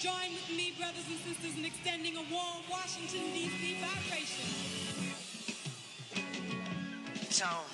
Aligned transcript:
Join 0.00 0.32
with 0.32 0.56
me, 0.56 0.72
brothers 0.78 1.04
and 1.10 1.18
sisters, 1.18 1.58
in 1.58 1.64
extending 1.66 2.16
a 2.16 2.22
warm 2.32 2.62
Washington, 2.70 3.20
D.C. 3.34 3.76
vibration. 3.82 4.46
Tone. 7.28 7.66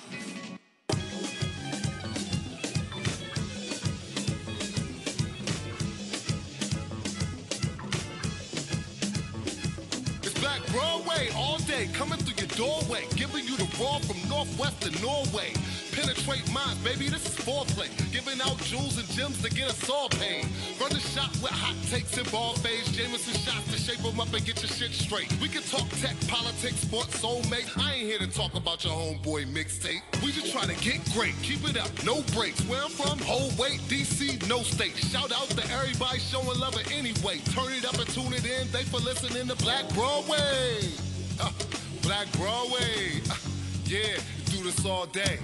It's 10.21 10.39
Black 10.41 10.61
Broadway 10.73 11.29
all 11.33 11.59
day, 11.59 11.87
coming 11.93 12.19
through 12.19 12.45
your 12.45 12.57
doorway, 12.57 13.05
giving 13.15 13.45
you 13.45 13.55
the 13.55 13.69
raw 13.79 13.99
from 13.99 14.17
Northwest 14.27 14.81
to 14.81 15.01
Norway. 15.01 15.53
Penetrate 15.97 16.53
minds, 16.53 16.77
baby, 16.83 17.09
this 17.09 17.25
is 17.25 17.35
foreplay. 17.43 17.89
Giving 18.11 18.39
out 18.39 18.55
jewels 18.69 18.99
and 18.99 19.09
gems 19.09 19.41
to 19.41 19.49
get 19.49 19.67
us 19.67 19.89
all 19.89 20.09
paid. 20.09 20.45
Run 20.79 20.93
the 20.93 20.99
shop 20.99 21.31
with 21.41 21.49
hot 21.49 21.75
takes 21.89 22.15
and 22.19 22.31
ball 22.31 22.53
fades. 22.53 22.95
Jameson 22.95 23.33
shots 23.33 23.65
to 23.73 23.79
shape 23.79 24.03
them 24.05 24.19
up 24.19 24.31
and 24.31 24.45
get 24.45 24.61
your 24.61 24.69
shit 24.69 24.91
straight. 24.91 25.25
We 25.41 25.49
can 25.49 25.63
talk 25.63 25.89
tech, 25.97 26.15
politics, 26.27 26.81
sports, 26.85 27.19
soulmate. 27.19 27.65
I 27.81 27.95
ain't 27.95 28.05
here 28.05 28.19
to 28.19 28.27
talk 28.27 28.53
about 28.53 28.83
your 28.83 28.93
homeboy 28.93 29.47
mixtape. 29.47 30.01
We 30.23 30.31
just 30.31 30.53
trying 30.53 30.69
to 30.69 30.77
get 30.85 31.01
great, 31.15 31.33
keep 31.41 31.67
it 31.67 31.77
up, 31.77 31.89
no 32.05 32.21
breaks. 32.37 32.61
Where 32.69 32.83
I'm 32.83 32.91
from, 32.91 33.17
whole 33.25 33.49
weight, 33.57 33.81
DC, 33.89 34.47
no 34.47 34.61
state. 34.61 34.95
Shout 34.97 35.31
out 35.31 35.49
to 35.49 35.63
everybody 35.73 36.19
showing 36.19 36.59
love 36.59 36.77
it 36.77 36.91
anyway. 36.91 37.39
Turn 37.57 37.73
it 37.73 37.85
up 37.85 37.97
and 37.97 38.07
tune 38.13 38.33
it 38.33 38.45
in. 38.45 38.67
Thanks 38.67 38.89
for 38.89 38.99
listening 39.01 39.47
to 39.47 39.55
Black 39.63 39.89
Broadway. 39.95 40.93
Uh, 41.41 41.49
Black 42.03 42.31
Broadway. 42.33 43.17
Uh, 43.31 43.35
yeah, 43.85 44.21
do 44.45 44.63
this 44.63 44.85
all 44.85 45.07
day. 45.07 45.39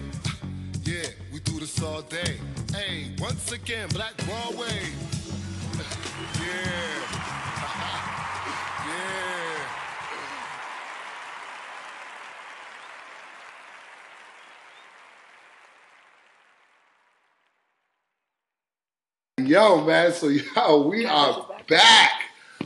Yeah, 0.85 1.07
we 1.31 1.39
do 1.39 1.61
this 1.61 1.81
all 1.81 2.01
day. 2.01 2.37
Hey, 2.73 3.11
once 3.17 3.53
again, 3.53 3.87
Black 3.93 4.17
Broadway. 4.17 4.67
yeah. 6.41 6.99
yeah. 19.40 19.47
Yo, 19.47 19.85
man, 19.85 20.12
so 20.12 20.27
yo, 20.27 20.87
we 20.87 21.05
are 21.05 21.47
back. 21.70 22.12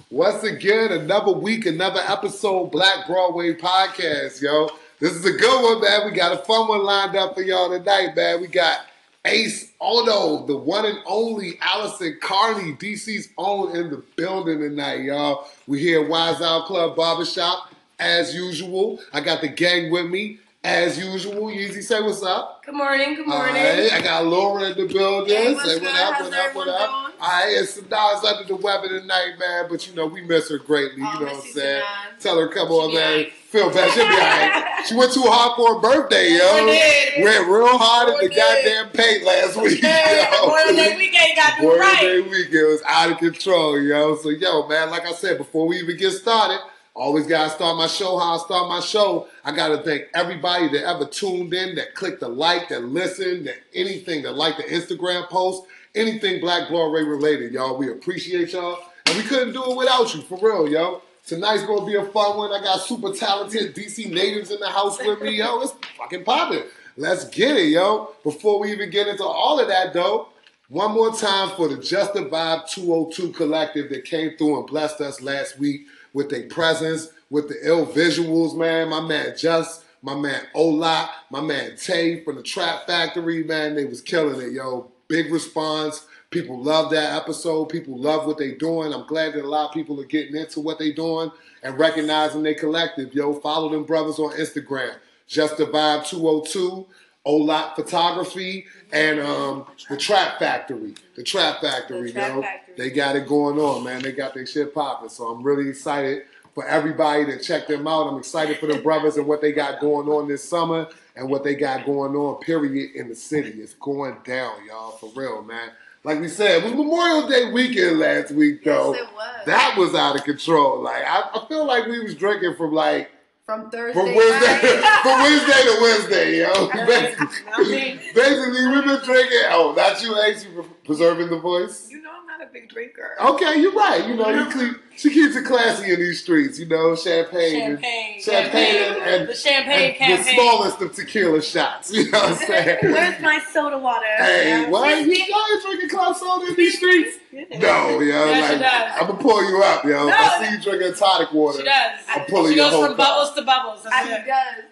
Once 0.10 0.44
again, 0.44 0.92
another 0.92 1.34
week, 1.34 1.68
another 1.68 2.02
episode, 2.08 2.72
Black 2.72 3.06
Broadway 3.06 3.54
Podcast, 3.54 4.42
yo. 4.42 4.72
This 5.00 5.14
is 5.14 5.26
a 5.26 5.32
good 5.32 5.64
one, 5.64 5.82
man. 5.82 6.06
We 6.06 6.18
got 6.18 6.34
a 6.34 6.44
fun 6.44 6.68
one 6.68 6.84
lined 6.84 7.16
up 7.16 7.36
for 7.36 7.44
y'all 7.44 7.70
tonight, 7.70 8.16
man. 8.16 8.42
We 8.42 8.48
got 8.48 8.80
Ace 9.26 9.72
Odo, 9.80 10.48
the 10.48 10.58
one 10.58 10.86
and 10.88 10.98
only 11.06 11.60
Allison 11.62 12.18
Carney, 12.20 12.74
DC's 12.74 13.30
own 13.38 13.76
in 13.76 13.92
the 13.92 14.04
building 14.16 14.60
tonight, 14.60 15.02
y'all. 15.02 15.48
We 15.68 15.80
here 15.82 16.02
at 16.02 16.10
Wise 16.10 16.42
Owl 16.42 16.64
Club 16.64 16.96
Barbershop, 16.96 17.72
as 18.00 18.34
usual. 18.34 19.00
I 19.14 19.22
got 19.22 19.42
the 19.42 19.50
gang 19.50 19.92
with 19.92 20.08
me, 20.08 20.40
as 20.64 20.98
usual. 21.00 21.48
Yeezy, 21.48 21.82
say 21.84 22.02
what's 22.02 22.24
up. 22.24 22.64
Good 22.66 22.76
morning. 22.76 23.16
Good 23.16 23.28
morning. 23.28 23.54
right, 23.56 23.94
I 23.94 24.02
got 24.02 24.26
Laura 24.26 24.72
in 24.72 24.78
the 24.78 24.92
building. 24.92 25.34
Hey, 25.36 25.54
what's 25.54 25.66
Say 25.70 25.80
good? 25.80 25.84
what 25.84 25.96
up, 25.96 26.14
How's 26.16 26.30
what 26.30 26.40
up, 26.40 26.56
what 26.56 26.68
up. 26.68 26.78
doing? 26.80 27.14
All 27.20 27.30
right, 27.30 27.58
Sanaz 27.64 28.24
under 28.26 28.44
the 28.44 28.56
weather 28.58 28.90
tonight, 28.90 29.34
man, 29.40 29.66
but 29.70 29.88
you 29.88 29.96
know, 29.96 30.06
we 30.08 30.22
miss 30.22 30.50
her 30.50 30.58
greatly. 30.58 31.02
Oh, 31.04 31.14
you 31.14 31.20
know 31.26 31.32
what 31.34 31.46
I'm 31.46 31.52
saying? 31.52 31.84
Tell 32.20 32.38
her, 32.40 32.48
come 32.50 32.68
on, 32.70 32.94
man. 32.94 33.28
Feel 33.48 33.70
bad. 33.72 33.92
She'll 33.94 34.04
be 34.08 34.12
all 34.14 34.20
right. 34.20 34.84
She 34.86 34.96
went 34.96 35.14
too 35.14 35.24
hard 35.26 35.56
for 35.56 35.76
her 35.76 35.82
birthday, 35.82 36.34
yo. 36.38 37.24
Went 37.24 37.48
real 37.48 37.78
hard 37.78 38.10
at 38.10 38.20
the 38.20 38.36
goddamn 38.36 38.90
paint 38.90 39.24
last 39.24 39.56
week, 39.56 39.82
Hey, 39.82 40.28
yo. 40.32 40.42
Memorial 40.48 40.76
Day 40.76 40.98
weekend 40.98 41.36
got 41.38 41.58
Memorial 41.60 41.80
right. 41.80 42.02
Day 42.02 42.20
weekend 42.22 42.68
was 42.68 42.82
out 42.86 43.12
of 43.12 43.18
control, 43.20 43.80
yo. 43.82 44.16
So, 44.18 44.30
yo, 44.30 44.68
man, 44.68 44.90
like 44.92 45.06
I 45.06 45.14
said, 45.14 45.38
before 45.38 45.66
we 45.68 45.78
even 45.80 45.96
get 45.98 46.12
started, 46.12 46.60
always 46.98 47.28
gotta 47.28 47.50
start 47.50 47.78
my 47.78 47.88
show 47.88 48.18
how 48.18 48.36
I 48.36 48.38
start 48.40 48.68
my 48.68 48.80
show. 48.80 49.28
I 49.46 49.56
gotta 49.56 49.78
thank 49.84 50.06
everybody 50.14 50.68
that 50.70 50.84
ever 50.84 51.06
tuned 51.06 51.54
in, 51.54 51.76
that 51.76 51.94
clicked 51.94 52.22
the 52.22 52.28
like, 52.28 52.70
that 52.70 52.84
listened, 52.84 53.48
that 53.48 53.58
anything, 53.74 54.24
that 54.24 54.36
liked 54.36 54.58
the 54.58 54.64
Instagram 54.64 55.30
post, 55.30 55.64
anything 55.96 56.42
Black 56.42 56.70
Broadway 56.70 57.04
related, 57.04 57.54
y'all. 57.54 57.78
We 57.78 57.92
appreciate 57.92 58.54
y'all. 58.54 58.80
And 59.06 59.18
we 59.18 59.24
couldn't 59.24 59.54
do 59.54 59.64
it 59.64 59.78
without 59.78 60.14
you, 60.14 60.22
for 60.22 60.40
real, 60.42 60.68
yo. 60.68 61.02
Tonight's 61.26 61.64
gonna 61.64 61.86
be 61.86 61.96
a 61.96 62.06
fun 62.06 62.38
one. 62.38 62.52
I 62.52 62.62
got 62.62 62.82
super 62.82 63.14
talented 63.14 63.76
DC 63.76 64.12
natives 64.12 64.50
in 64.50 64.60
the 64.60 64.70
house 64.70 64.98
with 65.00 65.22
me, 65.22 65.38
yo. 65.38 65.62
It's 65.62 65.74
fucking 65.98 66.24
popping. 66.24 66.64
Let's 66.96 67.26
get 67.26 67.58
it, 67.58 67.68
yo. 67.68 68.16
Before 68.24 68.60
we 68.60 68.72
even 68.72 68.90
get 68.90 69.08
into 69.08 69.24
all 69.24 69.60
of 69.60 69.68
that, 69.68 69.94
though, 69.94 70.30
one 70.70 70.92
more 70.92 71.14
time 71.14 71.50
for 71.56 71.68
the 71.68 71.78
Just 71.78 72.14
the 72.14 72.22
Vibe 72.22 72.68
202 72.70 73.34
collective 73.34 73.90
that 73.90 74.04
came 74.04 74.36
through 74.38 74.58
and 74.58 74.68
blessed 74.68 75.00
us 75.00 75.22
last 75.22 75.60
week 75.60 75.82
with 76.18 76.32
their 76.32 76.48
presence, 76.48 77.10
with 77.30 77.48
the 77.48 77.56
ill 77.62 77.86
visuals, 77.86 78.58
man. 78.58 78.90
My 78.90 79.02
man 79.02 79.36
Just, 79.38 79.86
my 80.02 80.16
man 80.16 80.48
Ola, 80.56 81.12
my 81.30 81.42
man 81.42 81.76
Tay 81.78 82.24
from 82.24 82.38
the 82.38 82.42
Trap 82.42 82.88
Factory, 82.88 83.44
man. 83.44 83.76
They 83.76 83.86
was 83.86 84.02
killing 84.02 84.42
it, 84.42 84.52
yo. 84.52 84.90
Big 85.08 85.32
response. 85.32 86.08
People 86.32 86.60
love 86.62 86.90
that 86.90 87.16
episode. 87.16 87.66
People 87.66 88.00
love 88.00 88.26
what 88.26 88.40
they 88.40 88.56
doing. 88.56 88.96
I'm 88.96 89.06
glad 89.06 89.34
that 89.34 89.46
a 89.46 89.48
lot 89.48 89.68
of 89.68 89.74
people 89.76 90.02
are 90.02 90.06
getting 90.06 90.36
into 90.36 90.60
what 90.60 90.80
they 90.80 90.92
doing 90.92 91.32
and 91.62 91.78
recognizing 91.78 92.42
they 92.42 92.56
collective, 92.56 93.14
yo. 93.14 93.40
Follow 93.40 93.70
them 93.70 93.84
brothers 93.84 94.18
on 94.18 94.32
Instagram. 94.32 94.96
Just 95.28 95.58
the 95.58 95.66
Vibe 95.66 96.08
202. 96.08 96.88
Olot 97.28 97.76
Photography 97.76 98.66
and 98.92 99.20
um, 99.20 99.66
the 99.90 99.98
Trap 99.98 100.40
Factory. 100.40 100.96
The 101.16 101.24
Trap 101.24 101.62
Factory, 101.62 102.12
The 102.12 102.14
Trap 102.14 102.36
yo. 102.36 102.42
Factory. 102.42 102.74
They 102.78 102.90
got 102.90 103.16
it 103.16 103.28
going 103.28 103.60
on, 103.60 103.84
man. 103.84 104.02
They 104.02 104.14
got 104.14 104.34
their 104.34 104.46
shit 104.46 104.74
popping. 104.74 105.10
So 105.10 105.28
I'm 105.28 105.44
really 105.44 105.68
excited 105.70 106.24
for 106.56 106.66
everybody 106.66 107.26
to 107.26 107.40
check 107.40 107.68
them 107.68 107.88
out. 107.88 108.08
I'm 108.08 108.18
excited 108.18 108.58
for 108.58 108.68
the 108.68 108.80
brothers 108.80 109.18
and 109.18 109.28
what 109.28 109.42
they 109.42 109.52
got 109.52 109.80
going 109.80 110.08
on 110.08 110.28
this 110.28 110.44
summer 110.44 110.88
and 111.16 111.30
what 111.30 111.44
they 111.44 111.56
got 111.56 111.86
going 111.86 112.16
on, 112.16 112.40
period, 112.42 112.96
in 112.96 113.10
the 113.10 113.16
city. 113.16 113.62
It's 113.62 113.74
going 113.74 114.18
down, 114.24 114.66
y'all, 114.66 114.92
for 114.92 115.12
real, 115.16 115.44
man. 115.44 115.72
Like 116.04 116.22
we 116.22 116.30
said, 116.30 116.64
it 116.64 116.64
was 116.64 116.74
Memorial 116.74 117.28
Day 117.28 117.52
weekend 117.52 118.00
last 118.00 118.32
week, 118.32 118.64
though. 118.64 118.94
Yes, 118.94 119.04
it 119.04 119.14
was. 119.14 119.46
That 119.46 119.76
was 119.78 119.94
out 119.94 120.16
of 120.16 120.24
control. 120.24 120.82
Like 120.82 121.04
I, 121.04 121.30
I 121.34 121.46
feel 121.48 121.66
like 121.66 121.88
we 121.88 122.00
was 122.00 122.16
drinking 122.16 122.56
from 122.56 122.72
like 122.72 123.12
From 123.48 123.72
Thursday 123.72 123.94
from 123.94 124.14
Wednesday, 124.14 124.82
from 125.04 125.22
Wednesday 125.22 125.62
to 125.64 125.78
Wednesday, 125.82 126.40
yo. 126.40 126.68
Not 126.68 127.60
me. 127.62 127.98
Basically, 128.14 128.68
we've 128.68 128.84
been 128.84 129.00
drinking. 129.06 129.40
Oh, 129.52 129.74
not 129.74 130.04
you, 130.04 130.22
Ace. 130.22 130.44
You 130.44 130.66
preserving 130.84 131.30
the 131.30 131.40
voice. 131.40 131.88
You 131.90 132.02
know 132.02 132.10
I'm 132.12 132.17
not 132.38 132.48
a 132.48 132.52
big 132.52 132.70
drinker. 132.70 133.12
Okay, 133.20 133.60
you're 133.60 133.72
right. 133.74 134.06
You 134.08 134.16
know, 134.16 134.30
you 134.30 134.46
keep, 134.52 134.82
she 134.98 135.10
keeps 135.10 135.36
it 135.36 135.46
classy 135.46 135.92
in 135.94 136.00
these 136.00 136.22
streets. 136.22 136.60
You 136.60 136.66
know, 136.68 136.96
champagne, 136.96 137.62
and- 137.62 137.82
Champagne. 137.82 138.22
champagne, 138.22 139.02
and, 139.04 139.28
the 139.30 139.36
champagne 139.36 139.96
and 140.00 140.20
the 140.26 140.32
smallest 140.34 140.82
of 140.82 140.94
tequila 140.94 141.42
shots. 141.42 141.92
You 141.98 142.12
know 142.12 142.20
what 142.20 142.30
I'm 142.32 142.36
saying? 142.48 142.78
Where's 142.84 143.22
my 143.22 143.40
soda 143.54 143.78
water? 143.78 144.06
hey, 144.18 144.50
Yeah. 144.64 144.70
what? 144.70 145.06
You 145.06 145.14
y'all 145.14 145.62
drinking 145.66 145.90
club 145.90 146.16
soda 146.16 146.48
in 146.48 146.56
these 146.56 146.78
streets? 146.78 147.18
No, 147.32 148.00
yo. 148.00 148.00
Yes, 148.02 148.48
she 148.52 148.56
like, 148.60 148.62
does. 148.72 149.02
I'm 149.02 149.08
gonna 149.08 149.20
pull 149.22 149.50
you 149.50 149.62
up, 149.64 149.84
yo. 149.86 150.08
If 150.08 150.14
I 150.16 150.46
see 150.46 150.56
you 150.56 150.62
drinking 150.62 150.94
tonic 150.98 151.32
water. 151.34 151.60
She 151.60 151.64
does. 151.64 152.00
I'm 152.10 152.26
pulling 152.26 152.52
she 152.52 152.58
your 152.58 152.66
goes 152.66 152.74
whole 152.74 152.86
from 152.88 152.96
cup. 152.98 153.08
bubbles 153.08 153.34
to 153.36 153.42
bubbles. 153.44 153.84
That's 153.84 153.96
I 153.96 154.16
it. 154.16 154.26
does. 154.26 154.64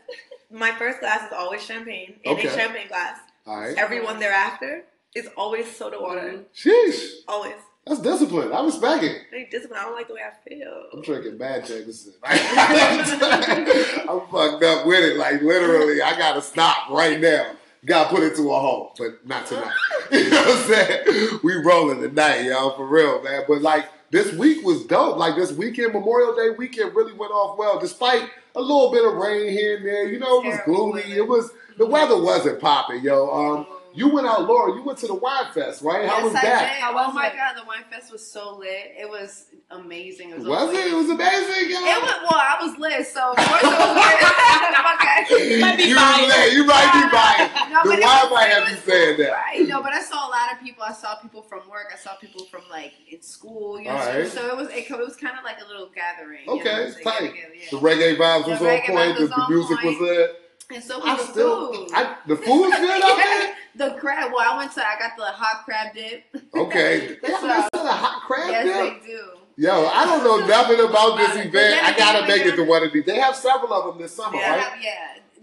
My 0.59 0.71
first 0.71 0.99
glass 0.99 1.27
is 1.27 1.33
always 1.33 1.63
champagne 1.63 2.15
in 2.23 2.33
Okay. 2.33 2.47
a 2.47 2.51
champagne 2.53 2.87
glass. 2.87 3.17
All 3.45 3.59
right. 3.59 3.77
Everyone 3.77 4.19
thereafter 4.19 4.83
is 5.15 5.29
always 5.37 5.73
soda 5.75 5.97
water. 5.99 6.43
Sheesh. 6.53 7.21
Always. 7.27 7.55
That's 7.87 8.01
discipline. 8.01 8.51
I 8.51 8.63
respect 8.63 9.03
it. 9.03 9.21
Very 9.29 9.45
disciplined. 9.45 9.81
I 9.81 9.85
don't 9.85 9.95
like 9.95 10.07
the 10.07 10.15
way 10.15 10.21
I 10.21 10.49
feel. 10.49 10.85
I'm 10.91 11.01
drinking 11.01 11.37
bad 11.37 11.65
Jameson. 11.65 12.13
I'm 12.23 14.21
fucked 14.31 14.63
up 14.63 14.87
with 14.87 15.03
it. 15.03 15.17
Like 15.17 15.41
literally, 15.41 16.01
I 16.01 16.17
gotta 16.17 16.41
stop 16.41 16.89
right 16.89 17.19
now. 17.19 17.51
Gotta 17.85 18.09
put 18.09 18.23
it 18.23 18.35
to 18.37 18.51
a 18.51 18.59
halt, 18.59 18.95
but 18.97 19.25
not 19.27 19.45
tonight. 19.45 19.71
you 20.11 20.31
know 20.31 20.41
what 20.41 20.57
I'm 20.57 20.63
saying? 20.67 21.39
We 21.43 21.53
rolling 21.57 22.01
tonight, 22.01 22.41
y'all, 22.41 22.75
for 22.75 22.87
real, 22.87 23.21
man. 23.21 23.43
But 23.47 23.61
like 23.61 23.85
this 24.09 24.33
week 24.33 24.65
was 24.65 24.83
dope. 24.85 25.17
Like 25.17 25.35
this 25.35 25.51
weekend, 25.51 25.93
Memorial 25.93 26.35
Day 26.35 26.49
weekend 26.57 26.95
really 26.95 27.13
went 27.13 27.31
off 27.31 27.59
well, 27.59 27.79
despite 27.79 28.27
a 28.55 28.61
little 28.61 28.91
bit 28.91 29.05
of 29.05 29.13
rain 29.13 29.51
here 29.51 29.77
and 29.77 29.85
there. 29.85 30.07
You 30.07 30.17
know, 30.17 30.41
it 30.41 30.47
was 30.47 30.59
gloomy. 30.65 31.03
It 31.03 31.27
was 31.27 31.51
the 31.77 31.85
weather 31.85 32.19
wasn't 32.19 32.59
popping, 32.59 33.03
yo. 33.03 33.29
Um, 33.29 33.67
you 33.95 34.09
went 34.09 34.27
out, 34.27 34.43
Laura. 34.47 34.73
You 34.75 34.83
went 34.83 34.99
to 34.99 35.07
the 35.07 35.15
wine 35.15 35.51
fest, 35.53 35.81
right? 35.81 36.07
How 36.07 36.17
yes, 36.17 36.23
was 36.25 36.35
I 36.35 36.41
that? 36.41 36.59
did. 36.59 36.81
How 36.81 37.09
oh 37.09 37.13
my 37.13 37.27
it? 37.27 37.35
god, 37.35 37.55
the 37.55 37.65
wine 37.65 37.83
fest 37.89 38.11
was 38.11 38.25
so 38.25 38.57
lit. 38.57 38.93
It 38.97 39.09
was 39.09 39.45
amazing. 39.71 40.31
It 40.31 40.39
was, 40.39 40.47
Was 40.47 40.73
it? 40.73 40.91
It 40.91 40.95
was 40.95 41.09
amazing, 41.09 41.71
yo. 41.71 41.77
It 41.79 42.01
was 42.03 42.15
well. 42.29 42.35
I 42.39 42.57
was 42.61 42.77
lit, 42.77 43.07
so 43.07 43.31
of 43.31 43.37
course 43.37 43.63
it 43.63 43.65
was 43.65 43.95
lit. 43.95 44.75
okay. 44.95 45.59
Might 45.61 45.77
be 45.77 45.83
you, 45.83 45.95
biased. 45.95 46.29
right, 46.37 46.51
you 46.53 46.63
might 46.65 46.91
be 46.93 47.03
biased. 47.11 47.71
No, 47.71 47.83
the 47.83 47.89
but 47.89 47.99
it 47.99 48.05
wine 48.05 48.21
was- 48.23 48.31
might 48.31 48.49
have 48.51 48.69
you 48.69 48.75
was- 48.75 48.83
saying 48.83 49.17
that. 49.17 49.31
Right. 49.31 49.67
No, 49.67 49.81
but 49.81 49.93
I 49.93 50.01
saw 50.01 50.27
a 50.27 50.31
lot 50.31 50.51
of 50.53 50.59
people. 50.63 50.83
I 50.83 50.93
saw 50.93 51.15
people 51.15 51.41
from 51.41 51.67
work. 51.69 51.87
I 51.93 51.97
saw 51.97 52.15
people 52.15 52.45
from 52.45 52.61
like 52.69 52.93
in 53.11 53.21
school. 53.21 53.79
You 53.79 53.85
know, 53.85 53.91
All 53.97 54.05
right. 54.05 54.27
so 54.27 54.45
it 54.47 54.55
was 54.55 54.69
it, 54.69 54.89
was 54.91 55.15
kind 55.15 55.37
of 55.37 55.43
like 55.43 55.57
a 55.63 55.67
little 55.67 55.89
gathering. 55.93 56.41
you 56.45 56.55
know, 56.55 56.59
Okay, 56.61 56.91
so 56.91 56.97
it's 56.97 57.03
tight. 57.03 57.19
together, 57.31 57.53
yeah. 57.55 57.65
The 57.71 57.77
reggae 57.77 58.17
vibes 58.17 58.47
was 58.47 58.59
The 58.59 58.69
on 58.69 58.81
point. 58.81 58.97
vibes 58.97 59.15
The, 59.15 59.21
was 59.21 59.29
the 59.29 59.35
on 59.41 59.53
music 59.53 59.77
point. 59.79 59.99
was 59.99 60.09
there. 60.09 60.27
And 60.73 60.83
so 60.83 60.97
was 60.99 61.07
I 61.07 61.15
the 61.17 61.23
still, 61.31 61.73
food. 61.73 61.89
I, 61.93 62.15
the 62.27 62.35
food 62.35 62.61
was 62.61 62.79
good 62.79 63.03
out 63.03 63.17
there. 63.17 63.55
The 63.75 63.89
crab. 63.99 64.31
Well, 64.33 64.39
I 64.53 64.57
went 64.57 64.71
to. 64.75 64.79
I 64.87 64.97
got 64.97 65.17
the 65.17 65.25
hot 65.25 65.65
crab 65.65 65.93
dip. 65.93 66.23
Okay. 66.55 67.17
They 67.21 67.29
have 67.31 67.41
So- 67.41 67.47
this 67.47 67.69
in 67.81 67.87
a 67.87 67.91
hot 67.91 68.21
crab 68.25 68.49
yes, 68.49 68.63
dip? 68.65 69.03
they 69.03 69.07
do. 69.07 69.21
Yo, 69.57 69.85
I 69.87 70.05
don't 70.05 70.23
know 70.23 70.45
nothing 70.47 70.79
about 70.79 71.17
this 71.17 71.27
But 71.29 71.37
event. 71.37 71.53
then 71.53 71.83
I 71.85 71.97
gotta 71.97 72.25
make 72.27 72.45
it 72.45 72.55
to 72.55 72.63
one 72.63 72.83
of 72.83 72.93
these. 72.93 73.05
They 73.05 73.17
have 73.19 73.35
several 73.35 73.73
of 73.73 73.85
them 73.93 74.01
this 74.01 74.15
summer, 74.15 74.31
They 74.37 74.43
right? 74.43 74.59
have, 74.61 74.81
yeah, 74.81 74.91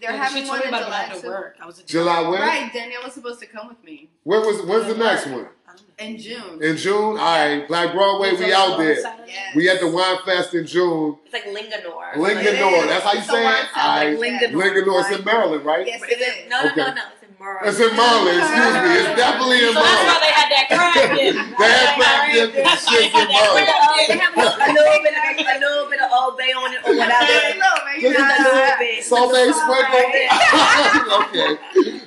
they're 0.01 0.13
Yeah, 0.13 0.17
having 0.25 0.45
she 0.45 0.49
one 0.49 0.61
told 0.63 0.73
me 0.73 0.79
in 0.79 0.83
about 0.85 0.89
it 0.89 0.91
when 0.91 0.95
I 0.95 1.07
July 1.09 1.21
to 1.21 1.29
work. 1.29 1.57
I 1.63 1.67
was 1.67 1.79
in 1.81 1.87
July 1.87 2.21
when? 2.29 2.41
Right, 2.41 2.73
Danielle 2.73 3.03
was 3.05 3.13
supposed 3.13 3.41
to 3.41 3.47
come 3.47 3.69
with 3.69 3.83
me 3.85 4.09
When 4.25 4.41
was 4.41 4.63
when's 4.63 4.87
the 4.87 4.97
next 4.97 5.27
one? 5.29 5.49
I 5.73 6.05
don't 6.05 6.13
know. 6.13 6.15
in 6.15 6.19
June. 6.19 6.63
In 6.63 6.77
June? 6.77 7.17
Alright, 7.17 7.69
Black 7.69 7.93
Broadway, 7.95 8.33
we 8.37 8.53
out 8.53 8.77
there. 8.79 8.95
Yes. 9.27 9.57
We 9.57 9.69
at 9.71 9.81
the 9.81 9.89
Wine 9.91 10.19
Fest 10.27 10.55
in 10.55 10.67
June. 10.67 11.17
It's 11.25 11.33
like 11.33 11.45
Linganore. 11.47 12.13
Linganore, 12.15 12.83
is. 12.83 12.89
that's 12.89 13.05
how 13.05 13.13
you 13.13 13.19
It's 13.21 13.31
say 13.31 13.41
it? 13.47 13.51
fest, 13.51 13.77
Alright. 13.77 14.19
like 14.19 14.31
Linganore. 14.33 14.53
Linganore, 14.53 15.01
it's 15.11 15.19
in 15.19 15.25
Maryland, 15.25 15.65
right? 15.65 15.87
Yes, 15.87 16.03
it 16.03 16.11
it? 16.11 16.21
is. 16.21 16.51
No, 16.51 16.63
no, 16.63 16.71
Okay. 16.71 16.81
no, 16.83 16.95
no. 16.95 17.03
It's 17.13 17.23
in 17.23 17.31
Murrah. 17.39 17.67
It's 17.67 17.81
in 17.81 17.97
Maryland, 17.97 18.39
excuse 18.43 18.75
me. 18.83 18.91
It's 18.99 19.13
definitely 19.17 19.59
in 19.63 19.73
So 19.73 19.81
that's 19.83 20.05
why 20.05 20.19
they 20.23 20.33
had 20.37 20.49
that 20.53 20.67
crab 20.69 20.95
dip. 21.17 21.35
They 21.59 21.71
have 21.73 21.93
crab 21.97 22.21
dip 22.33 22.51
and 22.55 22.67
That's 22.67 22.85
why 22.87 22.93
they 22.93 23.03
shit 23.03 23.07
in 23.07 23.17
had 23.17 23.29
that 23.29 23.43
Maryland. 23.43 23.67
crab 23.67 23.97
They 23.97 24.15
dip. 24.15 24.23
have 24.23 24.35
a, 24.37 24.47
a 24.63 24.71
little 24.73 25.01
bit 25.03 25.15
of 25.17 25.23
a 25.43 25.59
little 25.59 25.87
bit 25.91 26.01
of 26.03 26.09
Old 26.13 26.35
Bay 26.39 26.53
on 26.53 26.69
it 26.75 26.81
or 26.85 26.93
whatever. 26.99 27.27
Just 27.27 27.43
a 27.43 27.57
little, 27.57 27.83
man. 27.87 27.97
You 28.03 28.09
Just 28.13 28.21
know, 28.21 28.43
a 28.43 28.53
little 28.53 28.79
bit. 28.79 29.05
Salt 29.05 29.29
Bay 29.33 29.49
sprinkle. 29.55 30.07
okay. 31.23 31.51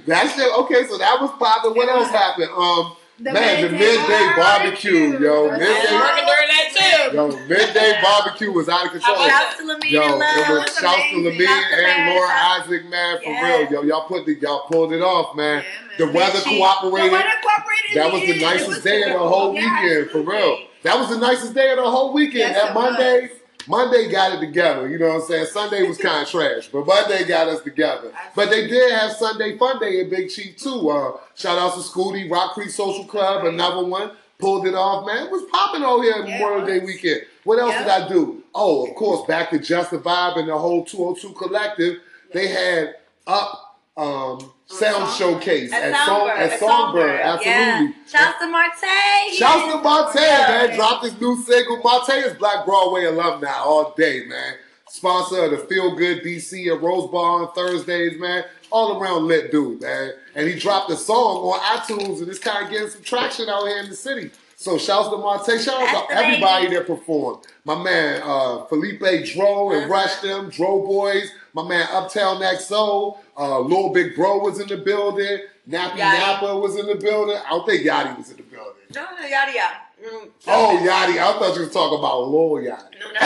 That's 0.06 0.38
it. 0.38 0.50
Okay, 0.65 0.81
so 0.88 0.97
that 1.00 1.15
was 1.19 1.31
popping. 1.39 1.73
What 1.75 1.89
else 1.89 2.09
happened? 2.12 2.51
Um, 2.56 2.95
The 3.17 3.31
man, 3.31 3.62
the 3.63 3.69
midday 3.69 3.95
midday 3.97 4.33
barbecue, 4.35 5.19
yo. 5.19 5.44
was 5.47 5.51
I 5.51 5.56
was 5.56 5.59
Midday, 5.59 5.95
working 5.95 6.25
during 6.25 6.50
that 6.51 6.67
too. 6.75 7.15
yo, 7.15 7.47
midday 7.47 8.00
barbecue 8.03 8.51
was 8.51 8.67
out 8.67 8.85
of 8.88 8.91
control. 8.91 9.15
How 9.15 9.25
about 9.25 9.41
Shouts 9.56 9.57
to 9.57 9.63
Lamine 9.63 9.91
Yo, 9.91 10.01
and 10.03 10.12
it 10.12 10.17
Love. 10.19 10.50
was 10.50 10.59
was 10.59 10.77
shouts 10.77 10.95
to 11.12 11.15
amazing. 11.15 11.39
Lamine 11.39 11.47
Shouts 11.47 11.88
and 11.88 12.09
Laura 12.13 12.29
Isaac, 12.29 12.85
man, 12.89 13.17
for 13.23 13.29
Yeah. 13.31 13.57
real. 13.57 13.71
Yo, 13.71 13.81
y'all 13.83 14.07
put 14.07 14.25
the 14.25 14.33
y'all 14.35 14.67
pulled 14.67 14.91
it 14.91 15.01
off, 15.01 15.33
man. 15.33 15.63
Yeah, 15.63 15.63
man. 15.63 15.97
The 15.97 16.17
weather 16.19 16.39
She- 16.41 16.57
cooperated. 16.57 17.09
The 17.12 17.13
weather 17.15 17.29
cooperated. 17.41 17.95
That 17.95 18.12
was 18.12 18.21
the 18.21 18.25
in 18.27 18.31
end. 18.33 18.41
It 18.41 18.45
nicest 18.45 18.67
was 18.69 18.81
day 18.81 19.01
of 19.03 19.13
the 19.13 19.17
whole 19.19 19.56
Yeah, 19.56 19.62
weekend, 19.81 20.12
for 20.12 20.19
real. 20.19 20.57
That 20.83 21.00
was 21.00 21.09
the 21.09 21.17
nicest 21.17 21.53
day 21.53 21.69
of 21.71 21.77
the 21.77 21.89
whole 21.89 22.12
weekend. 22.12 22.39
Yes, 22.51 22.62
that 22.62 22.71
it 22.71 22.73
Monday, 22.73 23.21
was. 23.21 23.29
Monday 23.67 24.09
got 24.09 24.33
it 24.33 24.39
together. 24.45 24.88
You 24.88 24.97
know 25.00 25.07
what 25.09 25.15
I'm 25.15 25.27
saying? 25.27 25.45
Sunday 25.47 25.83
was 25.88 25.97
kind 25.97 26.23
of 26.23 26.29
trash, 26.31 26.67
but 26.71 26.85
Monday 26.85 27.25
got 27.25 27.47
us 27.47 27.62
together. 27.62 28.12
But 28.35 28.50
they 28.50 28.67
did 28.67 28.91
have 28.91 29.12
Sunday 29.13 29.57
Fun 29.57 29.79
Day 29.79 30.01
in 30.01 30.09
Big 30.09 30.29
Chief 30.29 30.57
too. 30.57 30.89
Uh, 30.89 31.17
shout 31.35 31.57
out 31.57 31.73
to 31.73 31.79
Scooty, 31.79 32.29
Rock 32.29 32.53
Creek 32.53 32.69
Social 32.69 33.06
Club, 33.06 33.45
another 33.45 33.85
one. 33.85 34.12
Pulled 34.38 34.67
it 34.67 34.75
off, 34.75 35.06
man. 35.07 35.27
It 35.27 35.31
was 35.31 35.44
popping 35.50 35.83
over 35.83 36.03
here 36.03 36.17
Yeah, 36.25 36.39
Memorial 36.39 36.65
Day 36.65 36.79
weekend. 36.85 37.21
What 37.45 37.57
else 37.57 37.71
Yeah. 37.71 37.83
did 37.83 37.89
I 37.89 38.07
do? 38.09 38.44
Oh, 38.53 38.85
of 38.85 38.94
course, 38.95 39.25
back 39.27 39.50
to 39.51 39.59
Just 39.59 39.91
the 39.91 39.97
Vibe 39.97 40.38
and 40.38 40.50
the 40.50 40.57
whole 40.57 40.83
202 40.83 41.29
collective. 41.33 42.00
They 42.33 42.47
had 42.47 42.95
up 43.27 43.64
um, 43.97 44.51
sound 44.68 45.12
showcase 45.13 45.71
At 45.71 45.83
at, 45.94 46.06
Song, 46.06 46.27
Songbird. 46.27 46.39
at 46.39 46.59
Songbird. 46.59 47.19
Absolutely. 47.21 47.51
Yeah. 47.51 47.92
Shouts 48.07 48.39
to 48.39 48.47
Marte. 48.47 49.33
Shouts 49.33 49.74
to 49.74 49.81
Marte, 49.81 50.15
man. 50.15 50.69
Yeah. 50.69 50.75
Dropped 50.75 51.06
his 51.06 51.19
new 51.21 51.42
single. 51.44 51.81
Marte 51.83 52.09
is 52.09 52.33
Black 52.33 52.65
Broadway 52.65 53.06
alumni 53.06 53.53
all 53.53 53.94
day, 53.97 54.25
man. 54.25 54.56
Sponsor 54.89 55.45
of 55.45 55.51
the 55.51 55.57
Feel 55.57 55.95
Good 55.95 56.24
DC 56.24 56.74
at 56.74 56.81
Rose 56.81 57.09
Bar 57.12 57.42
on 57.47 57.53
Thursdays, 57.53 58.19
man. 58.19 58.44
All 58.71 59.01
around 59.01 59.27
lit 59.27 59.51
dude, 59.51 59.81
man. 59.81 60.12
And 60.36 60.48
he 60.48 60.57
dropped 60.59 60.89
a 60.91 60.95
song 60.95 61.38
on 61.38 61.59
iTunes 61.77 62.19
and 62.19 62.27
it's 62.30 62.39
kind 62.39 62.65
of 62.65 62.71
getting 62.71 62.89
some 62.89 63.01
traction 63.03 63.48
out 63.50 63.65
here 63.68 63.80
in 63.80 63.89
the 63.89 63.95
city. 63.95 64.31
So 64.57 64.77
shouts 64.77 65.09
to 65.09 65.17
Marte. 65.17 65.59
Shout 65.61 65.81
out 65.95 66.07
to 66.09 66.15
everybody 66.15 66.67
that 66.69 66.87
performed. 66.87 67.45
My 67.65 67.75
man 67.81 68.21
uh, 68.23 68.63
Felipe 68.65 68.99
Dro 69.33 69.71
and 69.71 69.83
Uh-huh. 69.83 69.93
Rush 69.93 70.15
them, 70.21 70.49
Dro 70.49 70.81
Boys. 70.85 71.29
My 71.53 71.63
man 71.67 71.87
Uptown 71.91 72.41
XO. 72.41 73.17
Uh, 73.37 73.59
Lil 73.59 73.89
Big 73.89 74.15
Bro 74.15 74.39
was 74.39 74.59
in 74.59 74.67
the 74.67 74.77
building. 74.77 75.39
Nappy 75.69 75.97
Yachty. 75.97 76.19
Nappa 76.19 76.55
was 76.57 76.75
in 76.77 76.85
the 76.87 76.95
building. 76.95 77.37
I 77.45 77.49
don't 77.49 77.65
think 77.65 77.83
Yachty 77.85 78.17
was 78.17 78.31
in 78.31 78.37
the 78.37 78.43
building. 78.43 78.71
No, 78.93 79.05
no, 79.19 79.25
yada. 79.27 79.51
Mm. 79.51 80.29
Oh, 80.47 80.77
Yachty. 80.81 81.17
I 81.17 81.33
thought 81.39 81.55
you 81.55 81.61
was 81.63 81.71
talking 81.73 81.97
about 81.99 82.27
Lil 82.29 82.61
Yachty. 82.63 82.99
No, 82.99 83.07
no, 83.07 83.11
no. 83.11 83.19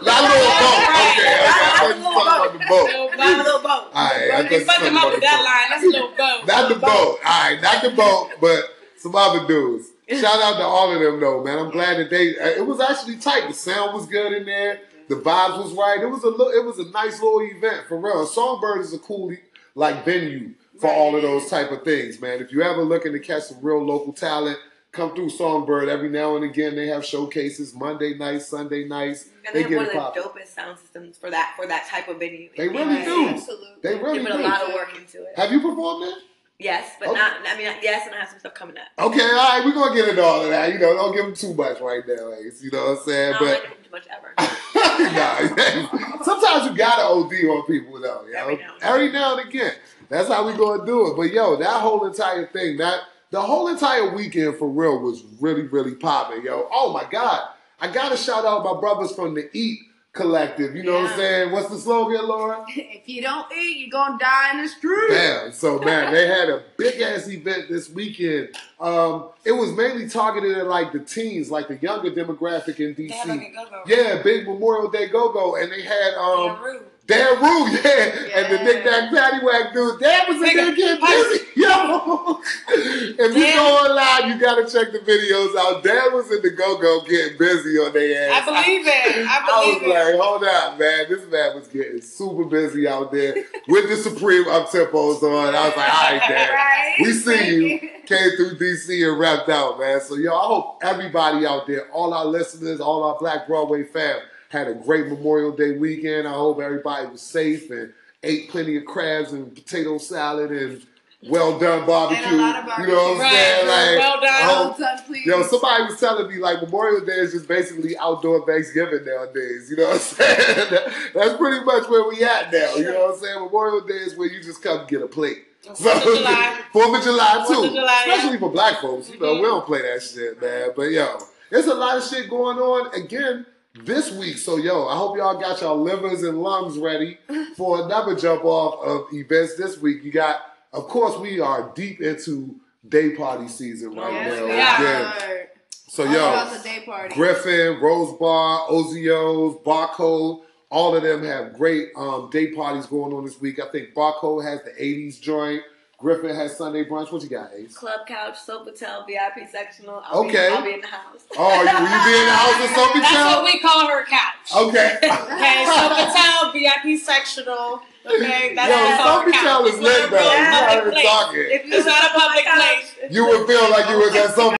Not 0.00 0.22
Lil 0.24 0.48
Boat. 0.48 0.80
Okay, 0.98 1.28
I 1.28 1.30
thought 1.58 1.88
you 1.88 1.94
was 1.94 2.02
talking 2.04 2.22
about 2.22 2.52
the 2.52 2.58
boat. 2.68 2.88
Have 3.18 3.40
a 3.40 3.42
boat. 3.58 3.68
All 3.68 3.82
right, 3.92 4.30
I 4.32 4.34
Don't 4.48 4.64
thought 4.64 4.80
you 4.80 4.86
up 4.86 4.92
with 4.94 4.94
talking 4.94 5.20
that 5.20 5.40
line. 5.44 5.68
That's 5.70 5.84
little 5.84 6.12
boat. 6.16 6.40
Not 6.46 6.68
the 6.68 6.74
boat. 6.76 7.18
All 7.24 7.24
right, 7.24 7.58
not 7.60 7.82
the 7.82 7.90
boat, 7.90 8.30
but 8.40 8.76
some 8.98 9.14
other 9.14 9.46
dudes. 9.46 9.88
Shout 10.08 10.24
out 10.42 10.56
to 10.58 10.62
all 10.64 10.92
of 10.92 11.00
them 11.00 11.20
though, 11.20 11.42
man. 11.42 11.58
I'm 11.58 11.70
glad 11.70 11.98
that 11.98 12.10
they. 12.10 12.38
uh, 12.38 12.46
It 12.48 12.66
was 12.66 12.80
actually 12.80 13.16
tight. 13.16 13.48
The 13.48 13.54
sound 13.54 13.94
was 13.94 14.06
good 14.06 14.32
in 14.32 14.44
there. 14.46 14.80
The 15.08 15.14
vibes 15.16 15.62
was 15.62 15.72
right. 15.72 16.00
It 16.00 16.06
was 16.10 16.22
a 16.24 16.28
little. 16.28 16.48
It 16.50 16.64
was 16.64 16.78
a 16.78 16.90
nice 16.90 17.20
little 17.22 17.40
event 17.40 17.86
for 17.88 17.98
real. 17.98 18.26
Songbird 18.26 18.80
is 18.80 18.92
a 18.92 18.98
cool 18.98 19.32
like 19.74 20.04
venue 20.04 20.54
for 20.80 20.90
all 20.90 21.16
of 21.16 21.22
those 21.22 21.48
type 21.48 21.70
of 21.72 21.82
things, 21.82 22.20
man. 22.20 22.40
If 22.40 22.52
you 22.52 22.62
ever 22.62 22.82
looking 22.82 23.12
to 23.12 23.18
catch 23.18 23.44
some 23.44 23.58
real 23.62 23.82
local 23.84 24.12
talent, 24.12 24.58
come 24.92 25.14
through 25.14 25.30
Songbird 25.30 25.88
every 25.88 26.08
now 26.10 26.36
and 26.36 26.44
again. 26.44 26.76
They 26.76 26.86
have 26.88 27.04
showcases 27.04 27.74
Monday 27.74 28.14
nights, 28.18 28.48
Sunday 28.48 28.84
nights. 28.86 29.28
And 29.46 29.54
They 29.54 29.62
they 29.62 29.62
have 29.62 29.70
get 29.70 29.76
one 29.96 30.06
of 30.08 30.14
the 30.14 30.20
dopest 30.20 30.48
sound 30.54 30.78
systems 30.78 31.16
for 31.16 31.30
that 31.30 31.54
for 31.56 31.66
that 31.66 31.86
type 31.88 32.08
of 32.08 32.18
venue. 32.18 32.50
They 32.56 32.68
really 32.68 33.04
do. 33.04 33.28
Absolutely. 33.28 33.68
They 33.82 33.94
really 33.96 34.18
They 34.18 34.24
put 34.30 34.40
a 34.40 34.42
lot 34.42 34.62
of 34.68 34.74
work 34.74 34.94
into 34.96 35.22
it. 35.22 35.36
Have 35.36 35.50
you 35.52 35.60
performed 35.60 36.04
there? 36.06 36.18
Yes, 36.58 36.96
but 36.98 37.10
Okay. 37.10 37.18
not. 37.18 37.34
I 37.46 37.56
mean, 37.56 37.72
yes, 37.82 38.06
and 38.06 38.14
I 38.16 38.18
have 38.18 38.30
some 38.30 38.40
stuff 38.40 38.54
coming 38.54 38.76
up. 38.76 39.06
Okay, 39.06 39.22
all 39.22 39.30
right, 39.30 39.62
we're 39.64 39.74
gonna 39.74 39.94
get 39.94 40.08
into 40.08 40.24
all 40.24 40.42
of 40.42 40.50
that. 40.50 40.72
You 40.72 40.80
know, 40.80 40.92
don't 40.92 41.14
give 41.14 41.24
them 41.24 41.34
too 41.34 41.54
much 41.54 41.80
right 41.80 42.02
now, 42.04 42.32
Ace. 42.32 42.60
You 42.62 42.72
know 42.72 42.82
what 42.84 42.98
I'm 42.98 43.04
saying? 43.04 43.34
don't 43.38 43.48
But 43.48 43.84
too 43.84 43.90
much 43.92 44.06
ever. 44.10 44.34
nah, 44.38 46.22
sometimes 46.24 46.68
you 46.68 46.76
gotta 46.76 47.02
OD 47.02 47.32
on 47.48 47.64
people 47.66 48.00
though. 48.00 48.24
You 48.26 48.32
know? 48.32 48.38
Every 48.40 48.56
now 48.56 48.74
and 48.74 48.82
Every 48.82 49.12
now 49.12 49.38
and 49.38 49.48
again. 49.48 49.72
That's 50.08 50.28
how 50.28 50.46
we 50.46 50.54
gonna 50.54 50.84
do 50.84 51.12
it. 51.12 51.16
But 51.16 51.32
yo, 51.32 51.56
that 51.56 51.80
whole 51.80 52.04
entire 52.06 52.46
thing, 52.46 52.78
that 52.78 53.02
the 53.30 53.40
whole 53.40 53.68
entire 53.68 54.12
weekend 54.12 54.56
for 54.56 54.68
real 54.68 54.98
was 55.00 55.22
really, 55.40 55.62
really 55.62 55.94
popping, 55.94 56.42
yo. 56.44 56.68
Oh 56.72 56.92
my 56.92 57.04
God. 57.08 57.50
I 57.80 57.92
gotta 57.92 58.16
shout 58.16 58.44
out 58.44 58.64
my 58.64 58.80
brothers 58.80 59.14
from 59.14 59.34
the 59.34 59.48
Eat 59.52 59.78
Collective. 60.18 60.76
You 60.76 60.82
know 60.82 60.94
what 60.94 61.12
I'm 61.12 61.16
saying? 61.16 61.52
What's 61.52 61.70
the 61.70 61.78
slogan, 61.78 62.26
Laura? 62.26 62.64
If 62.98 63.08
you 63.08 63.22
don't 63.22 63.50
eat, 63.52 63.78
you're 63.78 63.90
gonna 63.90 64.18
die 64.18 64.50
in 64.52 64.62
the 64.62 64.68
street. 64.68 65.08
Damn. 65.08 65.52
So 65.52 65.78
man, 65.78 66.12
they 66.12 66.26
had 66.38 66.50
a 66.50 66.62
big 66.76 67.00
ass 67.00 67.28
event 67.28 67.68
this 67.70 67.88
weekend. 67.88 68.50
Um, 68.78 69.30
it 69.44 69.52
was 69.52 69.72
mainly 69.72 70.08
targeted 70.08 70.58
at 70.58 70.66
like 70.66 70.92
the 70.92 70.98
teens, 70.98 71.50
like 71.50 71.68
the 71.68 71.76
younger 71.76 72.10
demographic 72.10 72.80
in 72.80 72.88
like 72.88 72.96
DC. 72.98 73.52
Yeah, 73.86 74.22
big 74.22 74.46
Memorial 74.46 74.90
Day 74.90 75.08
go 75.08 75.32
go, 75.32 75.56
and 75.56 75.72
they 75.72 75.82
had 75.82 76.14
um. 76.14 76.80
Dan 77.08 77.40
Rue, 77.40 77.68
yeah, 77.70 78.36
and 78.36 78.52
the 78.52 78.58
Yeah. 78.58 78.64
Nick 78.64 78.84
Nack 78.84 79.10
Paddywhack 79.10 79.72
dude. 79.72 79.98
Dan 79.98 80.20
was 80.28 80.36
in 80.50 80.56
there 80.58 80.74
getting 80.76 81.00
busy, 81.04 81.44
yo. 81.56 82.40
if 82.68 83.34
you 83.34 83.54
go 83.54 83.64
online, 83.64 84.30
you 84.30 84.38
gotta 84.38 84.62
check 84.70 84.92
the 84.92 84.98
videos 84.98 85.56
out. 85.56 85.82
Dan 85.82 86.12
was 86.12 86.30
in 86.30 86.42
the 86.42 86.50
go 86.50 86.76
go 86.76 87.00
getting 87.08 87.38
busy 87.38 87.78
on 87.78 87.94
their 87.94 88.30
ass. 88.30 88.42
I 88.42 88.62
believe 88.62 88.86
it. 88.86 89.26
I 89.26 89.46
believe 89.46 89.82
it. 89.84 89.86
I 89.86 90.04
was 90.04 90.12
it. 90.12 90.12
like, 90.12 90.20
hold 90.20 90.44
up, 90.44 90.78
man. 90.78 91.06
This 91.08 91.26
man 91.30 91.56
was 91.56 91.66
getting 91.68 92.02
super 92.02 92.44
busy 92.44 92.86
out 92.86 93.10
there 93.10 93.34
with 93.68 93.88
the 93.88 93.96
Supreme 93.96 94.46
up 94.48 94.68
tempos 94.68 95.22
on. 95.22 95.54
I 95.54 95.66
was 95.68 95.76
like, 95.78 95.94
all 95.94 96.10
right, 96.12 96.22
Dan. 96.28 96.48
Right? 96.50 96.94
We 97.00 97.12
see 97.14 97.70
you. 97.72 97.90
Came 98.04 98.36
through 98.36 98.56
DC 98.58 99.06
and 99.08 99.18
rapped 99.18 99.48
out, 99.48 99.78
man. 99.80 100.00
So, 100.02 100.14
yo, 100.16 100.34
I 100.34 100.46
hope 100.46 100.78
everybody 100.82 101.46
out 101.46 101.66
there, 101.66 101.90
all 101.90 102.12
our 102.14 102.24
listeners, 102.26 102.80
all 102.80 103.02
our 103.04 103.18
Black 103.18 103.46
Broadway 103.46 103.84
fam, 103.84 104.18
had 104.48 104.68
a 104.68 104.74
great 104.74 105.06
Memorial 105.08 105.52
Day 105.52 105.72
weekend. 105.72 106.26
I 106.26 106.32
hope 106.32 106.60
everybody 106.60 107.06
was 107.08 107.20
safe 107.22 107.70
and 107.70 107.92
ate 108.22 108.48
plenty 108.50 108.76
of 108.76 108.84
crabs 108.84 109.32
and 109.32 109.54
potato 109.54 109.98
salad 109.98 110.50
and 110.50 110.82
well 111.28 111.58
done 111.58 111.84
barbecue. 111.86 112.24
And 112.24 112.36
a 112.36 112.38
lot 112.38 112.56
of 112.56 112.78
You 112.78 112.86
know 112.94 112.94
what 112.94 113.14
I'm 113.14 113.18
Right, 113.20 113.32
saying? 113.32 113.66
Like, 113.66 113.98
well 113.98 114.20
done. 114.20 114.48
Well 114.48 114.76
done, 114.78 115.04
please. 115.04 115.26
Yo, 115.26 115.42
somebody 115.42 115.82
was 115.84 116.00
telling 116.00 116.28
me 116.28 116.36
like 116.38 116.62
Memorial 116.62 117.04
Day 117.04 117.12
is 117.12 117.32
just 117.32 117.48
basically 117.48 117.96
outdoor 117.98 118.46
Thanksgiving 118.46 119.04
nowadays. 119.04 119.68
You 119.70 119.76
know 119.76 119.84
what 119.88 119.94
I'm 119.94 119.98
saying? 120.00 120.68
That's 121.14 121.36
pretty 121.36 121.64
much 121.64 121.88
where 121.88 122.08
we 122.08 122.22
at 122.24 122.52
now. 122.52 122.74
You 122.76 122.84
know 122.84 123.06
what 123.06 123.14
I'm 123.14 123.20
saying? 123.20 123.40
Memorial 123.44 123.80
Day 123.86 123.94
is 123.94 124.16
where 124.16 124.28
you 124.28 124.42
just 124.42 124.62
come 124.62 124.86
get 124.86 125.02
a 125.02 125.08
plate. 125.08 125.44
Fourth 125.62 125.86
of 125.86 126.02
July. 126.16 126.60
Fourth 126.72 126.98
of 126.98 127.04
July 127.04 127.44
too. 127.46 127.64
Of 127.64 127.70
July, 127.74 128.04
yeah. 128.06 128.14
Especially 128.14 128.38
for 128.38 128.50
black 128.50 128.80
folks. 128.80 129.10
You 129.10 129.18
know, 129.18 129.34
Mhm. 129.34 129.40
we 129.40 129.46
don't 129.46 129.66
play 129.66 129.82
that 129.82 130.02
shit, 130.02 130.40
man. 130.40 130.70
But 130.74 130.90
yo, 130.92 131.18
there's 131.50 131.66
a 131.66 131.74
lot 131.74 131.98
of 131.98 132.04
shit 132.08 132.30
going 132.30 132.58
on 132.58 132.94
again 132.94 133.44
this 133.84 134.12
week. 134.12 134.38
So 134.38 134.56
yo, 134.56 134.86
I 134.86 134.96
hope 134.96 135.16
y'all 135.16 135.38
got 135.40 135.60
y'all 135.60 135.80
livers 135.80 136.22
and 136.22 136.42
lungs 136.42 136.78
ready 136.78 137.18
for 137.56 137.84
another 137.84 138.14
jump 138.14 138.44
off 138.44 138.84
of 138.84 139.12
events 139.14 139.56
this 139.56 139.78
week. 139.80 140.02
You 140.04 140.12
got, 140.12 140.40
of 140.72 140.88
course, 140.88 141.16
we 141.18 141.40
are 141.40 141.72
deep 141.74 142.00
into 142.00 142.56
day 142.88 143.10
party 143.16 143.48
season 143.48 143.94
right 143.94 144.12
Yes, 144.12 144.38
now. 144.38 144.44
we 144.46 144.50
Yeah. 144.52 144.80
Again. 144.80 145.04
are. 145.04 145.48
So 145.88 146.04
yo. 146.04 147.08
Griffin, 147.14 147.80
Rose 147.80 148.18
Bar, 148.18 148.68
Ozio's, 148.68 149.56
Barcode, 149.64 150.42
all 150.70 150.94
of 150.94 151.02
them 151.02 151.24
have 151.24 151.54
great 151.54 151.88
um, 151.96 152.28
day 152.30 152.48
parties 152.52 152.86
going 152.86 153.12
on 153.12 153.24
this 153.24 153.40
week. 153.40 153.58
I 153.58 153.68
think 153.70 153.94
Barcode 153.94 154.44
has 154.44 154.62
the 154.64 154.70
80s 154.72 155.20
joint. 155.20 155.62
Griffin 155.98 156.32
has 156.32 156.56
Sunday 156.56 156.84
brunch. 156.84 157.10
What 157.10 157.22
you 157.24 157.28
got, 157.28 157.50
Ace? 157.58 157.76
Club 157.76 158.06
couch, 158.06 158.36
Sofitel, 158.46 159.04
VIP 159.04 159.48
sectional. 159.50 160.00
I'll 160.06 160.20
Okay. 160.20 160.46
Be, 160.48 160.54
I'll 160.54 160.62
be 160.62 160.74
in 160.74 160.80
the 160.80 160.86
house. 160.86 161.26
Oh, 161.36 161.50
you, 161.58 161.66
will 161.66 161.90
you 161.90 162.00
be 162.06 162.14
in 162.14 162.26
the 162.26 162.38
house 162.38 162.60
with 162.62 163.02
That's 163.02 163.34
what 163.34 163.42
we 163.44 163.58
call 163.58 163.88
her 163.88 164.04
couch. 164.04 164.46
Okay. 164.54 164.98
Okay, 165.38 165.64
so 165.66 165.88
Patel, 165.90 166.52
VIP 166.52 167.00
sectional. 167.00 167.82
Okay, 168.06 168.54
that's 168.54 168.70
Yo, 168.70 168.76
that's 168.78 169.02
all 169.02 169.24
that 169.26 169.34
Sofitel 169.34 169.66
is 169.68 169.74
It's 169.74 169.82
lit 169.82 169.98
not 169.98 170.06
a 170.08 170.10
though. 170.10 170.22
real 170.22 170.38
You 170.38 170.50
public 170.54 170.84
heard 170.84 170.92
place. 170.92 171.06
talking. 171.06 171.40
If 171.50 171.66
you 171.66 171.72
It's 171.74 171.86
not 171.86 172.04
a 172.04 172.08
public 172.14 172.44
my 172.46 172.54
place. 172.54 173.12
You 173.16 173.26
would 173.26 173.46
feel 173.48 173.70
like 173.70 173.90
you 173.90 173.98
was 173.98 174.14
at 174.14 174.30
Sofitel. 174.38 174.54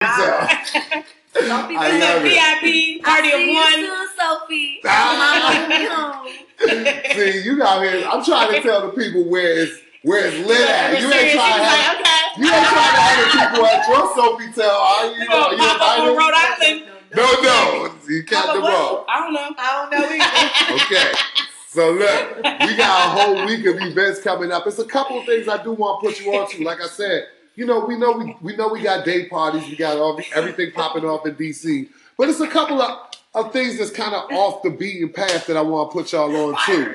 Sophie 1.39 1.77
I 1.79 1.87
It's 1.87 2.03
love 2.03 2.19
a. 2.19 2.29
VIP 2.29 3.05
party 3.05 3.29
I 3.31 3.33
of 3.33 3.39
see 3.39 3.53
you 3.53 3.55
one. 3.55 3.73
soon, 3.75 4.09
Sophie. 4.19 4.81
Ah. 4.85 4.99
Mama, 5.23 5.69
me 5.71 5.87
home. 5.87 7.15
See, 7.15 7.43
you 7.49 7.57
got 7.57 7.83
here. 7.85 8.05
I'm 8.11 8.25
trying 8.25 8.51
to 8.55 8.61
tell 8.61 8.83
the 8.91 8.93
people 8.93 9.23
where 9.31 9.63
it's 9.63 9.79
where 10.03 10.27
it's 10.27 10.47
lit 10.47 10.69
at. 10.69 11.01
You 11.01 11.07
ain't 11.07 11.13
Serious. 11.13 11.33
trying 11.35 11.55
to 11.55 11.59
He 11.59 11.65
have 11.65 11.97
like, 11.97 12.07
okay. 12.07 12.43
you 12.43 12.47
ain't 12.53 12.67
trying 12.67 12.95
to 12.95 13.01
have 13.01 13.19
the 13.19 13.29
people 13.39 13.67
at 13.67 13.89
your 13.89 14.05
Sofitel, 14.15 14.69
are 14.69 15.07
you? 15.07 15.21
We 15.21 15.27
Are 15.27 15.29
gonna 15.29 15.57
you 15.57 15.63
up 15.63 15.75
invited? 15.75 16.17
Rhode 16.19 16.35
Island. 16.35 16.85
No, 17.17 17.27
no. 17.43 17.95
You 18.09 18.23
kept 18.25 18.47
Papa 18.47 18.59
the 18.59 18.63
what? 18.63 18.73
ball. 18.73 19.05
I 19.09 19.21
don't 19.21 19.33
know. 19.33 19.55
I 19.59 19.89
don't 19.89 19.91
know 19.91 20.07
either. 20.13 20.85
Okay. 20.85 21.13
So 21.71 21.91
look, 21.93 22.37
we 22.37 22.77
got 22.77 23.07
a 23.07 23.21
whole 23.21 23.47
week 23.47 23.67
of 23.67 23.77
events 23.81 24.21
coming 24.21 24.51
up. 24.51 24.67
It's 24.67 24.79
a 24.79 24.85
couple 24.85 25.19
of 25.21 25.27
things 25.27 25.49
I 25.49 25.63
do 25.63 25.73
want 25.73 26.03
to 26.03 26.09
put 26.09 26.21
you 26.21 26.33
on 26.35 26.51
to. 26.51 26.65
Like 26.65 26.81
I 26.81 26.87
said, 26.87 27.27
you 27.57 27.67
know, 27.67 27.85
we 27.85 27.97
know 27.99 28.13
we, 28.13 28.37
we 28.41 28.57
know 28.57 28.69
we 28.69 28.81
got 28.83 29.05
day 29.05 29.29
parties, 29.29 29.69
we 29.69 29.77
got 29.77 29.99
all 29.99 30.19
everything 30.35 30.73
popping 30.73 31.05
off 31.05 31.27
in 31.27 31.35
DC. 31.35 31.89
But 32.17 32.31
it's 32.31 32.41
a 32.41 32.49
couple 32.49 32.81
of, 32.81 33.11
of 33.35 33.53
things 33.53 33.79
that's 33.79 33.91
kind 33.91 34.15
of 34.15 34.31
off 34.33 34.63
the 34.63 34.71
beaten 34.71 35.13
path 35.13 35.47
that 35.47 35.57
I 35.57 35.61
want 35.61 35.91
to 35.91 35.99
put 35.99 36.13
y'all 36.13 36.35
on 36.35 36.57
too. 36.67 36.95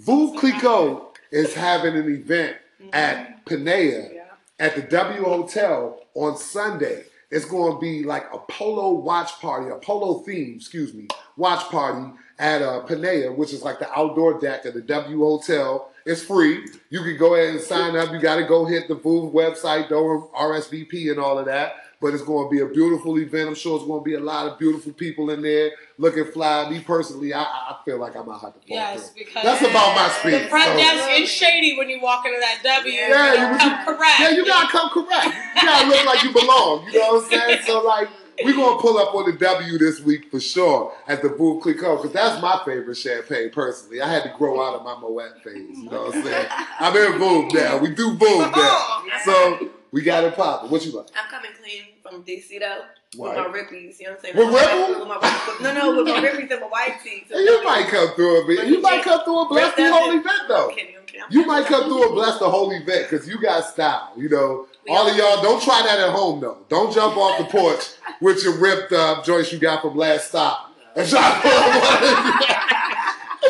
Veuve 0.00 0.36
Clicquot 0.38 1.11
is 1.32 1.54
having 1.54 1.96
an 1.96 2.08
event 2.14 2.56
at 2.92 3.44
Panea 3.46 4.22
at 4.60 4.76
the 4.76 4.82
W 4.82 5.24
Hotel 5.24 6.00
on 6.14 6.36
Sunday. 6.36 7.04
It's 7.30 7.46
going 7.46 7.74
to 7.74 7.80
be 7.80 8.04
like 8.04 8.26
a 8.32 8.38
polo 8.38 8.92
watch 8.92 9.40
party, 9.40 9.70
a 9.70 9.76
polo 9.76 10.20
theme, 10.20 10.56
excuse 10.56 10.92
me, 10.92 11.08
watch 11.36 11.64
party 11.70 12.12
at 12.38 12.60
uh, 12.60 12.82
Panea, 12.86 13.34
which 13.34 13.54
is 13.54 13.62
like 13.62 13.78
the 13.78 13.90
outdoor 13.98 14.38
deck 14.38 14.66
at 14.66 14.74
the 14.74 14.82
W 14.82 15.18
Hotel. 15.18 15.90
It's 16.04 16.22
free. 16.22 16.66
You 16.90 17.02
can 17.02 17.16
go 17.16 17.34
ahead 17.34 17.54
and 17.54 17.60
sign 17.60 17.96
up. 17.96 18.12
You 18.12 18.20
got 18.20 18.36
to 18.36 18.44
go 18.44 18.66
hit 18.66 18.88
the 18.88 18.96
Veuve 18.96 19.32
website, 19.32 19.88
though, 19.88 20.30
RSVP 20.36 21.10
and 21.10 21.18
all 21.20 21.38
of 21.38 21.46
that. 21.46 21.76
But 22.02 22.14
it's 22.14 22.22
going 22.24 22.48
to 22.48 22.50
be 22.50 22.60
a 22.60 22.66
beautiful 22.66 23.16
event. 23.18 23.48
I'm 23.48 23.54
sure 23.54 23.76
it's 23.76 23.86
going 23.86 24.00
to 24.00 24.04
be 24.04 24.14
a 24.14 24.20
lot 24.20 24.48
of 24.48 24.58
beautiful 24.58 24.92
people 24.92 25.30
in 25.30 25.40
there 25.40 25.70
looking 25.98 26.24
fly. 26.32 26.68
Me 26.68 26.80
personally, 26.80 27.32
I, 27.32 27.42
I 27.42 27.76
feel 27.84 27.98
like 27.98 28.16
I 28.16 28.22
might 28.22 28.40
have 28.40 28.54
to 28.54 28.58
fall 28.58 28.62
Yes, 28.66 29.10
through. 29.10 29.24
because 29.24 29.42
That's 29.44 29.62
about 29.62 29.94
my 29.94 30.08
the 30.08 30.14
speed. 30.38 30.50
front 30.50 30.64
so- 30.72 30.76
desk 30.76 31.08
is 31.20 31.28
shady 31.30 31.78
when 31.78 31.88
you 31.88 32.00
walk 32.02 32.26
into 32.26 32.40
that 32.40 32.58
W. 32.64 32.92
Yeah, 32.92 33.06
you 33.06 33.40
you- 33.40 33.48
don't 33.48 33.58
come 33.58 33.96
correct. 33.96 34.20
Yeah, 34.20 34.30
you 34.30 34.44
gotta 34.44 34.68
come 34.68 34.90
correct. 34.90 35.26
You 35.56 35.62
gotta 35.62 35.86
look 35.88 36.04
like 36.06 36.22
you 36.24 36.32
belong. 36.32 36.86
You 36.92 36.98
know 36.98 37.14
what 37.14 37.24
I'm 37.24 37.30
saying? 37.30 37.58
So 37.66 37.82
like, 37.82 38.08
We're 38.44 38.56
gonna 38.56 38.80
pull 38.80 38.98
up 38.98 39.14
on 39.14 39.30
the 39.30 39.36
W 39.38 39.78
this 39.78 40.00
week 40.00 40.28
for 40.30 40.40
sure 40.40 40.92
at 41.06 41.22
the 41.22 41.28
Veuve 41.28 41.62
Clicquot 41.62 41.96
because 41.98 42.12
that's 42.12 42.42
my 42.42 42.60
favorite 42.64 42.96
champagne 42.96 43.50
personally. 43.50 44.00
I 44.00 44.12
had 44.12 44.24
to 44.24 44.32
grow 44.36 44.60
out 44.66 44.74
of 44.74 44.82
my 44.82 44.98
Moet 44.98 45.40
phase. 45.44 45.54
You 45.78 45.88
know 45.90 46.06
what 46.06 46.16
I'm 46.16 46.22
saying? 46.24 46.46
I'm 46.80 46.96
in 46.96 47.12
Veuve 47.20 47.54
now. 47.54 47.76
We 47.78 47.90
do 47.90 48.16
Veuve 48.16 48.56
now. 48.56 49.02
So 49.24 49.70
we 49.92 50.00
got 50.02 50.24
it 50.24 50.34
popping. 50.34 50.70
What 50.70 50.84
you 50.86 50.92
like? 50.92 51.06
I'm 51.14 51.30
coming 51.30 51.50
clean 51.62 51.82
from 52.02 52.24
DC 52.24 52.58
though. 52.60 52.82
Why? 53.16 53.28
With 53.28 53.36
my 53.36 53.58
rippies, 53.58 54.00
you 54.00 54.06
know 54.06 54.12
what 54.12 54.18
I'm 54.18 54.34
saying? 54.34 54.36
With 54.36 54.46
my, 54.48 54.98
With 54.98 55.08
my, 55.08 55.46
with, 55.46 55.60
no, 55.60 55.74
no, 55.74 55.96
with 55.96 56.06
my 56.06 56.20
rippies 56.28 56.50
and 56.50 56.60
my 56.60 56.66
white 56.66 56.96
tee. 57.04 57.24
So 57.28 57.38
you 57.38 57.62
might 57.62 57.86
come 57.88 58.14
through 58.14 58.42
a 58.42 58.46
bit. 58.46 58.66
You 58.66 58.80
might 58.80 59.02
come 59.02 59.22
through 59.24 59.40
a 59.40 59.48
bless 59.48 59.74
the 59.76 59.92
whole 59.92 60.10
event 60.10 60.26
though. 60.48 60.70
I'm 60.70 60.74
kidding, 60.74 60.94
I'm 60.98 61.06
kidding. 61.06 61.22
You 61.30 61.46
might 61.46 61.66
come 61.66 61.84
through 61.84 62.06
and 62.06 62.14
bless 62.14 62.38
the 62.38 62.48
whole 62.48 62.70
event 62.70 63.10
because 63.10 63.28
you 63.28 63.40
got 63.40 63.64
style. 63.64 64.12
You 64.16 64.28
know, 64.28 64.66
all 64.88 65.08
of 65.08 65.16
y'all 65.16 65.42
don't 65.42 65.62
try 65.62 65.82
that 65.82 66.00
at 66.00 66.10
home 66.10 66.40
though. 66.40 66.58
Don't 66.68 66.92
jump 66.92 67.16
off 67.16 67.38
the 67.38 67.44
porch 67.44 67.84
with 68.20 68.42
your 68.42 68.58
ripped 68.58 68.92
up 68.92 69.24
joints 69.24 69.52
you 69.52 69.58
got 69.58 69.82
from 69.82 69.96
last 69.96 70.28
stop 70.28 70.72
and 70.96 71.08
try 71.08 71.20
to 71.34 71.40
pull 71.40 71.50
up 71.50 71.74
on 71.74 72.00
the, 72.02 72.66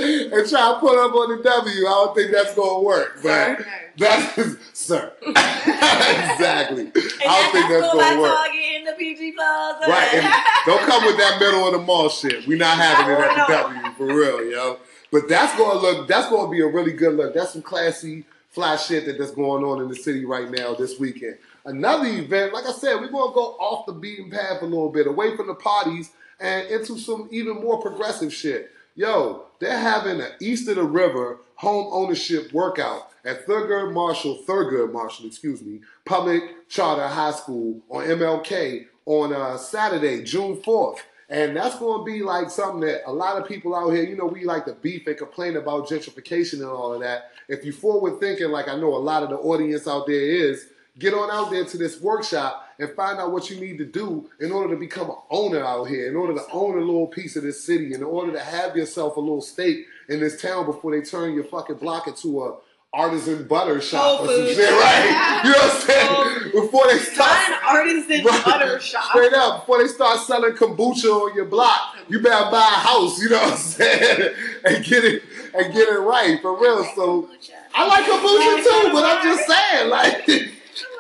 and 0.33 0.49
try 0.49 0.73
to 0.73 0.79
pull 0.81 0.99
up 0.99 1.15
on 1.15 1.37
the 1.37 1.43
W. 1.43 1.87
I 1.87 1.91
don't 1.91 2.15
think 2.15 2.33
that's 2.33 2.55
gonna 2.55 2.81
work. 2.81 3.21
But 3.23 3.65
that's 3.97 4.57
sir, 4.73 5.13
exactly. 5.27 6.91
I 6.95 7.43
don't 7.43 7.53
think 7.53 7.69
that's 7.69 7.91
cool 7.93 8.01
gonna 8.01 8.21
work. 8.21 8.37
Target 8.37 8.61
in 8.75 8.85
the 8.85 8.93
PG 8.93 9.33
Plaza. 9.33 9.91
Right, 9.91 10.15
and 10.15 10.35
don't 10.67 10.83
come 10.83 11.05
with 11.05 11.17
that 11.19 11.39
middle 11.39 11.67
of 11.67 11.73
the 11.73 11.79
mall 11.79 12.09
shit. 12.09 12.47
We're 12.47 12.59
not 12.59 12.79
having 12.79 13.15
it 13.15 13.19
at 13.21 13.47
the 13.47 13.53
W 13.53 13.95
for 13.95 14.07
real, 14.07 14.51
yo. 14.51 14.79
But 15.11 15.29
that's 15.29 15.57
gonna 15.57 15.79
look. 15.79 16.09
That's 16.09 16.29
gonna 16.29 16.51
be 16.51 16.61
a 16.61 16.67
really 16.67 16.93
good 16.93 17.15
look. 17.17 17.35
That's 17.35 17.53
some 17.53 17.63
classy, 17.63 18.25
fly 18.49 18.77
shit 18.77 19.07
that 19.07 19.19
that's 19.19 19.31
going 19.31 19.63
on 19.63 19.81
in 19.83 19.89
the 19.89 19.97
city 19.97 20.25
right 20.25 20.51
now 20.51 20.75
this 20.75 20.99
weekend. 20.99 21.39
Another 21.65 22.07
event, 22.07 22.53
like 22.53 22.67
I 22.67 22.73
said, 22.73 22.97
we're 22.97 23.11
gonna 23.11 23.33
go 23.33 23.57
off 23.61 23.87
the 23.87 23.93
beaten 23.93 24.31
path 24.31 24.63
a 24.63 24.65
little 24.65 24.91
bit, 24.91 25.07
away 25.07 25.37
from 25.37 25.47
the 25.47 25.55
parties 25.55 26.11
and 26.41 26.69
into 26.69 26.99
some 26.99 27.29
even 27.31 27.61
more 27.61 27.81
progressive 27.81 28.33
shit. 28.33 28.73
Yo, 28.95 29.45
they're 29.63 29.79
having 29.79 30.21
an 30.21 30.33
East 30.41 30.69
of 30.69 30.77
the 30.77 30.85
River 30.85 31.39
home 31.55 31.89
ownership 31.93 32.53
workout 32.53 33.11
at 33.25 33.47
Thurgood 33.47 33.93
Marshall, 33.93 34.43
Thurgood 34.47 34.93
Marshall, 34.93 35.27
excuse 35.27 35.63
me, 35.63 35.81
Public 36.05 36.69
Charter 36.69 37.07
High 37.07 37.31
School 37.31 37.81
on 37.89 38.05
MLK 38.05 38.87
on 39.07 39.33
uh, 39.33 39.57
Saturday, 39.57 40.25
June 40.25 40.57
4th. 40.57 40.99
And 41.29 41.57
that's 41.57 41.79
going 41.79 42.01
to 42.01 42.05
be 42.05 42.23
like 42.23 42.51
something 42.51 42.81
that 42.81 43.09
a 43.09 43.13
lot 43.13 43.41
of 43.41 43.49
people 43.49 43.75
out 43.75 43.91
here, 43.91 44.03
you 44.03 44.17
know, 44.17 44.27
we 44.27 44.45
like 44.45 44.67
to 44.67 44.75
beef 44.75 45.07
and 45.07 45.17
complain 45.17 45.57
about 45.57 45.89
gentrification 45.89 46.55
and 46.55 46.65
all 46.65 46.93
of 46.93 47.01
that. 47.01 47.31
If 47.49 47.65
you 47.65 47.73
forward 47.73 48.21
thinking, 48.21 48.51
like 48.51 48.69
I 48.69 48.77
know 48.77 48.95
a 48.95 48.99
lot 48.99 49.23
of 49.23 49.31
the 49.31 49.37
audience 49.37 49.87
out 49.87 50.07
there 50.07 50.21
is, 50.21 50.67
get 50.99 51.15
on 51.15 51.31
out 51.31 51.51
there 51.51 51.65
to 51.65 51.79
this 51.79 52.01
workshop 52.01 52.69
and 52.79 52.91
find 52.95 53.19
out 53.19 53.33
what 53.33 53.49
you 53.49 53.59
need 53.61 53.79
to 53.79 53.85
do 53.87 54.29
in 54.41 54.53
order 54.53 54.75
to 54.75 54.81
become 54.81 55.09
an 55.11 55.17
owner 55.31 55.65
out 55.65 55.85
here, 55.85 56.09
in 56.09 56.17
order 56.17 56.35
to 56.35 56.43
own 56.53 56.77
a 56.77 56.81
little 56.81 57.07
piece 57.07 57.37
of 57.37 57.43
this 57.43 57.65
city, 57.65 57.95
in 57.95 58.03
order 58.03 58.33
to 58.33 58.41
have 58.41 58.77
yourself 58.77 59.17
a 59.17 59.21
little 59.21 59.41
stake 59.41 59.87
in 60.09 60.21
this 60.21 60.41
town 60.41 60.67
before 60.67 60.91
they 60.93 61.01
turn 61.05 61.33
your 61.35 61.45
fucking 61.45 61.77
block 61.77 62.07
into 62.09 62.43
a 62.45 62.57
artisan 62.95 63.49
butter 63.49 63.81
shop 63.81 64.19
Whole 64.19 64.27
or 64.29 64.37
some 64.37 64.45
Foods. 64.45 64.55
shit, 64.55 64.71
right? 64.71 65.41
You 65.45 65.51
know 65.53 65.59
what 65.59 65.75
I'm 65.75 65.81
saying? 65.81 66.53
Before 66.53 66.87
they 66.89 66.99
start 66.99 67.31
Not 67.31 67.49
an 67.49 67.59
artisan 67.79 68.25
Right. 68.27 68.45
butter 68.45 68.81
shop. 68.81 69.05
Straight 69.05 69.33
up, 69.33 69.61
before 69.61 69.79
they 69.83 69.89
start 69.89 70.19
selling 70.21 70.53
kombucha 70.53 71.11
on 71.11 71.35
your 71.35 71.47
block, 71.47 71.97
you 72.11 72.21
better 72.21 72.51
buy 72.51 72.59
a 72.59 72.63
house, 72.63 73.19
you 73.23 73.31
know 73.31 73.39
what 73.39 73.53
I'm 73.53 73.57
saying? 73.59 74.35
And 74.67 74.85
get 74.85 75.05
it 75.05 75.23
and 75.55 75.73
get 75.73 75.89
it 75.89 75.99
right 76.01 76.39
for 76.43 76.59
real. 76.61 76.85
So 76.95 77.31
I 77.75 77.87
like 77.89 78.05
kombucha 78.05 78.63
too, 78.63 78.93
but 78.93 79.05
I'm 79.05 79.23
just 79.25 79.49
saying, 79.49 79.89
like 79.89 80.52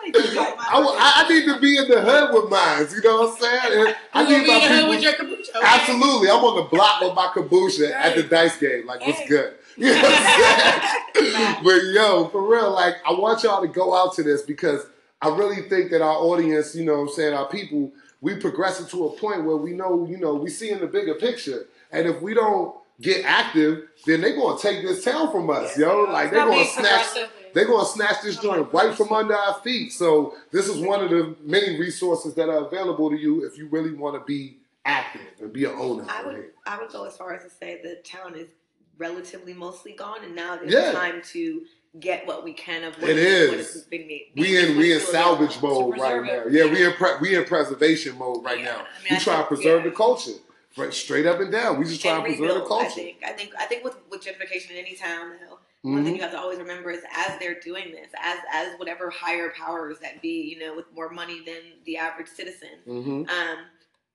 I, 0.05 1.25
I 1.27 1.29
need 1.33 1.45
to 1.47 1.59
be 1.61 1.77
in 1.77 1.89
the 1.89 2.01
hood 2.01 2.33
with 2.35 2.51
mine, 2.51 2.87
you 2.95 3.03
know 3.03 3.21
what 3.23 3.35
I'm 3.35 3.41
saying? 3.41 3.89
And 3.89 3.97
I 4.13 4.25
need 4.25 4.41
be 4.43 4.47
my 4.49 4.55
in 4.55 4.61
the 4.61 4.69
hood 4.69 4.77
people- 4.77 4.89
with 4.91 5.03
your 5.03 5.13
kombucha. 5.13 5.57
okay? 5.57 5.61
Absolutely. 5.65 6.29
I'm 6.31 6.45
on 6.45 6.57
the 6.57 6.63
block 6.77 7.01
with 7.01 7.15
my 7.15 7.27
kombucha 7.29 7.91
at 7.93 8.17
the 8.17 8.23
dice 8.25 8.57
game. 8.59 8.87
Like, 8.87 9.01
what's 9.07 9.27
good? 9.29 9.55
You 9.75 9.87
know 9.87 10.03
what 10.03 10.13
I'm 11.17 11.25
saying? 11.25 11.57
but 11.65 11.83
yo, 11.95 12.29
for 12.29 12.47
real, 12.47 12.73
like, 12.73 12.97
I 13.09 13.13
want 13.13 13.43
y'all 13.43 13.63
to 13.63 13.69
go 13.69 13.95
out 13.97 14.15
to 14.17 14.23
this 14.23 14.43
because 14.43 14.85
I 15.23 15.29
really 15.35 15.67
think 15.69 15.91
that 15.93 16.03
our 16.03 16.15
audience, 16.17 16.75
you 16.75 16.85
know 16.85 16.95
what 17.01 17.09
I'm 17.09 17.15
saying, 17.15 17.33
our 17.33 17.49
people, 17.49 17.91
we 18.21 18.35
progressing 18.37 18.87
to 18.89 19.07
a 19.07 19.17
point 19.17 19.45
where 19.45 19.57
we 19.57 19.73
know, 19.73 20.07
you 20.07 20.19
know, 20.19 20.35
we 20.35 20.51
see 20.51 20.71
in 20.71 20.81
the 20.81 20.87
bigger 20.87 21.15
picture. 21.15 21.65
And 21.91 22.07
if 22.07 22.21
we 22.21 22.35
don't 22.35 22.75
get 23.01 23.25
active, 23.25 23.89
then 24.05 24.21
they're 24.21 24.37
gonna 24.37 24.59
take 24.59 24.83
this 24.83 25.03
town 25.05 25.33
from 25.33 25.49
us, 25.49 25.77
yo. 25.79 26.03
Like 26.05 26.31
they're 26.33 26.45
gonna 26.45 26.67
snatch 26.67 27.17
they're 27.55 27.67
gonna 27.67 27.87
snatch 27.87 28.23
this 28.23 28.37
joint 28.39 28.73
right 28.73 28.95
from 28.95 29.13
under 29.13 29.35
our 29.35 29.55
feet. 29.61 29.93
So 29.93 30.35
this 30.51 30.69
is 30.69 30.79
one 30.79 31.03
of 31.05 31.11
the 31.11 31.37
many 31.43 31.79
resources 31.79 32.35
that 32.35 32.49
are 32.49 32.67
available 32.67 33.11
to 33.11 33.17
you 33.17 33.45
if 33.47 33.57
you 33.59 33.69
really 33.69 33.93
want 33.95 34.15
to 34.21 34.25
be 34.27 34.59
active 34.85 35.23
and 35.41 35.53
be 35.53 35.65
an 35.65 35.73
owner. 35.77 36.05
I 36.09 36.25
would. 36.25 36.45
I 36.67 36.79
would 36.79 36.91
go 36.91 37.05
as 37.05 37.17
far 37.17 37.35
as 37.35 37.43
to 37.45 37.51
say 37.51 37.81
the 37.83 37.97
town 38.05 38.35
is 38.37 38.49
relatively 38.99 39.55
mostly 39.55 39.93
gone, 39.93 40.25
and 40.25 40.35
now 40.35 40.57
there's 40.57 40.73
Yeah. 40.73 40.93
time 40.93 41.23
to 41.33 41.63
get 42.01 42.27
what 42.27 42.43
we 42.43 42.53
can 42.55 42.85
of 42.85 42.95
what, 43.01 43.11
It 43.11 43.19
is. 43.19 43.83
been 43.85 44.07
made. 44.07 44.33
We 44.37 44.57
in 44.57 44.79
we 44.79 44.93
in 44.93 45.01
salvage 45.01 45.61
mode 45.63 45.99
right 45.99 46.23
now. 46.23 46.45
Yeah, 46.51 46.65
we 46.73 46.85
in 46.85 46.93
pre- 46.95 47.17
we 47.21 47.35
in 47.37 47.45
preservation 47.45 48.17
mode 48.19 48.45
right 48.45 48.59
Yeah, 48.59 48.65
now. 48.65 48.77
I 48.79 49.03
mean, 49.03 49.07
we 49.11 49.17
I 49.17 49.19
try 49.19 49.37
to 49.39 49.45
preserve 49.47 49.85
yeah. 49.85 49.91
the 49.91 49.97
culture, 49.97 50.33
right, 50.79 50.93
straight 50.95 51.27
up 51.27 51.41
and 51.41 51.53
down. 51.53 51.79
We 51.79 51.85
just 51.85 52.01
try 52.01 52.17
to 52.17 52.23
preserve 52.23 52.39
the 52.39 52.45
rebuild, 52.55 52.65
I 52.65 52.69
culture. 52.69 52.91
think. 52.95 53.17
I 53.27 53.33
think 53.33 53.51
I 53.59 53.67
think 53.67 53.85
with, 53.85 53.97
with 54.11 54.23
gentrification 54.25 54.71
in 54.71 54.77
any 54.79 54.95
town, 54.95 55.33
though, 55.49 55.59
one 55.89 56.05
thing 56.05 56.15
Mhm. 56.15 56.17
you 56.17 56.23
have 56.23 56.31
to 56.33 56.39
always 56.39 56.59
remember 56.59 56.91
is 56.91 57.03
as 57.17 57.39
they're 57.39 57.61
doing 57.61 57.93
this, 57.93 58.11
as 58.23 58.39
as 58.53 58.79
whatever 58.79 59.11
higher 59.11 59.51
powers 59.51 59.99
that 60.01 60.23
be, 60.23 60.43
you 60.43 60.59
know, 60.59 60.75
with 60.75 60.93
more 60.93 61.11
money 61.11 61.43
than 61.45 61.83
the 61.85 61.97
average 61.99 62.29
citizen, 62.29 62.85
Mhm, 62.87 63.29
um, 63.29 63.59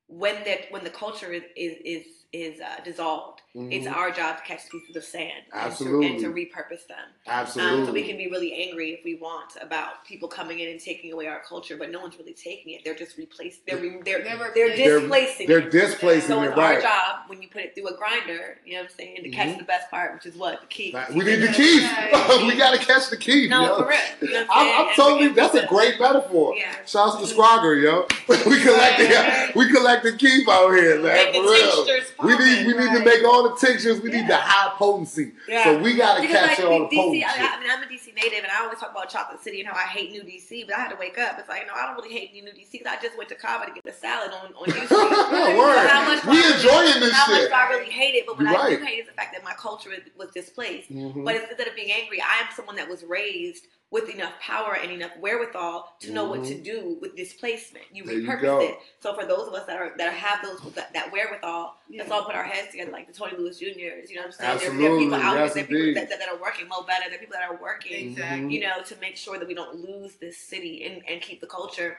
when 0.08 0.44
that 0.46 0.72
when 0.72 0.84
the 0.84 0.90
culture 0.90 1.32
is 1.32 1.44
is 1.56 1.78
is, 1.86 2.17
is 2.34 2.60
uh, 2.60 2.84
dissolved, 2.84 3.42
it's 3.56 3.88
mhm. 3.88 3.96
our 3.96 4.12
job 4.12 4.38
to 4.38 4.44
catch 4.44 4.70
pieces 4.70 4.96
of 4.96 5.04
sand 5.04 5.44
and 5.54 5.74
to, 5.76 6.02
and 6.04 6.20
to 6.20 6.28
repurpose 6.28 6.86
them. 6.88 6.98
Absolutely. 7.26 7.80
Um, 7.82 7.86
so 7.86 7.92
we 7.94 8.04
can 8.04 8.18
be 8.18 8.30
really 8.30 8.54
angry 8.54 8.92
if 8.92 9.04
we 9.04 9.16
want 9.16 9.54
about 9.62 10.06
people 10.06 10.28
coming 10.28 10.60
in 10.60 10.70
and 10.70 10.80
taking 10.80 11.14
away 11.14 11.28
our 11.28 11.42
culture, 11.48 11.78
but 11.78 11.90
no 11.90 12.02
one's 12.02 12.18
really 12.18 12.34
taking 12.34 12.74
it. 12.74 12.82
They're 12.84 12.96
just 12.96 13.18
replacing. 13.18 13.62
They're 13.68 13.78
re- 13.78 14.02
they're 14.04 14.24
They're 14.24 14.54
they're, 14.54 15.00
displacing. 15.00 15.48
They're 15.48 15.60
it. 15.60 15.72
displacing 15.72 16.28
So 16.28 16.42
it, 16.44 16.50
it's 16.50 16.58
right. 16.58 16.76
our 16.76 16.82
job 16.82 17.16
when 17.28 17.42
you 17.42 17.48
put 17.48 17.62
it 17.62 17.76
through 17.76 17.88
a 17.88 17.98
grinder. 17.98 18.58
You 18.66 18.74
know 18.74 18.82
what 18.82 18.92
I'm 18.92 18.98
saying 18.98 19.24
to 19.24 19.30
catch 19.30 19.56
Mhm. 19.56 19.60
the 19.60 19.64
best 19.64 19.90
part, 19.90 20.14
which 20.14 20.26
is 20.26 20.36
what 20.36 20.62
the 20.62 20.68
key. 20.68 20.92
Right. 20.94 21.10
We 21.14 21.24
need 21.24 21.38
the 21.38 21.48
keys. 21.48 21.84
Right. 21.84 22.44
we 22.48 22.56
gotta 22.56 22.78
catch 22.78 23.10
the 23.10 23.18
key. 23.18 23.48
No, 23.48 23.64
yo. 23.64 23.78
for 23.78 23.90
real. 23.90 24.00
You 24.22 24.32
know 24.34 24.46
I'm. 24.52 24.88
I'm 24.88 24.96
totally. 24.96 25.30
That's 25.30 25.56
a 25.56 25.66
great 25.68 26.00
metaphor. 26.00 26.56
Yeah. 26.56 26.76
Shouts 26.86 27.22
to 27.22 27.28
Scrogger, 27.28 27.76
yo. 27.76 28.08
we 28.30 28.62
collect 28.62 28.98
the 29.00 29.52
we 29.56 29.72
collect 29.72 30.04
Dr. 30.08 30.18
Keith 30.18 30.48
out 30.48 30.72
here, 30.74 31.02
man. 31.02 31.26
Making 31.26 31.44
For 31.44 31.52
real. 31.52 31.86
We 32.24 32.38
need 32.38 32.68
we 32.68 32.74
need 32.74 32.92
to 32.98 33.04
make 33.06 33.24
all 33.24 33.44
the 33.50 33.56
tinctures. 33.56 34.02
We 34.02 34.10
need 34.12 34.28
the 34.28 34.38
high 34.38 34.74
potency. 34.78 35.34
Yeah. 35.48 35.64
So 35.66 35.78
we 35.84 35.96
gotta 35.96 36.22
Because 36.22 36.36
like 36.36 36.50
capture 36.58 36.68
all 36.68 36.80
the 36.90 36.96
DC, 36.96 36.98
potent 36.98 37.24
I, 37.28 37.60
mean, 37.60 37.70
I'm 37.72 37.84
a 37.84 37.86
DC 37.86 38.16
native, 38.16 38.44
and 38.44 38.52
I 38.52 38.64
always 38.64 38.80
talk 38.80 38.92
about 38.92 39.10
Chocolate 39.10 39.42
City 39.44 39.60
and 39.62 39.70
how 39.70 39.76
I 39.76 39.84
hate 39.88 40.12
New 40.12 40.22
DC, 40.24 40.66
but 40.66 40.76
I 40.76 40.80
had 40.80 40.90
to 40.90 40.96
wake 40.98 41.18
up. 41.18 41.38
It's 41.40 41.48
like, 41.50 41.68
no, 41.68 41.74
I 41.74 41.86
don't 41.86 41.96
really 41.96 42.14
hate 42.14 42.34
New 42.34 42.44
DC 42.44 42.72
because 42.72 42.88
I 42.88 43.02
just 43.02 43.18
went 43.18 43.30
to 43.30 43.36
Cava 43.36 43.66
to 43.68 43.72
get 43.72 43.86
a 43.86 43.94
salad 43.94 44.32
on 44.32 44.54
on 44.56 44.70
Street. 44.72 44.90
Word. 44.92 45.76
Much 46.08 46.26
We 46.26 46.32
do 46.32 46.38
I 46.38 46.42
really- 46.42 46.54
enjoying 46.56 47.00
this 47.02 47.14
How 47.14 47.32
much 47.32 47.42
shit. 47.42 47.50
do 47.50 47.56
I 47.56 47.70
really 47.70 47.92
hate 47.92 48.16
it? 48.16 48.26
But 48.26 48.38
what 48.38 48.46
You're 48.46 48.58
I 48.58 48.70
do 48.78 48.84
hate 48.84 49.00
is 49.00 49.08
the 49.08 49.14
fact 49.14 49.34
that 49.34 49.44
my 49.44 49.54
culture 49.54 49.92
was 50.18 50.30
displaced. 50.32 50.92
Mhm. 50.92 51.24
But 51.24 51.36
instead 51.36 51.68
of 51.68 51.76
being 51.76 51.92
angry, 51.92 52.22
I 52.22 52.42
am 52.42 52.48
someone 52.56 52.76
that 52.78 52.90
was 52.90 53.04
raised 53.04 53.66
with 53.90 54.10
enough 54.10 54.34
power 54.42 54.76
and 54.76 54.92
enough 54.92 55.12
wherewithal 55.20 55.96
to 56.02 56.12
know 56.12 56.26
what 56.26 56.44
to 56.44 56.56
do 56.62 56.98
with 57.02 57.16
displacement. 57.16 57.86
You 57.94 58.04
Mm-hmm. 58.04 58.26
There 58.26 58.38
repurpose 58.38 58.42
go. 58.42 58.60
it. 58.62 58.78
So 59.00 59.14
for 59.14 59.26
those 59.26 59.48
of 59.48 59.54
us 59.54 59.66
that 59.68 59.78
are 59.78 59.94
that 59.98 60.14
have 60.14 60.44
those 60.44 60.60
that, 60.74 60.94
that 60.94 61.12
wherewithal, 61.12 61.76
let's 61.96 62.12
all 62.12 62.26
put 62.26 62.36
our 62.36 62.44
heads 62.44 62.72
together, 62.72 62.92
like 62.92 63.08
the 63.08 63.14
Tony 63.14 63.38
Lewis 63.38 63.60
Juniors. 63.60 64.10
You 64.10 64.18
know 64.18 64.24
what 64.24 64.28
I'm 64.28 64.32
saying? 64.34 64.58
There- 64.60 64.60
there, 64.60 64.70
are 64.70 64.74
Absolutely. 64.74 65.06
people 65.06 65.16
out 65.16 65.38
Yes, 65.38 65.54
there, 65.54 65.64
there 65.64 65.64
are 65.64 65.68
people 65.68 65.80
indeed. 65.80 65.98
that, 65.98 66.10
that, 66.10 66.20
that 66.20 66.30
are 66.30 66.42
working 66.42 66.68
Mo 66.68 66.84
better. 66.84 67.06
There 67.08 67.16
are 67.16 67.20
people 67.20 67.36
that 67.40 67.50
are 67.50 67.62
working. 67.62 68.10
Exactly. 68.12 68.54
You 68.56 68.62
know, 68.62 68.82
to 68.84 68.96
make 69.00 69.16
sure 69.16 69.40
that 69.40 69.48
we 69.48 69.54
don't 69.54 69.76
lose 69.82 70.16
this 70.16 70.38
city 70.38 70.84
and, 70.86 71.02
and 71.08 71.22
keep 71.22 71.40
the 71.40 71.48
culture. 71.48 71.98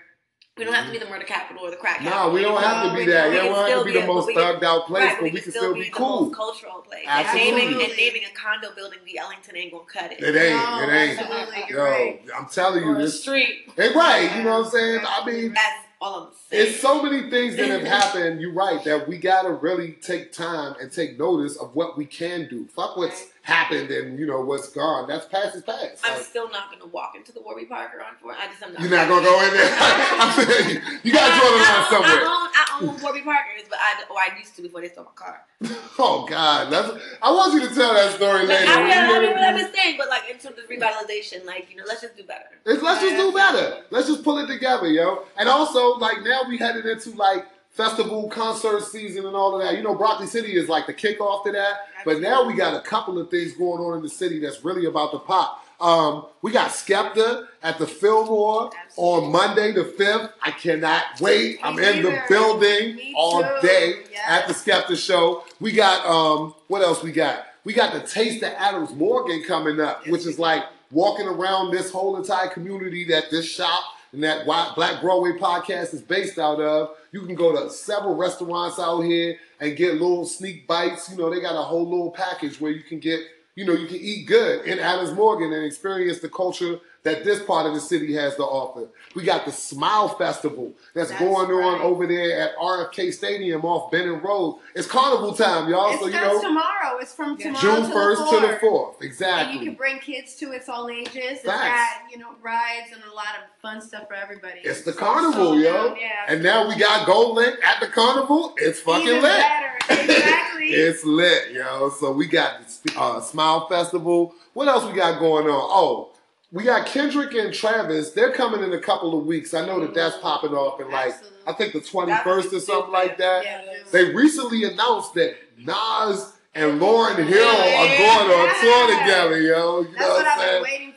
We 0.58 0.64
don't 0.64 0.74
have 0.74 0.86
to 0.86 0.92
be 0.92 0.98
the 0.98 1.06
murder 1.08 1.24
capital 1.24 1.64
or 1.66 1.70
the 1.70 1.76
crack 1.76 2.02
No, 2.02 2.10
capital. 2.10 2.32
we 2.32 2.42
don't 2.42 2.60
have 2.62 2.90
to 2.90 2.96
be 2.98 3.04
that. 3.06 3.32
Yeah, 3.32 3.42
We 3.44 3.48
we 3.48 3.54
don't 3.54 3.68
have 3.70 3.78
to 3.78 3.84
be 3.84 3.92
be 3.92 4.00
the 4.00 4.06
most 4.06 4.26
we 4.26 4.34
can- 4.34 4.42
thugged 4.42 4.62
out 4.64 4.86
place, 4.86 5.04
Right, 5.04 5.16
but 5.20 5.32
we 5.32 5.40
can 5.40 5.50
still 5.52 5.74
be 5.74 5.84
the 5.84 5.90
cool. 5.90 6.30
cultural 6.30 6.80
place. 6.80 7.04
Absolutely. 7.06 7.50
And 7.50 7.70
naming, 7.70 7.84
and 7.88 7.96
naming 7.96 8.22
a 8.24 8.34
condo 8.34 8.74
building 8.74 8.98
the 9.06 9.18
Ellington 9.18 9.56
ain't 9.56 9.72
gonna 9.72 9.84
cut 9.84 10.12
it. 10.12 10.20
It 10.20 10.36
ain't. 10.36 10.56
No, 10.62 10.80
it 10.82 10.92
ain't. 10.92 11.20
Absolutely, 11.20 11.64
Yo, 11.70 11.82
right. 11.84 12.20
I'm 12.36 12.46
telling 12.46 12.82
you, 12.84 12.90
Or 12.90 12.98
this. 12.98 13.20
street. 13.20 13.70
Hey, 13.76 13.92
right. 13.94 14.36
You 14.36 14.42
know 14.42 14.58
what 14.58 14.66
I'm 14.66 14.70
saying? 14.72 15.00
I 15.06 15.24
mean, 15.24 15.52
That's 15.54 15.86
all 16.00 16.14
I'm 16.24 16.28
saying. 16.50 16.66
It's 16.68 16.80
so 16.80 17.02
many 17.02 17.30
things 17.30 17.56
that 17.56 17.68
have 17.68 17.82
happened. 17.82 18.40
You're 18.40 18.52
right 18.52 18.82
that 18.84 19.06
we 19.08 19.18
gotta 19.18 19.50
really 19.50 19.92
take 19.92 20.32
time 20.32 20.74
and 20.80 20.90
take 20.92 21.18
notice 21.18 21.56
of 21.56 21.74
what 21.74 21.96
we 21.96 22.04
can 22.04 22.48
do. 22.48 22.66
Fuck 22.74 22.96
what's 22.96 23.26
happened 23.48 23.90
and 23.90 24.18
you 24.18 24.26
know 24.26 24.40
what's 24.42 24.68
gone. 24.68 25.08
That's 25.08 25.26
past 25.26 25.56
is 25.56 25.62
past. 25.62 26.02
I'm 26.04 26.14
Like, 26.14 26.22
still 26.22 26.50
not 26.50 26.70
gonna 26.70 26.86
walk 26.86 27.14
into 27.16 27.32
the 27.32 27.40
Warby 27.40 27.64
Parker 27.64 27.98
on 28.00 28.14
for 28.20 28.32
I 28.32 28.46
just 28.46 28.62
I'm 28.62 28.72
not. 28.74 28.82
you're 28.82 28.90
not 28.90 29.08
gonna 29.08 29.24
go 29.24 29.42
in 29.44 29.54
there. 29.54 29.70
I'm 29.80 30.32
saying 30.44 30.70
you, 30.70 30.80
you 31.02 31.12
gotta 31.12 31.32
draw 31.34 31.50
the 31.50 31.56
line 31.56 32.04
I, 32.04 32.78
own, 32.80 32.86
I 32.86 32.92
own 32.92 33.02
Warby 33.02 33.22
Parkers, 33.22 33.62
but 33.68 33.78
I 33.80 34.04
or 34.10 34.18
I 34.18 34.38
used 34.38 34.54
to 34.56 34.62
before 34.62 34.82
they 34.82 34.88
stole 34.88 35.04
my 35.04 35.10
car. 35.14 35.40
Oh 36.00 36.24
God, 36.28 36.70
that's, 36.72 36.90
I 37.20 37.32
want 37.32 37.52
you 37.54 37.68
to 37.68 37.74
tell 37.74 37.92
that 37.92 38.14
story 38.14 38.46
Like, 38.46 38.60
later. 38.60 38.70
I, 38.70 38.82
mean, 38.84 38.92
I 38.92 39.20
mean, 39.20 39.30
what 39.32 39.42
I'm 39.42 39.58
just 39.58 39.74
saying, 39.74 39.96
but 39.98 40.08
like 40.08 40.30
in 40.30 40.38
terms 40.38 40.56
of 40.56 40.68
revitalization, 40.70 41.44
like 41.44 41.68
you 41.70 41.76
know, 41.76 41.82
let's 41.88 42.02
just 42.02 42.16
do 42.16 42.22
better. 42.22 42.44
It's, 42.64 42.80
let's 42.82 43.00
just 43.00 43.16
do 43.16 43.32
better. 43.32 43.82
Let's 43.90 44.06
just 44.06 44.22
pull 44.22 44.38
it 44.38 44.46
together, 44.46 44.86
yo. 44.86 45.24
And 45.36 45.48
also, 45.48 45.96
like 45.96 46.18
now 46.22 46.42
we 46.48 46.56
headed 46.56 46.86
into 46.86 47.10
like 47.16 47.46
festival 47.82 48.28
concert 48.28 48.82
season 48.82 49.24
and 49.24 49.36
all 49.36 49.54
of 49.54 49.62
that. 49.62 49.76
You 49.76 49.84
know, 49.84 49.94
Broccoli 49.94 50.26
City 50.26 50.56
is 50.56 50.68
like 50.68 50.86
the 50.88 50.92
kickoff 50.92 51.44
to 51.44 51.52
that. 51.52 51.74
But 52.04 52.20
now 52.20 52.44
we 52.44 52.54
got 52.54 52.74
a 52.74 52.80
couple 52.80 53.18
of 53.20 53.30
things 53.30 53.52
going 53.52 53.80
on 53.80 53.96
in 53.96 54.02
the 54.02 54.08
city 54.08 54.40
that's 54.40 54.64
really 54.64 54.86
about 54.86 55.12
to 55.12 55.20
pop. 55.20 55.64
Um, 55.80 56.26
we 56.42 56.50
got 56.50 56.70
Skepta 56.72 57.46
at 57.62 57.78
the 57.78 57.86
Fillmore 57.86 58.70
on 58.96 59.30
Monday 59.30 59.70
the 59.70 59.84
fifth. 59.84 60.32
I 60.42 60.50
cannot 60.50 61.04
wait. 61.20 61.60
I'm 61.62 61.78
in 61.78 62.02
the 62.02 62.20
building 62.28 62.96
Me 62.96 63.14
all 63.16 63.42
too. 63.42 63.58
day 63.66 63.94
Yes. 64.10 64.24
at 64.28 64.48
the 64.48 64.54
Skepta 64.54 64.96
show. 64.98 65.44
We 65.60 65.70
got 65.70 66.04
um, 66.04 66.54
what 66.66 66.82
else 66.82 67.04
we 67.04 67.12
got? 67.12 67.44
We 67.64 67.74
got 67.74 67.92
the 67.92 68.00
Taste 68.00 68.42
of 68.42 68.52
Adams 68.58 68.92
Morgan 68.94 69.44
coming 69.46 69.78
up, 69.80 70.04
which 70.08 70.26
is 70.26 70.36
like 70.40 70.64
walking 70.90 71.28
around 71.28 71.70
this 71.70 71.92
whole 71.92 72.16
entire 72.16 72.48
community 72.48 73.04
that 73.10 73.30
this 73.30 73.48
shop 73.48 73.84
and 74.12 74.24
that 74.24 74.46
Black 74.46 75.00
Broadway 75.00 75.32
podcast 75.38 75.94
is 75.94 76.00
based 76.02 76.40
out 76.40 76.60
of. 76.60 76.96
You 77.12 77.24
can 77.26 77.34
go 77.34 77.52
to 77.52 77.70
several 77.70 78.16
restaurants 78.16 78.78
out 78.78 79.00
here 79.00 79.36
and 79.60 79.76
get 79.76 79.94
little 79.94 80.26
sneak 80.26 80.66
bites. 80.66 81.10
You 81.10 81.16
know, 81.16 81.30
they 81.30 81.40
got 81.40 81.58
a 81.58 81.62
whole 81.62 81.88
little 81.88 82.10
package 82.10 82.60
where 82.60 82.70
you 82.70 82.82
can 82.82 82.98
get, 82.98 83.20
you 83.54 83.64
know, 83.64 83.72
you 83.72 83.86
can 83.86 83.96
eat 83.96 84.26
good 84.26 84.66
in 84.66 84.78
Adams 84.78 85.12
Morgan 85.12 85.52
and 85.52 85.64
experience 85.64 86.20
the 86.20 86.28
culture 86.28 86.80
that 87.08 87.24
this 87.24 87.42
part 87.42 87.66
of 87.66 87.74
the 87.74 87.80
city 87.80 88.14
has 88.14 88.36
to 88.36 88.42
offer. 88.42 88.88
We 89.14 89.24
got 89.24 89.44
the 89.46 89.52
Smile 89.52 90.08
Festival 90.08 90.72
that's, 90.94 91.10
That's 91.10 91.20
going 91.20 91.50
on 91.50 91.80
over 91.80 92.06
there 92.06 92.40
at 92.40 92.56
RFK 92.56 93.12
Stadium 93.12 93.64
off 93.64 93.90
Benning 93.90 94.20
Road. 94.20 94.60
It's 94.74 94.86
carnival 94.86 95.32
time, 95.34 95.68
y'all. 95.70 95.92
It 95.94 96.00
so 96.00 96.06
you 96.06 96.12
know, 96.12 96.40
tomorrow. 96.40 96.98
It's 97.00 97.14
from 97.14 97.36
tomorrow 97.36 97.60
June 97.60 97.90
first 97.90 98.28
to 98.30 98.40
the 98.40 98.58
4th. 98.60 99.02
Exactly. 99.02 99.52
And 99.56 99.60
you 99.64 99.70
can 99.70 99.76
bring 99.76 99.98
kids 99.98 100.34
to 100.36 100.52
it's 100.52 100.68
all 100.68 100.88
ages. 100.90 101.14
It's 101.16 101.42
Facts. 101.42 102.02
got, 102.02 102.10
you 102.12 102.18
know, 102.18 102.30
rides 102.42 102.90
and 102.92 103.02
a 103.10 103.14
lot 103.14 103.34
of 103.38 103.60
fun 103.62 103.80
stuff 103.80 104.06
for 104.08 104.14
everybody. 104.14 104.60
It's 104.62 104.82
the 104.82 104.92
So- 104.92 104.98
carnival, 104.98 105.52
so 105.52 105.54
yo. 105.54 105.94
Yeah. 105.94 106.08
And 106.28 106.42
now 106.42 106.68
we 106.68 106.76
got 106.76 107.06
GoldLink 107.08 107.62
at 107.62 107.80
the 107.80 107.86
carnival. 107.88 108.54
It's 108.58 108.80
fucking 108.80 109.06
Even 109.08 109.22
lit. 109.22 109.40
better. 109.40 110.02
Exactly. 110.02 110.44
It's 110.60 111.04
lit, 111.04 111.52
yo. 111.52 111.88
So 111.90 112.12
we 112.12 112.26
got 112.26 112.60
the 112.84 113.00
uh, 113.00 113.20
Smile 113.20 113.68
Festival. 113.68 114.34
What 114.52 114.68
else 114.68 114.84
we 114.84 114.92
got 114.92 115.18
going 115.20 115.46
on? 115.46 115.52
Oh, 115.54 116.10
we 116.52 116.64
got 116.64 116.86
Kendrick 116.86 117.34
and 117.34 117.52
Travis. 117.52 118.12
They're 118.12 118.32
coming 118.32 118.62
in 118.62 118.72
a 118.72 118.80
couple 118.80 119.18
of 119.18 119.26
weeks. 119.26 119.52
I 119.54 119.66
know 119.66 119.80
that 119.80 119.94
that's 119.94 120.16
popping 120.18 120.52
off 120.52 120.80
in 120.80 120.90
like 120.90 121.12
Absolutely. 121.12 121.38
I 121.46 121.52
think 121.54 121.72
the 121.74 121.80
twenty 121.80 122.14
first 122.24 122.52
or 122.52 122.60
something 122.60 122.92
like 122.92 123.18
that. 123.18 123.44
Yeah. 123.44 123.62
They 123.92 124.12
recently 124.14 124.64
announced 124.64 125.14
that 125.14 125.36
Nas 125.58 126.32
and 126.54 126.80
Lauryn 126.80 127.16
Hill 127.16 127.46
are 127.46 127.86
Yeah. 127.86 127.98
going 127.98 128.30
on 128.30 128.60
tour 128.60 128.98
together, 129.00 129.40
yo. 129.40 129.80
You 129.80 129.84
That's 129.88 129.98
know 130.00 130.08
what 130.08 130.16
what 130.24 130.26
I'm 130.26 130.38
I've 130.40 130.64
been 130.64 130.64
saying? 130.64 130.87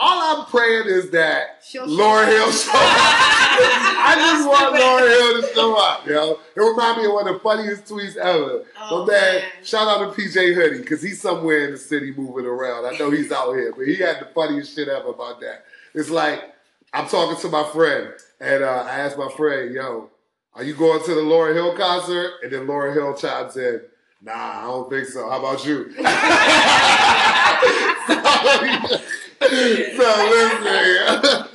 Waiting 0.00 0.08
for, 0.08 0.24
man. 0.24 0.30
All 0.36 0.36
I'm 0.36 0.46
praying 0.46 0.88
is 0.88 1.10
that 1.10 1.60
She'll 1.62 1.86
show 1.86 2.26
Hill 2.26 2.50
show 2.52 2.70
up. 2.70 2.76
I 4.02 4.14
just 4.16 4.48
want 4.48 4.74
Lauryn 4.74 5.08
Hill 5.08 5.42
to 5.42 5.54
show 5.54 5.76
up, 5.76 6.06
yo. 6.06 6.38
It 6.56 6.60
reminded 6.60 7.02
me 7.02 7.08
of 7.08 7.14
one 7.14 7.28
of 7.28 7.34
the 7.34 7.40
funniest 7.40 7.84
tweets 7.84 8.16
ever. 8.16 8.64
Oh, 8.80 9.06
but 9.06 9.12
man, 9.12 9.34
man. 9.36 9.44
shout 9.62 9.88
out 9.88 10.14
to 10.14 10.20
PJ 10.20 10.54
Hoodie, 10.54 10.78
because 10.78 11.02
he's 11.02 11.20
somewhere 11.20 11.66
in 11.66 11.72
the 11.72 11.78
city 11.78 12.12
moving 12.16 12.46
around. 12.46 12.86
I 12.86 12.96
know 12.98 13.10
he's 13.10 13.30
out 13.32 13.54
here, 13.54 13.72
but 13.76 13.86
he 13.86 13.96
had 13.96 14.20
the 14.20 14.26
funniest 14.26 14.74
shit 14.74 14.88
ever 14.88 15.08
about 15.08 15.40
that. 15.40 15.64
It's 15.94 16.10
like, 16.10 16.42
I'm 16.92 17.06
talking 17.06 17.40
to 17.40 17.48
my 17.48 17.64
friend, 17.64 18.12
and 18.40 18.64
uh, 18.64 18.86
I 18.88 19.00
asked 19.00 19.18
my 19.18 19.30
friend, 19.30 19.74
yo, 19.74 20.10
are 20.54 20.64
you 20.64 20.74
going 20.74 21.02
to 21.04 21.14
the 21.14 21.22
Laura 21.22 21.54
Hill 21.54 21.76
concert? 21.76 22.32
And 22.42 22.52
then 22.52 22.66
Laura 22.66 22.92
Hill 22.92 23.14
chimes 23.14 23.56
in, 23.56 23.82
nah, 24.22 24.32
I 24.32 24.62
don't 24.62 24.90
think 24.90 25.06
so. 25.06 25.28
How 25.28 25.38
about 25.38 25.64
you? 25.64 25.94
so 29.40 29.48
listen, 29.48 30.64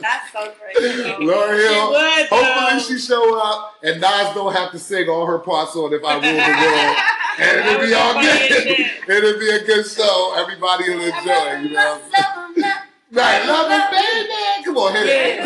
That's 0.01 0.31
so 0.31 0.51
crazy. 0.59 1.03
Lauryn 1.21 1.57
She 1.57 1.63
Hill. 1.73 1.89
would, 1.91 2.25
Hopefully 2.27 2.71
though. 2.71 2.79
she 2.79 2.97
show 2.97 3.37
up 3.39 3.75
and 3.83 4.01
Nas 4.01 4.33
don't 4.33 4.53
have 4.53 4.71
to 4.71 4.79
sing 4.79 5.07
all 5.07 5.25
her 5.27 5.37
parts 5.39 5.75
on 5.75 5.93
If 5.93 6.03
I 6.03 6.13
Rule 6.13 6.21
the 6.21 6.27
World. 6.27 6.97
And 7.37 7.59
it'll 7.59 7.81
be 7.85 7.93
all 7.93 8.13
good. 8.21 8.79
it'll 9.17 9.37
be 9.39 9.49
a 9.49 9.59
good 9.65 9.85
show. 9.85 10.33
Everybody 10.37 10.89
will 10.89 11.03
enjoy, 11.03 11.59
you 11.61 11.69
know. 11.75 11.99
Right, 13.11 13.45
love 13.45 13.69
it, 13.71 13.91
baby. 13.91 14.63
Come 14.65 14.77
on, 14.77 14.93
hit 14.93 15.05
it. 15.07 15.43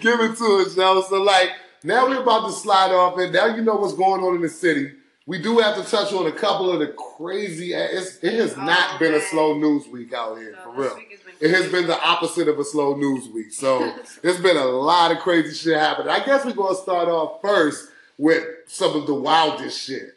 Give 0.00 0.20
it 0.20 0.36
to 0.38 0.64
us, 0.66 0.74
yo. 0.76 1.02
So 1.02 1.22
like 1.22 1.50
now 1.84 2.06
we're 2.08 2.22
about 2.22 2.46
to 2.46 2.52
slide 2.52 2.92
off 2.92 3.18
and 3.18 3.30
now 3.32 3.46
you 3.54 3.60
know 3.62 3.74
what's 3.76 3.92
going 3.94 4.22
on 4.22 4.34
in 4.36 4.42
the 4.42 4.48
city. 4.48 4.92
We 5.26 5.42
do 5.42 5.58
have 5.58 5.76
to 5.76 5.90
touch 5.90 6.12
on 6.12 6.26
a 6.26 6.32
couple 6.32 6.70
of 6.70 6.78
the 6.78 6.88
crazy 7.18 7.72
it's, 7.74 8.18
it 8.22 8.34
has 8.34 8.56
not 8.56 8.94
Oh, 8.94 8.98
been 8.98 9.14
a 9.14 9.20
slow 9.20 9.58
news 9.58 9.88
week 9.88 10.12
out 10.12 10.38
here, 10.38 10.56
for 10.62 10.72
No, 10.72 10.82
this 10.82 10.92
real. 10.92 11.02
It 11.40 11.50
has 11.50 11.70
been 11.70 11.88
the 11.88 12.00
opposite 12.00 12.46
of 12.48 12.58
a 12.60 12.64
slow 12.64 12.94
news 12.96 13.28
week. 13.28 13.52
So 13.52 13.92
there's 14.22 14.40
been 14.40 14.56
a 14.56 14.64
lot 14.64 15.10
of 15.10 15.18
crazy 15.18 15.52
shit 15.54 15.78
happening. 15.78 16.10
I 16.10 16.24
guess 16.24 16.44
we're 16.44 16.52
gonna 16.52 16.76
start 16.76 17.08
off 17.08 17.40
first 17.42 17.88
with 18.18 18.44
some 18.66 18.94
of 18.94 19.06
the 19.06 19.14
wildest 19.14 19.80
shit. 19.80 20.15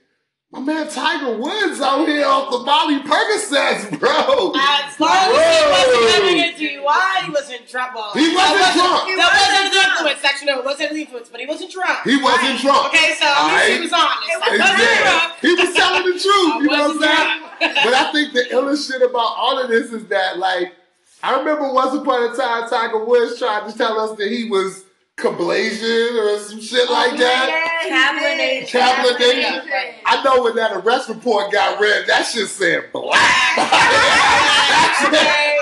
My 0.51 0.59
man 0.59 0.89
Tiger 0.89 1.37
Woods 1.37 1.79
out 1.79 2.07
here 2.07 2.25
off 2.25 2.49
the 2.49 2.57
Molly 2.65 2.97
Percocets, 3.05 3.85
bro. 3.99 4.49
As 4.57 4.99
long 4.99 5.29
as 5.29 5.37
he 5.37 5.69
wasn't 5.69 6.09
having 6.09 6.39
a 6.41 6.49
DUI, 6.57 7.25
he 7.25 7.29
was 7.29 7.51
in 7.51 7.67
trouble. 7.67 8.09
He 8.17 8.33
wasn't 8.33 8.57
that 8.57 8.73
drunk. 8.73 9.05
Wasn't, 9.05 9.17
that 9.21 9.29
wasn't 9.29 9.73
the 9.73 9.79
influence 9.93 10.21
section. 10.25 10.47
No, 10.47 10.57
it 10.57 10.65
wasn't 10.65 10.89
the 10.89 11.01
influence, 11.01 11.29
but 11.29 11.39
he 11.39 11.45
wasn't 11.45 11.69
drunk. 11.71 11.99
He 12.03 12.17
wasn't 12.17 12.49
Right. 12.49 12.61
drunk. 12.61 12.85
Okay, 12.95 13.13
so 13.19 13.25
at 13.29 13.45
least 13.45 13.77
he 13.77 13.79
was 13.85 13.93
honest. 13.93 14.41
I 14.41 14.49
wasn't 14.49 14.79
Yeah. 14.79 15.05
drunk. 15.05 15.33
He 15.39 15.53
was 15.53 15.73
telling 15.75 16.03
the 16.09 16.17
truth. 16.17 16.53
You 16.65 16.67
know 16.67 16.97
what 16.97 16.97
I'm 16.97 16.99
saying? 16.99 17.75
But 17.85 17.93
I 17.93 18.11
think 18.11 18.33
the 18.33 18.43
illest 18.49 18.89
shit 18.91 19.01
about 19.03 19.37
all 19.37 19.59
of 19.61 19.69
this 19.69 19.91
is 19.93 20.07
that, 20.07 20.39
like, 20.39 20.73
I 21.21 21.37
remember 21.37 21.71
once 21.71 21.93
upon 21.93 22.23
a 22.23 22.35
time 22.35 22.67
Tiger 22.67 23.05
Woods 23.05 23.37
tried 23.37 23.69
to 23.69 23.77
tell 23.77 23.99
us 23.99 24.17
that 24.17 24.31
he 24.31 24.49
was 24.49 24.83
Cablazian 25.21 26.15
or 26.17 26.39
some 26.39 26.61
shit 26.61 26.89
like 26.89 27.17
that. 27.17 27.47
Yeah, 27.49 27.89
Cablination. 27.89 28.81
I 30.05 30.23
know 30.23 30.43
when 30.43 30.55
that 30.55 30.71
arrest 30.73 31.09
report 31.09 31.51
got 31.51 31.79
read, 31.79 32.05
that 32.07 32.23
shit 32.23 32.47
said 32.47 32.91
black. 32.93 33.19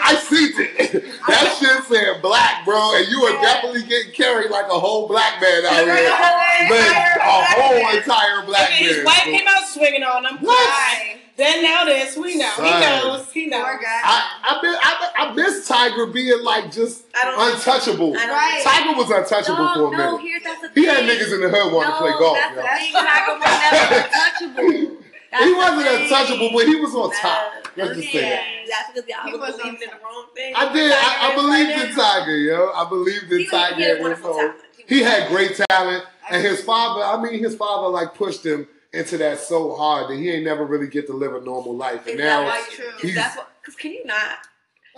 I 0.09 0.15
see 0.23 0.45
it. 0.55 1.03
That 1.27 1.55
shit 1.59 1.83
said 1.85 2.21
black, 2.21 2.63
bro, 2.65 2.95
and 2.95 3.07
you 3.07 3.21
are 3.23 3.41
definitely 3.41 3.83
getting 3.83 4.11
carried 4.13 4.49
like 4.51 4.65
a 4.67 4.79
whole 4.79 5.07
black 5.07 5.41
man 5.41 5.65
out 5.65 5.83
here. 5.83 5.93
Like, 5.93 7.17
a 7.17 7.45
whole 7.59 7.97
entire 7.97 8.45
black 8.45 8.69
Okay, 8.69 8.83
his 8.85 8.97
man. 8.97 9.05
wife 9.05 9.23
came 9.23 9.47
out 9.47 9.67
swinging 9.67 10.03
on 10.03 10.25
him. 10.25 10.37
What? 10.39 10.57
Right. 10.69 11.19
Then 11.37 11.61
now 11.61 11.85
this, 11.85 12.17
we 12.17 12.35
know. 12.35 12.49
Son. 12.55 12.65
He 12.65 12.71
knows. 12.71 13.31
He 13.31 13.45
knows. 13.45 13.63
Poor 13.63 13.77
guy. 13.77 14.01
I, 14.03 14.31
I, 14.43 14.61
miss, 14.63 14.77
I, 14.81 15.11
I 15.17 15.33
miss 15.35 15.67
Tiger 15.67 16.05
being 16.07 16.43
like 16.43 16.71
just 16.71 17.05
I 17.15 17.25
don't- 17.25 17.53
untouchable. 17.55 18.17
I 18.17 18.25
don't- 18.25 18.29
Right. 18.29 18.61
Tiger 18.65 18.97
was 18.97 19.11
untouchable 19.11 19.63
No, 19.63 19.73
for 19.73 19.93
a 19.93 19.97
no, 19.97 20.17
minute. 20.17 20.21
here, 20.21 20.39
that's 20.43 20.61
the 20.61 20.67
He 20.69 20.85
thing. 20.87 20.95
had 20.95 21.03
niggas 21.05 21.33
in 21.35 21.41
the 21.41 21.49
hood 21.49 21.71
wanting 21.73 21.91
to 21.93 21.97
play 21.99 22.11
golf. 22.17 22.37
That's 22.37 22.55
yo. 22.55 22.61
the 22.61 22.67
thing. 22.67 22.93
Tiger 23.05 23.33
was 23.37 23.61
never 23.61 23.95
untouchable. 24.07 24.97
That's 25.29 25.43
He 25.45 25.53
wasn't 25.53 25.87
thing. 25.87 26.03
untouchable, 26.03 26.49
but 26.57 26.65
he 26.65 26.75
was 26.75 26.95
on 26.95 27.09
Nah, 27.09 27.15
top. 27.21 27.53
Let's 27.77 27.95
just 27.99 28.11
say 28.11 28.21
that. 28.21 28.43
That's 28.67 28.87
because 28.93 29.07
y'all 29.09 29.25
He 29.27 29.31
was 29.37 29.41
was 29.53 29.57
believing 29.61 29.81
in 29.83 29.89
the 29.93 30.03
wrong 30.03 30.25
thing. 30.35 30.53
I 30.55 30.73
did. 30.73 30.91
I, 30.91 31.31
I 31.31 31.35
believed 31.35 31.69
right 31.69 31.89
in. 31.89 31.95
Tiger, 31.95 32.37
yo. 32.37 32.71
I 32.73 32.89
believed 32.89 33.31
in 33.31 33.37
He 33.37 33.43
was- 33.45 33.51
Tiger. 33.51 33.75
he 33.75 33.81
had 33.83 33.89
and 33.91 33.97
his 33.97 34.01
wonderful 34.01 34.33
whole- 34.33 34.41
talent. 34.41 34.61
He 34.87 34.99
had 35.03 35.29
great 35.29 35.59
talent, 35.69 36.03
and 36.31 36.41
his 36.41 36.63
father. 36.63 37.03
I 37.03 37.21
mean, 37.21 37.43
his 37.43 37.55
father 37.55 37.89
like 37.89 38.15
pushed 38.15 38.43
him 38.45 38.67
into 38.97 39.17
that 39.19 39.39
so 39.39 39.75
hard 39.75 40.09
that 40.09 40.17
he 40.17 40.29
ain't 40.29 40.43
never 40.45 40.65
really 40.65 40.87
get 40.87 41.07
to 41.07 41.13
live 41.13 41.33
a 41.35 41.41
normal 41.41 41.75
life. 41.75 42.01
And 42.07 42.15
Is 42.19 42.25
now, 42.25 42.41
that 42.41 42.45
why 42.47 42.63
true? 42.75 42.85
Is 43.03 43.13
he's- 43.15 43.35
what? 43.37 43.49
Because 43.61 43.75
can 43.75 43.91
you 43.91 44.05
not? 44.05 44.37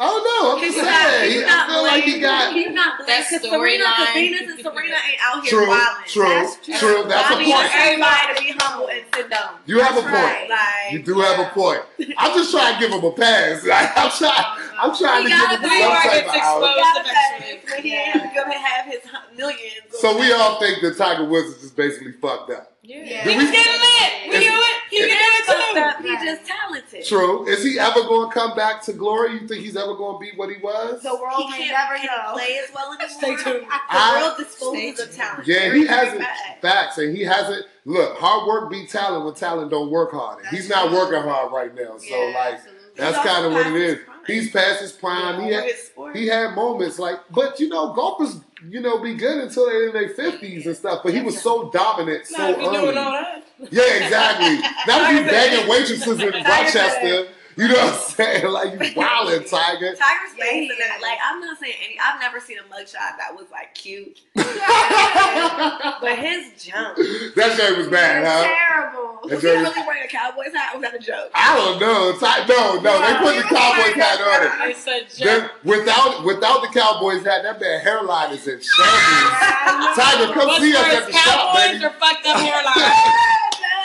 I 0.01 0.05
don't 0.05 0.23
know. 0.23 0.53
I'm 0.55 0.59
Can 0.63 0.71
just 0.71 0.85
not? 0.85 1.09
Saying. 1.11 1.33
you 1.33 1.39
He- 1.41 1.45
not 1.45 1.69
I 1.69 1.73
feel 1.73 1.83
like 1.83 2.03
he 2.05 2.19
got. 2.21 2.53
Can 2.53 2.57
you 2.57 2.69
not 2.71 2.97
blame? 3.03 3.07
Because 3.19 3.41
Serena, 3.41 3.83
because. 3.83 4.13
Venus 4.13 4.41
and 4.47 4.59
Serena 4.61 4.95
ain't 4.95 5.19
out 5.21 5.43
here 5.43 5.51
True, 5.51 5.67
wilding. 5.67 6.03
true, 6.07 6.23
That's 6.23 6.55
true, 6.63 6.75
true. 6.79 7.03
That's 7.09 7.31
I 7.31 7.35
a 7.35 7.39
need 7.43 7.51
point. 7.51 7.75
everybody 7.75 8.27
to 8.31 8.41
be 8.41 8.51
humble 8.63 8.87
and 8.87 9.03
sit 9.13 9.29
down. 9.29 9.49
You 9.65 9.79
have 9.81 9.97
a 9.97 10.01
That's 10.01 10.07
point. 10.07 10.23
right. 10.23 10.49
Like, 10.49 10.93
You 10.93 11.03
do 11.03 11.19
have 11.19 11.39
a 11.39 11.49
point. 11.51 11.81
I'm 12.17 12.31
just 12.37 12.49
trying 12.51 12.75
to 12.75 12.79
give 12.79 12.91
him 12.95 13.03
a 13.03 13.11
pass. 13.11 13.59
I'm 13.67 14.11
trying. 14.15 14.45
I'm 14.79 14.95
trying 14.95 15.23
to 15.27 15.27
He 15.27 15.35
give 15.35 15.41
gotta 15.43 15.55
him 15.57 15.61
be 15.63 15.67
some 15.67 15.91
where 15.91 15.99
it 15.99 16.23
gets 16.23 16.35
exposed. 16.37 16.79
gotta 16.79 17.03
eventually. 17.03 17.67
say, 17.67 17.81
he 17.81 17.95
ain't 17.97 18.35
gonna 18.35 18.53
have 18.57 18.85
his 18.85 19.01
millions. 19.35 19.83
So 19.99 20.17
we 20.17 20.31
all 20.31 20.61
think 20.61 20.79
that 20.81 20.95
Tiger 20.95 21.25
Woods 21.25 21.49
is 21.49 21.61
just 21.61 21.75
basically 21.75 22.13
fucked 22.13 22.51
up. 22.51 22.71
Yeah. 22.89 23.03
Yeah. 23.03 23.29
He 23.29 23.37
was 23.37 23.51
getting 23.51 23.73
lit. 23.73 24.29
We 24.29 24.35
Is- 24.37 24.41
knew 24.45 24.59
it. 24.59 24.75
He 24.89 24.97
He 25.03 25.07
can 25.07 25.17
do 25.17 25.23
it 25.23 25.45
fucked 25.45 25.73
too. 25.73 25.79
up. 25.79 26.19
He 26.19 26.25
just 26.25 26.45
talented. 26.49 27.05
True. 27.05 27.47
Is 27.47 27.63
he 27.63 27.77
ever 27.77 28.01
going 28.01 28.27
to 28.29 28.33
come 28.33 28.55
back 28.55 28.81
to 28.85 28.93
glory? 28.93 29.33
You 29.33 29.47
think 29.47 29.61
he's 29.63 29.77
ever 29.77 29.93
going 29.93 30.15
to 30.15 30.31
be 30.31 30.35
what 30.35 30.49
he 30.49 30.57
was? 30.57 31.03
The 31.03 31.13
world 31.13 31.35
He 31.37 31.51
may 31.51 31.57
can't 31.67 31.77
never 31.77 31.95
can 32.01 32.07
know. 32.07 32.33
play 32.33 32.59
as 32.63 32.73
well 32.73 32.91
anymore. 32.99 33.09
Stay 33.09 33.35
tuned. 33.35 33.67
The 33.67 33.73
I- 33.89 34.21
world 34.23 34.37
disposes 34.39 34.99
of 35.07 35.15
talent. 35.15 35.47
Yeah, 35.47 35.59
Very, 35.59 35.79
he 35.81 35.85
hasn't. 35.85 36.23
Facts, 36.63 36.97
and 36.97 37.15
he 37.15 37.23
hasn't. 37.23 37.65
Look, 37.85 38.17
hard 38.17 38.47
work 38.47 38.71
beat 38.71 38.89
talent 38.89 39.23
when 39.25 39.35
talent 39.35 39.69
don't 39.69 39.91
work 39.91 40.11
hard. 40.11 40.39
And 40.43 40.47
he's 40.55 40.67
not 40.69 40.91
working 40.91 41.21
hard 41.21 41.51
right 41.53 41.73
now. 41.75 41.97
So 41.99 42.05
Yeah, 42.07 42.33
like, 42.35 42.53
absolutely. 42.55 42.81
that's 42.97 43.17
kind 43.19 43.45
of 43.45 43.51
what 43.53 43.67
it 43.67 43.71
past 43.71 43.75
is. 43.75 43.93
his 43.97 44.03
prime. 44.05 44.19
He's 44.25 44.51
past 44.51 44.81
his 44.81 44.91
prime. 44.91 45.43
He 45.43 45.51
had, 45.53 45.63
his 45.65 45.91
he 46.13 46.27
had 46.27 46.55
moments 46.55 46.97
like, 46.99 47.19
but 47.31 47.59
you 47.59 47.69
know, 47.69 47.93
golfers, 47.93 48.37
you 48.67 48.81
know, 48.81 48.99
be 48.99 49.13
good 49.15 49.37
until 49.43 49.65
they're 49.67 49.87
in 49.87 49.93
their 49.93 50.09
fifties 50.09 50.65
and 50.65 50.75
stuff. 50.75 51.01
But 51.03 51.13
he 51.13 51.21
was 51.21 51.41
so 51.41 51.69
dominant 51.69 52.25
so 52.25 52.37
Not 52.37 52.49
if 52.51 52.57
you're 52.61 52.71
doing 52.73 52.97
all 52.97 53.15
early. 53.15 53.43
that. 53.59 53.73
Yeah, 53.73 54.03
exactly. 54.05 54.57
That 54.87 55.13
would 55.13 55.23
be 55.23 55.29
begging 55.29 55.69
waitresses 55.69 56.19
in 56.19 56.29
Rochester. 56.43 57.27
You 57.59 57.67
know 57.67 57.75
what 57.75 57.93
I'm 57.93 57.99
saying? 57.99 58.45
Like 58.51 58.71
you 58.73 58.79
wildin', 58.95 59.43
Tiger. 59.49 59.91
Tiger's 59.93 60.33
Yeah, 60.37 60.43
face 60.45 60.63
he 60.63 60.69
and 60.71 60.79
that, 60.79 60.95
is. 60.97 61.01
like 61.03 61.19
I'm 61.23 61.41
not 61.41 61.59
saying 61.59 61.75
any. 61.83 61.99
I've 61.99 62.19
never 62.19 62.39
seen 62.39 62.57
a 62.57 62.63
mugshot 62.73 63.19
that 63.19 63.35
was 63.35 63.47
like 63.51 63.75
cute, 63.75 64.21
but 64.35 66.15
his 66.17 66.55
jump. 66.63 66.95
that 67.35 67.57
shirt 67.59 67.77
was 67.77 67.87
bad, 67.87 68.23
huh? 68.25 68.43
Terrible. 68.47 69.19
That 69.27 69.35
Was 69.35 69.41
he 69.43 69.47
shirt 69.49 69.59
was- 69.59 69.75
really 69.75 69.87
wearing 69.87 70.03
a 70.03 70.07
Cowboys 70.07 70.53
hat? 70.55 70.73
Or 70.73 70.79
was 70.79 70.89
that 70.89 70.95
a 70.95 71.03
joke? 71.03 71.31
I 71.35 71.55
don't 71.57 71.79
know. 71.83 72.13
Ti- 72.15 72.47
No, 72.47 72.79
no, 72.79 72.93
they 73.03 73.13
put 73.19 73.35
the 73.35 73.43
Cowboys 73.51 73.95
hat 73.99 74.17
on 74.23 74.39
it. 74.47 74.71
It's 74.71 74.87
a 74.87 75.03
Then 75.23 75.41
joke. 75.41 75.51
without 75.65 76.23
without 76.23 76.61
the 76.61 76.69
Cowboys 76.71 77.23
hat, 77.23 77.43
that 77.43 77.59
man 77.59 77.81
hairline 77.81 78.31
is 78.33 78.47
in 78.47 78.59
shambles. 78.63 79.95
Tiger, 79.99 80.31
come 80.33 80.47
What's 80.47 80.63
see 80.63 80.75
us 80.75 80.85
at 80.95 81.05
the 81.07 81.11
shop, 81.11 81.23
Cowboys 81.53 81.71
baby. 81.75 81.85
or 81.85 81.89
fucked 81.99 82.25
up 82.25 82.39
hairline? 82.39 83.35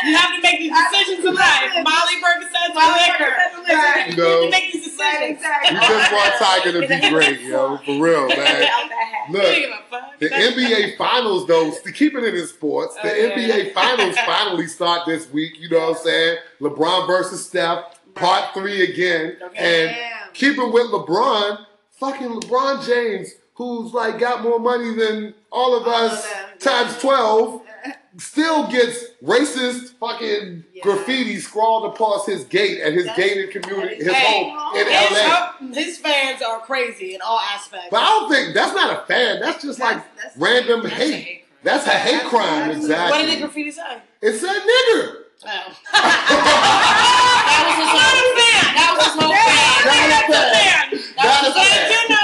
You 0.05 0.17
have 0.17 0.35
to 0.37 0.43
make 0.43 0.59
these 0.61 0.73
decisions 0.73 1.25
in 1.25 1.35
life. 1.35 1.71
Molly 1.83 2.17
Percocets 2.23 2.75
or 2.75 2.93
liquor. 2.93 3.35
Right. 3.35 4.07
You 4.09 4.17
You 4.17 4.17
have 4.17 4.17
know, 4.19 4.45
to 4.45 4.51
make 4.51 4.73
these 4.73 4.85
Right, 4.97 5.31
decisions. 5.31 5.39
exactly. 5.39 5.75
we 5.75 5.81
just 5.87 6.13
want 6.13 6.35
Tiger 6.39 6.73
to 6.81 6.89
be 6.89 7.11
great, 7.11 7.41
yo, 7.41 7.77
for 7.85 7.99
real, 8.01 8.29
man. 8.29 8.39
Out 8.39 8.39
that 8.39 8.65
hat. 8.91 9.29
You 9.29 9.35
don't 9.37 9.43
Look, 9.43 9.55
give 9.55 9.71
a 9.71 9.83
fuck. 9.91 10.19
the 10.21 10.29
NBA 10.29 10.97
Finals, 10.97 11.47
though, 11.47 11.71
to 11.73 11.93
keep 11.93 12.15
it 12.15 12.23
in 12.35 12.47
sports, 12.47 12.95
the 13.03 13.11
Oh, 13.11 13.15
yeah. 13.15 13.37
NBA 13.37 13.75
Finals 13.75 14.17
finally 14.27 14.67
start 14.67 15.05
this 15.07 15.31
week. 15.33 15.59
You 15.61 15.69
know 15.71 15.91
what 15.91 15.99
I'm 15.99 16.05
saying? 16.05 16.39
LeBron 16.61 17.07
versus 17.07 17.45
Steph, 17.47 17.99
part 18.15 18.55
three 18.55 18.83
again, 18.83 19.37
and 19.57 19.91
Damn. 19.91 20.33
keeping 20.33 20.73
with 20.73 20.87
LeBron, 20.87 21.67
fucking 21.99 22.29
LeBron 22.41 22.87
James, 22.87 23.31
who's 23.55 23.93
like 23.93 24.19
got 24.19 24.43
more 24.43 24.59
money 24.61 24.95
than 24.95 25.35
all 25.51 25.77
of 25.77 25.87
All 25.87 25.95
us 25.95 26.25
them. 26.33 26.59
times 26.61 26.99
twelve, 26.99 27.63
still 28.19 28.67
gets 28.69 29.05
racist 29.23 29.95
fucking 29.99 30.65
Yeah. 30.73 30.83
graffiti 30.83 31.39
scrawled 31.41 31.93
across 31.93 32.27
his 32.27 32.45
gate 32.45 32.81
at 32.81 32.93
his 32.93 33.07
That's- 33.07 33.17
gated 33.29 33.51
community, 33.51 33.97
his 33.97 34.13
Hey, 34.13 34.51
home 34.51 34.77
in 34.77 34.87
His, 34.87 34.95
LA. 35.19 35.53
his 35.83 35.99
fans 35.99 36.41
are 36.43 36.61
crazy 36.61 37.15
in 37.15 37.21
all 37.23 37.41
aspects. 37.41 37.89
But 37.91 38.03
I 38.03 38.07
don't 38.11 38.31
think 38.31 38.55
that's 38.55 38.73
not 38.75 38.93
a 39.03 39.07
fan. 39.07 39.41
That's 39.41 39.63
just 39.63 39.79
like 39.81 39.97
That's- 40.17 40.33
random 40.37 40.83
That's 40.83 40.95
a 40.95 40.99
hate. 40.99 41.13
hate 41.13 41.25
crime. 41.25 41.61
That's 41.65 41.87
a 41.87 41.91
hate 41.91 42.13
That's- 42.13 42.29
crime, 42.31 42.59
that's- 42.61 42.77
exactly. 42.77 43.11
What 43.19 43.27
did 43.27 43.37
the 43.37 43.41
graffiti 43.43 43.71
say? 43.73 43.99
It 44.23 44.33
said 44.35 44.63
nigger. 44.63 45.17
Oh. 45.47 45.77
that 45.93 47.61
was 47.67 47.77
his 47.77 47.91
whole 47.93 48.33
fan. 48.39 48.65
That 48.75 48.91
was 48.97 49.05
his 49.05 49.17
whole 49.21 49.33
fan. 49.35 49.45
That 49.85 50.25
was 50.29 50.39
That's 50.39 50.49
a 50.49 50.55
fan. 50.55 50.85
That 50.91 51.25
That 51.25 51.43
was 51.45 51.55
bad. 51.55 51.69
I 51.75 51.89
do 51.89 51.99
know 52.09 52.24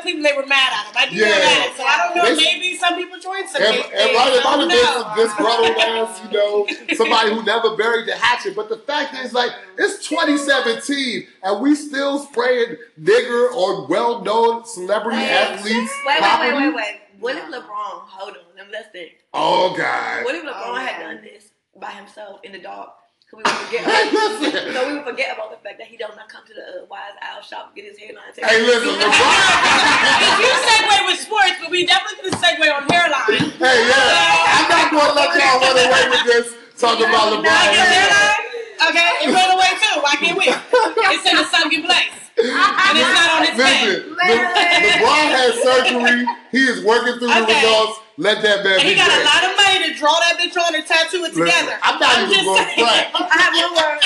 left 0.00 0.02
Cleveland, 0.02 0.24
they 0.26 0.32
were 0.36 0.46
mad 0.46 0.72
at 0.72 0.86
him. 0.86 0.94
I 0.96 1.08
do 1.08 1.16
Yeah. 1.16 1.28
know 1.28 1.38
that. 1.38 1.74
So 1.76 1.84
I 1.84 1.96
don't 1.98 2.16
know. 2.16 2.24
They- 2.34 2.40
Maybe 2.44 2.76
some 2.76 2.96
people 2.96 3.18
joined 3.18 3.48
some 3.48 3.62
And, 3.62 3.76
and 3.76 3.84
right, 3.84 4.32
it 4.32 4.44
I 4.46 4.56
might 4.56 4.60
have 4.60 4.68
been 4.68 4.68
know. 4.68 5.02
some 5.02 5.16
disgruntled 5.16 5.76
ass, 5.80 6.20
you 6.24 6.38
know, 6.38 6.66
somebody 6.96 7.34
who 7.34 7.42
never 7.44 7.76
buried 7.76 8.06
the 8.06 8.16
hatchet. 8.16 8.56
But 8.56 8.68
the 8.68 8.78
fact 8.78 9.14
is, 9.14 9.32
like, 9.32 9.52
it's 9.78 10.06
2017, 10.08 11.26
and 11.42 11.60
we 11.60 11.74
still 11.74 12.18
spraying 12.20 12.76
nigger 13.00 13.52
or 13.52 13.86
well-known 13.86 14.64
celebrity 14.64 15.18
Wait, 15.18 15.30
athletes. 15.30 15.92
Wait, 16.06 16.20
wait, 16.20 16.40
wait, 16.40 16.54
wait, 16.54 16.74
wait. 16.74 17.00
What 17.20 17.36
if 17.36 17.44
LeBron? 17.44 17.68
Hold 17.68 18.30
on, 18.36 18.42
let 18.56 18.66
me 18.66 18.72
let's 18.72 18.88
think. 18.88 19.12
Oh 19.34 19.74
God! 19.76 20.24
What 20.24 20.34
if 20.34 20.42
LeBron 20.42 20.52
Oh, 20.54 20.74
had 20.74 21.00
done 21.02 21.20
this 21.22 21.50
by 21.78 21.90
himself 21.90 22.40
in 22.44 22.52
the 22.52 22.58
dark? 22.58 22.94
We 23.30 23.46
would 23.46 23.46
forget. 23.62 23.86
So 23.86 24.80
we 24.90 24.94
would 24.98 25.06
forget 25.06 25.30
about 25.38 25.54
the 25.54 25.60
fact 25.62 25.78
that 25.78 25.86
he 25.86 25.96
don't 25.96 26.10
come 26.26 26.42
to 26.46 26.54
the 26.54 26.82
uh, 26.82 26.90
Wise 26.90 27.14
Owl 27.22 27.38
shop 27.42 27.70
and 27.70 27.74
get 27.78 27.86
his 27.86 27.94
hairline 27.94 28.34
taken. 28.34 28.50
Hey, 28.50 28.66
listen, 28.66 28.90
LeBron. 28.98 30.42
you 30.42 30.50
segue 30.66 30.98
with 31.06 31.20
sports, 31.22 31.56
but 31.62 31.70
we 31.70 31.86
definitely 31.86 32.26
could 32.26 32.34
segue 32.42 32.66
on 32.66 32.90
hairline. 32.90 33.54
hey, 33.54 33.78
yeah, 33.86 34.58
I'm 34.58 34.66
not 34.66 34.90
gonna 34.90 35.14
let 35.14 35.30
y'all 35.38 35.62
run 35.62 35.78
away 35.78 36.04
with 36.10 36.24
this. 36.26 36.46
Talking 36.74 37.06
about 37.06 37.38
LeBron. 37.38 37.46
Now 37.46 37.70
your 37.70 37.86
hairline? 37.86 38.44
Okay, 38.90 39.10
it 39.22 39.30
ran 39.30 39.50
away 39.54 39.70
too. 39.78 39.94
Why 40.02 40.14
can't 40.18 40.34
we? 40.34 40.50
It's 40.50 41.26
in 41.30 41.38
a 41.38 41.44
sunken 41.46 41.82
place. 41.86 42.16
And 42.40 42.98
it's 42.98 43.14
not 43.14 43.30
on 43.36 43.46
his 43.46 43.54
Listen, 43.54 44.16
head. 44.18 44.42
Le- 44.50 45.06
LeBron 45.06 45.26
had 45.30 45.52
surgery. 45.62 46.26
He 46.50 46.64
is 46.66 46.82
working 46.84 47.18
through 47.20 47.28
the 47.28 47.46
results. 47.46 48.00
Let 48.20 48.42
that 48.44 48.60
man 48.60 48.76
And 48.76 48.82
be 48.84 48.92
he 48.92 48.94
got 49.00 49.08
a 49.08 49.24
lot 49.24 49.42
of 49.48 49.56
money 49.56 49.88
to 49.88 49.96
draw 49.96 50.12
that 50.12 50.36
bitch 50.36 50.52
on 50.52 50.76
and 50.76 50.84
tattoo 50.84 51.24
it 51.24 51.32
Listen, 51.32 51.40
together. 51.40 51.72
I'm 51.80 51.96
not 51.96 52.20
even 52.20 52.28
just 52.36 52.44
gonna 52.44 52.68
saying. 52.68 52.84
front. 52.84 53.32
I 53.32 53.36
have 53.40 53.52
one 53.56 53.72
word. 53.80 54.00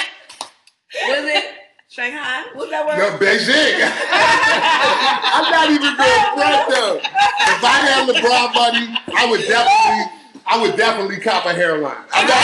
Was 1.10 1.24
it 1.34 1.44
Shanghai? 1.90 2.46
What's 2.54 2.70
that 2.70 2.86
word? 2.86 2.94
No, 3.02 3.10
Beijing. 3.18 3.74
I'm 5.34 5.50
not 5.50 5.66
even 5.66 5.98
going 5.98 6.26
front 6.38 6.62
though. 6.70 7.02
If 7.02 7.58
I 7.66 7.76
had 7.90 8.06
LeBron 8.06 8.54
money, 8.54 8.86
I 9.18 9.26
would 9.26 9.42
definitely, 9.50 10.02
I 10.46 10.62
would 10.62 10.76
definitely 10.78 11.18
cop 11.18 11.46
a 11.46 11.52
hairline. 11.52 12.06
I'm, 12.14 12.28
not, 12.30 12.38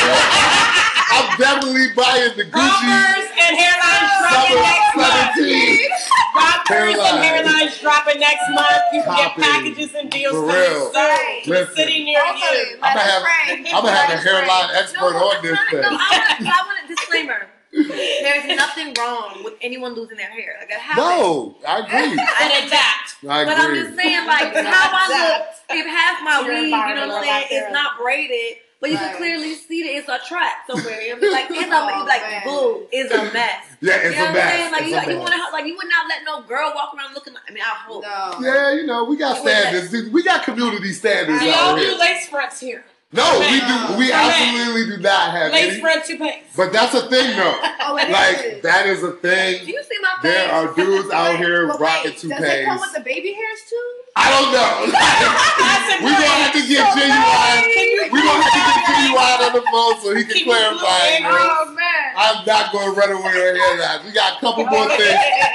I'm 1.10 1.26
definitely 1.38 1.88
buying 1.96 2.32
the 2.36 2.44
Gucci 2.44 2.54
Converse 2.54 3.30
and 3.40 3.52
hairlines 3.58 4.10
dropping 4.20 4.56
Summer 4.56 4.62
next 4.62 4.96
month. 4.96 5.34
17. 5.34 5.90
Rockers 6.34 6.98
and 7.02 7.18
hairlines 7.24 7.80
dropping 7.80 8.20
next 8.20 8.46
month. 8.54 8.82
You 8.92 9.02
can 9.02 9.16
get 9.16 9.36
packages 9.36 9.94
and 9.94 10.10
deals 10.10 10.34
For 10.34 10.46
real. 10.46 10.92
soon 10.92 10.94
Right. 10.94 11.42
Listen. 11.46 11.74
city 11.76 12.04
near 12.04 12.20
Hopefully, 12.22 12.58
you. 12.58 12.78
I'm 12.82 12.94
gonna 12.94 13.10
have. 13.10 13.22
I'm 13.22 13.82
gonna 13.82 13.90
have 13.90 14.08
a 14.10 14.12
Let 14.12 14.18
us 14.18 14.22
pray. 14.22 14.32
hairline 14.32 14.70
expert 14.76 15.12
No, 15.12 15.28
on 15.30 15.42
this 15.42 15.58
I'm 15.58 15.66
thing. 15.70 15.80
No, 15.82 15.88
I 15.88 15.90
want, 15.90 16.46
I 16.46 16.62
want 16.66 16.78
a 16.84 16.88
disclaimer. 16.88 17.40
There's 17.72 18.46
nothing 18.58 18.94
wrong 18.98 19.42
with 19.44 19.54
anyone 19.62 19.94
losing 19.94 20.16
their 20.16 20.30
hair. 20.30 20.56
Like 20.60 20.70
it 20.70 20.78
happens. 20.80 21.06
No, 21.06 21.56
I 21.66 21.78
agree. 21.80 22.18
And 22.18 22.66
adapt. 22.66 23.16
I 23.28 23.44
But 23.44 23.58
I'm 23.58 23.74
just 23.74 23.96
saying, 23.96 24.26
like, 24.26 24.54
how 24.54 24.88
I 24.92 25.06
look, 25.38 25.46
if 25.70 25.86
half 25.86 26.22
my 26.22 26.40
Your 26.46 26.54
weave, 26.54 26.64
you 26.64 26.94
know 26.94 27.08
what 27.08 27.18
I'm 27.28 27.44
saying, 27.48 27.64
is 27.66 27.72
not 27.72 27.98
braided, 28.00 28.56
but 28.80 28.90
you 28.90 28.96
Right. 28.96 29.08
can 29.10 29.16
clearly 29.18 29.54
see 29.54 29.82
that 29.84 29.92
it's 29.96 30.08
a 30.08 30.18
track 30.26 30.64
somewhere. 30.66 31.00
It'll 31.00 31.20
be 31.20 31.30
like, 31.30 31.46
it's 31.50 31.60
a, 31.70 31.74
Oh, 31.74 32.04
like, 32.08 32.22
man. 32.22 32.42
boo, 32.44 32.86
it's 32.90 33.12
a 33.12 33.32
mess. 33.32 33.64
Yeah, 33.82 33.94
it's 33.96 34.04
you 34.04 34.10
know 34.10 34.16
a 34.16 34.20
what 34.20 34.28
I'm 34.28 34.34
mess. 34.34 34.52
saying? 34.52 34.72
Like, 34.72 34.82
It's 34.82 35.06
you, 35.06 35.12
you 35.14 35.18
want 35.20 35.32
to, 35.32 35.52
like, 35.52 35.64
you 35.66 35.76
would 35.76 35.88
not 35.88 36.06
let 36.08 36.20
no 36.24 36.42
girl 36.42 36.72
walk 36.74 36.92
around 36.94 37.14
looking 37.14 37.32
like, 37.32 37.44
I 37.48 37.52
mean, 37.52 37.62
I 37.62 37.76
hope. 37.86 38.02
No. 38.02 38.40
Yeah, 38.46 38.72
you 38.74 38.86
know, 38.86 39.04
we 39.04 39.16
got 39.16 39.38
standards. 39.38 39.90
dude. 39.90 40.12
We 40.12 40.22
got 40.22 40.42
community 40.44 40.92
standards 40.92 41.40
Do 41.40 41.46
y'all 41.46 41.76
do 41.76 41.96
lace 41.98 42.28
fronts 42.28 42.60
here? 42.60 42.84
No, 43.12 43.24
we 43.40 43.58
do. 43.58 43.98
We 43.98 44.06
Correct. 44.06 44.14
absolutely 44.38 44.96
do 44.96 45.02
not 45.02 45.32
have 45.32 45.50
Lace 45.52 45.72
any. 45.72 45.80
front 45.80 46.04
toupees. 46.04 46.44
But 46.56 46.72
that's 46.72 46.94
a 46.94 47.08
thing, 47.08 47.36
though. 47.36 47.58
Oh, 47.82 47.94
Like 47.94 48.44
is. 48.44 48.62
that 48.62 48.86
is 48.86 49.02
a 49.02 49.10
thing. 49.12 49.64
Do 49.64 49.72
you 49.72 49.82
see 49.82 49.96
my 50.00 50.22
face? 50.22 50.32
There 50.32 50.52
are 50.52 50.74
dudes 50.74 51.10
out 51.10 51.36
here 51.38 51.66
But 51.66 51.80
rocking 51.80 52.10
wait, 52.12 52.20
Does 52.20 52.30
it 52.30 52.64
come 52.66 52.78
with 52.78 52.92
the 52.92 53.00
baby 53.00 53.32
hairs 53.32 53.58
too? 53.68 53.92
I 54.16 54.26
don't 54.34 54.50
know. 54.50 54.90
That's 54.90 56.02
we 56.02 56.10
gonna 56.10 56.40
have 56.42 56.52
to 56.58 56.62
get 56.66 56.82
So 56.82 56.98
genuine. 56.98 57.62
Can 57.70 57.86
you 57.94 58.02
We 58.10 58.18
gonna 58.20 58.42
have 58.42 58.52
to 58.52 58.62
get 58.66 58.78
genuine 58.90 59.38
on 59.46 59.52
the 59.54 59.64
phone 59.70 59.94
so 60.02 60.06
he 60.16 60.24
can 60.26 60.34
Keep 60.34 60.50
it 60.50 60.50
clarify. 60.50 60.82
moving. 60.82 61.22
you 61.22 61.30
know. 61.30 61.38
Oh 61.40 61.64
man. 61.72 62.06
I'm 62.20 62.38
not 62.44 62.72
going 62.74 62.90
to 62.90 62.94
run 62.98 63.10
away 63.14 63.22
with 63.22 63.54
hairlines. 63.56 64.04
We 64.04 64.10
got 64.12 64.36
a 64.36 64.40
couple 64.42 64.66
more 64.66 64.88
things. 64.98 65.14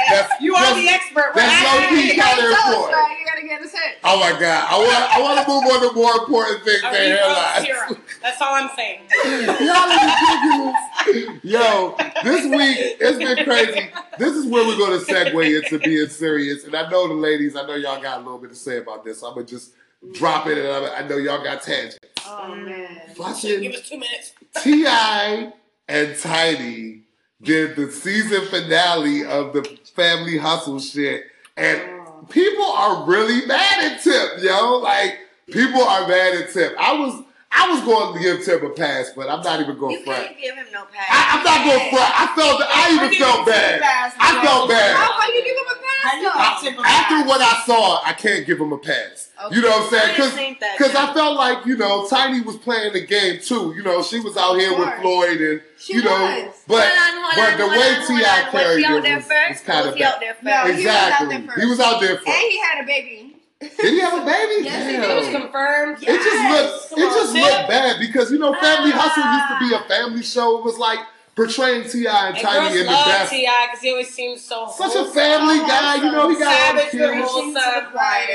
That's, 0.10 0.32
You 0.40 0.56
are 0.56 0.64
that's- 0.64 0.80
the 0.82 0.88
expert. 0.90 1.36
that's 1.36 1.52
right? 1.52 1.68
low 1.68 1.90
key 1.92 2.10
You 2.10 2.16
gotta 2.16 2.42
kind 2.42 2.48
of 2.48 2.56
important. 2.56 2.96
right? 2.96 3.18
You 3.20 3.26
gotta 3.28 3.46
get 3.46 3.60
us 3.62 3.72
hit. 3.76 4.00
Oh 4.08 4.18
my 4.24 4.32
god! 4.40 4.62
I 4.72 4.76
want 4.80 5.04
I 5.14 5.18
want 5.22 5.36
to 5.42 5.46
move 5.50 5.64
on 5.68 5.80
to 5.84 5.90
more 5.94 6.14
important 6.24 6.64
things 6.64 6.82
than 6.82 6.94
hairlines. 6.94 8.00
That's 8.24 8.40
all 8.42 8.56
I'm 8.56 8.70
saying. 8.76 9.02
Y'all 9.66 9.84
are 9.84 10.00
ridiculous. 10.00 10.80
Yo, 11.44 11.96
this 12.24 12.46
week 12.46 12.98
it's 13.00 13.18
been 13.18 13.46
crazy. 13.46 13.90
This 14.18 14.34
is 14.34 14.46
where 14.48 14.66
we're 14.66 14.78
going 14.78 15.00
to 15.00 15.06
segue 15.06 15.64
into 15.64 15.80
being 15.80 16.08
serious. 16.08 16.64
And 16.64 16.76
I 16.76 16.90
know 16.90 17.08
the 17.08 17.14
ladies, 17.14 17.56
I 17.56 17.66
know 17.68 17.76
y'all 17.76 18.02
got 18.02 18.18
a 18.22 18.24
little 18.24 18.40
bit 18.40 18.50
to 18.50 18.56
say 18.56 18.78
about 18.78 19.04
this. 19.04 19.20
So 19.20 19.28
I'm 19.28 19.36
going 19.36 19.46
to 19.46 19.54
just 19.54 19.74
drop 20.14 20.48
it. 20.48 20.58
And 20.58 20.68
I 20.68 20.96
I 21.00 21.08
know 21.08 21.18
y'all 21.18 21.44
got 21.44 21.62
tangents. 21.62 22.00
Oh 22.26 22.56
man. 22.56 23.02
Give 23.16 23.26
us 23.26 23.42
two 23.88 24.00
minutes. 24.00 24.34
T.I. 24.64 25.54
and 25.88 26.18
Tiny 26.18 27.02
did 27.42 27.76
the 27.76 27.92
season 27.92 28.46
finale 28.48 29.26
of 29.26 29.54
the 29.54 29.64
Family 29.94 30.38
Hustle 30.38 30.80
shit. 30.80 31.26
And 31.56 31.82
oh. 31.82 32.26
people 32.30 32.66
are 32.66 33.06
really 33.06 33.46
mad 33.46 33.92
at 33.92 34.02
Tip, 34.02 34.44
yo. 34.44 34.80
Like, 34.80 35.20
people 35.52 35.84
are 35.84 36.08
mad 36.08 36.36
at 36.36 36.52
Tip. 36.52 36.74
I 36.80 36.94
was. 36.94 37.25
I 37.58 37.72
was 37.72 37.82
going 37.84 38.14
to 38.14 38.20
give 38.20 38.44
Tip 38.46 38.64
a 38.64 38.70
pass, 38.70 39.12
but 39.16 39.30
I'm 39.30 39.42
not 39.42 39.62
even 39.62 39.78
going 39.78 39.98
to 39.98 40.04
front. 40.04 40.26
can't 40.26 40.38
give 40.40 40.56
him 40.56 40.66
no 40.74 40.84
pass. 40.86 41.08
I, 41.10 41.38
I'm 41.40 41.44
not 41.44 41.60
going 41.66 41.80
to 41.80 41.90
front. 41.96 42.12
I 42.14 42.26
felt. 42.36 42.62
I 42.62 42.84
even 42.96 43.12
felt 43.18 43.46
bad. 43.46 43.82
I 44.20 44.44
felt 44.46 44.70
bad. 44.70 44.96
How 44.96 45.16
about 45.18 45.34
you 45.34 45.44
give 45.44 45.56
him 45.58 45.72
a 45.72 45.80
pass 45.80 46.76
though? 46.76 46.84
After 46.84 47.28
what 47.28 47.42
I 47.42 47.64
saw, 47.66 48.04
I 48.06 48.14
can't 48.14 48.46
give 48.46 48.60
him 48.60 48.74
a 48.74 48.78
pass. 48.78 49.32
You 49.52 49.62
know 49.62 49.70
what 49.70 49.84
I'm 49.84 49.90
saying? 49.90 50.16
didn't 50.18 50.32
think 50.32 50.60
that, 50.62 50.78
Because 50.78 50.96
I 50.96 51.08
no. 51.08 51.14
felt 51.14 51.36
like, 51.38 51.66
you 51.66 51.76
know, 51.78 52.08
Tiny 52.08 52.42
was 52.42 52.56
playing 52.58 52.94
the 52.94 53.06
game 53.06 53.40
too. 53.42 53.74
You 53.76 53.84
know, 53.84 54.02
she 54.02 54.20
was 54.20 54.38
out 54.38 54.56
here 54.58 54.72
Of 54.74 54.80
with. 54.80 54.94
Floyd 55.02 55.42
and, 55.42 55.62
She 55.78 55.96
you 55.96 56.04
know, 56.04 56.12
was. 56.12 56.64
but, 56.68 56.88
Hold 56.88 57.16
on, 57.16 57.24
hold 57.24 57.36
but 57.36 57.54
on, 57.54 57.60
the 57.60 57.68
way 57.68 57.96
on, 57.96 58.08
T.I. 58.08 58.40
on. 58.40 58.54
Was 58.54 58.64
carried 58.64 58.78
he 58.78 58.84
it 58.86 58.90
out 58.90 59.04
was, 59.04 59.28
was 59.28 59.62
kind 59.62 59.86
Was 59.86 59.88
of 59.92 59.96
he 59.96 60.04
out 60.04 60.14
bad. 60.14 60.22
there 60.22 60.34
first? 60.36 60.44
No, 60.44 60.74
he 60.74 60.86
was 60.86 60.86
out 60.88 61.30
there 61.30 61.42
first. 61.46 61.60
He 61.60 61.66
was 61.68 61.80
out 61.80 62.00
there 62.02 62.16
And 62.16 62.52
he 62.52 62.60
had 62.60 62.84
a 62.84 62.88
baby. 62.88 63.35
Did 63.78 63.94
he 63.94 64.00
have 64.02 64.22
a 64.22 64.26
baby? 64.26 64.66
Yes, 64.66 64.86
he 64.90 64.98
did. 64.98 65.10
It 65.10 65.16
was 65.16 65.30
confirmed. 65.30 65.98
It 66.02 66.06
just 66.08 66.52
looked 66.52 66.90
Come 66.90 67.00
it 67.00 67.06
on, 67.06 67.14
just 67.14 67.34
Tip. 67.34 67.44
looked 67.44 67.70
bad 67.70 68.00
because 68.00 68.32
you 68.32 68.40
know 68.40 68.54
Family 68.54 68.92
Ah. 68.94 69.00
Hustle 69.00 69.24
used 69.34 69.50
to 69.52 69.58
be 69.78 69.86
a 69.86 69.88
family 69.88 70.24
show. 70.24 70.58
It 70.60 70.64
was 70.64 70.78
like 70.78 71.00
portraying 71.36 71.84
Ti 71.90 72.08
and 72.08 72.36
And 72.36 72.38
Tiny 72.38 72.60
girls 72.62 72.76
in 72.80 72.86
the 72.86 72.92
love 72.94 73.06
best. 73.08 73.32
Ti 73.32 73.42
because 73.66 73.82
he 73.82 73.90
always 73.92 74.14
seems 74.14 74.42
so 74.42 74.72
Such 74.74 74.96
a 74.96 75.04
family 75.12 75.60
guy, 75.60 75.96
you 75.96 76.12
know. 76.12 76.30
He 76.30 76.40
got 76.40 76.48
all 76.48 76.74
the 76.76 76.80
Savage, 76.80 77.00
but 77.00 77.12
kids. 77.14 77.30
wholesome. 77.30 77.54
Right, 77.94 78.28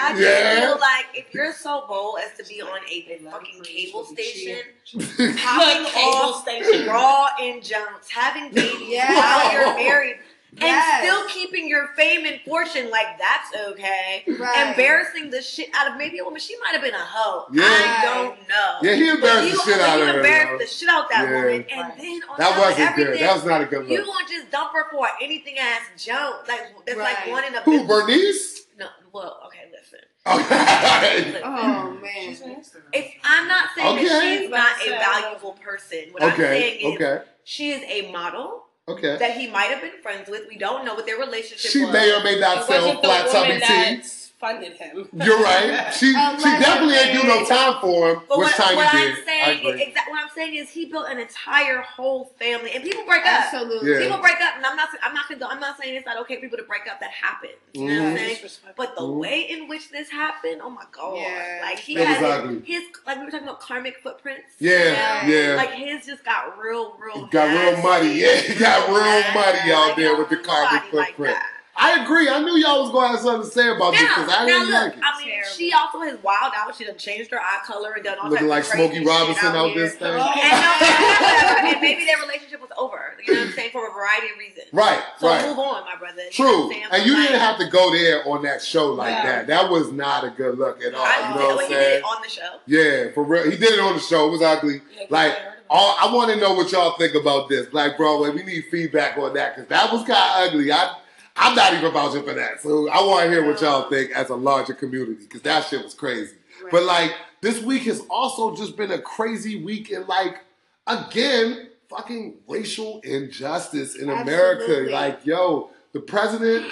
I 0.00 0.10
just 0.10 0.20
Yeah. 0.22 0.60
feel 0.60 0.78
like 0.80 1.06
if 1.14 1.32
you're 1.32 1.52
so 1.52 1.84
bold 1.88 2.18
as 2.24 2.36
to 2.38 2.44
be 2.52 2.60
on 2.60 2.80
a 2.90 3.18
fucking 3.30 3.62
cable 3.62 4.04
station, 4.06 4.58
Look, 4.94 5.36
popping 5.38 5.84
cable 5.86 6.14
off 6.16 6.42
station. 6.42 6.88
raw 6.88 7.26
injuncts, 7.40 8.10
having 8.10 8.50
babies 8.52 8.88
Yeah. 8.88 9.14
while 9.14 9.52
you're 9.52 9.74
married, 9.76 10.16
and 10.60 10.82
still 11.02 11.28
keeping 11.28 11.68
your 11.68 11.88
fame 11.96 12.26
and 12.26 12.40
fortune, 12.42 12.90
like 12.90 13.18
that's 13.18 13.54
okay. 13.70 14.24
Right. 14.26 14.68
Embarrassing 14.70 15.30
the 15.30 15.42
shit 15.42 15.68
out 15.74 15.90
of 15.90 15.96
maybe 15.98 16.18
a 16.18 16.24
woman. 16.24 16.40
She 16.40 16.56
might 16.60 16.72
have 16.72 16.82
been 16.82 16.94
a 16.94 16.98
hoe. 17.04 17.46
Yeah. 17.52 17.62
I 17.64 18.00
don't 18.02 18.38
know. 18.48 18.78
Yeah, 18.82 18.94
he 18.94 19.08
embarrassed 19.08 19.56
But 19.56 19.64
the 19.64 19.72
shit 19.72 19.80
out 19.80 20.00
of 20.00 20.08
her. 20.08 20.16
embarrassed 20.16 20.58
the 20.60 20.66
shit 20.66 20.88
out 20.88 21.08
that 21.10 21.28
Yeah. 21.28 21.34
woman, 21.36 21.66
and 21.70 21.80
Right. 21.88 21.96
then 21.98 22.22
on 22.28 22.38
That 22.38 22.48
top 22.48 22.56
of 22.56 22.58
wasn't 22.64 22.96
good. 22.96 23.06
everything, 23.06 23.26
That 23.26 23.34
was 23.34 23.44
not 23.44 23.60
a 23.60 23.64
good 23.66 23.88
you 23.88 23.98
look. 23.98 24.06
gonna 24.06 24.28
just 24.28 24.50
dump 24.50 24.72
her 24.72 24.90
for 24.90 25.08
anything 25.20 25.58
ass 25.58 25.82
junk? 25.96 26.48
Like 26.48 26.60
that's 26.86 26.98
like 26.98 27.18
Right. 27.18 27.28
wanting 27.30 27.54
a 27.54 27.60
Who, 27.60 27.84
Bernice? 27.86 28.62
No, 28.78 28.86
well, 29.12 29.40
okay, 29.46 29.68
listen. 29.72 29.98
Okay. 30.26 31.24
Listen. 31.32 31.40
Oh 31.44 31.98
man. 32.02 32.62
If 32.92 33.14
I'm 33.24 33.48
not 33.48 33.70
saying 33.74 33.96
that 34.04 34.22
she's 34.22 34.50
not 34.50 34.86
a 34.86 34.90
valuable 34.90 35.52
person, 35.54 36.04
what 36.12 36.22
I'm 36.22 36.32
Okay. 36.32 36.42
saying 36.60 36.80
is 36.80 37.00
Okay. 37.00 37.24
she 37.44 37.70
is 37.72 37.82
a 37.88 38.10
model 38.12 38.67
Okay. 38.88 39.16
that 39.18 39.36
he 39.36 39.46
might 39.48 39.66
have 39.70 39.80
been 39.82 39.92
friends 40.02 40.28
with. 40.28 40.48
We 40.48 40.56
don't 40.56 40.84
know 40.84 40.94
what 40.94 41.06
their 41.06 41.18
relationship 41.18 41.70
She 41.70 41.80
was. 41.80 41.88
She 41.88 41.92
may 41.92 42.12
or 42.14 42.22
may 42.24 42.38
not 42.40 42.58
It 42.58 42.64
sell 42.64 42.82
wasn't 42.82 43.02
the 43.02 43.08
flat 43.08 43.30
tummy 43.30 43.48
woman 43.48 43.60
tea. 43.60 43.66
that 43.66 44.04
funded 44.40 44.72
him. 44.74 45.08
You're 45.14 45.42
right. 45.42 45.92
She 45.98 46.12
she 46.12 46.14
definitely 46.14 46.94
ain't 46.96 47.12
do 47.20 47.26
no 47.26 47.44
time 47.44 47.80
for 47.80 48.10
him, 48.12 48.20
But 48.28 48.38
what, 48.38 48.54
Tiny 48.54 48.76
what. 48.76 48.88
I'm 48.94 49.12
I 49.12 49.22
saying, 49.24 49.58
agree. 49.58 49.70
is, 49.82 49.88
exactly 49.88 50.12
what 50.12 50.22
I'm 50.22 50.30
saying 50.34 50.54
is 50.54 50.70
he 50.70 50.86
built 50.86 51.06
an 51.08 51.18
entire 51.18 51.80
whole 51.82 52.26
family, 52.38 52.70
and 52.74 52.84
people 52.84 53.04
break 53.04 53.22
up. 53.26 53.52
Absolutely. 53.52 53.92
Yeah. 53.92 53.98
People 54.00 54.18
break 54.18 54.40
up, 54.40 54.56
and 54.56 54.64
I'm 54.66 54.76
not. 54.76 54.88
I'm 55.02 55.14
not. 55.14 55.28
Gonna, 55.28 55.46
I'm 55.46 55.60
not 55.60 55.78
saying 55.80 55.94
it's 55.96 56.06
not 56.06 56.18
okay 56.22 56.36
for 56.36 56.42
people 56.42 56.58
to 56.58 56.64
break 56.64 56.82
up. 56.90 57.00
That 57.00 57.10
happens. 57.10 57.52
You 57.74 57.88
know 57.88 58.02
what 58.04 58.12
I'm 58.12 58.16
Mhm. 58.16 58.18
saying? 58.18 58.50
But 58.76 58.94
the 58.94 59.02
Mhm. 59.02 59.18
way 59.18 59.40
in 59.50 59.68
which 59.68 59.90
this 59.90 60.08
happened, 60.10 60.60
oh 60.62 60.70
my 60.70 60.84
god! 60.92 61.16
Yeah. 61.16 61.58
Like 61.62 61.78
he 61.78 61.96
It 61.96 62.06
had 62.06 62.22
ugly. 62.22 62.62
his, 62.64 62.84
like 63.06 63.18
we 63.18 63.24
were 63.24 63.30
talking 63.30 63.46
about 63.48 63.60
karmic 63.60 63.98
footprints. 64.02 64.52
Yeah, 64.58 65.24
you 65.24 65.28
know? 65.32 65.34
yeah. 65.50 65.54
Like 65.56 65.72
his 65.72 66.06
just 66.06 66.24
got 66.24 66.58
real, 66.58 66.96
real. 66.98 67.24
It 67.24 67.30
got 67.30 67.44
real 67.48 67.72
nasty. 67.72 67.82
muddy. 67.82 68.08
Yeah, 68.20 68.28
it 68.28 68.58
got 68.58 68.88
real 68.88 68.98
Yeah, 68.98 69.34
muddy 69.34 69.72
out 69.72 69.86
like, 69.88 69.96
there 69.96 70.16
with 70.16 70.28
the 70.28 70.36
don't 70.36 70.44
carbon 70.46 70.62
want 70.78 70.84
nobody 70.92 71.06
footprint. 71.12 71.32
Like 71.34 71.42
that. 71.42 71.54
I 71.80 72.02
agree. 72.02 72.28
I 72.28 72.40
knew 72.42 72.56
y'all 72.56 72.82
was 72.82 72.90
going 72.90 73.06
to 73.06 73.12
have 73.12 73.20
something 73.20 73.48
to 73.48 73.54
say 73.54 73.68
about 73.70 73.92
this 73.92 74.02
because 74.02 74.28
I 74.28 74.44
now 74.44 74.46
didn't 74.46 74.70
look, 74.70 74.82
like 74.82 74.96
it. 74.96 75.02
I 75.04 75.18
mean, 75.18 75.28
Terrible. 75.28 75.50
she 75.54 75.72
also 75.72 75.98
has 76.00 76.18
wild 76.24 76.52
out. 76.56 76.74
She 76.74 76.84
done 76.84 76.98
changed 76.98 77.30
her 77.30 77.38
eye 77.38 77.60
color 77.64 77.92
and 77.94 78.02
done 78.04 78.18
all 78.18 78.28
Looking 78.30 78.48
like 78.48 78.64
types 78.64 78.74
of 78.74 78.90
crazy 78.90 79.04
Smokey 79.04 79.06
Robinson 79.06 79.46
out, 79.48 79.56
out 79.56 79.70
here. 79.70 79.78
this 79.84 79.94
thing. 79.94 80.10
Oh. 80.18 80.26
And, 80.42 80.58
no, 80.58 81.70
and 81.70 81.80
maybe 81.80 82.04
their 82.04 82.18
relationship 82.18 82.60
was 82.60 82.70
over. 82.76 83.14
You 83.24 83.32
know 83.34 83.40
what 83.40 83.48
I'm 83.48 83.54
saying? 83.54 83.70
For 83.70 83.86
a 83.88 83.92
variety 83.92 84.26
of 84.32 84.38
reasons. 84.38 84.66
Right, 84.72 85.00
So 85.18 85.28
right. 85.28 85.46
move 85.46 85.58
on, 85.58 85.84
my 85.84 85.94
brother. 85.98 86.22
You 86.22 86.44
know 86.44 86.50
True. 86.50 86.66
what 86.68 86.92
And 86.98 87.06
you 87.06 87.12
But, 87.14 87.22
didn't 87.22 87.40
have 87.40 87.58
to 87.58 87.66
go 87.68 87.92
there 87.92 88.26
on 88.28 88.42
that 88.42 88.60
show 88.62 88.86
like 88.92 89.10
Yeah. 89.14 89.24
that. 89.24 89.46
That 89.46 89.70
was 89.70 89.92
not 89.92 90.24
a 90.24 90.30
good 90.30 90.58
look 90.58 90.82
at 90.82 90.94
all. 90.94 91.04
I, 91.04 91.30
you 91.32 91.38
know 91.40 91.54
what 91.54 91.64
I'm 91.64 91.68
he 91.68 91.74
did 91.74 91.80
saying? 91.80 91.98
it 91.98 92.04
on 92.04 92.22
the 92.22 92.28
show. 92.28 92.58
Yeah, 92.66 93.12
for 93.14 93.22
real. 93.24 93.44
He 93.50 93.56
did 93.56 93.72
it 93.74 93.80
on 93.80 93.94
the 93.94 94.00
show. 94.00 94.26
It 94.26 94.30
was 94.32 94.42
ugly. 94.42 94.80
Like, 95.10 95.36
all, 95.70 95.96
I 96.00 96.12
want 96.12 96.30
to 96.32 96.36
know 96.40 96.54
what 96.54 96.72
y'all 96.72 96.96
think 96.98 97.14
about 97.14 97.48
this. 97.48 97.66
Black 97.66 97.96
Broadway, 97.96 98.30
we 98.30 98.42
need 98.42 98.64
feedback 98.70 99.16
on 99.18 99.34
that 99.34 99.54
because 99.54 99.68
that 99.68 99.92
was 99.92 100.00
kind 100.06 100.48
of 100.48 100.48
ugly. 100.54 100.72
I, 100.72 100.96
I'm 101.38 101.54
not 101.54 101.72
even 101.74 101.92
vouching 101.92 102.24
for 102.24 102.34
that. 102.34 102.60
So 102.60 102.88
I 102.90 103.00
want 103.02 103.24
to 103.24 103.30
hear 103.30 103.46
what 103.46 103.60
y'all 103.60 103.88
think 103.88 104.10
as 104.10 104.30
a 104.30 104.34
larger 104.34 104.74
community 104.74 105.24
because 105.24 105.42
that 105.42 105.64
shit 105.66 105.82
was 105.82 105.94
crazy. 105.94 106.34
But 106.70 106.82
like, 106.82 107.12
this 107.40 107.62
week 107.62 107.84
has 107.84 108.02
also 108.10 108.54
just 108.56 108.76
been 108.76 108.90
a 108.90 108.98
crazy 108.98 109.62
week 109.62 109.90
in 109.90 110.06
like, 110.06 110.40
again, 110.86 111.68
fucking 111.88 112.34
racial 112.48 113.00
injustice 113.00 113.94
in 113.94 114.10
America. 114.10 114.90
Like, 114.90 115.24
yo, 115.24 115.70
the 115.92 116.00
president 116.00 116.66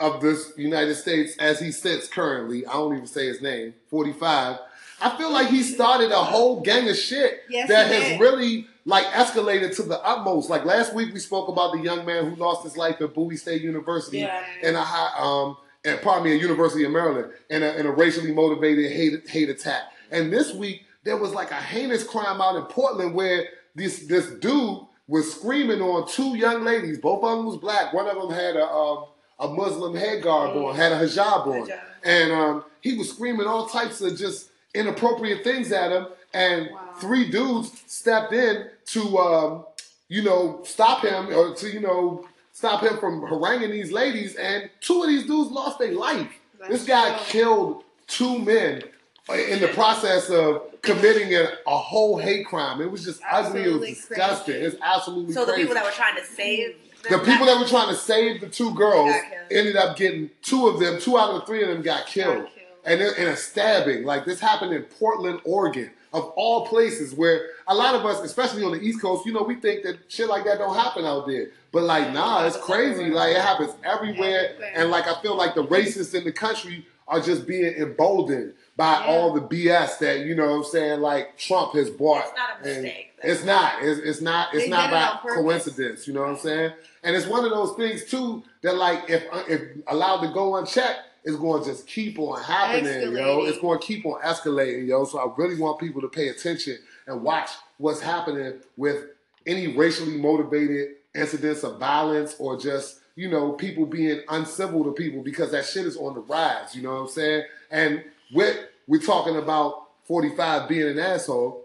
of 0.00 0.20
this 0.20 0.52
United 0.56 0.96
States, 0.96 1.36
as 1.38 1.60
he 1.60 1.70
sits 1.70 2.08
currently, 2.08 2.66
I 2.66 2.72
don't 2.72 2.94
even 2.94 3.06
say 3.06 3.26
his 3.26 3.40
name, 3.40 3.74
45. 3.88 4.58
I 5.02 5.16
feel 5.16 5.32
like 5.32 5.48
he 5.48 5.62
started 5.62 6.10
a 6.10 6.16
whole 6.16 6.60
gang 6.60 6.88
of 6.88 6.96
shit 6.96 7.44
Yes, 7.48 7.68
that 7.68 7.90
has 7.90 8.20
really 8.20 8.66
like 8.84 9.04
escalated 9.06 9.74
to 9.76 9.82
the 9.82 10.00
utmost. 10.02 10.48
Like 10.50 10.64
last 10.64 10.94
week, 10.94 11.12
we 11.12 11.20
spoke 11.20 11.48
about 11.48 11.72
the 11.72 11.80
young 11.80 12.04
man 12.06 12.30
who 12.30 12.36
lost 12.36 12.64
his 12.64 12.76
life 12.76 13.00
at 13.00 13.14
Bowie 13.14 13.36
State 13.36 13.62
University 13.62 14.18
Yeah. 14.20 14.42
in 14.62 14.74
a 14.74 14.82
high, 14.82 15.12
um, 15.18 15.56
and 15.84 16.00
pardon 16.02 16.24
me, 16.24 16.32
a 16.32 16.38
University 16.38 16.84
of 16.84 16.92
Maryland, 16.92 17.32
in 17.48 17.62
a, 17.62 17.72
in 17.74 17.86
a 17.86 17.90
racially 17.90 18.32
motivated 18.32 18.90
hate 18.92 19.28
hate 19.28 19.48
attack. 19.48 19.82
And 20.10 20.32
this 20.32 20.52
week, 20.54 20.84
there 21.04 21.16
was 21.16 21.32
like 21.32 21.50
a 21.50 21.54
heinous 21.54 22.04
crime 22.04 22.40
out 22.40 22.56
in 22.56 22.62
Portland 22.64 23.14
where 23.14 23.44
this 23.74 24.06
this 24.06 24.26
dude 24.40 24.80
was 25.08 25.32
screaming 25.34 25.80
on 25.80 26.06
two 26.08 26.36
young 26.36 26.62
ladies. 26.64 26.98
Both 26.98 27.24
of 27.24 27.36
them 27.38 27.46
was 27.46 27.56
black. 27.56 27.92
One 27.92 28.06
of 28.08 28.16
them 28.20 28.30
had 28.30 28.56
a 28.56 28.66
um, 28.66 29.06
a 29.38 29.48
Muslim 29.48 29.94
head 29.94 30.22
garb 30.22 30.54
on, 30.56 30.74
had 30.74 30.92
a 30.92 30.96
hijab 31.00 31.46
on, 31.46 31.66
Hijab. 31.66 31.80
and 32.04 32.30
um, 32.32 32.64
he 32.82 32.96
was 32.98 33.08
screaming 33.10 33.46
all 33.46 33.66
types 33.66 34.00
of 34.02 34.16
just 34.18 34.49
inappropriate 34.74 35.44
things 35.44 35.72
at 35.72 35.92
him. 35.92 36.06
And 36.32 36.70
Wow. 36.70 36.80
three 37.00 37.28
dudes 37.30 37.72
stepped 37.86 38.32
in 38.32 38.68
to, 38.86 39.18
um, 39.18 39.64
you 40.08 40.22
know, 40.22 40.60
stop 40.64 41.02
him 41.04 41.28
or 41.34 41.54
to, 41.56 41.68
you 41.70 41.80
know, 41.80 42.26
stop 42.52 42.82
him 42.82 42.98
from 42.98 43.22
haranguing 43.26 43.70
these 43.70 43.90
ladies. 43.92 44.36
And 44.36 44.70
two 44.80 45.02
of 45.02 45.08
these 45.08 45.26
dudes 45.26 45.50
lost 45.50 45.78
their 45.78 45.92
life. 45.92 46.28
this 46.68 46.84
guy 46.84 47.16
true. 47.16 47.24
killed 47.26 47.84
two 48.06 48.38
men 48.38 48.82
in 49.30 49.60
the 49.60 49.68
process 49.68 50.28
of 50.30 50.62
committing 50.82 51.34
a, 51.34 51.48
a 51.66 51.78
whole 51.78 52.18
hate 52.18 52.46
crime. 52.46 52.80
It 52.82 52.90
was 52.90 53.02
just 53.04 53.20
ugly. 53.30 53.62
It 53.62 53.72
was 53.72 53.88
disgusting. 53.88 54.54
crazy. 54.54 54.66
It's 54.66 54.76
absolutely 54.82 55.32
So 55.32 55.44
the 55.46 55.52
crazy. 55.52 55.62
people 55.68 55.74
that 55.76 55.84
were 55.84 55.90
trying 55.90 56.16
to 56.16 56.24
save 56.24 56.76
The 57.08 57.18
people 57.18 57.46
that 57.46 57.58
were 57.58 57.66
trying 57.66 57.88
to 57.88 57.94
save 57.96 58.40
the 58.42 58.48
two 58.48 58.74
girls 58.74 59.14
ended 59.50 59.76
up 59.76 59.96
getting 59.96 60.28
two 60.42 60.68
of 60.68 60.80
them, 60.80 61.00
two 61.00 61.16
out 61.18 61.30
of 61.30 61.40
the 61.40 61.46
three 61.46 61.62
of 61.62 61.68
them 61.70 61.80
got 61.82 62.06
killed. 62.06 62.36
killed. 62.36 62.48
And 62.90 63.00
in, 63.00 63.28
a 63.28 63.36
stabbing. 63.36 64.04
Like 64.04 64.24
this 64.24 64.40
happened 64.40 64.72
in 64.72 64.82
Portland, 64.82 65.40
Oregon, 65.44 65.90
of 66.12 66.24
all 66.36 66.66
places 66.66 67.14
where 67.14 67.50
a 67.68 67.74
lot 67.74 67.94
of 67.94 68.04
us, 68.04 68.20
especially 68.20 68.64
on 68.64 68.72
the 68.72 68.80
East 68.80 69.00
Coast, 69.00 69.24
you 69.26 69.32
know, 69.32 69.42
we 69.42 69.54
think 69.54 69.84
that 69.84 69.98
shit 70.08 70.28
like 70.28 70.44
that 70.44 70.58
don't 70.58 70.74
happen 70.74 71.04
out 71.04 71.26
there. 71.26 71.48
But 71.72 71.84
like, 71.84 72.12
nah, 72.12 72.44
it's 72.46 72.56
crazy. 72.56 73.10
Like 73.10 73.36
it 73.36 73.40
happens 73.40 73.72
everywhere. 73.84 74.56
And 74.74 74.90
like 74.90 75.06
I 75.06 75.20
feel 75.22 75.36
like 75.36 75.54
the 75.54 75.64
racists 75.64 76.14
in 76.14 76.24
the 76.24 76.32
country 76.32 76.86
are 77.06 77.20
just 77.20 77.46
being 77.46 77.74
emboldened 77.74 78.54
by 78.76 78.92
Yeah. 78.92 79.06
all 79.06 79.32
the 79.34 79.40
BS 79.40 79.98
that, 79.98 80.20
you 80.20 80.34
know 80.34 80.46
what 80.50 80.56
I'm 80.56 80.64
saying, 80.64 81.00
like 81.00 81.36
Trump 81.38 81.74
has 81.74 81.90
bought. 81.90 82.24
It's 82.24 82.34
not 82.36 82.60
a 82.60 82.66
mistake. 82.82 83.06
It's 83.22 83.44
not. 83.44 83.72
It's, 83.82 84.00
it's 84.00 84.20
not. 84.20 84.54
It's 84.54 84.64
They 84.64 84.70
not 84.70 84.90
did 84.90 84.96
it 84.96 85.28
by 85.28 85.34
coincidence. 85.42 86.08
You 86.08 86.14
know 86.14 86.22
what 86.22 86.30
I'm 86.30 86.38
saying? 86.38 86.72
And 87.04 87.14
it's 87.14 87.26
one 87.26 87.44
of 87.44 87.50
those 87.50 87.76
things 87.76 88.04
too 88.04 88.42
that, 88.62 88.76
like, 88.76 89.08
if 89.10 89.22
uh, 89.32 89.42
if 89.48 89.60
allowed 89.88 90.22
to 90.22 90.32
go 90.32 90.56
unchecked, 90.56 91.00
it's 91.24 91.36
going 91.36 91.62
to 91.62 91.68
just 91.68 91.86
keep 91.86 92.18
on 92.18 92.40
happening, 92.42 93.12
yo. 93.12 93.44
It's 93.44 93.58
going 93.58 93.78
to 93.78 93.86
keep 93.86 94.06
on 94.06 94.20
escalating, 94.22 94.86
yo. 94.86 95.04
So 95.04 95.18
I 95.18 95.32
really 95.36 95.60
want 95.60 95.78
people 95.78 96.00
to 96.00 96.08
pay 96.08 96.28
attention 96.28 96.78
and 97.06 97.22
watch 97.22 97.50
what's 97.78 98.00
happening 98.00 98.60
with 98.76 99.06
any 99.46 99.76
racially 99.76 100.16
motivated 100.16 100.96
incidents 101.14 101.64
of 101.64 101.78
violence 101.78 102.36
or 102.38 102.58
just 102.58 103.00
you 103.16 103.28
know 103.28 103.52
people 103.52 103.84
being 103.84 104.20
uncivil 104.28 104.84
to 104.84 104.92
people 104.92 105.22
because 105.22 105.50
that 105.50 105.64
shit 105.64 105.84
is 105.84 105.96
on 105.96 106.14
the 106.14 106.20
rise. 106.20 106.74
You 106.74 106.82
know 106.82 106.94
what 106.94 107.00
I'm 107.00 107.08
saying? 107.08 107.44
And 107.70 108.04
with 108.32 108.56
we're 108.86 109.00
talking 109.00 109.36
about 109.36 109.88
45 110.04 110.68
being 110.68 110.88
an 110.88 110.98
asshole, 110.98 111.64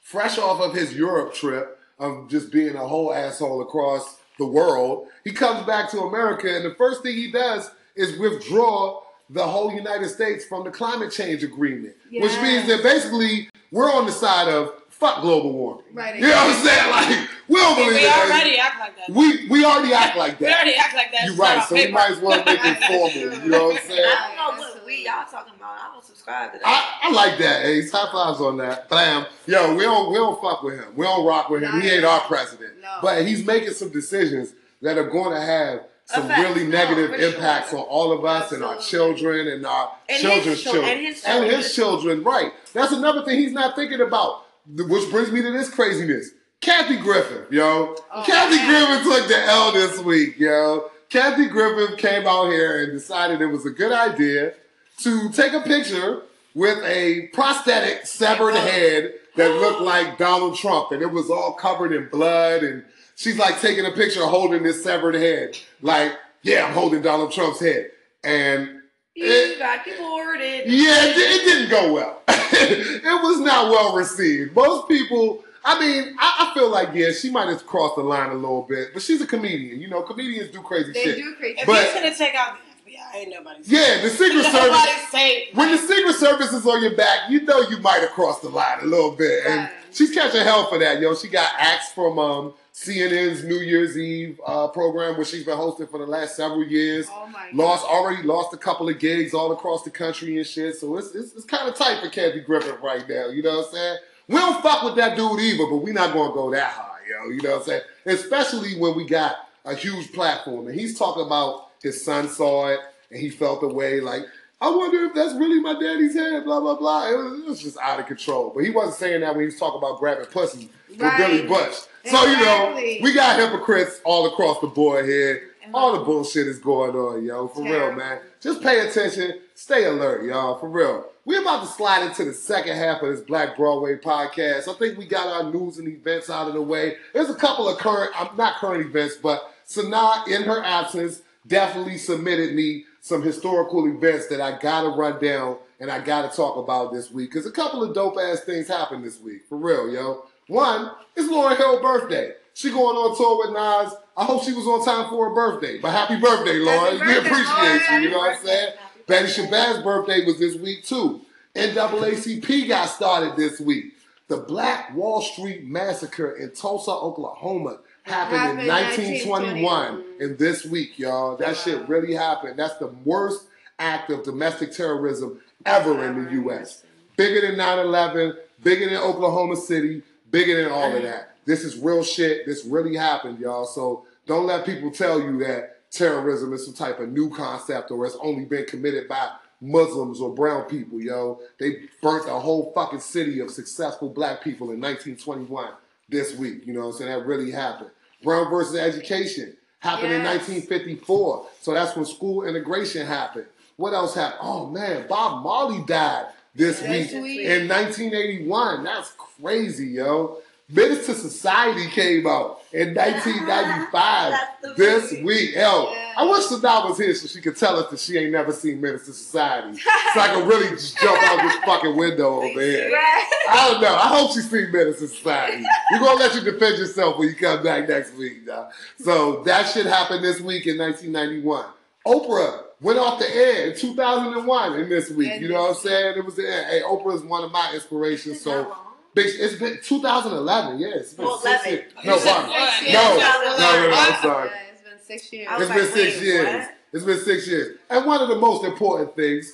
fresh 0.00 0.38
off 0.38 0.60
of 0.60 0.74
his 0.74 0.94
Europe 0.94 1.34
trip 1.34 1.78
of 1.98 2.28
just 2.28 2.50
being 2.50 2.74
a 2.74 2.86
whole 2.86 3.12
asshole 3.12 3.62
across 3.62 4.18
the 4.38 4.46
world, 4.46 5.06
he 5.24 5.32
comes 5.32 5.64
back 5.66 5.90
to 5.90 6.00
America 6.00 6.54
and 6.54 6.64
the 6.64 6.74
first 6.74 7.02
thing 7.02 7.14
he 7.14 7.30
does 7.30 7.70
is 7.96 8.18
withdraw 8.18 9.02
the 9.30 9.44
whole 9.46 9.72
United 9.72 10.08
States 10.08 10.44
from 10.44 10.64
the 10.64 10.70
climate 10.70 11.10
change 11.10 11.42
agreement, 11.42 11.94
which 12.10 12.36
means 12.42 12.66
that 12.68 12.82
basically 12.82 13.48
we're 13.70 13.90
on 13.92 14.04
the 14.06 14.12
side 14.12 14.48
of 14.48 14.74
fuck 14.90 15.22
global 15.22 15.52
warming. 15.52 15.84
Right. 15.94 16.14
You 16.16 16.22
know 16.22 16.28
what 16.28 16.56
I'm 16.56 16.64
saying? 16.64 16.90
Like 16.90 17.28
we 17.48 17.56
don't 17.56 17.76
We, 17.76 17.84
believe 17.84 17.96
we 18.00 18.04
that. 18.06 18.30
already 18.30 18.56
act 18.58 18.78
like 18.78 18.96
that. 18.96 19.10
we 19.10 19.48
we 19.48 19.64
already 19.64 19.92
act 19.94 20.16
like 20.16 20.38
that. 20.38 20.40
We 20.40 20.46
that. 20.46 20.54
already 20.56 20.76
act 20.76 20.94
like 20.94 21.12
that. 21.12 21.24
You're 21.26 21.34
right, 21.36 21.64
so 21.64 21.76
on 21.76 21.82
we 21.86 21.90
might 21.92 22.10
as 22.10 22.20
well 22.20 22.44
make 22.44 22.60
it 22.62 22.84
formal. 22.84 23.10
You 23.42 23.50
know 23.50 23.68
what 23.68 23.80
I'm 23.82 23.88
saying? 23.88 24.00
I 24.06 24.34
don't 24.36 24.56
know 24.60 24.62
what 24.74 24.86
we 24.86 25.04
y'all 25.06 25.24
talking 25.30 25.54
about. 25.56 25.78
I 25.78 25.90
don't 25.92 26.04
subscribe 26.04 26.52
to 26.52 26.58
that. 26.58 26.66
I, 27.02 27.08
I 27.08 27.12
like 27.12 27.38
that, 27.38 27.64
Ace. 27.64 27.90
High 27.90 28.12
fives 28.12 28.40
on 28.40 28.58
that. 28.58 28.88
Bam. 28.90 29.26
Yo, 29.46 29.74
we 29.74 29.82
don't 29.84 30.10
we 30.12 30.16
don't 30.18 30.40
fuck 30.42 30.62
with 30.62 30.74
him. 30.78 30.94
We 30.94 31.04
don't 31.06 31.26
rock 31.26 31.48
with 31.48 31.62
him. 31.62 31.80
He 31.80 31.88
ain't 31.90 32.04
our 32.04 32.20
president. 32.22 32.74
No. 32.82 32.98
But 33.00 33.26
he's 33.26 33.44
making 33.46 33.72
some 33.72 33.90
decisions 33.90 34.52
that 34.82 34.98
are 34.98 35.08
going 35.08 35.32
to 35.34 35.40
have 35.40 35.86
some 36.06 36.28
really 36.28 36.64
No, 36.64 36.70
negative 36.78 37.10
sure. 37.18 37.28
impacts 37.28 37.72
on 37.72 37.80
all 37.80 38.12
of 38.12 38.24
us 38.24 38.52
and 38.52 38.62
our 38.64 38.76
children 38.78 39.48
and 39.48 39.64
our 39.66 39.90
And 40.08 40.18
children's 40.20 40.62
chil- 40.62 40.72
children 40.74 40.92
and 40.98 41.06
his 41.06 41.24
and 41.24 41.34
children. 41.40 41.56
his 41.62 41.74
children. 41.74 42.22
Right. 42.24 42.52
That's 42.72 42.92
another 42.92 43.24
thing 43.24 43.38
he's 43.38 43.52
not 43.52 43.76
thinking 43.76 44.00
about. 44.00 44.44
Which 44.68 45.10
brings 45.10 45.32
me 45.32 45.42
to 45.42 45.50
this 45.50 45.68
craziness. 45.70 46.30
Kathy 46.60 46.96
Griffin, 46.96 47.44
yo. 47.50 47.96
Oh, 48.14 48.22
Kathy 48.24 48.56
man. 48.56 49.02
Griffin 49.02 49.12
took 49.12 49.28
the 49.28 49.44
L 49.46 49.72
this 49.72 49.98
week, 50.00 50.38
yo. 50.38 50.90
Kathy 51.10 51.46
Griffin 51.46 51.96
came 51.96 52.26
out 52.26 52.50
here 52.50 52.82
and 52.82 52.92
decided 52.92 53.40
it 53.42 53.46
was 53.46 53.66
a 53.66 53.70
good 53.70 53.92
idea 53.92 54.54
to 55.00 55.28
take 55.30 55.52
a 55.52 55.60
picture 55.60 56.22
with 56.54 56.78
a 56.84 57.28
prosthetic 57.32 58.06
severed 58.06 58.54
uh, 58.54 58.60
head 58.60 59.12
that 59.36 59.48
looked 59.60 59.80
like 59.80 60.18
Donald 60.18 60.56
Trump, 60.56 60.92
and 60.92 61.02
it 61.02 61.10
was 61.10 61.30
all 61.30 61.54
covered 61.54 61.92
in 61.92 62.08
blood. 62.08 62.62
And 62.62 62.84
she's 63.22 63.38
like 63.38 63.60
taking 63.60 63.86
a 63.86 63.92
picture 63.92 64.24
holding 64.26 64.62
this 64.64 64.82
severed 64.82 65.14
head, 65.14 65.56
like, 65.80 66.12
yeah, 66.42 66.66
I'm 66.66 66.72
holding 66.72 67.02
Donald 67.02 67.30
Trump's 67.32 67.60
head. 67.60 67.90
And 68.24 68.80
you 69.14 69.56
got 69.58 69.84
deported. 69.84 70.64
yeah, 70.66 71.04
it, 71.04 71.16
it 71.16 71.44
didn't 71.44 71.70
go 71.70 71.92
well. 71.92 72.22
it 72.28 73.22
was 73.22 73.40
not 73.40 73.70
well 73.70 73.94
received. 73.94 74.54
Most 74.54 74.88
people, 74.88 75.44
I 75.64 75.78
mean, 75.78 76.16
I, 76.18 76.48
I 76.50 76.54
feel 76.54 76.68
like, 76.70 76.88
yeah, 76.94 77.12
she 77.12 77.30
might 77.30 77.48
have 77.48 77.64
crossed 77.66 77.96
the 77.96 78.02
line 78.02 78.30
a 78.30 78.34
little 78.34 78.62
bit, 78.62 78.88
but 78.92 79.02
she's 79.02 79.20
a 79.20 79.26
comedian. 79.26 79.80
You 79.80 79.88
know, 79.88 80.02
comedians 80.02 80.50
do 80.50 80.60
crazy 80.62 80.92
They 80.92 81.04
shit. 81.04 81.16
They 81.16 81.22
do 81.22 81.34
crazy. 81.36 81.60
If 81.60 81.66
But- 81.66 81.84
he's 81.84 81.94
gonna 81.94 82.14
take 82.16 82.34
out 82.34 82.56
the 82.84 82.92
FBI, 82.92 83.16
ain't 83.20 83.30
nobody. 83.30 83.62
safe. 83.62 83.72
Yeah, 83.72 84.02
the 84.02 84.10
Secret 84.10 84.44
Service. 84.52 85.10
Safe. 85.10 85.54
When 85.54 85.70
the 85.70 85.78
Secret 85.78 86.14
Service 86.14 86.52
is 86.52 86.66
on 86.66 86.82
your 86.82 86.96
back, 86.96 87.30
you 87.30 87.42
know 87.42 87.60
you 87.68 87.78
might 87.78 88.00
have 88.00 88.10
crossed 88.10 88.42
the 88.42 88.48
line 88.48 88.78
a 88.82 88.86
little 88.86 89.12
bit. 89.12 89.46
And 89.46 89.68
she's 89.92 90.12
catching 90.12 90.42
hell 90.42 90.66
for 90.66 90.78
that, 90.78 91.00
yo. 91.00 91.14
She 91.14 91.28
got 91.28 91.52
axed 91.58 91.94
from 91.94 92.18
um, 92.18 92.54
CNN's 92.82 93.44
New 93.44 93.60
Year's 93.60 93.96
Eve 93.96 94.40
uh, 94.44 94.66
program, 94.68 95.16
which 95.16 95.28
she's 95.28 95.44
been 95.44 95.56
hosting 95.56 95.86
for 95.86 95.98
the 95.98 96.06
last 96.06 96.36
several 96.36 96.64
years. 96.64 97.06
Oh 97.10 97.26
my 97.28 97.46
god. 97.46 97.54
Lost 97.54 97.86
already 97.86 98.22
lost 98.24 98.52
a 98.52 98.56
couple 98.56 98.88
of 98.88 98.98
gigs 98.98 99.34
all 99.34 99.52
across 99.52 99.84
the 99.84 99.90
country 99.90 100.36
and 100.36 100.46
shit. 100.46 100.76
So 100.76 100.96
it's 100.96 101.14
it's, 101.14 101.32
it's 101.34 101.44
kind 101.44 101.68
of 101.68 101.76
tight 101.76 102.02
for 102.02 102.08
Kathy 102.08 102.40
Griffin 102.40 102.74
right 102.82 103.08
now. 103.08 103.28
You 103.28 103.42
know 103.42 103.58
what 103.58 103.68
I'm 103.68 103.72
saying? 103.72 103.98
We 104.28 104.34
don't 104.36 104.62
fuck 104.62 104.82
with 104.82 104.96
that 104.96 105.16
dude 105.16 105.38
either, 105.40 105.66
but 105.70 105.76
we're 105.76 105.94
not 105.94 106.12
gonna 106.12 106.34
go 106.34 106.50
that 106.50 106.72
high, 106.72 106.98
yo. 107.08 107.30
You 107.30 107.42
know 107.42 107.50
what 107.50 107.58
I'm 107.60 107.64
saying? 107.64 107.82
Especially 108.06 108.78
when 108.78 108.96
we 108.96 109.04
got 109.04 109.36
a 109.64 109.74
huge 109.76 110.12
platform 110.12 110.66
and 110.66 110.78
he's 110.78 110.98
talking 110.98 111.24
about 111.24 111.68
his 111.82 112.04
son 112.04 112.28
saw 112.28 112.68
it 112.68 112.80
and 113.10 113.20
he 113.20 113.30
felt 113.30 113.60
the 113.60 113.68
way 113.68 114.00
like. 114.00 114.22
I 114.62 114.70
wonder 114.70 115.06
if 115.06 115.14
that's 115.14 115.34
really 115.34 115.58
my 115.60 115.72
daddy's 115.72 116.14
head, 116.14 116.44
blah, 116.44 116.60
blah, 116.60 116.76
blah. 116.76 117.10
It 117.10 117.16
was, 117.16 117.40
it 117.40 117.46
was 117.46 117.62
just 117.62 117.76
out 117.78 117.98
of 117.98 118.06
control. 118.06 118.52
But 118.54 118.62
he 118.62 118.70
wasn't 118.70 118.94
saying 118.94 119.20
that 119.22 119.34
when 119.34 119.40
he 119.40 119.46
was 119.46 119.58
talking 119.58 119.78
about 119.78 119.98
grabbing 119.98 120.26
pussy 120.26 120.70
for 120.96 121.04
Right. 121.04 121.18
Billy 121.18 121.46
Bush. 121.48 121.74
So, 122.04 122.24
you 122.26 122.36
know, 122.36 122.74
we 123.02 123.12
got 123.12 123.40
hypocrites 123.40 124.00
all 124.04 124.26
across 124.26 124.60
the 124.60 124.68
board 124.68 125.04
here. 125.06 125.48
All 125.74 125.98
the 125.98 126.04
bullshit 126.04 126.46
is 126.46 126.60
going 126.60 126.94
on, 126.94 127.24
yo. 127.24 127.48
For 127.48 127.64
real, 127.64 127.92
man. 127.92 128.20
Just 128.40 128.62
pay 128.62 128.86
attention. 128.88 129.40
Stay 129.56 129.84
alert, 129.84 130.24
y'all. 130.24 130.58
For 130.58 130.68
real. 130.68 131.06
We're 131.24 131.40
about 131.40 131.62
to 131.62 131.68
slide 131.68 132.06
into 132.06 132.24
the 132.24 132.32
second 132.32 132.76
half 132.76 133.02
of 133.02 133.10
this 133.10 133.20
Black 133.20 133.56
Broadway 133.56 133.96
podcast. 133.96 134.68
I 134.68 134.74
think 134.74 134.96
we 134.96 135.06
got 135.06 135.26
our 135.26 135.52
news 135.52 135.78
and 135.78 135.88
events 135.88 136.30
out 136.30 136.46
of 136.46 136.54
the 136.54 136.62
way. 136.62 136.96
There's 137.14 137.30
a 137.30 137.34
couple 137.34 137.68
of 137.68 137.78
current, 137.78 138.12
not 138.36 138.56
current 138.56 138.84
events, 138.86 139.16
but 139.16 139.52
Sanaa, 139.66 140.28
in 140.28 140.42
her 140.42 140.62
absence, 140.62 141.22
definitely 141.46 141.98
submitted 141.98 142.54
me 142.54 142.84
some 143.02 143.20
historical 143.20 143.84
events 143.86 144.28
that 144.28 144.40
I 144.40 144.58
gotta 144.58 144.88
run 144.90 145.20
down 145.20 145.56
and 145.80 145.90
I 145.90 145.98
gotta 146.02 146.34
talk 146.34 146.56
about 146.56 146.92
this 146.92 147.10
week. 147.10 147.30
Because 147.30 147.46
a 147.46 147.50
couple 147.50 147.82
of 147.82 147.92
dope 147.94 148.16
ass 148.16 148.40
things 148.40 148.68
happened 148.68 149.04
this 149.04 149.20
week. 149.20 149.42
For 149.48 149.58
real, 149.58 149.92
yo. 149.92 150.24
One, 150.46 150.92
it's 151.16 151.28
Lauryn 151.28 151.56
Hill's 151.56 151.82
birthday. 151.82 152.34
She 152.54 152.70
going 152.70 152.96
on 152.96 153.16
tour 153.16 153.38
with 153.38 153.50
Nas. 153.50 153.98
I 154.16 154.24
hope 154.24 154.44
she 154.44 154.52
was 154.52 154.66
on 154.66 154.84
time 154.84 155.10
for 155.10 155.28
her 155.28 155.34
birthday. 155.34 155.78
But 155.78 155.90
happy 155.90 156.20
birthday, 156.20 156.60
Lauryn. 156.60 157.04
we 157.04 157.18
appreciate 157.18 157.90
you. 157.90 158.04
You 158.04 158.10
know 158.10 158.18
what 158.18 158.36
I'm 158.36 158.46
saying? 158.46 158.74
Betty 159.08 159.28
Shabazz 159.28 159.82
birthday 159.82 160.24
was 160.24 160.38
this 160.38 160.54
week 160.54 160.84
too. 160.84 161.22
NAACP 161.56 162.68
got 162.68 162.86
started 162.86 163.36
this 163.36 163.58
week. 163.58 163.94
The 164.28 164.36
Black 164.36 164.94
Wall 164.94 165.20
Street 165.22 165.64
Massacre 165.66 166.36
in 166.36 166.52
Tulsa, 166.52 166.92
Oklahoma 166.92 167.78
happened, 168.04 168.38
Happened 168.38 168.60
in 168.60 168.68
1921. 168.68 169.62
1921. 169.62 170.04
And 170.20 170.38
this 170.38 170.64
week, 170.64 170.98
y'all, 170.98 171.36
that 171.36 171.56
shit 171.56 171.88
really 171.88 172.14
happened. 172.14 172.58
That's 172.58 172.76
the 172.76 172.88
worst 173.04 173.46
act 173.78 174.10
of 174.10 174.22
domestic 174.22 174.72
terrorism 174.72 175.40
ever 175.66 176.04
in 176.04 176.24
the 176.24 176.30
U.S. 176.32 176.84
Bigger 177.16 177.46
than 177.46 177.58
9/11, 177.58 178.36
bigger 178.62 178.88
than 178.88 178.98
Oklahoma 178.98 179.56
City, 179.56 180.02
bigger 180.30 180.62
than 180.62 180.72
all 180.72 180.94
of 180.94 181.02
that. 181.02 181.36
This 181.44 181.64
is 181.64 181.78
real 181.78 182.04
shit. 182.04 182.46
This 182.46 182.64
really 182.64 182.96
happened, 182.96 183.38
y'all. 183.38 183.66
So 183.66 184.06
don't 184.26 184.46
let 184.46 184.64
people 184.64 184.90
tell 184.90 185.20
you 185.20 185.38
that 185.44 185.90
terrorism 185.90 186.52
is 186.52 186.64
some 186.64 186.74
type 186.74 187.00
of 187.00 187.10
new 187.10 187.30
concept 187.30 187.90
or 187.90 188.06
it's 188.06 188.16
only 188.20 188.44
been 188.44 188.64
committed 188.64 189.08
by 189.08 189.30
Muslims 189.60 190.20
or 190.20 190.34
brown 190.34 190.64
people, 190.64 191.00
yo. 191.00 191.40
They 191.58 191.84
burnt 192.00 192.28
a 192.28 192.38
whole 192.38 192.72
fucking 192.74 193.00
city 193.00 193.40
of 193.40 193.50
successful 193.50 194.08
black 194.08 194.42
people 194.42 194.70
in 194.70 194.80
1921 194.80 195.72
this 196.08 196.34
week. 196.36 196.66
You 196.66 196.72
know 196.74 196.80
what 196.80 196.86
I'm 196.86 196.92
saying? 196.94 197.10
That 197.18 197.26
really 197.26 197.50
happened. 197.50 197.90
Brown 198.22 198.50
versus 198.50 198.76
education 198.76 199.56
happened 199.80 200.12
in 200.12 200.22
1954. 200.22 201.46
So 201.60 201.74
that's 201.74 201.96
when 201.96 202.04
school 202.04 202.44
integration 202.44 203.06
happened. 203.06 203.46
What 203.76 203.94
else 203.94 204.14
happened? 204.14 204.40
Oh 204.42 204.66
man, 204.66 205.06
Bob 205.08 205.42
Marley 205.42 205.82
died 205.86 206.26
this 206.54 206.80
This 206.80 207.12
week 207.12 207.22
week. 207.22 207.40
in 207.40 207.68
1981. 207.68 208.84
That's 208.84 209.12
crazy, 209.40 209.88
yo. 209.88 210.38
Menace 210.68 211.06
to 211.06 211.14
Society 211.14 211.88
came 211.88 212.26
out 212.26 212.61
in 212.72 212.94
1995 212.94 214.34
this 214.76 215.12
movie. 215.12 215.24
week. 215.24 215.54
Yo, 215.54 215.90
Yeah. 215.92 216.12
I 216.16 216.24
wish 216.24 216.44
Sadal 216.44 216.88
was 216.90 216.98
here 216.98 217.14
so 217.14 217.26
she 217.26 217.40
could 217.40 217.56
tell 217.56 217.76
us 217.78 217.90
that 217.90 217.98
she 218.00 218.18
ain't 218.18 218.32
never 218.32 218.52
seen 218.52 218.80
Menace 218.80 219.06
to 219.06 219.12
Society. 219.12 219.78
so 220.14 220.20
I 220.20 220.28
can 220.28 220.46
really 220.46 220.68
just 220.70 220.96
jump 220.98 221.22
out 221.22 221.42
this 221.42 221.56
fucking 221.64 221.96
window 221.96 222.42
over 222.42 222.60
here. 222.60 222.90
Right. 222.92 223.24
I 223.48 223.70
don't 223.70 223.80
know. 223.80 223.94
I 223.94 224.08
hope 224.08 224.32
she's 224.32 224.50
seen 224.50 224.70
Menace 224.72 224.98
to 225.00 225.08
Society. 225.08 225.64
We're 225.90 226.00
gonna 226.00 226.18
let 226.20 226.34
you 226.34 226.40
defend 226.42 226.78
yourself 226.78 227.18
when 227.18 227.28
you 227.28 227.34
come 227.34 227.62
back 227.62 227.88
next 227.88 228.14
week, 228.16 228.46
dog. 228.46 228.72
So 228.98 229.42
that 229.44 229.68
shit 229.70 229.86
happened 229.86 230.22
this 230.24 230.40
week 230.40 230.66
in 230.66 230.78
1991. 230.78 231.64
Oprah 232.06 232.64
went 232.80 232.98
off 232.98 233.18
the 233.20 233.34
air 233.34 233.70
in 233.70 233.76
2001 233.78 234.80
in 234.80 234.88
this 234.88 235.10
week. 235.10 235.30
And 235.30 235.42
you 235.42 235.48
know 235.48 235.62
what 235.62 235.70
I'm 235.70 235.76
saying? 235.76 236.18
It 236.18 236.24
was 236.24 236.34
the 236.34 236.42
end. 236.52 236.66
Hey, 236.66 236.80
Oprah 236.82 237.14
is 237.14 237.22
one 237.22 237.44
of 237.44 237.52
my 237.52 237.72
inspirations. 237.74 238.40
So 238.40 238.74
it's 239.16 239.54
been 239.56 239.78
2011. 239.82 240.78
Yeah, 240.78 240.88
it's 240.94 241.14
been 241.14 241.26
Well, 241.26 241.38
six 241.38 241.66
years. 241.66 241.92
No, 242.04 242.14
You 242.14 242.20
said 242.20 242.32
pardon. 242.32 242.50
what? 242.50 242.72
Six 242.80 242.92
No, 242.92 243.00
years. 243.02 243.18
no, 243.20 243.40
no, 243.42 243.56
no, 243.58 243.68
I'm 243.68 243.90
Yeah, 243.90 244.22
sorry. 244.22 244.50
it's 244.72 244.82
been 244.82 244.98
six 245.04 245.32
years. 245.32 245.48
It's 245.50 245.58
been 245.58 245.68
like, 245.68 245.88
six 245.94 246.16
wait, 246.16 246.22
years. 246.22 246.46
what? 246.64 246.74
It's 246.94 247.04
been 247.04 247.18
six 247.24 247.48
years. 247.48 247.78
And 247.90 248.06
one 248.06 248.20
of 248.22 248.28
the 248.28 248.36
most 248.36 248.64
important 248.64 249.14
things, 249.16 249.50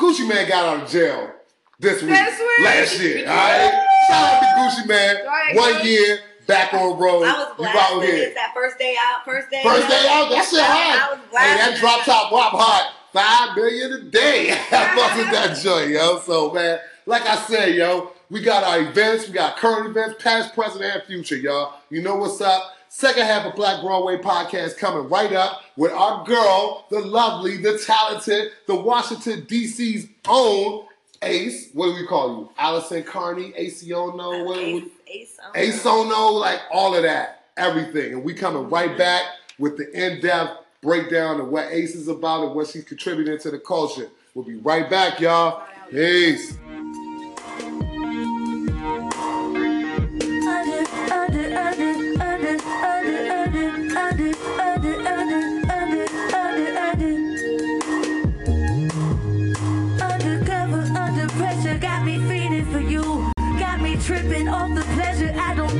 Gucci 0.00 0.26
Mane 0.28 0.48
got 0.48 0.64
out 0.64 0.82
of 0.84 0.90
jail 0.90 1.30
this 1.78 2.02
week. 2.02 2.10
This 2.10 2.38
week? 2.38 2.64
Last 2.66 3.00
year. 3.00 3.28
All 3.28 3.36
right. 3.36 3.86
Shout 4.08 4.32
out 4.32 4.40
to 4.40 4.82
Gucci 4.82 4.86
Mane. 4.88 5.16
Go 5.54 5.60
One 5.60 5.72
Gucci. 5.74 5.84
year 5.84 6.18
back 6.46 6.74
on 6.74 6.98
road. 6.98 7.22
I 7.24 7.32
was 7.32 7.48
you 7.58 7.66
out 7.66 7.72
blasting 7.72 8.02
here. 8.02 8.12
this 8.26 8.34
that 8.34 8.52
first 8.54 8.78
day 8.78 8.96
out, 8.98 9.24
first 9.24 9.50
day 9.50 9.62
First 9.62 9.88
day 9.88 10.06
out, 10.10 10.30
that 10.30 10.48
shit 10.50 10.60
I 10.60 10.64
hot. 10.64 11.10
was 11.12 11.18
Hey, 11.20 11.30
blasting 11.30 11.72
that 11.74 11.80
drop 11.80 12.04
top 12.04 12.32
wop 12.32 12.52
hot. 12.52 12.92
Five 13.12 13.56
million 13.56 13.92
a 13.92 14.00
day. 14.10 14.50
I 14.52 14.56
fuck 14.96 15.16
with 15.16 15.30
that 15.32 15.56
joint, 15.62 15.90
yo. 15.90 16.20
So 16.20 16.52
man, 16.52 16.78
like 17.06 17.22
I 17.22 17.36
said, 17.36 17.74
yo, 17.74 18.12
we 18.30 18.40
got 18.40 18.62
our 18.62 18.80
events, 18.88 19.26
we 19.26 19.34
got 19.34 19.56
current 19.56 19.88
events, 19.88 20.22
past, 20.22 20.54
present, 20.54 20.84
and 20.84 21.02
future, 21.02 21.36
y'all. 21.36 21.74
You 21.90 22.00
know 22.00 22.16
what's 22.16 22.40
up? 22.40 22.74
Second 22.88 23.24
half 23.24 23.44
of 23.44 23.54
Black 23.54 23.82
Broadway 23.82 24.18
podcast 24.18 24.78
coming 24.78 25.08
right 25.08 25.32
up 25.32 25.62
with 25.76 25.92
our 25.92 26.24
girl, 26.24 26.86
the 26.90 27.00
lovely, 27.00 27.56
the 27.56 27.78
talented, 27.78 28.52
the 28.66 28.74
Washington 28.74 29.44
D.C.'s 29.48 30.08
own 30.28 30.86
Ace. 31.22 31.70
What 31.72 31.86
do 31.86 31.94
we 31.94 32.06
call 32.06 32.28
you? 32.38 32.50
Allison 32.58 33.02
Carney, 33.02 33.52
Aciono, 33.52 34.44
what, 34.44 34.58
Ace, 34.58 34.84
Ace, 35.08 35.40
Ace 35.54 35.86
Ono, 35.86 36.28
like 36.32 36.60
all 36.72 36.94
of 36.94 37.02
that, 37.02 37.46
everything. 37.56 38.12
And 38.12 38.24
we 38.24 38.34
coming 38.34 38.68
right 38.70 38.90
mm-hmm. 38.90 38.98
back 38.98 39.22
with 39.58 39.76
the 39.76 39.90
in-depth 39.92 40.64
breakdown 40.82 41.40
of 41.40 41.48
what 41.48 41.66
Ace 41.70 41.94
is 41.94 42.08
about 42.08 42.46
and 42.46 42.54
what 42.54 42.68
she's 42.68 42.84
contributing 42.84 43.38
to 43.38 43.50
the 43.50 43.58
culture. 43.58 44.08
We'll 44.34 44.44
be 44.44 44.56
right 44.56 44.88
back, 44.88 45.20
y'all. 45.20 45.62
Peace. 45.90 46.56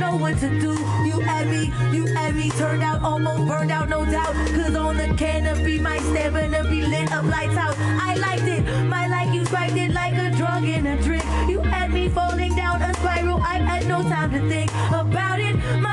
Know 0.01 0.15
what 0.15 0.35
to 0.39 0.49
do. 0.59 0.73
You 1.05 1.21
at 1.21 1.45
me, 1.45 1.71
you 1.95 2.07
at 2.15 2.33
me, 2.33 2.49
turned 2.61 2.81
out, 2.81 3.03
almost 3.03 3.47
burned 3.47 3.71
out, 3.71 3.87
no 3.87 4.03
doubt. 4.03 4.33
Cause 4.55 4.75
on 4.75 4.97
the 4.97 5.13
canopy, 5.15 5.77
my 5.79 5.99
stamina 5.99 6.63
be 6.63 6.81
lit 6.87 7.11
up, 7.11 7.25
lights 7.25 7.55
out. 7.55 7.75
I 7.77 8.15
liked 8.15 8.47
it, 8.55 8.63
my 8.85 9.05
like 9.07 9.31
you 9.31 9.45
spiked 9.45 9.77
it 9.77 9.91
like 9.91 10.15
a 10.17 10.35
drug 10.35 10.63
and 10.63 10.87
a 10.87 10.97
drink. 11.03 11.23
You 11.47 11.59
had 11.61 11.93
me 11.93 12.09
falling 12.09 12.55
down 12.55 12.81
a 12.81 12.91
spiral, 12.95 13.39
I 13.43 13.59
had 13.59 13.87
no 13.87 14.01
time 14.01 14.31
to 14.31 14.41
think 14.49 14.71
about 14.89 15.39
it. 15.39 15.55
My 15.79 15.90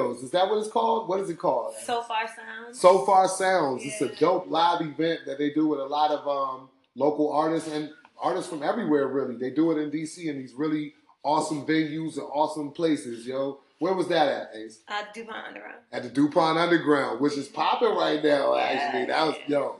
Studios. 0.00 0.22
Is 0.22 0.30
that 0.32 0.48
what 0.48 0.58
it's 0.58 0.68
called? 0.68 1.08
What 1.08 1.20
is 1.20 1.30
it 1.30 1.38
called? 1.38 1.74
So 1.84 2.02
far 2.02 2.26
sounds. 2.26 2.80
So 2.80 3.04
Far 3.04 3.28
Sounds. 3.28 3.82
It's 3.84 4.00
a 4.00 4.08
dope 4.16 4.48
live 4.48 4.80
event 4.80 5.20
that 5.26 5.38
they 5.38 5.50
do 5.50 5.66
with 5.66 5.80
a 5.80 5.84
lot 5.84 6.10
of 6.10 6.26
um, 6.26 6.68
local 6.94 7.32
artists 7.32 7.68
and 7.70 7.90
artists 8.20 8.50
from 8.50 8.62
everywhere, 8.62 9.08
really. 9.08 9.36
They 9.36 9.50
do 9.50 9.70
it 9.72 9.78
in 9.78 9.90
DC 9.90 10.24
in 10.24 10.38
these 10.38 10.52
really 10.52 10.94
awesome 11.22 11.66
venues 11.66 12.14
and 12.16 12.26
awesome 12.32 12.72
places, 12.72 13.26
yo. 13.26 13.60
Where 13.78 13.94
was 13.94 14.08
that 14.08 14.28
at, 14.28 14.50
Ace? 14.54 14.80
Uh, 14.88 15.02
DuPont 15.14 15.46
Underground. 15.48 15.78
At 15.90 16.02
the 16.02 16.10
DuPont 16.10 16.58
Underground, 16.58 17.20
which 17.20 17.38
is 17.38 17.48
popping 17.48 17.94
right 17.94 18.22
now, 18.22 18.54
actually. 18.56 19.06
That 19.06 19.26
was, 19.26 19.36
yo, 19.46 19.76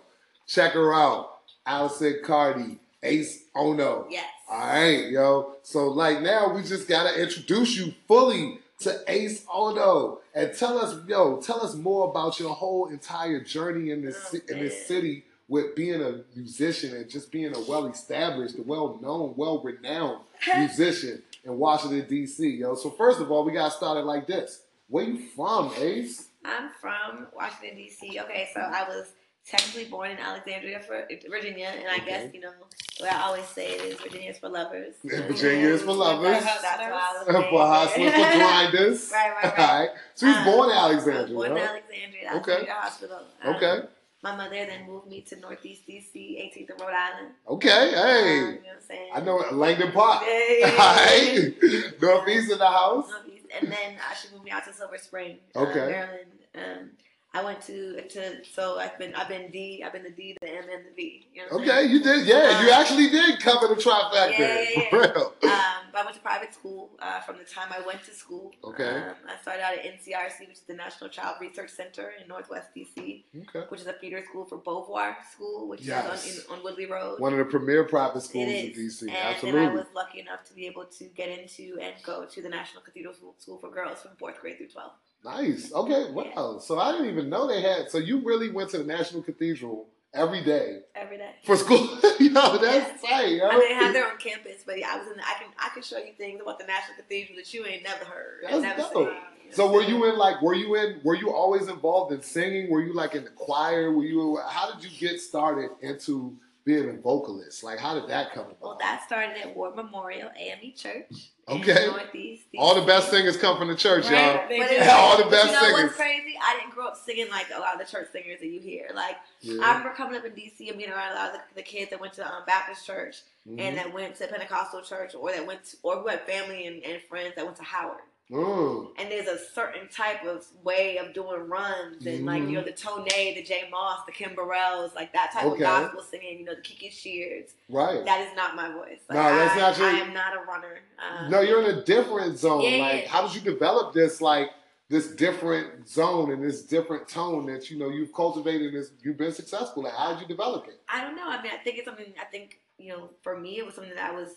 check 0.47 0.73
her 0.73 0.95
out. 0.95 1.29
Allison 1.67 2.21
Cardi, 2.25 2.79
Ace 3.03 3.45
Ono. 3.55 4.07
Yes. 4.11 4.25
All 4.51 4.59
right, 4.59 5.11
yo. 5.11 5.57
So, 5.63 5.89
like, 5.89 6.23
now 6.23 6.53
we 6.55 6.63
just 6.63 6.89
got 6.89 7.13
to 7.13 7.23
introduce 7.23 7.77
you 7.77 7.95
fully 8.09 8.60
to 8.81 9.01
Ace 9.09 9.45
Ono 9.53 10.21
and 10.35 10.53
tell 10.57 10.79
us, 10.79 10.97
yo, 11.07 11.41
tell 11.41 11.61
us 11.63 11.75
more 11.75 12.09
about 12.09 12.41
your 12.41 12.55
whole 12.55 12.89
entire 12.89 13.41
journey 13.41 13.91
in 13.91 14.03
this 14.03 14.35
Oh, 14.35 14.39
in 14.49 14.59
this 14.61 14.87
city 14.87 15.25
with 15.49 15.75
being 15.75 16.01
a 16.01 16.21
musician 16.37 16.95
and 16.95 17.09
just 17.11 17.33
being 17.33 17.55
a 17.55 17.61
well-established, 17.69 18.59
well-known, 18.65 19.35
well-renowned 19.37 20.21
musician 20.57 21.23
in 21.45 21.59
Washington 21.59 22.07
D.C. 22.09 22.49
Yo, 22.49 22.75
so 22.75 22.91
first 22.91 23.21
of 23.21 23.31
all, 23.31 23.45
we 23.45 23.53
got 23.53 23.73
started 23.73 24.03
like 24.03 24.27
this. 24.27 24.63
Where 24.89 25.05
you 25.05 25.19
from, 25.37 25.73
Ace? 25.79 26.29
I'm 26.45 26.71
from 26.81 27.27
Washington 27.35 27.77
D.C. 27.77 28.19
Okay, 28.21 28.49
so 28.55 28.61
I 28.61 28.85
was 28.89 29.13
technically 29.47 29.87
born 29.87 30.11
in 30.11 30.19
Alexandria, 30.19 30.81
for, 30.81 31.07
Virginia, 31.29 31.73
and 31.77 31.89
I 31.89 31.99
guess 32.05 32.33
you 32.35 32.41
know 32.41 32.51
what 32.99 33.13
I 33.13 33.23
always 33.23 33.47
say 33.47 33.73
is 33.73 33.99
Virginia 34.01 34.31
is 34.31 34.39
for 34.39 34.49
lovers. 34.49 34.95
Yeah, 35.03 35.27
Virginia 35.27 35.69
is 35.69 35.83
for 35.83 35.93
lovers. 35.93 36.43
That's 36.45 36.63
why 36.65 36.89
I 36.89 37.85
was 37.85 37.93
for 37.93 37.99
named 37.99 38.15
hustlers, 38.15 38.33
for 38.33 38.39
grinders. 38.39 39.11
Right, 39.13 39.31
right, 39.31 39.45
right. 39.45 39.59
All 39.59 39.79
right. 39.81 39.89
So 40.15 40.27
he's 40.27 40.37
Um, 40.37 40.45
born 40.45 40.71
in 40.71 40.77
Alexandria. 40.77 41.35
born 41.35 41.51
in? 41.53 41.59
Alexandria, 41.59 42.33
Okay. 42.37 42.67
Hospital. 42.71 43.21
Um, 43.43 43.55
Okay. 43.57 43.81
My 44.23 44.37
mother 44.37 44.51
then 44.51 44.87
moved 44.87 45.07
me 45.09 45.23
to 45.23 45.37
Northeast 45.41 45.87
DC, 45.89 46.15
18th 46.15 46.75
of 46.75 46.81
Rhode 46.83 46.93
Island. 46.93 47.29
Okay. 47.49 47.95
Um, 47.95 48.05
Hey. 48.05 48.35
you 48.37 48.41
know 48.43 48.51
what 48.51 48.61
I'm 48.77 48.83
saying? 48.87 49.11
I 49.15 49.21
know 49.21 49.37
Langdon 49.53 49.93
Park. 49.93 50.23
Hey. 50.25 50.63
All 50.79 50.95
right. 50.95 51.55
Northeast 52.03 52.53
in 52.53 52.59
the 52.59 52.67
house. 52.67 53.09
Northeast. 53.09 53.47
And 53.59 53.73
then 53.73 53.95
uh, 53.97 54.15
she 54.15 54.29
moved 54.33 54.45
me 54.45 54.51
out 54.51 54.65
to 54.67 54.75
Silver 54.75 54.99
Spring, 54.99 55.39
uh, 55.57 55.61
Okay. 55.61 55.87
Maryland. 55.91 56.31
Um, 56.55 56.91
I 57.33 57.45
went 57.45 57.61
to 57.63 58.01
to 58.09 58.45
so 58.45 58.79
I've 58.81 58.99
been 58.99 59.15
I've 59.15 59.29
been 59.29 59.51
D 59.53 59.83
I've 59.87 59.93
been 59.93 60.03
the 60.03 60.11
D 60.11 60.37
the 60.41 60.49
M 60.49 60.65
and 60.73 60.85
the 60.87 60.91
V. 60.97 61.29
You 61.33 61.43
know 61.43 61.59
Okay, 61.61 61.85
you 61.87 62.03
did. 62.03 62.27
Yeah, 62.27 62.63
you 62.65 62.73
Um, 62.73 62.81
actually 62.81 63.09
did 63.09 63.39
cover 63.41 63.69
the 63.69 63.77
trifecta. 63.77 64.37
Yeah, 64.37 64.39
yeah, 64.39 64.65
yeah. 64.93 64.97
real. 64.99 65.35
Um, 65.45 65.87
but 65.93 66.01
I 66.01 66.05
went 66.05 66.17
to 66.17 66.23
private 66.23 66.53
school 66.55 66.91
uh, 67.01 67.21
from 67.21 67.39
the 67.39 67.45
time 67.45 67.69
I 67.71 67.87
went 67.87 68.03
to 68.05 68.13
school. 68.13 68.53
Okay. 68.65 68.85
Um, 68.89 69.15
I 69.29 69.41
started 69.43 69.63
out 69.63 69.75
at 69.75 69.85
NCRC, 69.85 70.41
which 70.49 70.57
is 70.59 70.61
the 70.67 70.75
National 70.75 71.09
Child 71.09 71.37
Research 71.41 71.71
Center 71.71 72.13
in 72.21 72.27
Northwest 72.29 72.69
DC, 72.77 73.25
Okay. 73.43 73.67
which 73.69 73.81
is 73.81 73.87
a 73.87 73.93
feeder 73.95 74.25
school 74.25 74.45
for 74.45 74.59
Beauvoir 74.59 75.15
School, 75.33 75.69
which 75.69 75.83
Yes. 75.83 76.27
is 76.27 76.47
on, 76.49 76.55
in, 76.55 76.59
on 76.59 76.65
Woodley 76.65 76.87
Road. 76.87 77.21
One 77.21 77.33
of 77.33 77.39
the 77.39 77.45
premier 77.45 77.85
private 77.85 78.23
schools 78.23 78.49
in. 78.49 78.67
DC. 78.73 79.03
And 79.03 79.11
Absolutely. 79.17 79.61
then 79.61 79.71
I 79.71 79.75
was 79.75 79.87
lucky 79.95 80.19
enough 80.21 80.43
to 80.49 80.55
be 80.55 80.67
able 80.67 80.85
to 80.85 81.05
get 81.07 81.29
into 81.29 81.79
and 81.81 81.95
go 82.03 82.25
to 82.25 82.43
the 82.43 82.49
National 82.49 82.83
Cathedral 82.83 83.15
School- 83.15 83.35
School 83.39 83.59
for 83.59 83.71
Girls 83.71 84.01
from 84.03 84.13
fourth 84.19 84.41
grade 84.41 84.57
through 84.59 84.69
12th. 84.69 84.99
Nice. 85.25 85.73
Okay. 85.73 86.11
Wow. 86.13 86.59
So 86.61 86.79
I 86.79 86.93
didn't 86.93 87.09
even 87.09 87.29
know 87.29 87.47
they 87.47 87.61
had. 87.63 87.91
So 87.91 87.99
you 87.99 88.21
really 88.25 88.51
went 88.51 88.71
to 88.71 88.79
the 88.79 88.85
National 88.85 89.23
Cathedral 89.23 89.87
every 90.15 90.43
day 90.43 90.81
Every 90.95 91.19
day. 91.19 91.33
for 91.45 91.57
school. 91.57 91.79
yo, 92.21 92.59
that's 92.59 93.03
tight. 93.03 93.37
Yo. 93.37 93.47
I 93.47 93.51
mean, 93.59 93.69
they 93.69 93.75
have 93.75 93.93
their 93.93 94.11
own 94.11 94.17
campus, 94.19 94.63
but 94.65 94.79
yeah, 94.79 94.93
I 94.95 94.99
was 94.99 95.07
in. 95.09 95.17
The, 95.19 95.23
I 95.23 95.35
can 95.39 95.49
I 95.59 95.69
can 95.75 95.83
show 95.83 95.99
you 95.99 96.13
things 96.17 96.41
about 96.43 96.59
the 96.59 96.67
National 96.67 96.97
Cathedral 96.97 97.37
that 97.37 97.53
you 97.53 97.65
ain't 97.67 97.83
never 97.83 98.05
heard. 98.05 98.41
That's 98.45 98.63
never 98.63 98.79
dope. 98.81 98.93
seen. 98.95 99.17
So 99.53 99.71
were 99.71 99.83
you 99.83 100.09
in 100.09 100.17
like? 100.17 100.41
Were 100.43 100.55
you 100.55 100.75
in? 100.77 101.01
Were 101.05 101.17
you 101.17 101.33
always 101.33 101.69
involved 101.69 102.13
in 102.13 102.23
singing? 102.23 102.71
Were 102.71 102.81
you 102.83 102.95
like 102.95 103.15
in 103.15 103.25
the 103.25 103.31
choir? 103.31 103.91
Were 103.93 104.05
you? 104.05 104.39
How 104.49 104.73
did 104.73 104.83
you 104.85 104.91
get 105.09 105.21
started 105.21 105.71
into 105.83 106.37
being 106.65 106.89
a 106.89 106.93
vocalist? 106.95 107.65
Like, 107.65 107.79
how 107.79 107.95
did 107.99 108.09
that 108.11 108.33
come 108.33 108.47
Well, 108.61 108.73
about? 108.73 108.81
that 108.81 109.03
started 109.07 109.37
at 109.39 109.57
War 109.57 109.75
Memorial 109.75 110.31
AME 110.39 110.73
Church. 110.77 111.31
Okay. 111.51 111.85
In 111.87 111.91
Northeast. 111.91 112.45
All 112.59 112.75
the 112.75 112.87
best 112.87 113.11
singers 113.11 113.37
come 113.37 113.57
from 113.59 113.69
the 113.69 113.75
church, 113.77 114.05
Right. 114.11 114.13
y'all. 114.35 114.45
But 114.49 114.71
it's- 114.73 114.89
All 114.93 115.17
the 115.17 115.25
but 115.25 115.31
best 115.31 115.47
you 115.47 115.53
know 115.53 115.61
singers. 115.61 115.83
what's 115.85 115.97
crazy? 115.97 116.35
I 116.43 116.59
didn't 116.59 116.75
grow 116.75 116.87
up 116.89 116.97
singing 116.97 117.29
like 117.31 117.47
a 117.55 117.59
lot 117.61 117.75
of 117.75 117.87
the 117.87 117.91
church 117.91 118.09
singers 118.13 118.41
that 118.41 118.47
you 118.49 118.61
hear. 118.61 118.91
Like 118.95 119.17
I 119.45 119.49
remember 119.49 119.91
coming 119.91 120.17
up 120.17 120.25
in 120.25 120.33
DC 120.33 120.69
and 120.69 120.79
being 120.79 120.91
around 120.91 121.13
a 121.13 121.15
lot 121.17 121.29
of 121.29 121.33
the, 121.35 121.41
the 121.57 121.63
kids 121.63 121.91
that 121.91 122.01
went 122.01 122.13
to 122.15 122.27
um, 122.27 122.43
Baptist 122.47 122.87
church 122.87 123.23
Mhm. 123.49 123.61
and 123.61 123.79
that 123.79 123.93
went 123.93 124.17
to 124.17 124.27
Pentecostal 124.27 124.83
church 124.83 125.15
or 125.15 125.31
that 125.33 125.47
went 125.47 125.65
to, 125.65 125.77
or 125.83 125.97
who 126.01 126.09
had 126.09 126.21
family 126.27 126.67
and, 126.67 126.83
and 126.85 127.01
friends 127.09 127.35
that 127.37 127.45
went 127.45 127.57
to 127.57 127.63
Howard. 127.63 128.01
Mm. 128.31 128.91
And 128.99 129.11
there's 129.11 129.27
a 129.27 129.39
certain 129.55 129.89
type 129.89 130.25
of 130.25 130.47
way 130.63 130.99
of 130.99 131.13
doing 131.13 131.49
runs 131.49 132.07
and 132.07 132.25
like 132.25 132.43
Mm-hmm. 132.43 132.51
you 132.51 132.59
know 132.59 132.65
the 132.65 132.73
Tone, 132.73 133.05
the 133.05 133.43
J 133.43 133.69
Moss, 133.71 134.01
the 134.07 134.13
Kim 134.13 134.35
Burrells, 134.37 134.95
like 134.95 135.13
that 135.13 135.33
type 135.33 135.45
Okay. 135.47 135.65
of 135.65 135.69
gospel 135.69 136.03
singing. 136.03 136.39
You 136.39 136.45
know 136.45 136.55
the 136.55 136.61
Kiki 136.61 136.91
Sheard. 136.91 137.47
Right. 137.69 138.05
That 138.05 138.21
is 138.21 138.35
not 138.37 138.55
my 138.55 138.71
voice. 138.73 139.01
Like, 139.09 139.19
No, 139.19 139.35
that's 139.37 139.55
I, 139.55 139.59
not 139.59 139.79
your- 139.79 139.87
I 139.89 139.91
am 140.01 140.15
not 140.15 140.35
a 140.37 140.41
runner. 140.47 140.79
Um, 140.99 141.31
No, 141.31 141.41
you're 141.41 141.63
in 141.69 141.79
a 141.79 141.83
different 141.85 142.39
zone. 142.39 142.63
Yeah, 142.63 142.79
like, 142.79 143.03
yeah. 143.05 143.09
how 143.09 143.27
did 143.27 143.35
you 143.35 143.41
develop 143.41 143.93
this 143.95 144.21
like 144.21 144.51
this 144.89 145.09
different 145.09 145.89
zone 145.89 146.33
and 146.33 146.43
this 146.43 146.63
different 146.63 147.09
tone 147.09 147.47
that 147.47 147.71
you 147.71 147.79
know 147.79 147.89
you've 147.91 148.13
cultivated? 148.13 148.73
This 148.75 148.93
you've 149.03 149.19
been 149.19 149.33
successful 149.33 149.87
at. 149.89 149.95
How 149.95 150.13
did 150.13 150.21
you 150.23 150.29
develop 150.29 150.69
it? 150.69 150.81
I 150.89 151.01
don't 151.03 151.17
know. 151.17 151.27
I 151.29 151.43
mean, 151.43 151.53
I 151.53 151.63
think 151.65 151.79
it's 151.79 151.87
something. 151.87 152.13
I 152.21 152.25
think 152.27 152.61
you 152.79 152.89
know, 152.91 153.11
for 153.23 153.39
me, 153.39 153.59
it 153.59 153.67
was 153.67 153.75
something 153.75 153.95
that 153.95 154.13
I 154.13 154.15
was. 154.15 154.29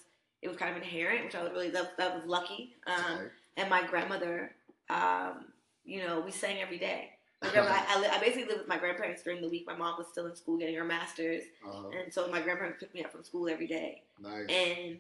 It 0.41 0.49
was 0.49 0.57
kind 0.57 0.71
of 0.75 0.77
inherent, 0.83 1.23
which 1.23 1.35
I 1.35 1.41
was 1.43 1.53
really 1.53 1.69
that, 1.69 1.95
that 1.97 2.13
was 2.15 2.25
lucky. 2.25 2.75
Um, 2.85 2.95
Right. 3.19 3.29
And 3.57 3.69
my 3.69 3.85
grandmother, 3.85 4.51
um, 4.89 5.45
you 5.85 5.99
know, 6.05 6.19
we 6.21 6.31
sang 6.31 6.61
every 6.61 6.77
day. 6.77 7.09
My 7.43 7.49
grandma, 7.49 7.71
I, 7.71 8.07
I, 8.09 8.15
I 8.15 8.19
basically 8.21 8.45
lived 8.45 8.59
with 8.59 8.69
my 8.69 8.77
grandparents 8.77 9.21
during 9.21 9.41
the 9.41 9.49
week. 9.49 9.65
My 9.67 9.75
mom 9.75 9.95
was 9.97 10.07
still 10.09 10.27
in 10.27 10.35
school 10.35 10.57
getting 10.57 10.75
her 10.75 10.85
master's, 10.85 11.43
Uh-huh. 11.67 11.89
and 11.89 12.13
so 12.13 12.29
my 12.29 12.39
grandparents 12.39 12.77
picked 12.79 12.95
me 12.95 13.03
up 13.03 13.11
from 13.11 13.21
school 13.25 13.49
every 13.49 13.67
day 13.67 14.03
Nice. 14.17 14.45
and 14.49 14.97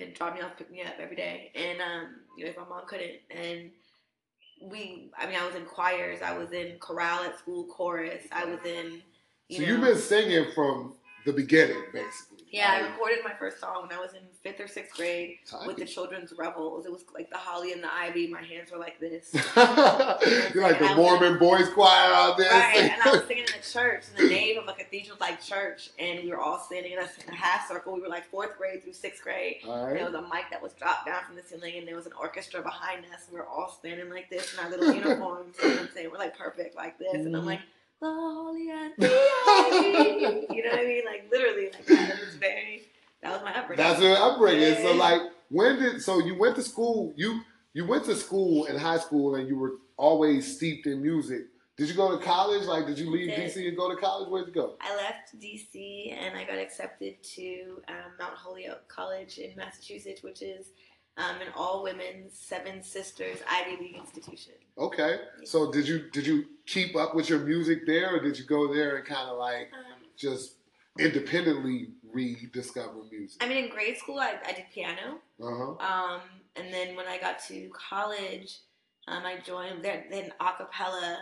and 0.00 0.14
dropped 0.14 0.36
me 0.36 0.42
off, 0.42 0.56
picked 0.56 0.70
me 0.70 0.80
up 0.82 0.94
every 1.00 1.16
day. 1.16 1.50
And 1.56 1.80
um, 1.80 2.16
you 2.36 2.44
know, 2.44 2.50
if 2.50 2.56
my 2.56 2.62
mom 2.68 2.82
couldn't, 2.86 3.18
and 3.32 3.70
we, 4.62 5.10
I 5.18 5.26
mean, 5.26 5.34
I 5.34 5.44
was 5.44 5.56
in 5.56 5.64
choirs, 5.64 6.20
I 6.22 6.38
was 6.38 6.52
in 6.52 6.78
chorale 6.78 7.24
at 7.24 7.36
school, 7.40 7.64
chorus, 7.64 8.22
I 8.30 8.44
was 8.44 8.60
in. 8.64 9.02
You 9.48 9.56
so 9.56 9.62
know, 9.62 9.68
you've 9.70 9.80
been 9.80 9.98
singing 9.98 10.46
from 10.54 10.94
the 11.26 11.32
beginning, 11.32 11.82
basically. 11.92 12.39
Yeah, 12.50 12.72
I 12.72 12.80
oh. 12.80 12.90
recorded 12.90 13.18
my 13.24 13.32
first 13.32 13.60
song 13.60 13.82
when 13.82 13.96
I 13.96 14.00
was 14.00 14.12
in 14.12 14.22
fifth 14.42 14.60
or 14.60 14.66
sixth 14.66 14.96
grade 14.96 15.38
tight. 15.48 15.68
with 15.68 15.76
the 15.76 15.84
children's 15.84 16.32
revels. 16.36 16.84
It 16.84 16.90
was 16.90 17.04
like 17.14 17.30
the 17.30 17.36
holly 17.36 17.72
and 17.72 17.82
the 17.82 17.92
ivy. 17.92 18.26
My 18.26 18.42
hands 18.42 18.72
were 18.72 18.78
like 18.78 18.98
this. 18.98 19.32
You're 20.54 20.64
like 20.64 20.80
the 20.80 20.94
Mormon 20.96 21.38
boys 21.38 21.68
choir 21.70 22.12
out 22.12 22.36
there. 22.36 22.50
Right, 22.50 22.90
and 22.92 23.02
I 23.02 23.10
was 23.12 23.24
singing 23.28 23.44
in 23.44 23.60
a 23.60 23.62
church, 23.62 24.04
in 24.16 24.24
the 24.24 24.34
nave 24.34 24.58
of 24.58 24.68
a 24.68 24.72
cathedral-like 24.72 25.40
church, 25.40 25.90
and 25.98 26.24
we 26.24 26.30
were 26.30 26.40
all 26.40 26.58
standing 26.58 26.92
in 26.92 26.98
a, 26.98 27.08
in 27.26 27.32
a 27.32 27.36
half 27.36 27.68
circle. 27.68 27.94
We 27.94 28.00
were 28.00 28.08
like 28.08 28.28
fourth 28.28 28.58
grade 28.58 28.82
through 28.82 28.94
sixth 28.94 29.22
grade. 29.22 29.58
And 29.64 29.96
there 29.96 30.04
was 30.04 30.14
a 30.14 30.22
mic 30.22 30.50
that 30.50 30.60
was 30.60 30.72
dropped 30.72 31.06
down 31.06 31.22
from 31.24 31.36
the 31.36 31.42
ceiling, 31.42 31.78
and 31.78 31.86
there 31.86 31.96
was 31.96 32.06
an 32.06 32.12
orchestra 32.20 32.62
behind 32.62 33.04
us. 33.14 33.26
And 33.26 33.34
we 33.34 33.38
were 33.38 33.46
all 33.46 33.70
standing 33.78 34.10
like 34.10 34.28
this 34.28 34.54
in 34.54 34.64
our 34.64 34.70
little 34.70 34.92
uniforms. 34.92 35.56
You 35.62 35.68
know 35.68 35.74
what 35.76 35.82
I'm 35.82 35.90
saying? 35.94 36.08
We're 36.10 36.18
like 36.18 36.36
perfect 36.36 36.74
like 36.74 36.98
this, 36.98 37.14
and 37.14 37.36
I'm 37.36 37.42
mm. 37.42 37.46
like, 37.46 37.60
the 38.00 38.06
holy 38.06 38.70
and 38.70 38.92
the. 38.98 39.06
You 40.50 40.64
know 40.64 40.70
what 40.70 40.80
I 40.80 40.84
mean? 40.84 41.02
Like 41.04 41.28
literally 41.30 41.70
like 41.72 41.86
that. 41.86 42.20
Was 42.20 42.34
very. 42.36 42.82
That 43.22 43.32
was 43.32 43.42
my 43.42 43.54
upbringing. 43.54 43.84
That's 43.84 44.00
your 44.00 44.16
upbringing. 44.16 44.74
So 44.76 44.94
like, 44.94 45.20
when 45.50 45.78
did 45.78 46.02
so 46.02 46.18
you 46.18 46.38
went 46.38 46.56
to 46.56 46.62
school? 46.62 47.12
You 47.16 47.40
you 47.72 47.86
went 47.86 48.04
to 48.06 48.16
school 48.16 48.64
in 48.66 48.76
high 48.76 48.98
school, 48.98 49.36
and 49.36 49.48
you 49.48 49.56
were 49.56 49.74
always 49.96 50.56
steeped 50.56 50.86
in 50.86 51.02
music. 51.02 51.46
Did 51.76 51.88
you 51.88 51.94
go 51.94 52.14
to 52.14 52.22
college? 52.22 52.66
Like, 52.66 52.86
did 52.86 52.98
you 52.98 53.10
leave 53.10 53.28
Did. 53.28 53.50
DC 53.50 53.66
and 53.66 53.74
go 53.74 53.88
to 53.88 53.96
college? 53.96 54.28
Where'd 54.28 54.48
you 54.48 54.52
go? 54.52 54.74
I 54.82 54.94
left 54.96 55.40
DC 55.40 56.12
and 56.12 56.36
I 56.36 56.44
got 56.44 56.58
accepted 56.58 57.22
to 57.22 57.80
um, 57.88 58.12
Mount 58.18 58.34
Holyoke 58.34 58.86
College 58.86 59.38
in 59.38 59.56
Massachusetts, 59.56 60.22
which 60.22 60.42
is 60.42 60.66
um, 61.20 61.36
an 61.40 61.48
all 61.56 61.82
women's, 61.82 62.32
seven 62.38 62.82
sisters 62.82 63.38
Ivy 63.50 63.76
League 63.82 63.96
institution. 63.96 64.54
Okay. 64.78 65.20
So 65.44 65.70
did 65.70 65.86
you 65.86 66.10
did 66.10 66.26
you 66.26 66.46
keep 66.66 66.96
up 66.96 67.14
with 67.14 67.28
your 67.28 67.40
music 67.40 67.86
there, 67.86 68.14
or 68.16 68.20
did 68.20 68.38
you 68.38 68.44
go 68.44 68.72
there 68.72 68.96
and 68.96 69.04
kind 69.06 69.28
of 69.28 69.38
like 69.38 69.70
Um, 69.72 70.00
just 70.16 70.54
independently 70.98 71.88
rediscover 72.12 73.02
music? 73.10 73.42
I 73.42 73.48
mean, 73.48 73.64
in 73.64 73.70
grade 73.70 73.96
school, 73.98 74.18
I, 74.18 74.34
I 74.46 74.52
did 74.52 74.64
piano. 74.72 75.18
Uh 75.42 75.46
huh. 75.46 75.70
Um, 76.14 76.20
and 76.56 76.72
then 76.72 76.96
when 76.96 77.06
I 77.06 77.18
got 77.18 77.38
to 77.48 77.70
college, 77.70 78.58
um, 79.08 79.24
I 79.24 79.38
joined 79.44 79.84
their 79.84 80.04
then 80.10 80.32
a 80.40 80.52
cappella 80.56 81.18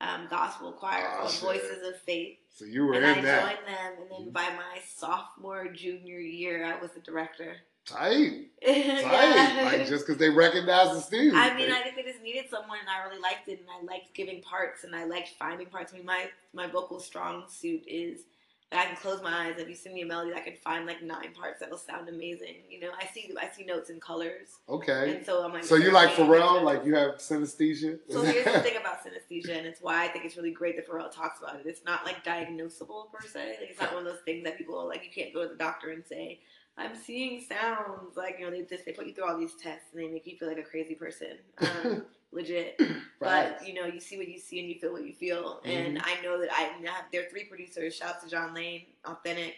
um, 0.00 0.26
gospel 0.30 0.72
choir 0.72 1.04
Oh, 1.12 1.18
called 1.20 1.30
shit. 1.32 1.42
Voices 1.42 1.88
of 1.88 2.00
Faith. 2.02 2.38
So 2.48 2.64
you 2.64 2.84
were 2.86 2.94
and 2.94 3.04
in 3.04 3.18
I 3.18 3.20
that. 3.20 3.42
joined 3.42 3.66
them, 3.68 3.92
and 4.02 4.26
then 4.26 4.32
by 4.32 4.48
my 4.54 4.80
sophomore, 4.96 5.68
junior 5.72 6.18
year, 6.18 6.64
I 6.64 6.80
was 6.80 6.90
the 6.92 7.00
director. 7.00 7.56
Tight, 7.86 8.50
Yeah. 8.62 9.02
tight. 9.02 9.64
Like 9.64 9.86
just 9.88 10.06
because 10.06 10.18
they 10.18 10.30
recognize 10.30 10.94
the 10.94 11.00
Steve. 11.00 11.32
I 11.34 11.54
mean, 11.54 11.72
I 11.72 11.80
think 11.82 11.96
they 11.96 12.02
just 12.02 12.22
needed 12.22 12.46
someone, 12.50 12.78
and 12.78 12.88
I 12.88 13.06
really 13.08 13.20
liked 13.20 13.48
it, 13.48 13.60
and 13.60 13.68
I 13.68 13.82
liked 13.90 14.14
giving 14.14 14.42
parts, 14.42 14.84
and 14.84 14.94
I 14.94 15.04
liked 15.04 15.30
finding 15.38 15.66
parts. 15.66 15.92
I 15.92 15.96
mean, 15.96 16.06
my 16.06 16.26
my 16.52 16.66
vocal 16.66 17.00
strong 17.00 17.44
suit 17.48 17.82
is 17.86 18.22
that 18.70 18.82
I 18.82 18.86
can 18.86 18.96
close 18.96 19.20
my 19.22 19.46
eyes. 19.46 19.54
If 19.58 19.68
you 19.68 19.74
sing 19.74 19.94
me 19.94 20.02
a 20.02 20.06
melody, 20.06 20.32
I 20.32 20.40
can 20.40 20.54
find 20.54 20.86
like 20.86 21.02
nine 21.02 21.32
parts 21.34 21.58
that 21.60 21.70
will 21.70 21.78
sound 21.78 22.08
amazing. 22.08 22.56
You 22.68 22.80
know, 22.80 22.90
I 22.98 23.06
see 23.06 23.32
I 23.40 23.48
see 23.48 23.64
notes 23.64 23.90
and 23.90 24.00
colors, 24.00 24.58
okay. 24.68 25.16
and 25.16 25.26
so 25.26 25.44
I'm 25.44 25.52
like. 25.52 25.64
So 25.64 25.74
you 25.74 25.90
like 25.90 26.10
Pharrell? 26.10 26.62
Like 26.62 26.84
you 26.84 26.94
have 26.94 27.16
synesthesia? 27.16 27.98
So 28.08 28.22
here's 28.22 28.44
the 28.44 28.60
thing 28.60 28.76
about 28.76 28.98
synesthesia, 29.04 29.56
and 29.58 29.66
it's 29.66 29.80
why 29.80 30.04
I 30.04 30.08
think 30.08 30.24
it's 30.24 30.36
really 30.36 30.52
great 30.52 30.76
that 30.76 30.88
Pharrell 30.88 31.10
talks 31.10 31.40
about 31.40 31.56
it. 31.56 31.66
It's 31.66 31.84
not 31.84 32.04
like 32.04 32.24
diagnosable 32.24 33.10
per 33.12 33.26
se. 33.26 33.56
Like 33.60 33.70
it's 33.70 33.80
not 33.80 33.92
one 33.92 34.06
of 34.06 34.12
those 34.12 34.22
things 34.24 34.44
that 34.44 34.56
people 34.56 34.86
like. 34.86 35.02
You 35.04 35.10
can't 35.10 35.34
go 35.34 35.42
to 35.42 35.48
the 35.48 35.56
doctor 35.58 35.90
and 35.90 36.04
say, 36.06 36.40
"I'm 36.80 36.96
seeing 36.96 37.42
sounds." 37.42 38.16
Like 38.16 38.36
you 38.38 38.44
know, 38.46 38.50
they 38.50 38.62
just 38.62 38.84
they 38.84 38.92
put 38.92 39.06
you 39.06 39.14
through 39.14 39.24
all 39.28 39.38
these 39.38 39.54
tests 39.54 39.86
and 39.92 40.02
they 40.02 40.08
make 40.08 40.26
you 40.26 40.36
feel 40.36 40.48
like 40.48 40.58
a 40.58 40.62
crazy 40.62 40.94
person. 40.94 41.38
Um, 41.58 42.04
legit. 42.32 42.80
Right. 43.22 43.54
But 43.58 43.68
you 43.68 43.74
know, 43.74 43.84
you 43.84 44.00
see 44.00 44.16
what 44.16 44.28
you 44.28 44.38
see 44.38 44.60
and 44.60 44.68
you 44.70 44.80
feel 44.80 44.92
what 44.92 45.04
you 45.04 45.12
feel. 45.12 45.60
And 45.62 45.98
Mm-hmm. 45.98 46.06
I 46.06 46.22
know 46.22 46.40
that 46.40 46.50
I 46.50 46.62
have 46.86 47.04
there 47.12 47.20
are 47.20 47.28
three 47.28 47.44
producers. 47.44 47.94
Shouts 47.94 48.24
to 48.24 48.30
John 48.30 48.54
Lane, 48.54 48.86
Authentic, 49.04 49.56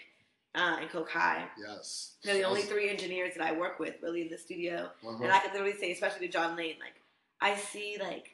uh, 0.56 0.78
and 0.80 0.90
Coke 0.90 1.08
High. 1.08 1.44
Yes. 1.56 2.14
They're 2.24 2.34
the 2.34 2.42
only 2.42 2.62
three 2.62 2.90
engineers 2.90 3.34
that 3.36 3.46
I 3.46 3.52
work 3.56 3.78
with 3.78 3.94
really 4.02 4.22
in 4.22 4.28
the 4.28 4.36
studio. 4.36 4.90
Uh-huh. 5.06 5.22
And 5.22 5.30
I 5.30 5.38
could 5.38 5.52
literally 5.52 5.76
say, 5.76 5.92
especially 5.92 6.26
to 6.26 6.32
John 6.32 6.56
Lane, 6.56 6.74
like 6.80 6.94
I 7.40 7.56
see 7.56 7.98
like 8.00 8.31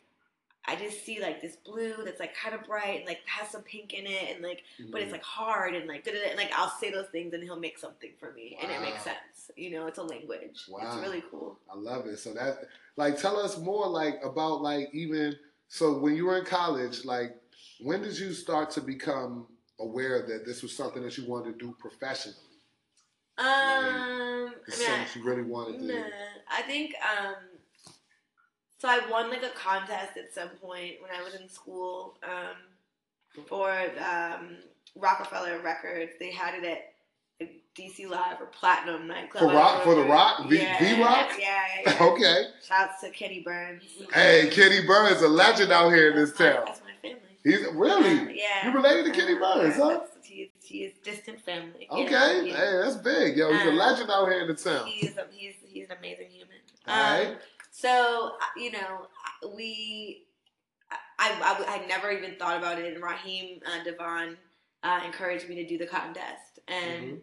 I 0.69 0.77
just 0.77 1.05
see 1.05 1.21
like 1.21 1.41
this 1.41 1.57
blue 1.57 1.95
that's 2.05 2.21
like 2.21 2.35
kind 2.37 2.55
of 2.55 2.65
bright 2.67 2.99
and 2.99 3.07
like 3.07 3.21
has 3.27 3.49
some 3.51 3.63
pink 3.63 3.95
in 3.95 4.07
it 4.07 4.35
and 4.35 4.43
like 4.45 4.63
but 4.93 5.01
Mm-hmm. 5.01 5.03
it's 5.03 5.13
like 5.13 5.23
hard 5.25 5.75
and 5.75 5.87
like 5.89 6.05
da-da-da, 6.05 6.29
and 6.31 6.37
like 6.39 6.53
I'll 6.57 6.71
say 6.71 6.91
those 6.91 7.09
things 7.09 7.33
and 7.35 7.43
he'll 7.43 7.59
make 7.59 7.79
something 7.79 8.11
for 8.21 8.33
me 8.33 8.59
and 8.63 8.71
it 8.71 8.81
makes 8.81 9.03
sense. 9.03 9.51
You 9.57 9.71
know, 9.73 9.87
it's 9.87 9.99
a 9.99 10.03
language. 10.03 10.69
Wow. 10.69 10.81
It's 10.85 10.97
really 10.97 11.23
cool. 11.31 11.59
I 11.73 11.77
love 11.77 12.07
it. 12.07 12.19
So 12.19 12.33
that, 12.35 12.59
like, 12.97 13.19
tell 13.19 13.39
us 13.39 13.59
more, 13.59 13.87
like, 13.89 14.21
about 14.25 14.63
like 14.63 14.91
even 14.93 15.37
So 15.69 15.99
when 15.99 16.15
you 16.17 16.27
were 16.27 16.39
in 16.39 16.45
college, 16.45 17.05
like, 17.05 17.37
when 17.81 18.03
did 18.03 18.19
you 18.19 18.33
start 18.33 18.71
to 18.73 18.81
become 18.81 19.47
aware 19.81 20.27
that 20.27 20.45
this 20.47 20.63
was 20.63 20.75
something 20.77 21.03
that 21.03 21.17
you 21.19 21.27
wanted 21.29 21.59
to 21.59 21.67
do 21.67 21.77
professionally? 21.79 22.37
Um, 23.39 24.55
It's 24.67 24.77
I 24.77 24.99
mean, 24.99 25.07
something 25.07 25.23
you 25.23 25.29
really 25.29 25.43
wanted 25.43 25.79
to 25.81 25.85
Nah, 25.87 25.93
do. 25.95 26.05
I 26.51 26.63
think 26.63 26.95
um 27.03 27.35
so 28.79 28.89
I 28.89 29.01
won 29.11 29.31
like 29.31 29.43
a 29.43 29.51
contest 29.51 30.17
at 30.17 30.33
some 30.33 30.49
point 30.61 30.95
when 31.01 31.11
I 31.19 31.23
was 31.23 31.35
in 31.35 31.49
school 31.49 32.17
um 32.23 32.57
for 33.47 33.71
um 33.73 34.57
Roc-A-Fella 34.97 35.59
Records. 35.61 36.13
They 36.19 36.31
had 36.33 36.55
it 36.55 36.65
at 36.65 36.93
like, 37.41 37.63
DC 37.79 38.09
Live 38.09 38.41
or 38.41 38.47
Platinum 38.47 39.07
nightclub. 39.07 39.45
For 39.51 39.55
rock- 39.57 39.83
for 39.85 39.95
the 39.95 40.03
rock? 40.03 40.49
V- 40.49 40.57
yeah, 40.57 40.79
V-Rock? 40.79 41.29
Yeah, 41.39 41.47
yeah, 41.85 41.93
yeah. 41.93 42.03
Okay. 42.13 42.45
Shouts 42.67 43.01
to 43.03 43.11
Kenny 43.11 43.43
Burns. 43.45 43.83
Hey, 44.13 44.49
Kenny 44.51 44.85
Burns, 44.87 45.19
is 45.19 45.23
a 45.23 45.29
legend 45.29 45.71
out 45.71 45.91
here 45.91 46.11
in 46.11 46.17
this 46.17 46.33
town. 46.33 46.63
That's 46.67 46.81
my 46.81 46.91
family. 47.01 47.21
He's 47.45 47.65
really. 47.75 48.37
Yeah. 48.39 48.67
You 48.69 48.75
related 48.75 49.05
to 49.13 49.21
Kenny 49.21 49.35
Burns, 49.39 49.77
huh? 49.77 50.01
He 50.25 50.35
is, 50.43 50.51
he 50.63 50.79
is 50.85 50.93
distant 51.05 51.41
family. 51.41 51.87
Okay. 51.91 52.49
yeah. 52.49 52.57
Hey, 52.57 52.81
that's 52.83 52.97
big, 52.97 53.37
yo. 53.37 53.53
He's 53.53 53.63
a 53.67 53.69
Um, 53.71 53.77
legend 53.77 54.11
out 54.11 54.27
here 54.29 54.41
in 54.41 54.49
the 54.49 54.55
town. 54.55 54.87
He 54.89 55.07
is 55.07 55.17
a, 55.17 55.27
he's 55.31 55.55
he's 55.65 55.89
an 55.91 55.97
amazing 55.99 56.29
human. 56.31 56.57
All 56.89 56.95
Um, 56.95 57.01
right. 57.29 57.39
So 57.81 58.33
uh, 58.41 58.61
you 58.61 58.73
know, 58.73 59.07
we, 59.55 60.25
I, 61.19 61.31
I, 61.69 61.81
I 61.83 61.87
never 61.87 62.11
even 62.11 62.37
thought 62.37 62.57
about 62.57 62.79
it. 62.79 62.93
And 62.93 63.03
Raheem 63.03 63.61
uh, 63.67 63.85
DeVaughn 63.85 64.37
uh, 64.83 65.01
encouraged 65.07 65.49
me 65.49 65.55
to 65.57 65.67
do 65.67 65.79
the 65.79 65.87
contest, 65.87 66.59
and 66.67 67.05
Mhm. 67.05 67.21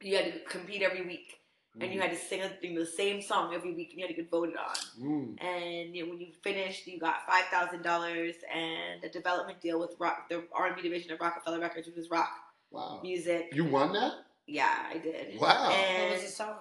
you 0.00 0.16
had 0.16 0.32
to 0.32 0.38
compete 0.48 0.82
every 0.82 1.02
week, 1.06 1.40
and 1.80 1.92
you 1.92 2.00
had 2.00 2.10
to 2.10 2.16
sing 2.16 2.40
a, 2.42 2.50
you 2.62 2.72
know, 2.72 2.80
the 2.80 2.86
same 2.86 3.20
song 3.20 3.54
every 3.54 3.74
week, 3.74 3.90
and 3.90 4.00
you 4.00 4.06
had 4.06 4.14
to 4.16 4.20
get 4.22 4.30
voted 4.30 4.56
on. 4.56 4.76
Mm. 4.98 5.42
And 5.44 5.94
you 5.96 6.04
know, 6.04 6.10
when 6.10 6.20
you 6.20 6.32
finished, 6.42 6.86
you 6.86 6.98
got 6.98 7.26
five 7.26 7.44
thousand 7.46 7.82
dollars 7.82 8.36
and 8.54 9.04
a 9.04 9.08
development 9.10 9.60
deal 9.60 9.78
with 9.78 9.94
rock, 9.98 10.28
the 10.30 10.44
R 10.54 10.66
and 10.68 10.76
B 10.76 10.82
division 10.82 11.12
of 11.12 11.20
Roc-A-Fella 11.20 11.60
Records, 11.60 11.86
which 11.86 11.96
was 11.96 12.10
rock 12.10 12.30
Wow. 12.70 13.00
music. 13.02 13.50
You 13.52 13.64
won 13.66 13.92
that? 13.92 14.12
Yeah, 14.46 14.74
I 14.90 14.96
did. 14.98 15.38
Wow. 15.38 15.70
And, 15.70 16.02
What 16.02 16.12
was 16.12 16.22
the 16.22 16.28
song? 16.30 16.56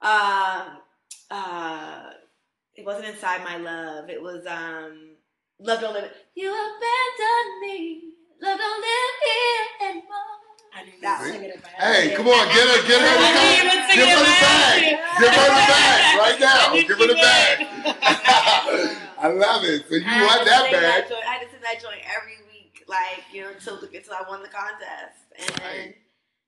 um, 0.00 0.78
uh, 1.30 2.10
it 2.76 2.84
wasn't 2.84 3.06
inside 3.06 3.44
my 3.44 3.56
love. 3.56 4.08
It 4.10 4.20
was 4.20 4.46
um, 4.46 5.16
love 5.58 5.80
don't 5.80 5.94
live. 5.94 6.10
You 6.34 6.48
abandoned 6.50 7.60
me. 7.60 8.12
Love 8.40 8.58
don't 8.58 8.80
live 8.80 9.14
here 9.24 9.88
anymore. 9.90 10.38
I 10.74 10.84
knew 10.84 10.92
That 11.02 11.20
sing 11.20 11.44
it 11.44 11.60
Hey, 11.78 12.14
come 12.16 12.26
on, 12.28 12.48
get 12.48 12.64
her, 12.64 12.80
get 12.88 12.96
her, 12.96 13.12
I 13.12 13.20
the 13.20 13.36
didn't 13.44 13.68
bag. 13.68 13.92
Give 13.92 14.08
it 14.08 14.16
her 14.16 14.24
the 14.24 14.40
bag. 14.40 14.80
Give 15.20 15.28
her 15.36 15.48
the 15.52 15.66
bag 15.72 16.18
right 16.18 16.40
now. 16.40 16.72
I 16.72 16.80
Give 16.80 16.98
her 16.98 17.06
the 17.06 17.20
bag. 17.20 17.56
I 19.22 19.28
love 19.28 19.64
it. 19.64 19.84
So 19.88 19.94
you 19.96 20.04
I 20.06 20.08
had 20.32 20.46
that 20.46 20.62
sing 20.64 20.72
bag. 20.72 21.08
joint- 21.08 21.24
I 21.28 21.32
had 21.36 21.42
to 21.44 21.50
sing 21.52 21.60
that 21.62 21.78
joint 21.80 22.00
every 22.08 22.40
week, 22.50 22.82
like 22.88 23.22
you 23.32 23.42
know, 23.42 23.50
until 23.52 23.76
until 23.78 24.14
I 24.14 24.24
won 24.28 24.42
the 24.42 24.48
contest, 24.48 25.28
and 25.38 25.48
then 25.60 25.60
Right. 25.62 25.94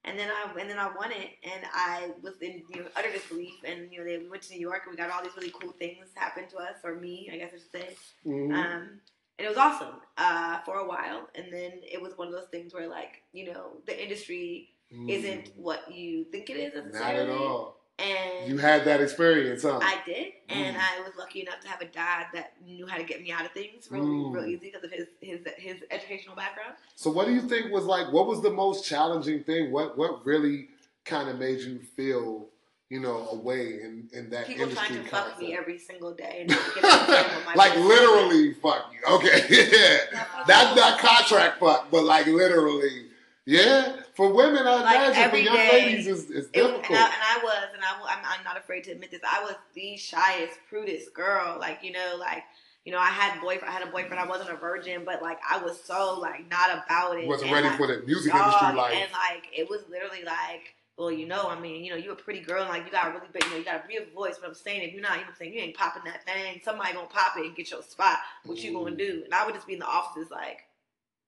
And 0.05 0.19
then 0.19 0.31
I 0.31 0.61
and 0.61 0.69
then 0.69 0.79
I 0.79 0.87
won 0.95 1.13
it, 1.13 1.31
and 1.43 1.65
I 1.73 2.11
was 2.23 2.35
in 2.41 2.63
you 2.69 2.83
know 2.83 2.89
utter 2.97 3.11
disbelief, 3.11 3.55
and 3.65 3.91
you 3.93 3.99
know 3.99 4.05
they 4.05 4.19
we 4.19 4.29
went 4.29 4.43
to 4.43 4.55
New 4.55 4.61
York, 4.61 4.83
and 4.85 4.93
we 4.93 4.97
got 4.97 5.11
all 5.11 5.23
these 5.23 5.37
really 5.37 5.53
cool 5.59 5.73
things 5.73 6.09
happen 6.15 6.47
to 6.49 6.59
us, 6.59 6.77
or 6.85 6.95
me, 6.97 7.31
I 7.33 7.37
guess 7.39 7.53
I 7.55 7.59
should 7.59 7.73
say. 7.73 7.97
Mhm. 8.27 8.53
Um, 8.55 9.01
and 9.37 9.47
it 9.47 9.49
was 9.49 9.59
awesome 9.59 9.97
uh, 10.17 10.61
for 10.61 10.79
a 10.79 10.87
while, 10.87 11.29
and 11.35 11.53
then 11.53 11.73
it 11.83 12.01
was 12.01 12.17
one 12.17 12.29
of 12.29 12.35
those 12.35 12.49
things 12.51 12.73
where 12.73 12.87
like 12.89 13.23
you 13.33 13.53
know 13.53 13.79
the 13.87 14.01
industry 14.01 14.71
isn't 15.09 15.51
what 15.57 15.93
you 15.93 16.25
think 16.31 16.51
it 16.51 16.57
is 16.57 16.73
Mm. 16.75 16.93
Not 16.93 17.15
at 17.17 17.29
all. 17.31 17.84
And 17.99 18.51
You 18.51 18.59
had 18.59 18.85
that 18.87 19.01
experience, 19.01 19.63
huh? 19.63 19.79
I 19.81 19.99
did, 20.05 20.33
and 20.49 20.77
Mm. 20.77 20.81
I 20.81 21.01
was 21.03 21.13
lucky 21.17 21.43
enough 21.43 21.61
to 21.61 21.69
have 21.69 21.81
a 21.81 21.85
dad 21.85 22.27
that 22.35 22.55
knew 22.67 22.87
how 22.87 22.97
to 22.97 23.05
get 23.05 23.23
me 23.23 23.31
out 23.31 23.45
of 23.45 23.53
things 23.53 23.87
real, 23.91 24.05
Mm. 24.05 24.35
real 24.35 24.47
easy 24.47 24.71
because 24.73 24.83
of 24.85 24.91
his 24.91 25.07
his 25.21 25.41
his 25.57 25.77
educational 25.93 26.35
background. 26.35 26.75
So 26.97 27.11
what 27.11 27.27
do 27.27 27.33
you 27.33 27.41
think 27.43 27.71
was 27.71 27.85
like? 27.85 28.13
What 28.13 28.27
was 28.27 28.43
the 28.43 28.51
most 28.51 28.85
challenging 28.85 29.45
thing? 29.45 29.71
What 29.71 29.97
what 29.97 30.27
really 30.27 30.69
kind 31.05 31.29
of 31.29 31.39
made 31.39 31.61
you 31.61 31.79
feel, 31.97 32.49
you 32.91 32.99
know, 32.99 33.29
away 33.29 33.81
in 33.83 34.09
in 34.13 34.29
that 34.31 34.47
People 34.49 34.65
industry 34.65 34.89
trying 34.97 35.05
to 35.05 35.11
fuck 35.11 35.39
me 35.39 35.57
every 35.57 35.79
single 35.79 36.15
day 36.15 36.39
and 36.41 36.51
not 36.51 36.75
get 36.75 36.85
understand 36.85 37.47
what 37.47 37.47
my 37.47 37.55
like 37.55 37.77
literally 37.79 38.55
fuck 38.55 38.93
you. 38.93 39.15
Okay, 39.15 39.47
yeah. 40.11 40.19
Not 40.49 40.75
not 40.77 40.99
contract 40.99 41.61
fuck, 41.61 41.93
but 41.93 42.03
like 42.03 42.27
literally. 42.27 43.07
Yeah. 43.47 43.97
For 44.15 44.33
women, 44.33 44.67
I 44.67 44.83
Like, 44.83 44.97
imagine 44.97 45.31
for 45.31 45.37
young 45.37 45.57
day, 45.57 45.71
ladies, 45.73 46.07
it's, 46.07 46.31
it's 46.31 46.47
It 46.49 46.53
difficult. 46.53 46.91
and, 46.91 46.97
I, 46.99 47.05
and 47.07 47.23
I 47.23 47.41
was, 47.43 47.69
and 47.75 47.83
I, 47.85 48.12
am 48.12 48.19
I'm 48.25 48.45
not 48.45 48.57
afraid 48.57 48.85
to 48.85 48.93
admit 48.93 49.11
this. 49.11 49.21
I 49.29 49.43
was 49.43 49.55
the 49.75 49.97
shyest, 49.97 50.59
prudest 50.69 51.12
girl. 51.15 51.57
Like 51.59 51.81
you 51.83 51.93
know, 51.93 52.17
like 52.19 52.45
you 52.85 52.93
know, 52.93 52.99
I 52.99 53.07
had 53.09 53.41
boyfriend. 53.41 53.69
I 53.69 53.73
had 53.73 53.83
a 53.89 53.91
boyfriend. 53.91 54.21
I 54.21 54.27
wasn't 54.27 54.51
a 54.51 54.57
virgin, 54.57 55.05
but 55.05 55.21
like 55.23 55.39
I 55.49 55.59
was 55.59 55.83
so 55.83 56.19
like 56.21 56.49
not 56.49 56.71
about 56.71 57.19
it. 57.19 57.27
wasn't 57.27 57.51
And, 57.51 57.55
ready 57.57 57.69
like, 57.69 57.79
for 57.79 57.87
the 57.89 58.03
music 58.07 58.33
dog, 58.33 58.45
industry 58.45 58.77
life. 58.77 58.95
And 58.95 59.11
like 59.12 59.47
it 59.53 59.69
was 59.69 59.81
literally 59.91 60.23
like, 60.25 60.75
well, 60.97 61.11
you 61.11 61.27
know, 61.27 61.49
I 61.49 61.59
mean, 61.59 61.85
you 61.85 61.91
know, 61.91 61.97
you're 61.97 62.12
a 62.12 62.17
pretty 62.17 62.41
girl, 62.41 62.61
and 62.61 62.69
like 62.71 62.85
you 62.85 62.93
got 62.93 63.09
a 63.09 63.11
really 63.11 63.27
big, 63.33 63.43
you 63.45 63.51
know, 63.51 63.57
you 63.57 63.65
got 63.65 63.85
a 63.85 63.89
real 63.89 64.03
voice. 64.15 64.37
But 64.41 64.49
I'm 64.51 64.55
saying, 64.55 64.83
if 64.83 64.93
you're 64.93 65.03
not, 65.03 65.12
you 65.12 65.17
know, 65.19 65.23
what 65.23 65.31
I'm 65.31 65.37
saying 65.39 65.55
you 65.55 65.61
ain't 65.61 65.77
popping 65.77 66.03
that 66.05 66.25
thing. 66.25 66.61
Somebody 66.65 66.93
gonna 66.93 67.09
pop 67.09 67.37
it 67.37 67.47
and 67.47 67.57
get 67.57 67.71
your 67.71 67.83
spot. 67.83 68.19
What 68.45 68.59
you 68.59 68.73
gonna 68.75 68.95
do? 68.95 69.23
And 69.25 69.35
I 69.35 69.45
would 69.45 69.55
just 69.57 69.67
be 69.67 69.73
in 69.73 69.81
the 69.81 69.87
offices 69.87 70.31
like. 70.31 70.61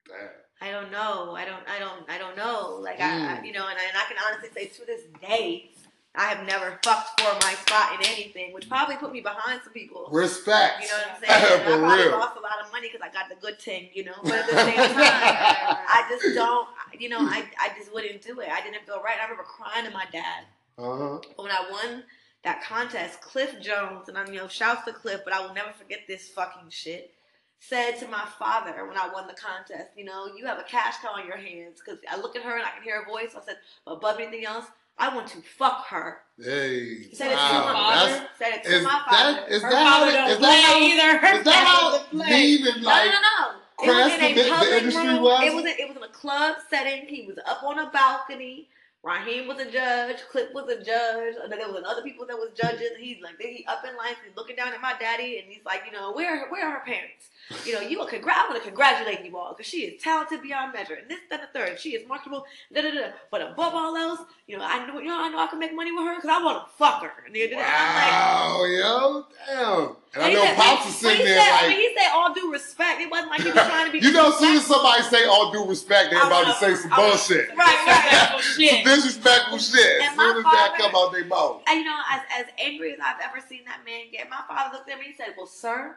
Damn. 0.07 0.28
I 0.61 0.70
don't 0.70 0.90
know. 0.90 1.32
I 1.36 1.44
don't. 1.44 1.62
I 1.68 1.78
don't. 1.78 2.09
I 2.09 2.18
don't 2.18 2.36
know. 2.36 2.78
Like 2.80 3.00
I, 3.00 3.04
I, 3.04 3.38
Mm. 3.40 3.46
you 3.46 3.52
know, 3.52 3.66
and 3.68 3.78
I, 3.78 3.84
and 3.88 3.96
I 3.96 4.04
can 4.09 4.16
honestly 4.26 4.48
say 4.54 4.66
to 4.68 4.86
this 4.86 5.02
day, 5.20 5.70
I 6.14 6.24
have 6.24 6.46
never 6.46 6.78
fucked 6.82 7.20
for 7.20 7.32
my 7.46 7.52
spot 7.54 7.92
in 8.00 8.07
anything, 8.07 8.54
which 8.54 8.66
probably 8.68 8.96
put 8.96 9.12
me 9.12 9.20
behind 9.20 9.61
some 9.64 9.74
people. 9.74 10.09
Respect. 10.11 10.80
You 10.82 10.88
know 10.88 10.94
what 10.94 11.11
I'm 11.12 11.20
saying? 11.28 11.52
And 11.61 11.62
I 11.62 11.72
For 11.72 11.78
probably 11.80 12.04
real. 12.07 12.18
lost 12.18 12.36
a 12.38 12.40
lot 12.40 12.64
of 12.64 12.72
money 12.72 12.88
because 12.90 13.07
I 13.07 13.12
got 13.12 13.28
the 13.28 13.36
good 13.36 13.61
thing, 13.61 13.90
you 13.92 14.04
know. 14.04 14.14
But 14.22 14.32
at 14.32 14.46
the 14.46 14.57
same 14.57 14.76
time, 14.76 14.96
I 14.96 16.07
just 16.09 16.34
don't. 16.34 16.68
You 16.98 17.11
know, 17.11 17.18
I 17.20 17.44
I 17.61 17.70
just 17.78 17.92
wouldn't 17.92 18.22
do 18.22 18.40
it. 18.40 18.48
I 18.50 18.62
didn't 18.62 18.86
feel 18.86 19.02
right. 19.04 19.18
I 19.20 19.24
remember 19.24 19.42
crying 19.44 19.84
to 19.84 19.90
my 19.90 20.07
dad 20.11 20.44
Uh-huh. 20.78 21.18
when 21.36 21.50
I 21.50 21.68
won 21.70 22.04
that 22.44 22.62
contest, 22.62 23.20
Cliff 23.20 23.61
Jones, 23.61 24.09
and 24.09 24.16
I'm 24.16 24.32
you 24.32 24.38
know, 24.40 24.48
shouts 24.48 24.84
to 24.86 24.92
Cliff, 24.94 25.20
but 25.24 25.34
I 25.34 25.44
will 25.44 25.52
never 25.52 25.72
forget 25.72 26.00
this 26.09 26.28
fucking 26.28 26.70
shit. 26.70 27.12
Said 27.59 27.92
to 27.98 28.07
my 28.09 28.24
father 28.38 28.86
when 28.86 28.96
I 28.96 29.09
won 29.12 29.26
the 29.26 29.34
contest, 29.34 29.90
you 29.96 30.04
know, 30.04 30.26
you 30.36 30.46
have 30.46 30.59
a 30.59 30.62
cash 30.62 30.96
cow 31.02 31.12
on 31.16 31.26
your 31.26 31.36
hands 31.38 31.80
because 31.84 31.98
I 32.09 32.16
look 32.16 32.36
at 32.36 32.42
her 32.42 32.57
and 32.57 32.64
I 32.64 32.70
can 32.70 32.82
hear 32.82 33.02
her 33.02 33.11
voice. 33.11 33.34
I 33.36 33.44
said, 33.44 33.57
but 33.84 33.92
above 33.94 34.20
anything 34.20 34.44
else, 34.46 34.66
I 34.98 35.14
want 35.14 35.26
to 35.28 35.38
fuck 35.59 35.86
her. 35.88 36.18
Hey. 36.38 37.11
Said 37.12 37.28
it 37.28 37.30
to 37.30 37.36
my 37.36 37.72
father. 37.72 38.28
Said 38.38 38.54
it 38.54 38.64
to 38.64 38.70
is 38.76 38.84
my 38.84 39.02
father. 39.09 39.40
that 39.40 39.48
is 39.50 39.62
Her 39.62 39.70
that 39.70 39.86
how 39.86 39.98
father 40.00 40.11
it- 40.11 40.14
don't 40.14 40.30
is 40.30 40.36
play 40.38 40.48
that 40.48 40.64
how 40.64 40.78
either. 40.78 41.18
Her 41.18 41.38
is 41.38 41.44
that 41.44 41.66
how 41.66 41.90
dad 41.90 41.98
doesn't 41.98 42.11
play. 42.11 42.30
mean 42.30 42.64
no, 42.64 42.70
like 42.88 43.04
no, 43.07 43.12
no, 43.12 43.20
no. 43.20 43.59
It 43.82 43.88
was 43.88 44.12
in 44.14 44.20
a 44.24 44.34
the- 44.34 44.42
the 44.42 44.48
public 44.50 44.72
industry 44.72 45.07
room. 45.09 45.22
was? 45.22 45.42
It 45.44 45.54
was 45.54 45.64
a, 45.64 45.80
it 45.82 45.88
was 45.88 45.96
in 45.96 46.02
a 46.02 46.09
club 46.09 46.57
setting. 46.70 47.07
He 47.09 47.26
was 47.26 47.36
up 47.46 47.62
on 47.64 47.78
a 47.78 47.90
balcony. 47.90 48.68
Raheem 49.02 49.46
was 49.46 49.59
a 49.61 49.70
judge. 49.70 50.16
Cliff 50.32 50.48
was 50.54 50.68
a 50.68 50.82
judge. 50.82 51.34
And 51.42 51.52
then 51.52 51.59
there 51.61 51.68
was 51.70 51.84
other 51.86 52.02
people 52.02 52.26
that 52.26 52.36
was 52.36 52.50
judges. 52.61 52.90
He's 52.98 53.22
like, 53.22 53.34
he 53.40 53.64
up 53.68 53.84
in 53.84 53.94
line, 53.96 54.14
he's 54.26 54.34
looking 54.36 54.57
down 54.57 54.72
at 54.72 54.80
my 54.80 54.94
daddy, 54.98 55.38
and 55.38 55.46
he's 55.52 55.64
like, 55.64 55.82
you 55.86 55.92
know, 55.92 56.12
where 56.12 56.48
where 56.48 56.66
are 56.66 56.78
her 56.78 56.84
parents? 56.84 57.28
You 57.64 57.74
know, 57.74 57.80
you 57.80 57.99
congr- 58.01 58.28
I 58.28 58.49
want 58.49 58.57
to 58.57 58.66
congratulate 58.68 59.24
you 59.24 59.36
all 59.36 59.53
because 59.55 59.66
she 59.70 59.82
is 59.82 60.03
talented 60.03 60.42
beyond 60.42 60.72
measure, 60.72 60.94
and 60.94 61.09
this, 61.09 61.20
that, 61.30 61.40
and 61.40 61.49
the 61.49 61.59
third. 61.59 61.78
She 61.78 61.90
is 61.90 62.07
marketable. 62.09 62.44
Da, 62.72 62.82
da, 62.82 62.90
da. 62.90 63.09
But 63.30 63.42
above 63.42 63.72
all 63.74 63.97
else, 63.97 64.20
you 64.49 64.59
know, 64.59 64.64
I 64.64 64.84
know, 64.86 64.99
you 64.99 65.07
know, 65.09 65.20
I 65.22 65.28
know 65.28 65.38
I 65.38 65.47
can 65.47 65.59
make 65.61 65.74
money 65.74 65.92
with 65.92 66.05
her 66.05 66.16
because 66.16 66.30
I 66.30 66.42
want 66.42 66.66
to 66.66 66.72
fuck 66.76 67.03
her. 67.03 67.12
And, 67.24 67.34
then- 67.34 67.53
like, 67.53 68.78
yo, 68.78 69.24
damn. 69.47 69.97
And 70.14 70.24
I 70.24 70.32
know 70.32 70.42
said- 70.44 70.57
Pops 70.57 70.88
is 70.88 70.97
sitting 70.97 71.24
there 71.26 71.38
said, 71.38 71.53
I 71.53 71.61
like, 71.62 71.68
mean, 71.76 71.78
he 71.90 71.94
said 71.97 72.11
all 72.14 72.32
due 72.34 72.53
respect. 72.53 73.01
It 73.01 73.11
wasn't 73.11 73.30
like 73.30 73.40
he 73.42 73.51
was 73.53 73.55
trying 73.66 73.86
to 73.86 73.92
be. 73.92 73.99
you 73.99 74.12
know, 74.12 74.28
as 74.32 74.38
soon 74.38 74.57
as 74.57 74.66
somebody 74.66 75.03
say 75.05 75.24
all 75.26 75.53
due 75.53 75.66
respect, 75.68 76.11
they're 76.11 76.26
about 76.26 76.47
to 76.47 76.55
say 76.55 76.74
some 76.74 76.92
I 76.92 76.99
wanna- 76.99 77.11
bullshit. 77.12 77.49
Right, 77.51 77.59
right. 77.86 78.32
Disrespectful 78.36 78.42
Some 78.66 78.84
disrespectful 78.84 79.59
shit. 79.59 80.01
And 80.03 80.16
my 80.16 80.22
soon 80.24 80.36
as 80.38 80.42
that 80.44 80.74
father- 80.78 80.82
come 80.82 80.92
out 80.97 81.12
their 81.12 81.24
mouth. 81.26 81.62
And 81.68 81.78
you 81.78 81.84
know, 81.84 81.99
as, 82.11 82.20
as 82.40 82.47
angry 82.59 82.92
as 82.94 82.99
I've 83.05 83.20
ever 83.22 83.44
seen 83.47 83.64
that 83.66 83.80
man 83.84 84.07
get, 84.11 84.28
my 84.30 84.40
father 84.49 84.74
looked 84.78 84.90
at 84.90 84.99
me 84.99 85.07
and 85.07 85.14
said, 85.16 85.34
Well, 85.36 85.47
sir, 85.47 85.97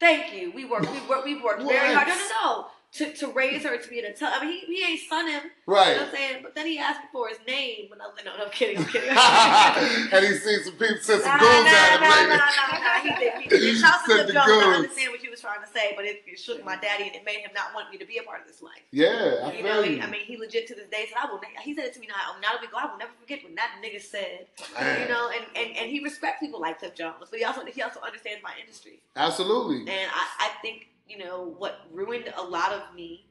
thank 0.00 0.32
you. 0.34 0.52
We 0.52 0.64
worked, 0.64 0.90
we 0.90 1.00
worked, 1.08 1.24
we've 1.24 1.42
worked 1.42 1.62
very 1.62 1.94
hard. 1.94 2.08
No, 2.08 2.14
no, 2.14 2.28
no. 2.44 2.66
To, 2.94 3.12
to 3.12 3.26
raise 3.32 3.64
her 3.64 3.76
to 3.76 3.88
be 3.90 3.98
an 3.98 4.04
adult. 4.04 4.32
I 4.36 4.44
mean, 4.46 4.52
he, 4.66 4.76
he 4.76 4.84
ain't 4.92 5.00
son 5.10 5.26
him. 5.28 5.42
Right. 5.66 5.88
You 5.88 5.94
know 5.94 5.98
what 6.02 6.08
I'm 6.10 6.14
saying? 6.14 6.36
But 6.44 6.54
then 6.54 6.66
he 6.68 6.78
asked 6.78 7.00
me 7.00 7.08
for 7.10 7.26
his 7.26 7.38
name. 7.44 7.90
And 7.90 8.00
I 8.00 8.06
was 8.06 8.14
like, 8.14 8.24
No, 8.24 8.36
no, 8.38 8.44
I'm 8.44 8.50
kidding, 8.54 8.78
I'm 8.78 8.84
kidding. 8.86 9.10
and 10.14 10.24
he 10.24 10.32
seen 10.38 10.62
some 10.62 10.74
people 10.78 11.02
send 11.02 11.22
some 11.22 11.34
Nah, 11.34 11.42
goons 11.42 11.66
nah, 11.66 11.74
at 11.74 11.90
him 11.90 12.00
nah, 12.06 12.14
later. 12.14 12.38
nah, 12.38 12.78
nah. 12.78 13.02
He 13.02 13.10
did. 13.18 13.32
He 13.42 13.48
did. 13.48 13.62
And 13.74 13.78
shouts 13.82 14.04
to 14.06 14.14
Sent 14.14 14.26
the 14.28 14.32
Jones. 14.34 14.62
I 14.62 14.74
understand 14.78 15.10
what 15.10 15.20
he 15.20 15.28
was 15.28 15.40
trying 15.40 15.60
to 15.60 15.70
say, 15.74 15.92
but 15.96 16.04
it, 16.04 16.22
it 16.24 16.38
shook 16.38 16.64
my 16.64 16.76
daddy 16.76 17.10
and 17.10 17.16
it 17.16 17.24
made 17.26 17.42
him 17.42 17.50
not 17.52 17.74
want 17.74 17.90
me 17.90 17.98
to 17.98 18.06
be 18.06 18.18
a 18.18 18.22
part 18.22 18.42
of 18.42 18.46
this 18.46 18.62
life. 18.62 18.86
Yeah, 18.92 19.42
I 19.42 19.52
You 19.58 19.64
know, 19.64 19.82
he, 19.82 20.00
I 20.00 20.06
mean, 20.06 20.22
he 20.22 20.36
legit 20.36 20.68
to 20.68 20.74
this 20.76 20.86
day 20.86 21.10
said, 21.10 21.18
"I 21.20 21.26
will." 21.26 21.40
He 21.66 21.74
said 21.74 21.86
it 21.86 21.94
to 21.94 22.00
me 22.00 22.06
now. 22.06 22.38
Now 22.40 22.52
that 22.54 22.60
we 22.62 22.68
go, 22.68 22.78
I 22.78 22.86
will 22.86 22.98
never 22.98 23.10
forget 23.20 23.42
what 23.42 23.56
that 23.56 23.82
nigga 23.82 24.00
said. 24.00 24.46
Man. 24.78 25.02
You 25.02 25.08
know, 25.12 25.30
and, 25.34 25.44
and, 25.58 25.76
and 25.76 25.90
he 25.90 25.98
respects 25.98 26.38
people 26.38 26.60
like 26.60 26.78
Cliff 26.78 26.94
Jones, 26.94 27.26
but 27.28 27.38
he 27.38 27.44
also 27.44 27.64
he 27.66 27.82
also 27.82 27.98
understands 28.06 28.38
my 28.42 28.54
industry. 28.60 29.00
Absolutely. 29.16 29.80
And 29.90 30.06
I, 30.14 30.46
I 30.46 30.48
think 30.62 30.93
you 31.06 31.18
know 31.18 31.54
what 31.58 31.80
ruined 31.92 32.32
a 32.36 32.42
lot 32.42 32.72
of 32.72 32.94
me. 32.94 33.26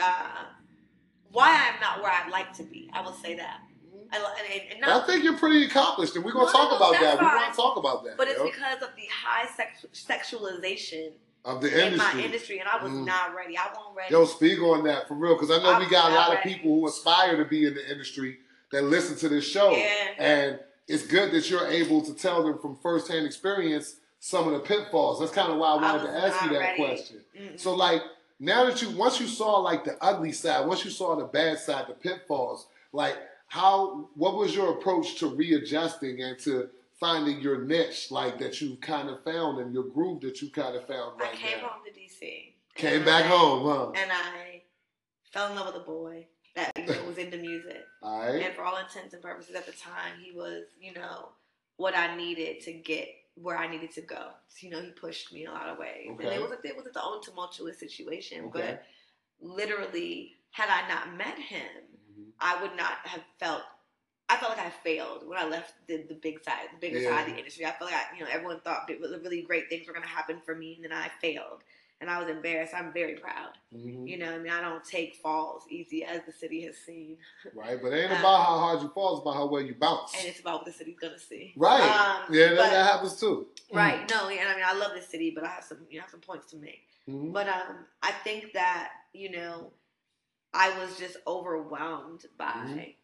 Uh, 0.00 0.44
why 1.30 1.70
I'm 1.72 1.80
not 1.80 2.02
where 2.02 2.10
I'd 2.12 2.30
like 2.30 2.52
to 2.54 2.62
be. 2.62 2.90
I 2.92 3.00
will 3.02 3.12
say 3.12 3.34
that. 3.36 3.60
I, 4.12 4.16
and, 4.72 4.82
and 4.82 4.84
I 4.84 5.04
think 5.06 5.24
you're 5.24 5.36
pretty 5.36 5.64
accomplished, 5.64 6.14
and 6.14 6.24
we're 6.24 6.32
gonna 6.32 6.50
talk 6.52 6.74
about 6.76 6.92
that. 7.00 7.16
We're 7.20 7.28
gonna 7.30 7.54
talk 7.54 7.76
about 7.76 8.04
that. 8.04 8.16
but 8.16 8.28
it's 8.28 8.38
yo. 8.38 8.44
because 8.44 8.82
of 8.82 8.90
the 8.96 9.06
high 9.12 9.46
sex, 9.46 9.84
sexualization 9.92 11.12
of 11.44 11.60
the 11.60 11.68
in 11.68 11.92
industry. 11.92 12.18
my 12.20 12.24
industry, 12.24 12.58
and 12.60 12.68
I 12.68 12.82
was 12.82 12.92
Mm. 12.92 13.06
not 13.06 13.34
ready. 13.34 13.56
I 13.56 13.66
wasn't 13.76 13.96
ready. 13.96 14.12
Yo, 14.12 14.24
speak 14.24 14.60
on 14.60 14.84
that 14.84 15.08
for 15.08 15.14
real, 15.14 15.34
because 15.34 15.50
I 15.50 15.62
know 15.62 15.72
I 15.72 15.78
we 15.78 15.86
got 15.88 16.10
a 16.10 16.14
not 16.14 16.28
lot 16.28 16.36
of 16.38 16.42
people 16.44 16.74
who 16.74 16.86
aspire 16.86 17.36
to 17.36 17.44
be 17.44 17.66
in 17.66 17.74
the 17.74 17.90
industry 17.90 18.38
that 18.72 18.84
listen 18.84 19.16
to 19.18 19.28
this 19.28 19.44
show, 19.48 19.70
Yeah. 19.72 20.10
and 20.18 20.60
it's 20.86 21.06
good 21.06 21.32
that 21.32 21.48
you're 21.50 21.66
able 21.66 22.02
to 22.02 22.14
tell 22.14 22.42
them 22.44 22.58
from 22.58 22.76
firsthand 22.76 23.26
experience 23.26 23.96
some 24.24 24.46
of 24.48 24.54
the 24.54 24.60
pitfalls. 24.60 25.20
That's 25.20 25.32
kind 25.32 25.52
of 25.52 25.58
why 25.58 25.68
I 25.68 25.76
I 25.76 25.82
wanted 25.82 26.02
was 26.04 26.10
to 26.10 26.26
ask 26.26 26.42
you 26.44 26.50
that 26.52 26.58
ready. 26.58 26.82
question. 26.82 27.20
Mm-mm. 27.38 27.60
So, 27.60 27.74
like, 27.74 28.00
now 28.40 28.64
that 28.64 28.80
you 28.80 28.88
once 28.96 29.20
you 29.20 29.26
saw 29.26 29.58
like 29.58 29.84
the 29.84 30.02
ugly 30.02 30.32
side, 30.32 30.66
once 30.66 30.82
you 30.82 30.90
saw 30.90 31.14
the 31.14 31.26
bad 31.26 31.58
side, 31.58 31.84
the 31.88 31.92
pitfalls, 31.92 32.66
like 32.94 33.18
how 33.48 34.08
what 34.14 34.36
was 34.36 34.56
your 34.56 34.70
approach 34.78 35.16
to 35.16 35.28
readjusting 35.28 36.22
and 36.22 36.38
to 36.38 36.70
finding 36.98 37.40
your 37.40 37.64
niche, 37.66 38.10
like 38.10 38.38
that 38.38 38.62
you 38.62 38.76
kind 38.76 39.10
of 39.10 39.22
found 39.24 39.58
and 39.58 39.74
your 39.74 39.84
groove 39.84 40.22
that 40.22 40.40
you 40.40 40.48
kind 40.48 40.74
of 40.74 40.86
found 40.86 41.20
I 41.20 41.24
right 41.24 41.34
came 41.34 41.58
now? 41.58 41.68
home 41.68 41.82
to 41.84 41.92
DC. 41.92 42.54
Came 42.76 43.04
back 43.04 43.26
I- 43.26 43.28
home, 43.28 43.66
huh? 43.66 43.90
and 44.00 44.10
I 44.10 44.62
fell 45.32 45.50
in 45.50 45.56
love 45.56 45.66
with 45.66 45.82
a 45.82 45.84
boy 45.84 46.26
that 46.56 46.72
you 46.78 46.86
know, 46.86 47.04
was 47.06 47.18
into 47.18 47.36
music. 47.36 47.82
All 48.02 48.20
right. 48.20 48.42
And 48.42 48.54
for 48.54 48.64
all 48.64 48.78
intents 48.78 49.12
and 49.12 49.20
purposes 49.22 49.54
at 49.54 49.66
the 49.66 49.72
time, 49.72 50.12
he 50.22 50.32
was, 50.32 50.62
you 50.80 50.94
know, 50.94 51.28
what 51.76 51.94
I 51.96 52.16
needed 52.16 52.60
to 52.62 52.72
get 52.72 53.08
where 53.34 53.56
I 53.56 53.66
needed 53.66 53.90
to 53.92 54.00
go. 54.00 54.28
So, 54.48 54.66
you 54.66 54.70
know, 54.70 54.80
he 54.80 54.90
pushed 54.90 55.32
me 55.32 55.42
in 55.44 55.50
a 55.50 55.52
lot 55.52 55.68
of 55.68 55.78
ways. 55.78 56.08
And 56.08 56.20
it 56.20 56.40
was 56.40 56.52
a, 56.52 56.58
it 56.66 56.76
was 56.76 56.86
its 56.86 56.96
own 56.96 57.22
tumultuous 57.22 57.78
situation. 57.78 58.44
Okay. 58.46 58.78
But 58.78 58.84
literally, 59.40 60.34
had 60.50 60.68
I 60.68 60.88
not 60.88 61.16
met 61.16 61.38
him, 61.38 61.66
Mhm. 62.12 62.30
I 62.40 62.60
would 62.62 62.76
not 62.76 62.98
have 63.04 63.22
felt. 63.38 63.62
I 64.28 64.36
felt 64.38 64.56
like 64.56 64.66
I 64.66 64.70
failed 64.70 65.28
when 65.28 65.38
I 65.38 65.44
left 65.44 65.74
the, 65.86 65.98
the 66.08 66.14
big 66.14 66.42
side, 66.42 66.68
the 66.72 66.78
bigger 66.78 66.98
Yeah. 66.98 67.10
side 67.10 67.28
of 67.28 67.32
the 67.34 67.38
industry. 67.38 67.66
I 67.66 67.72
felt 67.72 67.90
like 67.90 68.00
I, 68.00 68.16
you 68.16 68.24
know 68.24 68.30
everyone 68.30 68.60
thought 68.60 68.88
really 68.88 69.42
great 69.42 69.68
things 69.68 69.86
were 69.86 69.92
going 69.92 70.02
to 70.02 70.08
happen 70.08 70.40
for 70.40 70.54
me, 70.54 70.76
and 70.76 70.84
then 70.84 70.92
I 70.92 71.10
failed, 71.20 71.62
and 72.04 72.10
I 72.10 72.20
was 72.20 72.28
embarrassed. 72.28 72.74
I'm 72.74 72.92
very 72.92 73.14
proud. 73.14 73.56
Mhm. 73.74 74.06
You 74.06 74.18
know, 74.18 74.34
I 74.34 74.38
mean, 74.38 74.52
I 74.52 74.60
don't 74.60 74.84
take 74.84 75.14
falls 75.22 75.64
easy, 75.70 76.04
as 76.04 76.20
the 76.26 76.32
city 76.32 76.60
has 76.66 76.76
seen, 76.76 77.16
Right, 77.54 77.80
but 77.80 77.94
it 77.94 78.02
ain't 78.02 78.12
Uh, 78.12 78.16
about 78.20 78.44
how 78.44 78.58
hard 78.58 78.82
you 78.82 78.90
fall; 78.90 79.14
it's 79.14 79.22
about 79.22 79.34
how 79.36 79.46
well 79.46 79.62
you 79.62 79.74
bounce. 79.74 80.14
and 80.14 80.26
it's 80.26 80.40
about 80.40 80.56
what 80.58 80.66
the 80.66 80.72
city's 80.72 80.98
to 81.00 81.18
see. 81.18 81.54
Right. 81.56 81.80
Um, 81.80 82.34
yeah, 82.34 82.48
that, 82.48 82.56
but- 82.56 82.70
that 82.70 82.84
happens 82.92 83.18
too. 83.18 83.48
Right. 83.72 84.08
No, 84.10 84.28
and 84.28 84.46
I 84.48 84.54
mean, 84.54 84.64
I 84.66 84.74
love 84.74 84.92
this 84.94 85.08
city, 85.08 85.30
but 85.34 85.44
I 85.44 85.48
have 85.48 85.64
some, 85.64 85.86
you 85.90 85.98
know, 85.98 86.04
some 86.10 86.20
points 86.20 86.50
to 86.50 86.56
make. 86.58 86.86
Mhm. 87.08 87.32
But 87.32 87.48
um, 87.48 87.86
I 88.02 88.12
think 88.12 88.52
that 88.52 88.92
you 89.14 89.30
know, 89.30 89.72
I 90.52 90.78
was 90.78 90.98
just 90.98 91.16
overwhelmed 91.26 92.26
by 92.36 92.52
Mhm. 92.52 92.94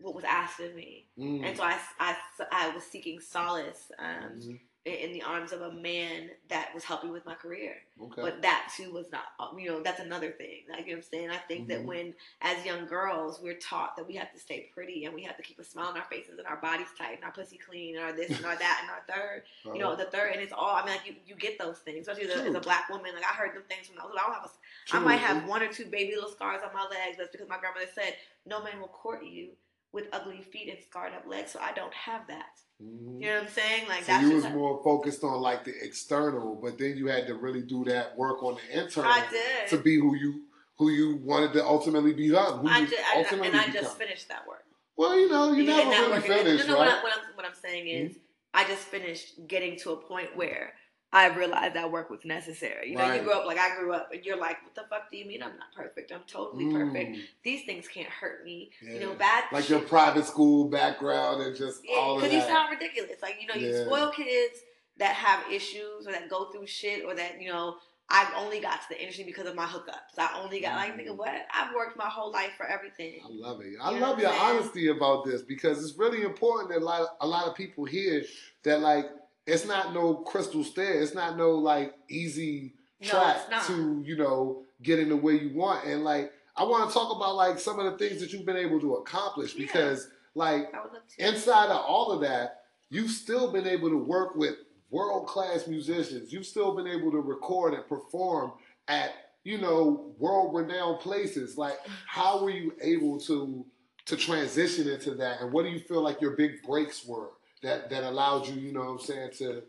what 0.00 0.14
was 0.14 0.24
asked 0.24 0.60
of 0.60 0.74
me, 0.74 1.08
Mhm. 1.18 1.46
and 1.46 1.56
so 1.56 1.62
I, 1.62 1.80
I, 1.98 2.16
I 2.52 2.68
was 2.74 2.84
seeking 2.84 3.20
solace 3.20 3.90
um, 3.98 4.38
Mhm. 4.38 4.60
In, 4.94 5.12
the 5.12 5.22
arms 5.22 5.52
of 5.52 5.60
a 5.62 5.72
man 5.72 6.30
that 6.48 6.70
was 6.74 6.84
helping 6.84 7.10
with 7.10 7.24
my 7.26 7.34
career. 7.34 7.76
Okay. 8.00 8.22
But 8.22 8.42
that 8.42 8.72
too 8.76 8.92
was 8.92 9.06
not, 9.12 9.22
uh, 9.40 9.48
you 9.56 9.68
know, 9.68 9.82
that's 9.82 10.00
another 10.00 10.30
thing. 10.30 10.62
Like 10.70 10.80
you 10.80 10.92
know 10.92 10.92
what 10.92 10.96
I'm 10.96 11.02
saying? 11.02 11.30
I 11.30 11.36
think 11.36 11.68
that 11.68 11.80
Mhm. 11.82 11.86
when, 11.86 12.14
as 12.42 12.64
young 12.64 12.86
girls, 12.86 13.40
we're 13.42 13.58
taught 13.58 13.96
that 13.96 14.06
we 14.06 14.14
have 14.16 14.32
to 14.32 14.38
stay 14.38 14.70
pretty 14.72 15.04
and 15.04 15.14
we 15.14 15.22
have 15.24 15.36
to 15.36 15.42
keep 15.42 15.58
a 15.58 15.64
smile 15.64 15.88
on 15.88 15.96
our 15.98 16.04
faces 16.04 16.38
and 16.38 16.46
our 16.46 16.56
bodies 16.56 16.86
tight 16.96 17.16
and 17.16 17.24
our 17.24 17.32
pussy 17.32 17.58
clean 17.58 17.96
and 17.96 18.04
our 18.04 18.12
this 18.12 18.30
and 18.36 18.46
our 18.46 18.56
that 18.64 18.78
and 18.82 18.90
our 18.90 19.02
third, 19.08 19.42
you 19.64 19.80
know, 19.80 19.88
Uh-huh. 19.92 20.04
the 20.04 20.10
third, 20.10 20.32
and 20.32 20.40
it's 20.40 20.52
all. 20.52 20.76
I 20.76 20.84
mean, 20.84 20.94
like 20.96 21.06
you, 21.06 21.14
you 21.26 21.34
get 21.34 21.58
those 21.58 21.78
things, 21.78 22.08
especially 22.08 22.30
as 22.32 22.40
a, 22.40 22.44
as 22.48 22.54
a 22.54 22.60
black 22.60 22.88
woman. 22.88 23.14
Like 23.14 23.24
I 23.24 23.34
heard 23.34 23.54
them 23.54 23.64
things 23.68 23.88
when 23.90 23.98
I 23.98 24.04
was. 24.04 24.14
I 24.18 24.22
don't 24.26 24.34
have 24.34 24.44
a. 24.44 24.48
I 24.48 24.50
True. 24.98 25.00
might 25.00 25.16
have 25.20 25.46
one 25.48 25.62
or 25.62 25.72
two 25.72 25.86
baby 25.86 26.14
little 26.14 26.30
scars 26.30 26.62
on 26.66 26.72
my 26.72 26.84
legs. 26.84 27.16
That's 27.18 27.30
because 27.30 27.48
my 27.48 27.58
grandmother 27.58 27.86
said 27.94 28.14
no 28.46 28.62
man 28.62 28.80
will 28.80 28.88
court 28.88 29.24
you 29.24 29.50
with 29.92 30.06
ugly 30.12 30.42
feet 30.42 30.68
and 30.68 30.78
scarred 30.82 31.12
up 31.14 31.26
legs. 31.26 31.52
So 31.52 31.60
I 31.60 31.72
don't 31.72 31.94
have 31.94 32.26
that. 32.28 32.60
Mhm. 32.82 33.20
You 33.20 33.26
know 33.26 33.34
what 33.34 33.42
I'm 33.44 33.48
saying? 33.48 33.88
Like 33.88 34.04
So 34.04 34.12
that's 34.12 34.24
you 34.24 34.34
was 34.34 34.44
more 34.44 34.82
focused 34.84 35.24
on 35.24 35.40
like 35.40 35.64
the 35.64 35.74
external, 35.82 36.54
but 36.62 36.78
then 36.78 36.96
you 36.96 37.06
had 37.06 37.26
to 37.26 37.34
really 37.34 37.62
do 37.62 37.84
that 37.84 38.16
work 38.16 38.42
on 38.42 38.56
the 38.56 38.82
internal 38.82 39.10
I 39.10 39.24
did. 39.30 39.68
to 39.70 39.78
be 39.78 39.96
who 39.98 40.14
you 40.16 40.44
who 40.78 40.90
you 40.90 41.16
wanted 41.24 41.52
to 41.54 41.64
ultimately 41.64 42.12
become. 42.12 42.60
Who 42.60 42.68
I 42.68 42.82
just, 42.84 42.94
I, 42.94 43.18
ultimately 43.18 43.48
and 43.48 43.56
I 43.56 43.66
become. 43.66 43.82
just 43.82 43.98
finished 43.98 44.28
that 44.28 44.46
work. 44.46 44.64
Mm-hmm. 44.64 45.02
well, 45.02 45.18
you 45.18 45.28
know, 45.28 45.52
you 45.52 45.64
never 45.64 45.90
really 45.90 46.20
finished, 46.20 46.68
no, 46.68 46.74
no, 46.74 46.80
right? 46.80 47.02
what, 47.02 47.12
I'm, 47.12 47.36
what 47.36 47.44
I'm 47.44 47.54
saying 47.54 47.88
is, 47.88 48.16
I 48.54 48.64
just 48.64 48.82
finished 48.82 49.46
getting 49.48 49.76
to 49.80 49.90
a 49.92 49.96
point 49.96 50.36
where 50.36 50.74
I 51.12 51.28
realized 51.28 51.74
that 51.74 51.90
work 51.90 52.10
was 52.10 52.24
necessary. 52.26 52.90
You 52.90 52.96
know, 52.96 53.02
Right. 53.02 53.20
you 53.20 53.26
grow 53.26 53.40
up 53.40 53.46
like 53.46 53.56
I 53.58 53.74
grew 53.78 53.92
up, 53.94 54.10
and 54.12 54.22
you're 54.24 54.36
like, 54.36 54.62
"What 54.62 54.74
the 54.74 54.84
fuck 54.90 55.10
do 55.10 55.16
you 55.16 55.24
mean 55.24 55.42
I'm 55.42 55.56
not 55.58 55.72
perfect? 55.74 56.12
I'm 56.12 56.22
totally 56.26 56.70
perfect. 56.70 57.16
Mm, 57.16 57.22
These 57.42 57.64
things 57.64 57.88
can't 57.88 58.08
hurt 58.10 58.44
me. 58.44 58.70
You 58.82 59.00
know, 59.00 59.14
bad 59.14 59.44
like 59.50 59.62
shit- 59.64 59.70
your 59.70 59.80
private 59.80 60.26
school 60.26 60.66
background 60.68 61.40
and 61.42 61.56
just 61.56 61.82
all 61.96 62.16
of 62.16 62.22
because 62.22 62.34
you 62.34 62.42
sound 62.42 62.70
ridiculous. 62.70 63.22
Like 63.22 63.40
you 63.40 63.46
know, 63.46 63.54
you 63.54 63.68
Yeah. 63.68 63.84
spoil 63.86 64.10
kids 64.10 64.60
that 64.98 65.14
have 65.14 65.50
issues 65.50 66.06
or 66.06 66.12
that 66.12 66.28
go 66.28 66.50
through 66.52 66.66
shit 66.66 67.04
or 67.04 67.14
that 67.14 67.40
you 67.40 67.50
know. 67.50 67.78
I've 68.10 68.32
only 68.36 68.58
got 68.58 68.80
to 68.80 68.88
the 68.88 68.98
industry 68.98 69.24
because 69.24 69.44
of 69.46 69.54
my 69.54 69.66
hookups. 69.66 70.16
I 70.16 70.40
only 70.42 70.60
got 70.60 70.76
like, 70.76 70.96
nigga, 70.96 71.14
what? 71.14 71.28
I've 71.52 71.74
worked 71.74 71.98
my 71.98 72.06
whole 72.08 72.32
life 72.32 72.52
for 72.56 72.64
everything. 72.64 73.20
I 73.22 73.28
love 73.28 73.60
it. 73.60 73.74
I 73.82 73.90
You 73.92 73.98
love 74.00 74.18
your 74.18 74.32
honesty 74.32 74.88
about 74.88 75.26
this 75.26 75.42
because 75.42 75.84
it's 75.86 75.98
really 75.98 76.22
important 76.22 76.70
that 76.70 76.78
a 76.78 76.84
lot, 76.86 77.06
a 77.20 77.26
lot 77.26 77.46
of 77.48 77.54
people 77.54 77.84
hear 77.84 78.24
that 78.62 78.80
like 78.80 79.04
it's 79.48 79.66
not 79.66 79.94
no 79.94 80.14
crystal 80.14 80.62
stair. 80.62 81.00
It's 81.02 81.14
not 81.14 81.36
no 81.36 81.52
like 81.52 81.94
easy 82.08 82.74
track 83.02 83.50
not. 83.50 83.64
to 83.66 84.02
you 84.06 84.16
know 84.16 84.62
getting 84.82 85.08
the 85.08 85.16
way 85.16 85.34
you 85.34 85.50
want. 85.54 85.86
And 85.86 86.04
like 86.04 86.32
I 86.56 86.64
want 86.64 86.88
to 86.88 86.94
talk 86.94 87.14
about 87.16 87.34
like 87.36 87.58
some 87.58 87.78
of 87.78 87.90
the 87.90 87.98
things 87.98 88.20
that 88.20 88.32
you've 88.32 88.46
been 88.46 88.56
able 88.56 88.80
to 88.80 88.94
accomplish 88.96 89.54
Yeah. 89.54 89.66
because 89.66 90.08
like 90.34 90.72
I 90.74 90.82
would 90.82 90.92
love 90.92 91.02
to. 91.16 91.28
inside 91.28 91.66
of 91.70 91.84
all 91.84 92.12
of 92.12 92.20
that, 92.20 92.62
you've 92.90 93.10
still 93.10 93.50
been 93.52 93.66
able 93.66 93.88
to 93.90 93.98
work 93.98 94.36
with 94.36 94.54
world 94.90 95.26
class 95.26 95.66
musicians. 95.66 96.32
You've 96.32 96.46
still 96.46 96.74
been 96.74 96.86
able 96.86 97.10
to 97.10 97.18
record 97.18 97.74
and 97.74 97.86
perform 97.88 98.52
at 98.88 99.12
you 99.44 99.58
know 99.58 100.12
world 100.18 100.54
renowned 100.54 101.00
places. 101.00 101.56
Like, 101.56 101.78
how 102.06 102.42
were 102.42 102.50
you 102.50 102.74
able 102.82 103.18
to 103.20 103.64
to 104.06 104.16
transition 104.16 104.88
into 104.88 105.14
that? 105.14 105.40
And 105.40 105.52
what 105.52 105.64
do 105.64 105.70
you 105.70 105.78
feel 105.80 106.02
like 106.02 106.20
your 106.20 106.32
big 106.32 106.62
breaks 106.62 107.06
were 107.06 107.30
that 107.62 107.90
that 107.90 108.04
allowed 108.04 108.46
you, 108.46 108.54
you 108.54 108.72
know, 108.72 108.80
what 108.80 108.88
I'm 108.88 108.98
saying 109.00 109.30
to 109.38 109.62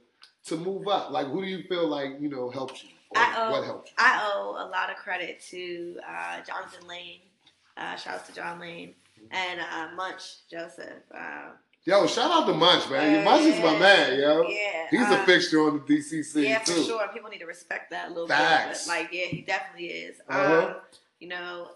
to 0.46 0.58
move 0.58 0.88
up? 0.88 1.12
Like, 1.12 1.28
who 1.28 1.42
do 1.42 1.48
you 1.48 1.64
feel 1.68 1.88
like 1.88 2.20
you 2.20 2.30
know 2.30 2.50
helped 2.50 2.84
you? 2.84 2.90
I 3.16 3.36
owe, 3.38 3.52
what 3.52 3.64
helped 3.64 3.90
you? 3.90 3.94
I 3.98 4.32
owe 4.34 4.52
a 4.52 4.68
lot 4.70 4.90
of 4.90 4.96
credit 4.98 5.42
to 5.50 5.98
uh, 6.08 6.42
Jonathan 6.46 6.88
Lane. 6.88 7.20
Uh, 7.78 7.96
shouts 7.96 8.28
to 8.28 8.36
John 8.36 8.60
Lane 8.60 8.94
and 9.32 9.62
uh, 9.62 9.88
Munch 9.96 10.46
Joseph. 10.52 11.02
Uh, 11.16 11.52
Yo, 11.86 12.06
shout 12.08 12.30
out 12.30 12.46
to 12.46 12.54
Munch, 12.54 12.90
man. 12.90 13.24
Munch 13.24 13.46
is 13.46 13.58
my 13.64 13.80
man, 13.80 14.20
yo. 14.20 14.44
Yeah, 14.50 14.88
He's 14.92 15.08
uh, 15.08 15.18
a 15.22 15.26
fixture 15.26 15.62
on 15.62 15.76
the 15.88 15.96
DC 15.96 16.26
scene 16.26 16.44
Yeah, 16.44 16.60
too. 16.60 16.74
for 16.74 16.84
sure. 16.84 17.08
People 17.14 17.30
need 17.30 17.40
to 17.40 17.46
respect 17.46 17.90
that 17.92 18.08
a 18.08 18.10
little 18.10 18.28
Facts. 18.28 18.86
bit. 18.86 18.92
But 18.92 19.00
like, 19.00 19.14
yeah, 19.14 19.26
he 19.28 19.42
definitely 19.42 19.88
is. 19.88 20.18
Uh-huh. 20.28 20.68
Um, 20.68 20.76
you 21.22 21.30
know, 21.30 21.70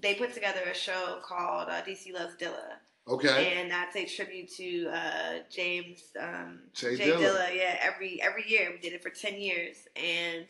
they 0.00 0.14
put 0.16 0.34
together 0.34 0.60
a 0.68 0.74
show 0.74 1.18
called 1.22 1.68
uh, 1.68 1.82
DC 1.82 2.12
Loves 2.12 2.34
Dilla, 2.34 2.72
Okay. 3.06 3.54
and 3.58 3.70
that's 3.70 3.94
a 3.96 4.06
tribute 4.06 4.50
to 4.56 4.88
uh, 4.88 5.38
James 5.50 6.00
um, 6.18 6.60
Jay 6.72 6.96
Jay 6.96 7.10
Dilla. 7.10 7.18
Dilla. 7.20 7.54
Yeah, 7.54 7.76
every 7.82 8.20
every 8.22 8.48
year 8.48 8.70
we 8.72 8.78
did 8.78 8.94
it 8.94 9.02
for 9.02 9.10
ten 9.10 9.38
years, 9.40 9.76
and 9.94 10.46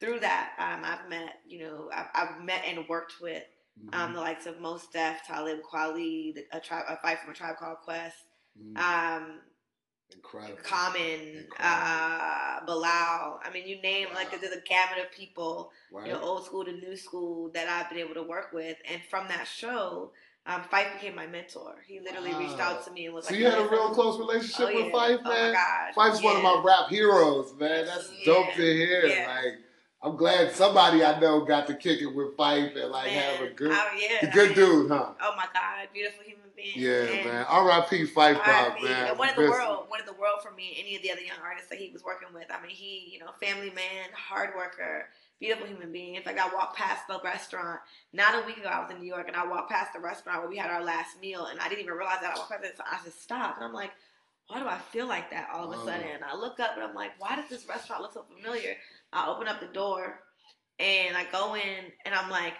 through 0.00 0.20
that, 0.20 0.52
um, 0.58 0.82
I've 0.84 1.08
met 1.10 1.40
you 1.46 1.60
know 1.60 1.90
I've, 1.94 2.06
I've 2.14 2.42
met 2.44 2.62
and 2.66 2.88
worked 2.88 3.14
with 3.20 3.44
Mm-hmm. 3.80 3.98
um, 3.98 4.12
the 4.12 4.20
likes 4.20 4.44
of 4.46 4.60
Mos 4.60 4.86
Def, 4.88 5.24
Talib 5.26 5.60
Kweli, 5.62 6.34
the, 6.34 6.44
a 6.52 6.60
tribe, 6.60 6.84
a 6.88 6.96
fight 6.98 7.18
from 7.20 7.30
a 7.30 7.34
tribe 7.34 7.56
called 7.56 7.78
Quest, 7.84 8.16
Mhm. 8.60 8.76
um, 8.76 9.40
Incredible. 10.12 10.58
Common, 10.64 11.00
Incredible. 11.20 11.48
uh, 11.60 12.64
Bilal. 12.66 13.40
I 13.42 13.50
mean, 13.54 13.66
you 13.66 13.80
name 13.80 14.08
like 14.12 14.32
Wow. 14.32 14.38
there's 14.40 14.52
a 14.52 14.60
gamut 14.62 14.98
of 14.98 15.10
people, 15.12 15.70
Right. 15.92 16.08
you 16.08 16.12
know, 16.12 16.20
old 16.20 16.44
school 16.44 16.64
to 16.64 16.72
new 16.72 16.96
school 16.96 17.50
that 17.52 17.68
I've 17.68 17.88
been 17.88 17.98
able 18.00 18.14
to 18.14 18.22
work 18.24 18.52
with. 18.52 18.76
And 18.84 19.00
from 19.08 19.28
that 19.28 19.46
show, 19.46 20.12
um, 20.46 20.62
Phife 20.72 20.92
became 20.94 21.14
my 21.14 21.26
mentor. 21.26 21.76
He 21.86 22.00
literally 22.00 22.32
reached 22.34 22.58
out 22.58 22.84
to 22.86 22.90
me 22.90 23.06
and 23.06 23.14
was 23.14 23.26
So 23.26 23.34
like, 23.34 23.42
"So 23.42 23.46
you 23.46 23.50
had 23.50 23.66
a 23.66 23.70
real 23.70 23.90
close 23.90 24.18
relationship 24.18 24.68
Oh, 24.72 24.74
with 24.74 24.86
yeah. 24.86 24.92
Phife, 24.92 25.18
Oh, 25.20 25.28
my 25.28 25.34
man. 25.34 25.52
God. 25.54 25.94
Phife's 25.94 26.22
one 26.22 26.36
of 26.36 26.42
my 26.42 26.60
rap 26.64 26.88
heroes, 26.88 27.54
man. 27.58 27.84
That's 27.86 28.10
dope 28.24 28.52
to 28.54 28.62
hear. 28.62 29.06
Yeah. 29.06 29.28
Like, 29.28 29.54
I'm 30.02 30.16
glad 30.16 30.50
somebody 30.52 31.04
I 31.04 31.20
know 31.20 31.44
got 31.44 31.66
to 31.66 31.74
kick 31.74 32.00
it 32.00 32.06
with 32.06 32.34
Phife 32.36 32.74
and 32.74 32.90
like 32.90 33.06
Man, 33.12 33.34
have 33.36 33.42
a 33.48 33.52
good, 33.52 33.70
oh, 33.70 33.88
yeah, 33.98 34.26
a 34.28 34.32
good 34.32 34.52
I- 34.52 34.54
dude, 34.54 34.90
huh? 34.90 35.12
Oh 35.20 35.32
my 35.36 35.44
God, 35.52 35.88
beautiful 35.92 36.24
human 36.24 36.48
being. 36.56 36.72
Yeah, 36.74 37.02
And- 37.02 37.26
man. 37.28 37.44
R.I.P. 37.46 38.06
Phife 38.06 38.36
Dawg, 38.44 38.82
man. 38.82 39.08
And 39.10 39.18
one 39.18 39.28
of 39.28 39.36
the 39.36 39.42
world, 39.42 39.84
one 39.88 40.00
of 40.00 40.06
the 40.06 40.14
world 40.14 40.40
for 40.42 40.52
me, 40.52 40.74
any 40.80 40.96
of 40.96 41.02
the 41.02 41.12
other 41.12 41.20
young 41.20 41.36
artists 41.44 41.68
that 41.68 41.78
he 41.78 41.90
was 41.92 42.02
working 42.02 42.28
with. 42.32 42.46
I 42.50 42.62
mean, 42.62 42.70
he, 42.70 43.10
you 43.12 43.18
know, 43.20 43.30
family 43.42 43.68
man, 43.70 44.08
hard 44.16 44.54
worker, 44.56 45.04
beautiful 45.40 45.66
human 45.66 45.90
being. 45.90 46.14
In 46.14 46.22
fact, 46.22 46.38
I 46.38 46.54
walked 46.54 46.76
past 46.76 47.08
the 47.08 47.18
restaurant 47.24 47.80
not 48.12 48.40
a 48.40 48.46
week 48.46 48.58
ago. 48.58 48.68
I 48.68 48.80
was 48.80 48.90
in 48.90 49.00
New 49.00 49.06
York, 49.08 49.26
and 49.26 49.36
I 49.36 49.46
walked 49.46 49.70
past 49.70 49.92
the 49.92 50.00
restaurant 50.00 50.40
where 50.40 50.50
we 50.50 50.58
had 50.58 50.70
our 50.70 50.84
last 50.84 51.20
meal, 51.20 51.46
and 51.46 51.58
I 51.58 51.68
didn't 51.68 51.80
even 51.80 51.94
realize 51.94 52.20
that 52.20 52.34
I 52.34 52.38
walked 52.38 52.50
past 52.50 52.64
it. 52.64 52.76
So 52.76 52.84
I 52.86 52.98
just 53.04 53.22
stopped, 53.22 53.56
and 53.56 53.64
I'm 53.66 53.72
like, 53.72 53.90
why 54.48 54.60
do 54.60 54.68
I 54.68 54.78
feel 54.78 55.06
like 55.06 55.30
that 55.30 55.48
all 55.52 55.64
of 55.64 55.78
a 55.78 55.82
Oh. 55.82 55.86
sudden? 55.86 56.06
And 56.06 56.24
I 56.24 56.36
look 56.36 56.60
up, 56.60 56.72
and 56.74 56.84
I'm 56.84 56.94
like, 56.94 57.12
why 57.18 57.36
does 57.36 57.48
this 57.48 57.66
restaurant 57.68 58.02
look 58.02 58.12
so 58.12 58.24
familiar? 58.36 58.76
I 59.12 59.28
open 59.28 59.48
up 59.48 59.60
the 59.60 59.66
door, 59.68 60.20
and 60.78 61.16
I 61.16 61.24
go 61.32 61.54
in, 61.56 61.92
and 62.04 62.14
I'm 62.14 62.30
like. 62.30 62.54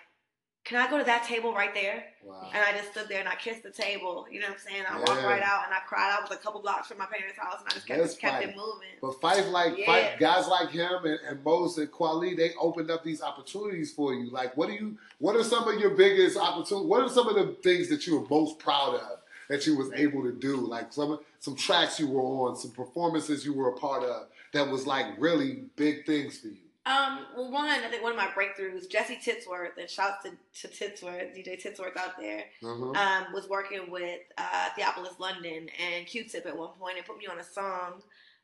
Can 0.65 0.79
I 0.79 0.91
go 0.91 0.99
to 0.99 1.05
that 1.05 1.25
table 1.25 1.55
right 1.55 1.73
there? 1.75 2.05
Wow. 2.23 2.51
And 2.53 2.63
I 2.63 2.73
just 2.77 2.93
stood 2.93 3.09
there 3.09 3.21
and 3.21 3.29
I 3.29 3.35
kissed 3.35 3.63
the 3.63 3.71
table. 3.71 4.27
You 4.31 4.41
know 4.41 4.49
what 4.49 4.59
I'm 4.59 4.73
saying? 4.73 4.85
I 4.89 4.99
walked 4.99 5.25
right 5.25 5.43
out 5.43 5.65
and 5.65 5.75
I 5.75 5.79
cried. 5.87 6.15
I 6.17 6.21
was 6.21 6.31
a 6.31 6.37
couple 6.37 6.61
blocks 6.61 6.89
from 6.89 6.99
my 6.99 7.07
parents' 7.07 7.39
house 7.39 7.61
and 7.61 7.69
I 7.69 7.75
just 7.75 7.87
kept, 7.87 8.01
That's 8.01 8.15
kept 8.15 8.45
it 8.45 8.55
moving. 8.55 8.89
But 9.01 9.21
Phife 9.21 9.51
like 9.51 9.79
Yeah. 9.79 9.87
Phife 9.87 10.19
guys 10.21 10.47
like 10.49 10.71
him 10.71 11.05
and, 11.05 11.19
and 11.29 11.43
Mos 11.43 11.79
and 11.79 11.91
Kweli, 11.91 12.37
they 12.37 12.51
opened 12.61 12.91
up 12.91 13.03
these 13.03 13.23
opportunities 13.23 13.93
for 13.93 14.15
you. 14.15 14.31
Like, 14.31 14.57
what 14.57 14.69
do 14.69 14.75
you? 14.75 14.99
What 15.19 15.35
are 15.35 15.43
some 15.43 15.67
of 15.67 15.81
your 15.81 15.91
biggest 15.91 16.37
opportunities? 16.37 16.89
What 16.89 17.03
are 17.03 17.09
some 17.09 17.29
of 17.29 17.35
the 17.35 17.55
things 17.63 17.89
that 17.89 18.07
you 18.07 18.21
were 18.21 18.27
most 18.29 18.59
proud 18.59 18.95
of 18.95 19.19
that 19.49 19.67
you 19.67 19.77
was 19.77 19.91
able 19.95 20.23
to 20.23 20.33
do? 20.33 20.57
Like 20.59 20.93
some 20.93 21.19
some 21.41 21.57
tracks 21.57 21.99
you 21.99 22.07
were 22.07 22.21
on, 22.21 22.57
some 22.57 22.73
performances 22.73 23.45
you 23.47 23.55
were 23.55 23.71
a 23.71 23.77
part 23.77 24.05
of 24.05 24.27
that 24.53 24.69
was 24.69 24.87
like 24.87 25.07
really 25.19 25.65
big 25.77 26.05
things 26.07 26.39
for 26.39 26.49
you. 26.49 26.57
Um, 26.87 27.27
well, 27.37 27.51
one, 27.53 27.67
I 27.69 27.79
think 27.91 28.03
one 28.03 28.13
of 28.13 28.17
my 28.19 28.29
breakthroughs, 28.29 28.89
Jesse 28.91 29.17
Tittsworth, 29.17 29.77
and 29.79 29.89
shouts 29.89 30.25
to, 30.25 30.31
to 30.63 30.69
Tittsworth, 30.69 31.37
DJ 31.37 31.63
Tittsworth 31.63 31.97
out 31.97 32.17
there, 32.19 32.45
Uh-huh. 32.65 32.93
um, 32.93 33.33
was 33.35 33.49
working 33.51 33.91
with 33.91 34.21
uh, 34.39 34.69
Theophilus 34.77 35.21
London 35.21 35.69
and 35.79 36.07
Q-Tip 36.07 36.47
at 36.47 36.57
one 36.57 36.71
point 36.79 36.97
and 36.97 37.07
put 37.07 37.19
me 37.19 37.27
on 37.27 37.39
a 37.39 37.45
song 37.45 38.03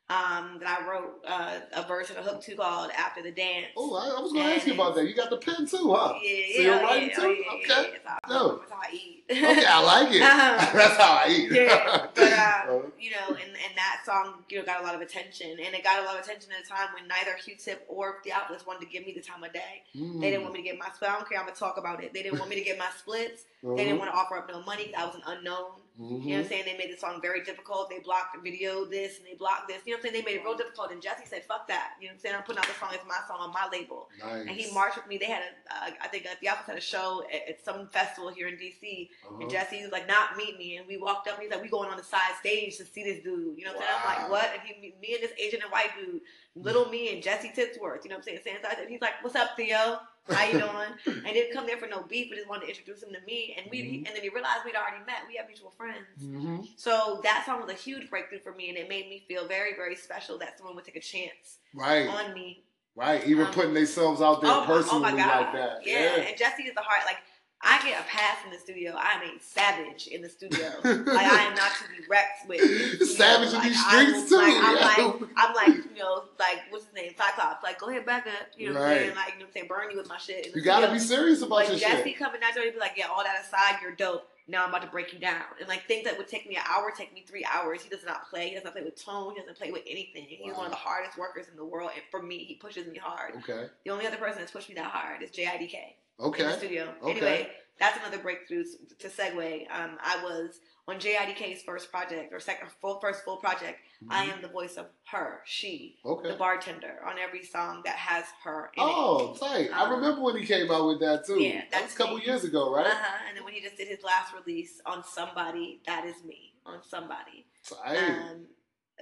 um, 0.09 0.57
that 0.61 0.79
I 0.79 0.89
wrote 0.89 1.19
uh, 1.27 1.59
a 1.73 1.83
version 1.85 2.15
of 2.15 2.23
hook 2.23 2.41
2 2.41 2.55
called 2.55 2.91
After 2.97 3.21
the 3.21 3.31
Dance. 3.31 3.67
oh, 3.75 3.93
I, 3.95 4.17
I 4.17 4.21
was 4.21 4.31
going 4.31 4.47
to 4.47 4.55
ask 4.55 4.65
you 4.65 4.73
about 4.73 4.95
that. 4.95 5.05
You 5.05 5.13
got 5.13 5.29
the 5.29 5.35
pen 5.37 5.65
too, 5.65 5.93
huh? 5.93 6.13
Yeah, 6.23 6.45
So 6.55 6.61
you're 6.61 6.75
oh, 6.75 6.83
writing 6.83 7.09
yeah, 7.09 7.15
too? 7.15 7.21
oh, 7.49 7.59
yeah, 7.67 7.73
Okay. 7.81 7.89
yeah, 8.05 8.17
No. 8.29 8.57
that's 8.59 8.71
how 8.71 8.77
I 8.79 8.89
eat. 8.93 9.13
Okay, 9.29 9.65
I 9.67 9.83
like 9.83 10.15
it. 10.15 10.21
Um, 10.21 10.29
That's 10.79 10.95
how 10.95 11.21
I 11.25 11.29
eat. 11.29 11.51
yeah, 11.51 12.05
but 12.15 12.23
uh, 12.23 12.35
Uh-huh. 12.35 12.79
you 12.97 13.11
know, 13.11 13.27
and, 13.35 13.39
and 13.41 13.73
that 13.75 14.01
song, 14.05 14.35
you 14.47 14.57
know, 14.57 14.63
got 14.63 14.79
a 14.79 14.83
lot 14.85 14.95
of 14.95 15.01
attention, 15.01 15.51
and 15.51 15.75
it 15.75 15.83
got 15.83 16.01
a 16.01 16.05
lot 16.05 16.15
of 16.17 16.23
attention 16.23 16.49
at 16.57 16.65
a 16.65 16.69
time 16.69 16.87
when 16.93 17.09
neither 17.09 17.33
Q-Tip 17.43 17.85
or 17.89 18.19
Theophilus 18.23 18.65
wanted 18.65 18.85
to 18.85 18.91
give 18.91 19.05
me 19.05 19.11
the 19.11 19.19
time 19.21 19.43
of 19.43 19.51
day. 19.51 19.83
Mm. 19.93 20.21
They 20.21 20.29
didn't 20.31 20.43
want 20.43 20.53
me 20.53 20.61
to 20.61 20.69
get 20.69 20.79
my 20.79 20.87
split. 20.95 21.09
I 21.11 21.15
don't 21.15 21.27
care. 21.27 21.39
I'm 21.39 21.45
gonna 21.45 21.57
talk 21.57 21.77
about 21.77 22.01
it. 22.01 22.13
They 22.13 22.23
didn't 22.23 22.39
want 22.39 22.49
me 22.49 22.55
to 22.55 22.63
get 22.63 22.77
my 22.79 22.87
splits. 22.97 23.41
Uh-huh. 23.65 23.75
They 23.75 23.83
didn't 23.83 23.99
want 23.99 24.11
to 24.11 24.17
offer 24.17 24.37
up 24.37 24.47
no 24.49 24.61
money. 24.61 24.95
I 24.95 25.05
was 25.05 25.15
an 25.15 25.23
unknown. 25.27 25.71
Mhm. 25.99 26.23
You 26.23 26.29
know 26.29 26.35
what 26.35 26.43
I'm 26.43 26.47
saying? 26.49 26.65
They 26.65 26.77
made 26.77 26.93
the 26.93 26.97
song 26.97 27.19
very 27.21 27.43
difficult. 27.43 27.89
They 27.89 27.99
blocked 27.99 28.35
the 28.35 28.41
video 28.41 28.85
this 28.85 29.17
and 29.17 29.25
they 29.25 29.33
blocked 29.33 29.67
this. 29.67 29.81
You 29.85 29.93
know 29.93 29.97
what 29.97 30.05
I'm 30.07 30.13
saying? 30.13 30.23
They 30.25 30.31
made 30.31 30.39
it 30.39 30.43
real 30.43 30.55
difficult. 30.55 30.91
And 30.91 31.01
Jesse 31.01 31.25
said, 31.25 31.43
"Fuck 31.45 31.67
that." 31.69 31.93
You 31.99 32.07
know 32.07 32.11
what 32.11 32.13
I'm 32.15 32.19
saying? 32.19 32.35
I'm 32.35 32.43
putting 32.43 32.59
out 32.59 32.67
the 32.67 32.73
song 32.73 32.89
It's 32.93 33.05
my 33.07 33.19
song 33.27 33.39
on 33.39 33.51
my 33.51 33.67
label. 33.71 34.09
Nice. 34.19 34.41
And 34.41 34.49
he 34.51 34.71
marched 34.73 34.97
with 34.97 35.07
me. 35.07 35.17
They 35.17 35.25
had 35.25 35.41
a, 35.41 35.73
uh, 35.73 35.91
I 36.01 36.07
think 36.07 36.25
uh, 36.27 36.35
the 36.41 36.49
office 36.49 36.67
had 36.67 36.77
a 36.77 36.81
show 36.81 37.23
at, 37.33 37.49
at 37.49 37.65
some 37.65 37.87
festival 37.87 38.29
here 38.29 38.47
in 38.47 38.55
DC. 38.57 39.09
Uh-huh. 39.25 39.37
And 39.41 39.49
Jesse 39.49 39.81
was 39.81 39.91
like, 39.91 40.07
"Not 40.07 40.37
meet 40.37 40.57
me." 40.57 40.77
And 40.77 40.87
we 40.87 40.97
walked 40.97 41.27
up. 41.27 41.35
and 41.35 41.43
He's 41.43 41.51
like, 41.51 41.63
"We 41.63 41.69
going 41.69 41.89
on 41.89 41.97
the 41.97 42.03
side 42.03 42.35
stage 42.39 42.77
to 42.77 42.85
see 42.85 43.03
this 43.03 43.23
dude." 43.23 43.57
You 43.57 43.65
know 43.65 43.73
what 43.73 43.81
I'm 43.81 43.87
saying? 43.87 44.01
I'm 44.05 44.21
like, 44.21 44.31
"What?" 44.31 44.51
And 44.53 44.61
he, 44.63 44.93
me 45.01 45.15
and 45.15 45.23
this 45.23 45.31
Asian 45.39 45.61
and 45.63 45.71
white 45.71 45.91
dude, 45.97 46.21
little 46.55 46.89
me 46.89 47.13
and 47.13 47.23
Jesse 47.23 47.49
Tittsworth. 47.49 48.03
You 48.03 48.09
know 48.11 48.17
what 48.17 48.17
I'm 48.17 48.23
saying? 48.23 48.39
Stands 48.41 48.65
out 48.65 48.73
there. 48.73 48.83
And 48.83 48.91
he's 48.91 49.01
like, 49.01 49.23
"What's 49.23 49.35
up, 49.35 49.55
Theo? 49.57 49.99
How 50.29 50.45
you 50.45 50.59
doing?" 51.05 51.23
and 51.25 51.33
didn't 51.33 51.53
come 51.53 51.65
there 51.65 51.77
for 51.77 51.87
no 51.87 52.03
beef, 52.03 52.27
but 52.29 52.35
just 52.35 52.47
wanted 52.49 52.63
to 52.65 52.69
introduce 52.69 53.03
him 53.03 53.09
to 53.13 53.21
me. 53.25 53.55
And 53.57 53.69
we, 53.71 53.81
Mhm. 53.81 54.07
and 54.07 54.15
then 54.15 54.21
he 54.23 54.29
realized 54.29 54.65
we'd 54.65 54.75
already 54.75 55.03
met. 55.05 55.27
We 55.27 55.35
have 55.37 55.47
mutual 55.47 55.71
friends. 55.71 56.05
Mhm. 56.21 56.67
So 56.77 57.19
that 57.23 57.45
song 57.45 57.61
was 57.61 57.69
a 57.71 57.75
huge 57.75 58.09
breakthrough 58.09 58.39
for 58.39 58.53
me, 58.53 58.69
and 58.69 58.77
it 58.77 58.89
made 58.89 59.07
me 59.09 59.23
feel 59.27 59.47
very, 59.47 59.73
very 59.75 59.95
special 59.95 60.37
that 60.39 60.57
someone 60.57 60.75
would 60.75 60.85
take 60.85 60.95
a 60.95 61.01
chance 61.01 61.57
Right. 61.73 62.07
on 62.07 62.33
me. 62.33 62.63
Right. 62.95 63.23
Even 63.27 63.45
Um, 63.45 63.53
putting 63.53 63.73
themselves 63.75 64.21
out 64.21 64.41
there 64.41 64.49
Oh, 64.51 64.63
oh 64.63 64.65
personally 64.65 65.01
my 65.03 65.11
God. 65.11 65.41
like 65.41 65.53
that. 65.53 65.85
Yeah. 65.85 66.15
and 66.15 66.37
Jesse 66.37 66.63
is 66.63 66.73
the 66.73 66.81
heart. 66.81 67.05
Like 67.05 67.17
I 67.61 67.81
get 67.81 67.99
a 67.99 68.03
pass 68.03 68.37
in 68.45 68.51
the 68.51 68.59
studio. 68.59 68.93
I 68.95 69.13
am 69.13 69.21
a 69.23 69.41
savage 69.41 70.07
in 70.07 70.21
the 70.21 70.29
studio. 70.29 70.71
like 70.83 71.25
I 71.25 71.43
am 71.43 71.55
not 71.55 71.71
to 71.71 71.89
be 71.89 72.05
wrecked 72.07 72.47
with. 72.47 72.61
you 72.61 72.99
know, 72.99 73.05
Savage 73.05 73.49
in 73.49 73.55
like, 73.55 73.69
these 73.69 73.87
streets, 73.87 74.29
too, 74.29 74.37
Like, 74.37 74.53
I'm 74.55 74.75
like, 74.75 75.29
I'm 75.35 75.55
like, 75.55 75.75
you 75.91 75.99
know, 75.99 76.23
like 76.39 76.59
what's 76.69 76.85
his 76.85 76.93
name, 76.93 77.13
Cyclops. 77.17 77.63
Like, 77.63 77.79
go 77.79 77.89
ahead, 77.89 78.05
back 78.05 78.27
up. 78.27 78.47
You 78.57 78.73
know 78.73 78.79
what 78.79 78.89
I'm 78.89 78.97
saying? 78.97 79.15
Like, 79.15 79.33
you 79.33 79.39
know 79.39 79.45
what 79.45 79.47
I'm 79.47 79.53
saying? 79.53 79.67
Burn 79.67 79.91
you 79.91 79.97
with 79.97 80.07
my 80.07 80.17
shit. 80.17 80.55
You 80.55 80.61
gotta 80.61 80.91
be 80.91 80.99
serious 80.99 81.41
about 81.41 81.67
your 81.67 81.77
shit. 81.77 81.81
Like 81.81 81.81
your 81.81 81.97
Jesse 81.97 82.09
shit. 82.11 82.19
coming 82.19 82.41
out 82.45 82.53
there 82.53 82.63
and 82.63 82.73
be 82.73 82.79
like, 82.79 82.93
yeah, 82.95 83.07
all 83.07 83.23
that 83.23 83.43
aside, 83.43 83.81
you're 83.81 83.95
dope. 83.95 84.29
Now 84.47 84.63
I'm 84.63 84.69
about 84.69 84.83
to 84.83 84.87
break 84.87 85.11
you 85.11 85.19
down. 85.19 85.41
And 85.59 85.67
like 85.67 85.87
things 85.87 86.05
that 86.05 86.17
would 86.17 86.27
take 86.27 86.47
me 86.47 86.55
an 86.55 86.63
hour 86.69 86.93
take 86.95 87.13
me 87.13 87.25
three 87.27 87.45
hours. 87.51 87.81
He 87.81 87.89
does 87.89 88.05
not 88.05 88.29
play. 88.29 88.49
He 88.49 88.55
does 88.55 88.63
not 88.63 88.73
play 88.73 88.83
with 88.83 89.03
tone. 89.03 89.33
He 89.33 89.41
doesn't 89.41 89.57
play 89.57 89.71
with 89.71 89.83
anything. 89.85 90.25
He's 90.29 90.53
one 90.53 90.65
of 90.65 90.71
the 90.71 90.77
hardest 90.77 91.17
workers 91.17 91.47
in 91.51 91.57
the 91.57 91.65
world. 91.65 91.89
And 91.95 92.03
for 92.11 92.21
me, 92.21 92.45
he 92.45 92.53
pushes 92.53 92.87
me 92.87 92.97
hard. 92.97 93.33
Okay. 93.37 93.67
The 93.83 93.91
only 93.91 94.07
other 94.07 94.15
person 94.15 94.39
that's 94.39 94.51
pushed 94.51 94.69
me 94.69 94.75
that 94.75 94.85
hard 94.85 95.21
is 95.21 95.31
JIDK 95.31 95.95
in 96.19 96.23
the 96.23 96.29
Okay. 96.29 96.57
studio. 96.57 96.93
Okay. 97.01 97.11
Anyway, 97.11 97.49
that's 97.79 97.97
another 97.97 98.17
breakthrough 98.17 98.63
to 98.99 99.07
segue. 99.07 99.67
Um, 99.71 99.97
I 100.01 100.21
was 100.23 100.59
on 100.87 100.97
JIDK's 100.99 101.63
first 101.63 101.91
project 101.91 102.33
or 102.33 102.39
second 102.39 102.69
full 102.81 102.99
first 102.99 103.23
full 103.23 103.37
project. 103.37 103.79
I 104.09 104.25
am 104.25 104.41
the 104.41 104.47
voice 104.47 104.77
of 104.77 104.87
her, 105.11 105.41
she, 105.45 105.97
Mm-hmm. 106.05 106.09
Okay. 106.19 106.31
the 106.31 106.37
bartender 106.37 106.99
on 107.05 107.17
every 107.19 107.43
song 107.43 107.81
that 107.85 107.95
has 107.95 108.25
her 108.43 108.71
in 108.75 108.83
Oh, 108.83 109.35
tight. 109.39 109.69
I 109.73 109.83
Um, 109.85 109.91
remember 109.91 110.21
when 110.21 110.37
he 110.37 110.45
came 110.45 110.69
out 110.71 110.87
with 110.87 110.99
that 111.01 111.25
too. 111.25 111.41
yeah, 111.41 111.63
that 111.71 111.81
was 111.81 111.91
that's 111.91 111.93
a 111.93 111.97
couple 111.97 112.17
me. 112.17 112.25
years 112.25 112.43
ago, 112.43 112.73
right? 112.73 112.85
Uh-huh. 112.87 113.17
And 113.27 113.35
then 113.37 113.43
when 113.43 113.53
he 113.53 113.61
just 113.61 113.75
did 113.77 113.87
his 113.87 114.03
last 114.03 114.33
release 114.33 114.79
on 114.85 115.03
Somebody, 115.03 115.81
that 115.85 116.05
is 116.05 116.23
me 116.23 116.53
on 116.65 116.79
Somebody. 116.83 117.45
Tight. 117.67 117.97
Um, 117.97 118.45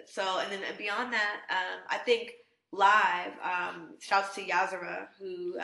so 0.06 0.40
and 0.40 0.52
then 0.52 0.62
beyond 0.78 1.14
that, 1.14 1.42
um, 1.50 1.82
I 1.90 1.98
think 2.00 2.32
live. 2.76 3.32
Um, 3.44 3.90
shouts 4.00 4.36
to 4.36 4.42
Yazara, 4.42 5.08
who 5.20 5.58
uh, 5.60 5.64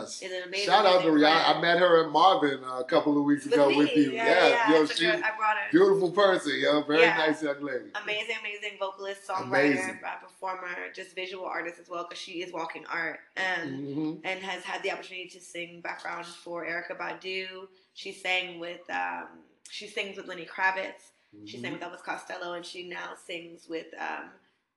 yes. 0.00 0.22
is 0.22 0.30
an 0.32 0.42
amazing. 0.46 0.66
Shout 0.66 0.86
out 0.86 1.02
to 1.02 1.08
Rihanna. 1.08 1.56
I 1.56 1.60
met 1.60 1.78
her 1.78 2.04
at 2.04 2.10
Marvin 2.10 2.60
uh, 2.64 2.80
a 2.80 2.84
couple 2.84 3.18
of 3.18 3.24
weeks 3.24 3.46
ago 3.46 3.68
me. 3.68 3.76
with 3.78 3.96
you. 3.96 4.12
Yeah, 4.12 4.24
Yeah, 4.26 4.48
yeah. 4.48 4.72
yo, 4.72 4.86
she 4.86 5.04
her- 5.06 5.12
I 5.14 5.36
brought 5.36 5.56
her. 5.56 5.70
beautiful 5.70 6.10
person, 6.10 6.52
yo, 6.60 6.82
very 6.82 7.02
Yeah. 7.02 7.16
nice 7.16 7.42
young 7.42 7.62
lady. 7.62 7.86
Amazing, 8.02 8.36
amazing 8.40 8.78
vocalist, 8.78 9.26
songwriter, 9.26 9.72
Amazing. 9.72 10.00
uh, 10.06 10.16
performer, 10.26 10.68
just 10.94 11.14
visual 11.14 11.44
artist 11.46 11.80
as 11.80 11.88
well, 11.88 12.04
because 12.08 12.22
she 12.22 12.42
is 12.42 12.52
walking 12.52 12.84
art. 12.86 13.20
Um, 13.36 13.68
hmm 13.68 14.12
and 14.24 14.40
has 14.42 14.62
had 14.64 14.82
the 14.82 14.92
opportunity 14.92 15.28
to 15.30 15.40
sing 15.40 15.80
background 15.80 16.26
for 16.26 16.64
Erykah 16.66 16.98
Badu. 16.98 17.66
She 17.94 18.12
sang 18.12 18.58
with 18.60 18.80
um, 18.90 19.26
she 19.70 19.86
sings 19.86 20.16
with 20.16 20.26
Lenny 20.26 20.46
Kravitz. 20.46 21.12
She 21.46 21.56
Mm-hmm. 21.58 21.62
sang 21.62 21.72
with 21.74 21.80
Elvis 21.82 22.02
Costello, 22.02 22.54
and 22.54 22.66
she 22.66 22.88
now 22.88 23.10
sings 23.24 23.68
with 23.68 23.86
um, 24.00 24.30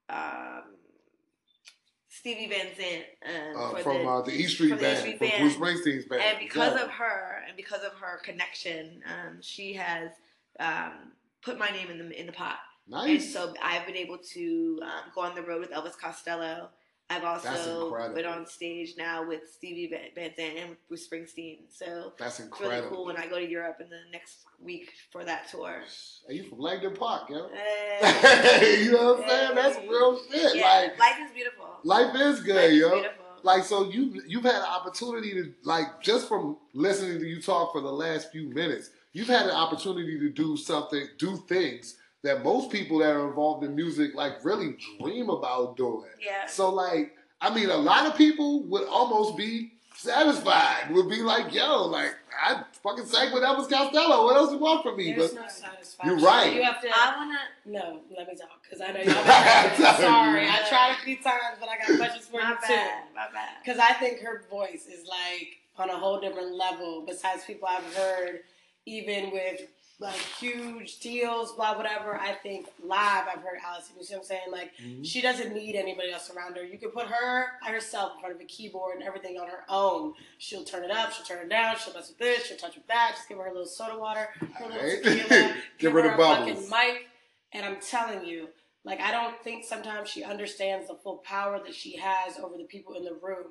um, 0.09 0.63
Stevie 2.19 2.47
Van 2.47 2.67
Zandt 2.75 3.05
um, 3.55 3.75
Uh, 3.75 3.81
from 3.81 3.97
the, 4.03 4.09
uh, 4.09 4.21
the 4.21 4.31
E 4.31 4.43
Street 4.47 4.69
the 4.69 4.75
Band, 4.75 4.97
Street 4.99 5.17
from 5.17 5.27
Band. 5.29 5.41
Bruce 5.41 5.55
Springsteen's 5.57 6.05
band. 6.05 6.21
and 6.21 6.39
because 6.39 6.73
Yeah. 6.75 6.83
of 6.83 6.89
her 6.91 7.43
and 7.47 7.57
because 7.57 7.83
of 7.83 7.93
her 7.93 8.19
connection, 8.23 9.01
um, 9.05 9.41
she 9.41 9.73
has 9.73 10.11
um, 10.59 11.13
put 11.41 11.57
my 11.57 11.69
name 11.69 11.89
in 11.89 11.97
the 11.97 12.19
in 12.19 12.25
the 12.27 12.31
pot. 12.31 12.59
And 12.85 12.93
nice. 13.07 13.33
so 13.33 13.53
I've 13.61 13.85
been 13.87 13.95
able 13.95 14.17
to 14.19 14.79
um, 14.83 15.11
go 15.15 15.21
on 15.21 15.33
the 15.35 15.41
road 15.41 15.61
with 15.61 15.71
Elvis 15.71 15.97
Costello. 15.97 16.69
I've 17.17 17.23
also 17.23 17.85
incredible. 17.87 18.15
been 18.15 18.25
on 18.25 18.45
stage 18.45 18.95
now 18.97 19.27
with 19.27 19.41
Stevie 19.51 19.91
Van 20.15 20.31
Zandt 20.35 20.57
and 20.57 20.75
Bruce 20.87 21.07
Springsteen. 21.07 21.59
So 21.69 22.13
That's 22.17 22.39
it's 22.39 22.49
really 22.59 22.75
incredible. 22.77 22.95
cool 22.97 23.05
when 23.05 23.17
I 23.17 23.27
go 23.27 23.39
to 23.39 23.47
Europe 23.49 23.77
in 23.81 23.89
the 23.89 23.99
next 24.11 24.45
week 24.61 24.91
for 25.11 25.23
that 25.23 25.49
tour. 25.49 25.81
Hey, 26.27 26.35
you 26.35 26.43
from 26.49 26.59
Langdon 26.59 26.95
Park, 26.95 27.29
yo? 27.29 27.49
You 28.01 28.91
know 28.91 29.13
what 29.13 29.23
I'm 29.23 29.29
saying? 29.29 29.55
That's 29.55 29.77
real 29.87 30.19
shit. 30.31 30.55
yeah, 30.55 30.63
Like 30.89 30.99
life 30.99 31.17
is 31.25 31.31
beautiful. 31.33 31.65
life 31.83 32.15
is 32.15 32.37
Life 32.39 32.45
good, 32.45 32.71
is 32.73 32.79
yo. 32.79 32.89
beautiful. 32.91 33.25
Like 33.43 33.63
so, 33.65 33.89
you 33.89 34.21
you've 34.27 34.43
had 34.45 34.55
an 34.55 34.61
opportunity 34.63 35.33
to 35.33 35.53
like 35.63 36.01
just 36.01 36.27
from 36.29 36.57
listening 36.73 37.19
to 37.19 37.25
you 37.25 37.41
talk 37.41 37.73
for 37.73 37.81
the 37.81 37.91
last 37.91 38.31
few 38.31 38.47
minutes, 38.49 38.89
you've 39.11 39.27
had 39.27 39.47
an 39.47 39.51
opportunity 39.55 40.17
to 40.19 40.29
do 40.29 40.55
something, 40.55 41.05
do 41.17 41.35
things 41.35 41.97
that 42.23 42.43
most 42.43 42.71
people 42.71 42.99
that 42.99 43.11
are 43.11 43.27
involved 43.27 43.63
in 43.63 43.75
music 43.75 44.15
like 44.15 44.43
really 44.45 44.75
dream 44.99 45.29
about 45.29 45.75
doing. 45.77 46.09
yeah. 46.23 46.45
So 46.47 46.69
like, 46.73 47.15
I 47.41 47.53
mean, 47.53 47.69
a 47.69 47.75
lot 47.77 48.05
of 48.07 48.15
people 48.17 48.63
would 48.63 48.87
almost 48.87 49.35
be 49.37 49.73
satisfied. 49.95 50.91
Would 50.91 51.09
be 51.09 51.21
like, 51.21 51.53
yo, 51.53 51.85
like 51.85 52.15
I 52.45 52.63
fucking 52.81 53.05
sang 53.05 53.33
with 53.33 53.43
Elvis 53.43 53.69
Costello. 53.69 54.25
What 54.25 54.35
else 54.37 54.51
you 54.51 54.57
want 54.57 54.83
from 54.83 54.97
me? 54.97 55.13
There's 55.13 55.31
But 55.31 55.41
no 55.41 55.47
satisfaction. 55.49 56.17
You're 56.19 56.25
right. 56.27 56.53
You 56.55 56.63
have 56.63 56.81
to. 56.81 56.87
I 56.89 57.13
wanna. 57.17 57.37
no, 57.65 57.99
let 58.17 58.27
me 58.27 58.35
talk 58.35 58.61
because 58.63 58.81
I 58.81 58.91
know 58.91 58.99
y'all. 59.03 59.77
Been 59.77 60.01
sorry, 60.01 60.47
I 60.47 60.65
tried 60.69 60.95
a 60.99 61.03
few 61.03 61.17
times, 61.17 61.57
but 61.59 61.69
I 61.69 61.77
got 61.77 61.97
questions 61.97 62.27
for 62.27 62.41
My 62.41 62.49
you 62.49 62.55
too. 62.55 62.59
bad. 62.69 63.03
My 63.15 63.27
bad. 63.33 63.49
Because 63.63 63.79
I 63.79 63.93
think 63.93 64.19
her 64.21 64.43
voice 64.49 64.87
is 64.87 65.05
like 65.07 65.57
on 65.77 65.89
a 65.89 65.97
whole 65.97 66.19
different 66.21 66.55
level. 66.55 67.03
Besides 67.05 67.43
people 67.45 67.67
I've 67.69 67.95
heard, 67.95 68.39
even 68.85 69.31
with 69.31 69.61
like 70.03 70.15
huge 70.39 70.99
deals, 70.99 71.53
blah 71.53 71.75
whatever. 71.75 72.15
I 72.19 72.33
think 72.33 72.67
live, 72.83 73.25
I've 73.27 73.41
heard 73.41 73.57
Allison. 73.65 73.95
You 73.97 74.03
see 74.05 74.13
what 74.13 74.19
I'm 74.21 74.25
saying? 74.25 74.41
Like 74.51 74.71
Mm-hmm. 74.81 75.03
she 75.03 75.21
doesn't 75.21 75.53
need 75.53 75.75
anybody 75.75 76.11
else 76.11 76.29
around 76.35 76.55
her. 76.57 76.63
You 76.63 76.77
can 76.77 76.89
put 76.89 77.07
her 77.07 77.45
herself 77.65 78.13
in 78.15 78.19
front 78.21 78.35
of 78.35 78.41
a 78.41 78.45
keyboard 78.45 78.95
and 78.95 79.03
everything 79.03 79.37
on 79.39 79.47
her 79.47 79.63
own. 79.69 80.13
She'll 80.37 80.63
turn 80.63 80.83
it 80.83 80.91
up, 80.91 81.11
she'll 81.13 81.25
turn 81.25 81.45
it 81.45 81.49
down, 81.49 81.75
she'll 81.77 81.93
mess 81.93 82.09
with 82.09 82.17
this, 82.19 82.45
she'll 82.47 82.57
touch 82.57 82.75
with 82.75 82.87
that. 82.87 83.13
Just 83.15 83.27
give 83.29 83.37
her 83.37 83.45
a 83.47 83.51
little 83.51 83.65
soda 83.65 83.97
water, 83.97 84.27
her 84.55 84.65
little 84.65 84.79
Alright. 84.79 85.03
tequila, 85.03 85.53
Give 85.79 85.93
her 85.93 86.01
the 86.03 86.13
a 86.13 86.17
bubbles. 86.17 86.49
fucking 86.49 86.69
mic. 86.69 87.07
And 87.53 87.65
I'm 87.65 87.77
telling 87.79 88.25
you, 88.25 88.49
like 88.83 88.99
I 88.99 89.11
don't 89.11 89.41
think 89.43 89.63
sometimes 89.63 90.09
she 90.09 90.23
understands 90.23 90.87
the 90.87 90.95
full 90.95 91.17
power 91.17 91.59
that 91.63 91.73
she 91.73 91.95
has 91.97 92.37
over 92.39 92.57
the 92.57 92.65
people 92.65 92.95
in 92.95 93.03
the 93.05 93.13
room. 93.21 93.47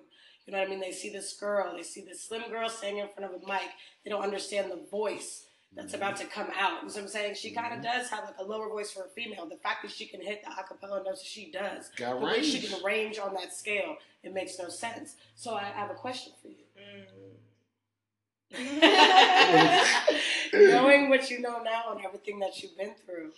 You 0.47 0.53
know 0.53 0.59
what 0.59 0.67
I 0.67 0.71
mean? 0.71 0.81
They 0.81 0.91
see 0.93 1.09
this 1.11 1.35
girl, 1.35 1.73
they 1.77 1.85
see 1.85 2.01
this 2.05 2.25
slim 2.25 2.43
girl 2.51 2.69
singing 2.69 2.99
in 3.03 3.09
front 3.17 3.33
of 3.33 3.41
a 3.41 3.47
mic. 3.47 3.63
They 4.05 4.11
don't 4.11 4.25
understand 4.25 4.71
the 4.73 4.85
voice 4.91 5.45
that's 5.75 5.95
about 5.95 6.17
to 6.19 6.27
come 6.27 6.49
out. 6.59 6.83
You 6.83 6.89
know 6.89 6.95
what 6.95 6.99
I'm 6.99 7.09
saying? 7.09 7.35
She 7.35 7.51
kind 7.53 7.73
of 7.75 7.83
does 7.83 8.09
have 8.11 8.25
like 8.25 8.37
a 8.39 8.45
lower 8.45 8.69
voice 8.69 8.91
for 8.91 9.05
a 9.05 9.09
female. 9.09 9.47
The 9.49 9.57
fact 9.57 9.83
that 9.83 9.91
she 9.91 10.07
can 10.07 10.21
hit 10.21 10.43
the 10.45 10.51
acapella 10.51 11.05
notes 11.05 11.21
that 11.23 11.27
she 11.29 11.51
does, 11.51 11.89
Got 11.97 12.21
the 12.21 12.27
way 12.27 12.43
she 12.43 12.61
can 12.61 12.83
range 12.85 13.19
on 13.19 13.33
that 13.35 13.55
scale, 13.55 13.97
it 14.23 14.35
makes 14.35 14.59
no 14.59 14.69
sense. 14.69 15.17
So 15.35 15.55
I 15.55 15.65
have 15.65 15.91
a 15.91 15.95
question 15.95 16.33
for 16.43 16.49
you. 16.49 16.57
Mm. 16.79 17.07
Knowing 20.53 21.09
what 21.09 21.31
you 21.31 21.41
know 21.41 21.63
now 21.63 21.93
and 21.93 22.05
everything 22.05 22.39
that 22.41 22.63
you've 22.63 22.77
been 22.77 22.95
through, 23.07 23.33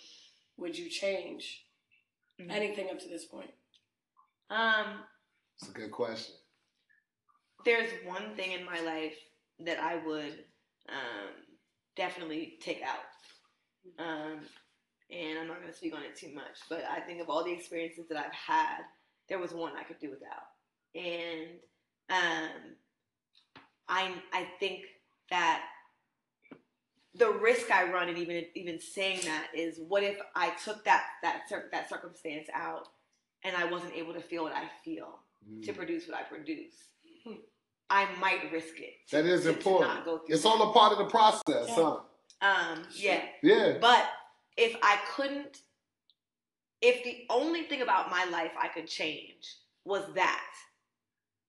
would 0.57 0.77
you 0.77 0.89
change 0.89 1.65
Mhm. 2.39 2.51
anything 2.51 2.89
up 2.89 2.99
to 2.99 3.07
this 3.07 3.23
point? 3.25 3.53
Um, 4.49 5.05
It's 5.59 5.69
a 5.69 5.71
good 5.71 5.91
question. 5.91 6.35
there's 7.63 7.91
one 8.05 8.35
thing 8.35 8.51
in 8.51 8.63
my 8.65 8.79
life 8.81 9.17
that 9.59 9.79
I 9.79 9.95
would 9.95 10.45
um, 10.89 11.44
definitely 11.95 12.57
take 12.61 12.81
out. 12.81 14.03
Um, 14.03 14.39
and 15.11 15.39
I'm 15.39 15.47
not 15.47 15.59
going 15.61 15.71
to 15.71 15.77
speak 15.77 15.93
on 15.95 16.03
it 16.03 16.15
too 16.15 16.33
much, 16.33 16.57
but 16.69 16.83
I 16.89 16.99
think 17.01 17.21
of 17.21 17.29
all 17.29 17.43
the 17.43 17.51
experiences 17.51 18.05
that 18.09 18.17
I've 18.17 18.33
had, 18.33 18.81
there 19.29 19.39
was 19.39 19.53
one 19.53 19.73
I 19.77 19.83
could 19.83 19.99
do 19.99 20.09
without. 20.09 20.47
And 20.95 21.49
um, 22.09 22.75
I, 23.87 24.13
I 24.33 24.47
think 24.59 24.81
that 25.29 25.63
the 27.13 27.31
risk 27.31 27.71
I 27.71 27.89
run, 27.91 28.09
and 28.09 28.17
even 28.17 28.45
even 28.55 28.79
saying 28.79 29.21
that, 29.25 29.47
is 29.55 29.79
what 29.87 30.03
if 30.03 30.17
I 30.35 30.49
took 30.63 30.83
that 30.85 31.03
that 31.23 31.43
cir- 31.47 31.69
that 31.71 31.89
circumstance 31.89 32.47
out, 32.53 32.87
and 33.43 33.55
I 33.55 33.65
wasn't 33.65 33.93
able 33.93 34.13
to 34.13 34.21
feel 34.21 34.43
what 34.43 34.53
I 34.53 34.69
feel 34.83 35.19
to 35.63 35.71
Mm. 35.71 35.75
produce 35.77 36.07
what 36.07 36.17
I 36.17 36.23
produce. 36.23 36.73
I 37.89 38.07
might 38.19 38.51
risk 38.51 38.79
it. 38.79 38.93
That 39.11 39.25
is 39.25 39.43
to- 39.43 39.51
to 39.51 39.57
important. 39.57 39.93
not 39.93 40.05
go 40.05 40.17
through 40.19 40.33
It's 40.33 40.43
that. 40.43 40.49
all 40.49 40.69
a 40.69 40.73
part 40.73 40.91
of 40.91 40.97
the 40.97 41.05
process, 41.05 41.67
Yeah. 41.69 41.75
huh? 41.75 41.99
Um, 42.41 42.87
yeah. 42.91 43.29
Yeah. 43.41 43.77
But 43.79 44.09
if 44.57 44.75
I 44.81 44.97
couldn't, 45.15 45.61
if 46.81 47.03
the 47.03 47.25
only 47.29 47.63
thing 47.63 47.81
about 47.81 48.09
my 48.09 48.25
life 48.25 48.51
I 48.59 48.67
could 48.69 48.87
change 48.87 49.55
was 49.83 50.03
that, 50.13 50.51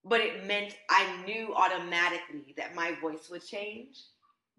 but 0.04 0.20
it 0.20 0.44
meant 0.44 0.76
I 0.90 1.16
knew 1.24 1.54
automatically 1.54 2.54
that 2.56 2.74
my 2.74 2.92
voice 2.92 3.28
would 3.30 3.44
change 3.44 4.04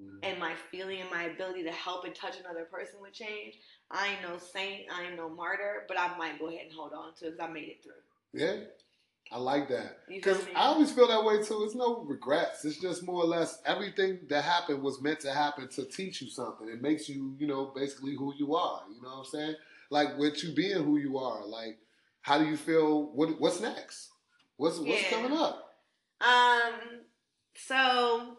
Mhm. 0.01 0.19
and 0.23 0.39
my 0.39 0.53
feeling 0.55 1.01
and 1.01 1.09
my 1.09 1.23
ability 1.23 1.63
to 1.63 1.71
help 1.71 2.03
and 2.05 2.13
touch 2.13 2.37
another 2.39 2.65
person 2.65 2.99
would 2.99 3.13
change, 3.13 3.59
I 3.89 4.09
ain't 4.09 4.21
no 4.21 4.37
saint, 4.37 4.91
I 4.91 5.03
ain't 5.03 5.15
no 5.15 5.29
martyr, 5.29 5.85
but 5.87 5.97
I 5.97 6.15
might 6.17 6.37
go 6.39 6.47
ahead 6.47 6.65
and 6.67 6.73
hold 6.75 6.93
on 6.93 7.13
to 7.15 7.27
it 7.27 7.31
because 7.31 7.39
I 7.39 7.51
made 7.51 7.69
it 7.69 7.83
through. 7.83 8.01
Yeah. 8.33 8.65
I 9.31 9.37
like 9.37 9.67
that. 9.69 9.99
Because? 10.07 10.39
I 10.55 10.67
always 10.67 10.91
feel 10.91 11.07
that 11.07 11.23
way 11.23 11.43
too. 11.43 11.63
It's 11.63 11.75
no 11.75 12.03
regrets. 12.05 12.63
It's 12.65 12.79
just 12.79 13.03
more 13.05 13.23
or 13.23 13.27
less 13.27 13.61
everything 13.65 14.19
that 14.29 14.43
happened 14.43 14.81
was 14.81 15.01
meant 15.01 15.19
to 15.21 15.33
happen 15.33 15.67
to 15.69 15.85
teach 15.85 16.21
you 16.21 16.29
something. 16.29 16.69
It 16.69 16.81
makes 16.81 17.09
you, 17.09 17.35
you 17.37 17.47
know, 17.47 17.71
basically 17.75 18.15
who 18.15 18.33
you 18.37 18.55
are. 18.55 18.81
You 18.93 19.01
know 19.01 19.09
what 19.09 19.17
I'm 19.19 19.25
saying? 19.25 19.55
Like 19.89 20.17
with 20.17 20.43
you 20.43 20.53
being 20.53 20.83
who 20.83 20.97
you 20.97 21.17
are. 21.17 21.45
Like, 21.45 21.77
how 22.21 22.37
do 22.37 22.45
you 22.45 22.57
feel? 22.57 23.11
What 23.13 23.39
What's 23.39 23.59
next? 23.59 24.09
What's 24.57 24.79
What's 24.79 25.03
Yeah. 25.03 25.09
coming 25.09 25.37
up? 25.37 25.73
Um, 26.21 26.73
so 27.55 28.37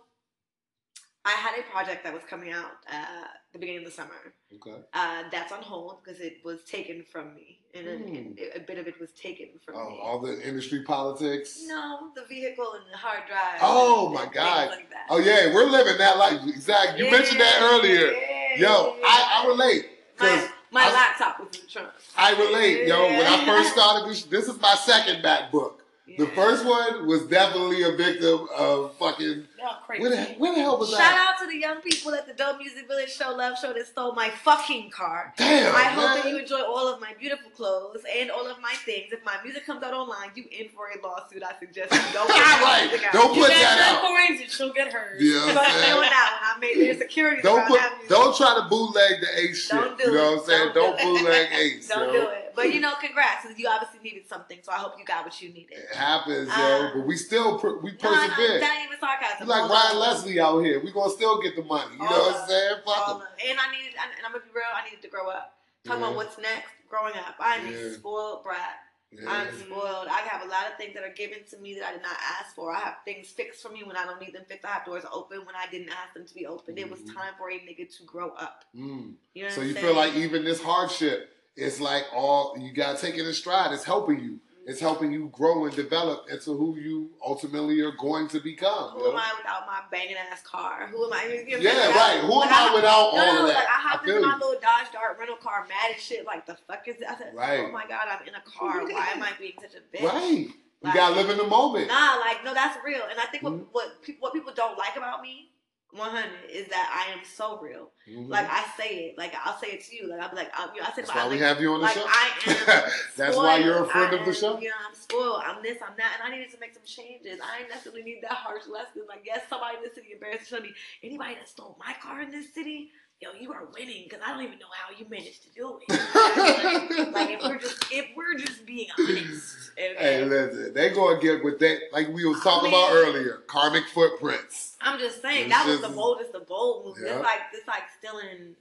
I 1.25 1.31
had 1.33 1.59
a 1.59 1.63
project 1.71 2.05
that 2.05 2.13
was 2.15 2.23
coming 2.25 2.53
out 2.53 2.71
uh, 2.91 3.25
the 3.53 3.59
beginning 3.59 3.81
of 3.81 3.85
the 3.87 3.91
summer. 3.91 4.11
Okay. 4.55 4.77
Uh, 4.93 5.23
that's 5.31 5.53
on 5.53 5.63
hold 5.63 6.01
because 6.05 6.21
it 6.21 6.39
was 6.45 6.63
taken 6.65 7.05
from 7.11 7.35
me, 7.35 7.59
and 7.75 7.87
a, 7.89 7.97
Hmm. 7.97 8.33
a 8.57 8.61
bit 8.61 8.79
of 8.79 8.87
it 8.87 8.99
was 9.01 9.11
taken 9.13 9.49
from 9.65 9.77
Oh, 9.77 9.89
me. 9.91 9.99
all 10.03 10.19
the 10.21 10.47
industry 10.47 10.83
politics. 10.85 11.61
No, 11.67 12.11
the 12.15 12.25
vehicle 12.27 12.73
and 12.75 12.85
the 12.93 12.97
hard 12.97 13.27
drive. 13.27 13.59
Oh, 13.63 14.07
and 14.07 14.15
my 14.15 14.27
God. 14.27 14.71
Like. 14.71 14.91
Oh 15.11 15.19
yeah, 15.19 15.55
we're 15.55 15.65
living 15.67 15.97
that 15.99 16.19
life. 16.19 16.41
Exactly. 16.47 17.05
You 17.05 17.11
mentioned 17.11 17.41
that 17.41 17.59
earlier. 17.63 18.13
yeah, 18.13 18.57
Yo, 18.59 18.97
yeah. 18.99 19.07
I, 19.07 19.43
I 19.45 19.49
relate. 19.49 19.87
Cause 20.17 20.49
my 20.71 20.83
my 20.83 20.91
I- 20.91 20.93
laptop 20.93 21.41
was 21.41 21.49
in 21.57 21.63
the 21.63 21.69
trunk. 21.69 21.89
I 22.17 22.33
relate, 22.33 22.87
yo. 22.87 23.03
When 23.03 23.27
I 23.27 23.45
first 23.47 23.73
started 23.73 24.11
this, 24.11 24.25
this 24.25 24.49
is 24.49 24.61
my 24.61 24.75
second 24.75 25.23
MacBook. 25.23 25.75
The 26.19 26.27
first 26.29 26.65
one 26.65 27.07
was 27.07 27.27
definitely 27.27 27.83
a 27.83 27.93
victim 27.93 28.49
of 28.57 28.97
fucking. 28.99 29.47
Y'all 29.59 29.79
crazy. 29.85 30.03
Where 30.03 30.11
the, 30.11 30.23
where 30.39 30.55
the 30.55 30.61
hell 30.61 30.79
was 30.79 30.91
Shout 30.91 31.01
I? 31.01 31.27
out 31.29 31.39
to 31.41 31.47
the 31.47 31.57
young 31.59 31.81
people 31.81 32.15
at 32.15 32.27
the 32.27 32.33
Dope 32.33 32.59
Music 32.59 32.87
Village 32.87 33.11
Show 33.13 33.35
Love 33.35 33.59
Show 33.59 33.73
that 33.73 33.87
stole 33.87 34.13
my 34.13 34.31
fucking 34.31 34.91
car. 34.91 35.35
Damn, 35.37 35.75
I 35.75 35.85
hope 35.85 36.05
man. 36.05 36.17
that 36.23 36.29
you 36.31 36.39
enjoy 36.39 36.63
all 36.63 36.87
of 36.93 37.01
my 37.01 37.13
beautiful 37.19 37.51
clothes 37.51 38.03
and 38.17 38.31
all 38.31 38.47
of 38.47 38.61
my 38.61 38.73
things. 38.85 39.13
If 39.13 39.25
my 39.25 39.37
music 39.43 39.67
comes 39.67 39.83
out 39.83 39.93
online, 39.95 40.31
you 40.37 40.45
in 40.53 40.69
for 40.69 40.87
a 40.89 41.05
lawsuit. 41.05 41.43
I 41.43 41.59
suggest 41.59 41.93
you 41.93 41.99
don't 42.13 42.29
right. 42.29 42.89
Don't 43.13 43.35
put 43.35 43.49
got 43.49 43.49
that 43.49 44.01
out. 44.03 44.41
and 44.41 44.51
she'll 44.51 44.73
get 44.73 44.93
hers. 44.93 45.21
Yeah. 45.21 45.53
But 45.55 45.67
doing 45.67 46.01
that 46.01 46.01
when 46.01 46.13
I 46.13 46.59
made 46.61 46.81
their 46.87 46.97
security. 46.99 47.43
Don't 47.43 47.67
put. 47.67 47.81
Don't 48.09 48.37
try 48.37 48.55
to 48.63 48.69
bootleg 48.69 49.21
the 49.21 49.41
Ace 49.41 49.63
shit. 49.67 49.71
Don't 49.73 49.99
do 49.99 50.05
you 50.05 50.13
know 50.15 50.33
it. 50.33 50.37
what 50.37 50.41
I'm 50.41 50.47
saying? 50.47 50.71
Don't 50.75 50.97
Don't, 50.97 50.99
do 50.99 51.19
bootleg 51.25 51.49
Ace. 51.53 51.89
Don't 51.89 52.13
yo. 52.15 52.21
do 52.23 52.29
it. 52.29 52.53
But 52.55 52.73
you 52.75 52.81
know, 52.81 52.95
congrats. 53.01 53.47
You 53.57 53.69
obviously 53.69 54.01
needed 54.03 54.29
something, 54.29 54.59
so 54.63 54.73
I 54.73 54.77
hope 54.77 54.95
you 54.99 55.05
got 55.05 55.25
what 55.25 55.41
you 55.41 55.49
needed. 55.51 55.79
It 55.79 55.95
happens, 55.97 56.49
yo. 56.49 56.55
Uh, 56.55 56.91
but 56.95 57.07
we 57.07 57.17
still 57.17 57.59
per- 57.59 57.79
we 57.79 57.93
No, 58.03 58.11
no, 58.11 58.17
persevere. 58.29 58.61
that 58.61 58.77
ain't 58.81 58.87
even 58.89 58.99
sarcasm. 59.01 59.48
Like 59.49 59.71
Ryan. 59.71 59.99
Leslie 59.99 60.41
out 60.41 60.61
here. 60.61 60.81
We 60.81 60.93
gonna 60.93 61.11
still 61.11 61.41
get 61.41 61.57
the 61.57 61.63
money. 61.63 61.93
You 61.93 61.99
know 61.99 62.05
what 62.07 62.37
I'm 62.43 62.49
saying? 62.49 62.77
Fuck 62.85 63.09
All 63.09 63.15
'em. 63.15 63.21
love. 63.21 63.29
And 63.49 63.59
I 63.59 63.71
needed, 63.73 63.95
and 64.01 64.27
I'm 64.27 64.33
gonna 64.33 64.45
be 64.45 64.51
real. 64.55 64.65
I 64.75 64.85
needed 64.85 65.03
to 65.03 65.09
grow 65.09 65.29
up. 65.31 65.55
Talking 65.85 66.03
Yeah. 66.03 66.07
about 66.09 66.17
what's 66.17 66.39
next. 66.39 66.69
Growing 66.89 67.15
up, 67.17 67.35
I'm 67.39 67.67
Yeah. 67.71 67.77
a 67.79 67.95
spoiled 67.95 68.43
brat. 68.45 68.85
Yeah. 69.11 69.31
I'm 69.31 69.59
spoiled. 69.59 70.09
I 70.09 70.21
have 70.21 70.43
a 70.43 70.49
lot 70.51 70.67
of 70.71 70.77
things 70.77 70.93
that 70.95 71.03
are 71.03 71.13
given 71.13 71.39
to 71.51 71.57
me 71.59 71.75
that 71.79 71.87
I 71.89 71.93
did 71.93 72.03
not 72.03 72.17
ask 72.41 72.55
for. 72.55 72.71
I 72.75 72.81
have 72.81 72.97
things 73.07 73.31
fixed 73.31 73.63
for 73.63 73.69
me 73.71 73.83
when 73.83 73.97
I 73.97 74.05
don't 74.05 74.21
need 74.21 74.35
them 74.35 74.45
fixed. 74.47 74.65
I 74.67 74.69
have 74.73 74.85
doors 74.85 75.05
open 75.13 75.45
when 75.47 75.55
I 75.55 75.67
didn't 75.67 75.89
ask 75.91 76.13
them 76.15 76.27
to 76.27 76.35
be 76.35 76.47
open. 76.47 76.77
It 76.77 76.91
was 76.91 77.01
Mhm. 77.01 77.15
time 77.15 77.35
for 77.39 77.51
a 77.51 77.55
nigga 77.59 77.95
to 77.99 78.03
grow 78.05 78.31
up. 78.33 78.65
Mm. 78.75 79.15
You 79.35 79.45
know 79.45 79.51
So 79.51 79.61
you 79.63 79.73
saying? 79.75 79.85
feel 79.87 79.95
like 79.95 80.15
even 80.15 80.45
this 80.45 80.63
hardship, 80.63 81.35
it's 81.57 81.81
like 81.81 82.05
all 82.13 82.57
you 82.59 82.73
gotta 82.73 82.99
take 82.99 83.17
it 83.17 83.27
in 83.27 83.33
stride. 83.33 83.73
It's 83.73 83.85
helping 83.85 84.21
you. 84.21 84.41
It's 84.69 84.81
helping 84.81 85.11
you 85.11 85.31
grow 85.33 85.65
and 85.65 85.75
develop 85.75 86.27
into 86.31 86.55
who 86.55 86.77
you 86.79 87.09
ultimately 87.25 87.81
are 87.81 87.93
going 87.93 88.29
to 88.29 88.39
become. 88.39 88.91
Who 88.91 89.11
am 89.11 89.17
I 89.17 89.33
without 89.39 89.67
my 89.67 89.81
banging 89.91 90.17
ass 90.31 90.43
car? 90.43 90.89
Who 90.89 91.07
am 91.07 91.13
I? 91.15 91.25
You 91.25 91.59
know 91.59 91.65
what 91.65 91.79
I'm 91.79 91.91
Yeah, 91.91 91.97
right. 91.97 92.21
Who 92.21 92.43
am 92.43 92.49
I 92.53 92.75
without 92.75 93.13
no, 93.15 93.19
all 93.19 93.35
no, 93.35 93.41
of 93.43 93.47
that? 93.49 93.55
Like 93.55 93.67
I 93.67 93.79
I 93.79 93.81
hopped 93.89 94.05
feel 94.05 94.17
into 94.17 94.29
my 94.29 94.35
you. 94.35 94.41
little 94.41 94.61
Dodge 94.61 94.93
Dart 94.93 95.17
rental 95.19 95.37
car, 95.37 95.65
mad 95.69 95.97
as 95.97 96.03
shit. 96.03 96.27
Like 96.27 96.45
the 96.45 96.59
fuck 96.69 96.87
is 96.87 96.99
that? 96.99 97.13
I 97.13 97.19
said, 97.19 97.35
Right. 97.35 97.65
Oh 97.67 97.73
my 97.73 97.87
god, 97.87 98.09
I'm 98.11 98.29
in 98.29 98.35
a 98.35 98.43
car. 98.45 98.85
Why 98.93 99.09
am 99.15 99.23
I 99.23 99.31
being 99.39 99.55
such 99.59 99.73
a 99.75 99.81
bitch? 99.97 100.05
Right. 100.05 100.49
You 100.85 100.93
gotta 100.95 101.15
live 101.17 101.31
in 101.31 101.39
the 101.39 101.47
moment. 101.47 101.89
Nah, 101.89 102.17
like 102.21 102.45
no, 102.45 102.53
that's 102.53 102.77
real. 102.85 103.03
And 103.11 103.19
I 103.19 103.25
think 103.25 103.43
what 103.45 103.55
Mhm. 103.55 103.67
what 103.73 104.03
people 104.03 104.21
what 104.21 104.35
people 104.35 104.53
don't 104.55 104.77
like 104.77 104.97
about 104.97 105.23
me, 105.23 105.51
100, 105.93 106.31
is 106.51 106.69
that 106.69 106.87
I 107.09 107.13
am 107.13 107.21
so 107.25 107.59
real. 107.61 107.91
Mhm. 108.09 108.29
Like 108.29 108.47
I 108.51 108.65
say 108.77 109.07
it, 109.07 109.19
like 109.19 109.33
I'll 109.43 109.59
say 109.59 109.69
it 109.69 109.85
to 109.85 109.97
you. 109.97 110.07
Like 110.09 110.21
I'll 110.21 110.29
be 110.31 110.37
like, 110.37 110.51
I'll, 110.55 110.75
you 110.75 110.81
know, 110.81 110.87
I 110.87 110.93
said 110.93 111.05
That's 111.07 111.15
why 111.15 111.25
we 111.29 111.31
like, 111.37 111.41
have 111.41 111.61
you 111.61 111.73
on 111.73 111.81
the 111.81 111.87
like 111.87 111.95
show. 111.95 112.05
I 112.07 112.31
am. 112.47 112.91
That's 113.17 113.37
why 113.37 113.57
you're 113.59 113.83
a 113.83 113.87
friend 113.87 114.15
I 114.15 114.19
of 114.19 114.25
the 114.25 114.31
am, 114.31 114.35
show. 114.35 114.59
You 114.61 114.69
know, 114.69 114.75
I'm 114.89 114.95
spoiled. 114.95 115.43
I'm 115.47 115.63
this. 115.63 115.79
I'm 115.81 115.95
that, 115.97 116.19
and 116.21 116.33
I 116.33 116.37
needed 116.37 116.53
to 116.53 116.61
make 116.61 116.75
some 116.75 116.85
changes. 116.85 117.41
I 117.43 117.59
didn't 117.59 117.71
necessarily 117.71 118.03
need 118.03 118.21
that 118.23 118.33
harsh 118.33 118.67
lesson. 118.71 119.03
Like 119.09 119.23
yes, 119.25 119.43
somebody 119.49 119.79
in 119.79 119.83
this 119.83 119.95
city 119.95 120.09
embarrassed 120.13 120.53
me 120.53 120.73
anybody 121.03 121.35
that 121.35 121.49
stole 121.49 121.77
my 121.79 121.95
car 122.03 122.21
in 122.23 122.31
this 122.31 122.53
city. 122.53 122.91
Yo, 123.21 123.31
you 123.41 123.53
are 123.53 123.67
winning 123.77 124.05
because 124.05 124.21
I 124.25 124.33
don't 124.33 124.45
even 124.45 124.61
know 124.61 124.67
how 124.71 124.97
you 124.97 125.05
managed 125.11 125.43
to 125.43 125.51
do 125.53 125.81
it. 125.89 127.13
like 127.13 127.31
if 127.31 127.43
we're 127.43 127.59
just 127.59 127.85
if 127.91 128.07
we're 128.17 128.37
just 128.39 128.65
being 128.65 128.87
honest. 128.97 129.73
Okay? 129.77 129.95
Hey, 129.99 130.25
listen, 130.25 130.73
they 130.73 130.91
gonna 130.91 131.21
get 131.21 131.43
with 131.43 131.59
that, 131.59 131.79
like 131.93 132.07
we 132.11 132.25
was 132.25 132.41
talking 132.45 132.69
about 132.69 132.95
mean- 132.95 133.05
earlier, 133.07 133.43
karmic 133.49 133.87
footprints. 133.89 134.77
I'm 134.81 135.01
just 135.01 135.21
saying 135.21 135.47
It's 135.47 135.51
that 135.53 135.67
was 135.67 135.81
the 135.81 135.89
boldest 135.89 136.33
of 136.37 136.47
bold 136.47 136.87
moves. 136.87 137.01
Yeah. 137.05 137.15
It's 137.17 137.25
like 137.25 137.41
it's 137.53 137.67
like 137.67 137.83
stealing. 137.99 138.55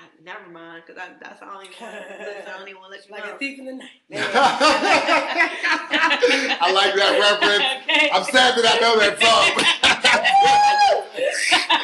I- 0.00 0.22
Never 0.24 0.48
mind, 0.48 0.84
because 0.86 1.02
that's 1.20 1.42
I 1.42 1.46
don't 1.46 1.64
even 1.64 1.74
want 1.80 2.08
to. 2.08 2.54
I 2.54 2.58
don't 2.58 2.68
even 2.68 2.80
want 2.80 2.92
to 2.94 2.98
let 2.98 3.06
you 3.08 3.12
Like 3.14 3.24
know. 3.26 3.34
a 3.34 3.38
thief 3.38 3.58
in 3.58 3.64
the 3.66 3.72
night. 3.74 3.90
I 6.60 6.72
like 6.72 6.94
that 6.94 7.18
reference. 7.20 7.64
Okay. 7.88 8.10
I'm 8.12 8.22
sad 8.24 8.54
that 8.56 8.66
I 8.66 8.78
know 8.80 8.98
that 9.00 9.18
song. 9.18 9.50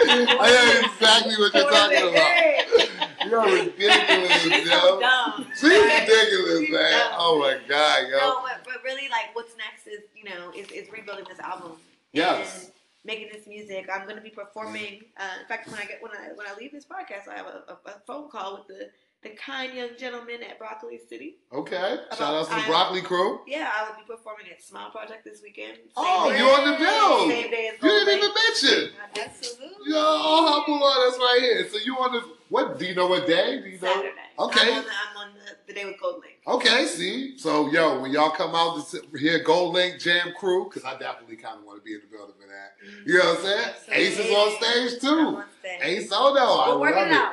I 0.08 0.48
know 0.50 0.88
exactly 0.88 1.34
what 1.36 1.54
you're 1.54 1.70
talking 1.70 2.08
about. 2.08 3.00
You're 3.24 3.42
ridiculous, 3.42 4.66
yo. 4.66 5.00
Dumb. 5.00 5.46
She's 5.54 5.62
ridiculous, 5.62 6.58
She's 6.60 6.70
man. 6.70 6.90
dumb. 6.90 7.12
Oh 7.16 7.38
my 7.40 7.58
god, 7.66 8.02
yo. 8.10 8.18
No, 8.18 8.42
but, 8.42 8.60
but 8.64 8.84
really, 8.84 9.08
like, 9.08 9.34
what's 9.34 9.56
next 9.56 9.86
is 9.86 10.00
you 10.14 10.24
know 10.24 10.52
is, 10.54 10.70
is 10.70 10.92
rebuilding 10.92 11.24
this 11.28 11.38
album. 11.38 11.72
Yes. 12.12 12.64
And 12.64 12.72
making 13.04 13.28
this 13.32 13.46
music. 13.46 13.88
I'm 13.92 14.04
going 14.04 14.16
to 14.16 14.22
be 14.22 14.30
performing. 14.30 15.04
Uh, 15.16 15.40
in 15.40 15.46
fact, 15.46 15.70
when 15.70 15.80
I 15.80 15.84
get 15.84 16.02
when 16.02 16.12
I 16.12 16.32
when 16.34 16.46
I 16.46 16.54
leave 16.58 16.72
this 16.72 16.84
podcast, 16.84 17.28
I 17.28 17.36
have 17.36 17.46
a, 17.46 17.62
a, 17.68 17.90
a 17.90 18.00
phone 18.06 18.28
call 18.28 18.58
with 18.58 18.66
the 18.68 18.90
the 19.24 19.30
kind 19.30 19.74
young 19.74 19.88
gentleman 19.98 20.42
at 20.48 20.58
Broccoli 20.58 21.00
City. 21.08 21.38
Okay. 21.52 21.96
Shout 22.10 22.18
About 22.20 22.34
out 22.34 22.44
to 22.44 22.50
the 22.50 22.56
time. 22.60 22.68
broccoli 22.68 23.00
crew. 23.02 23.40
Yeah, 23.46 23.70
I 23.74 23.88
will 23.88 23.96
be 23.96 24.04
performing 24.06 24.46
at 24.52 24.62
Smile 24.62 24.90
Project 24.90 25.24
this 25.24 25.40
weekend. 25.42 25.78
Oh, 25.96 26.04
Same 26.04 26.22
Oh, 26.26 26.30
day- 26.30 26.38
you 26.38 26.44
on 26.44 26.70
the 26.70 26.76
bill. 26.78 27.28
Same 27.28 27.50
day 27.50 27.68
as 27.74 27.82
You 27.82 27.88
didn't 27.88 28.08
even 28.18 28.20
Lake. 28.28 28.34
mention. 28.62 28.90
Absolutely. 29.24 29.92
Yo, 29.92 29.98
humble 30.00 30.84
on 30.84 31.08
us 31.12 31.18
right 31.18 31.38
here. 31.40 31.68
So 31.70 31.78
you 31.78 31.96
on 31.96 32.12
the 32.12 32.22
what? 32.50 32.78
Do 32.78 32.84
you 32.84 32.94
know 32.94 33.06
what 33.06 33.26
day? 33.26 33.60
Do 33.62 33.68
you 33.68 33.80
know? 33.80 33.88
Saturday. 33.94 34.10
Okay. 34.38 34.70
I'm 34.72 34.78
on 34.78 34.84
the, 34.84 34.90
I'm 34.90 35.16
on 35.16 35.34
the, 35.34 35.56
the 35.66 35.72
day 35.72 35.84
with 35.86 35.96
GoldLink. 36.00 36.20
Okay, 36.46 36.84
see, 36.86 37.38
so 37.38 37.70
yo, 37.70 38.00
when 38.00 38.10
y'all 38.12 38.30
come 38.30 38.54
out 38.54 38.76
to 38.76 38.82
sit- 38.82 39.06
hear 39.18 39.42
GoldLink 39.42 39.98
Jam 40.02 40.32
Crew, 40.38 40.64
because 40.64 40.84
I 40.84 40.98
definitely 40.98 41.36
kind 41.36 41.58
of 41.58 41.64
want 41.64 41.80
to 41.80 41.84
be 41.84 41.94
in 41.94 42.00
the 42.00 42.14
building 42.14 42.34
for 42.38 42.46
that. 42.46 42.74
You 43.06 43.18
know 43.18 43.24
what 43.30 43.38
I'm 43.38 43.44
saying? 43.44 43.74
Ace 43.92 44.18
is 44.18 44.30
on 44.30 44.62
stage 44.62 45.00
too. 45.00 45.08
on 45.08 45.44
stage. 45.60 45.80
Ace 45.82 46.12
Ono, 46.12 46.38
I 46.38 46.68
We're 46.68 46.78
working 46.80 46.96
love 46.96 47.06
it 47.06 47.10
it. 47.12 47.16
out. 47.16 47.32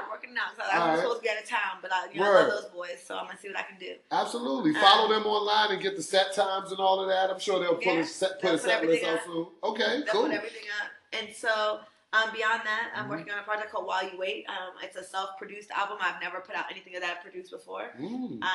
Working 0.50 0.64
it 0.66 0.68
out. 0.68 0.70
So 0.70 0.72
I'm 0.74 0.82
Alright. 0.82 1.00
supposed 1.00 1.18
to 1.20 1.24
be 1.24 1.30
out 1.30 1.44
of 1.44 1.50
town, 1.50 1.78
but 1.82 1.92
I, 1.94 2.08
you 2.14 2.20
know, 2.20 2.32
I 2.32 2.40
love 2.42 2.50
those 2.50 2.66
boys, 2.72 2.98
so 3.06 3.16
I'm 3.18 3.26
gonna 3.26 3.38
see 3.40 3.48
what 3.50 3.58
I 3.58 3.64
can 3.64 3.78
do. 3.80 3.96
Absolutely. 4.12 4.76
Uh, 4.76 4.82
Follow 4.82 5.10
them 5.14 5.26
online 5.26 5.72
and 5.72 5.82
get 5.82 5.96
the 5.96 6.04
set 6.04 6.34
times 6.34 6.72
and 6.72 6.80
all 6.80 7.00
of 7.02 7.08
that. 7.10 7.30
I'm 7.30 7.40
sure 7.40 7.60
they'll 7.60 7.76
put 7.76 7.86
Yeah, 7.86 8.00
a 8.00 8.06
set, 8.06 8.42
put 8.42 8.54
a 8.54 8.58
set 8.58 8.86
list 8.86 9.04
out 9.04 9.20
soon. 9.26 9.48
Okay, 9.64 9.98
They'll 10.06 10.14
cool. 10.14 10.22
put 10.24 10.32
everything 10.32 10.64
up, 10.82 10.90
and 11.20 11.36
so 11.36 11.80
Um, 12.14 12.30
beyond 12.34 12.64
that, 12.66 12.92
I'm 12.94 13.06
Mhm. 13.06 13.10
working 13.12 13.32
on 13.32 13.40
a 13.40 13.44
project 13.44 13.72
called 13.72 13.86
While 13.86 14.04
You 14.04 14.18
Wait. 14.18 14.46
Um, 14.50 14.74
it's 14.84 14.98
a 14.98 15.04
self-produced 15.04 15.72
album. 15.72 15.98
I've 16.02 16.20
never 16.22 16.42
put 16.42 16.56
out 16.58 16.66
anything 16.70 16.92
that 16.92 17.04
I've 17.04 17.22
produced 17.22 17.52
before. 17.52 17.94
Mm. 17.98 18.44
Um, 18.44 18.50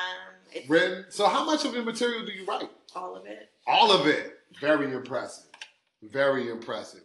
it's 0.51 0.69
Written. 0.69 1.07
So 1.09 1.25
how 1.27 1.43
much 1.43 1.65
of 1.65 1.73
your 1.73 1.81
material 1.83 2.23
do 2.23 2.31
you 2.33 2.45
write? 2.45 2.69
all 2.95 3.15
of 3.15 3.25
it. 3.25 3.49
All 3.65 3.91
of 3.91 4.05
it. 4.05 4.41
Very 4.61 4.93
impressive. 4.93 5.49
Very 6.03 6.51
impressive. 6.51 7.01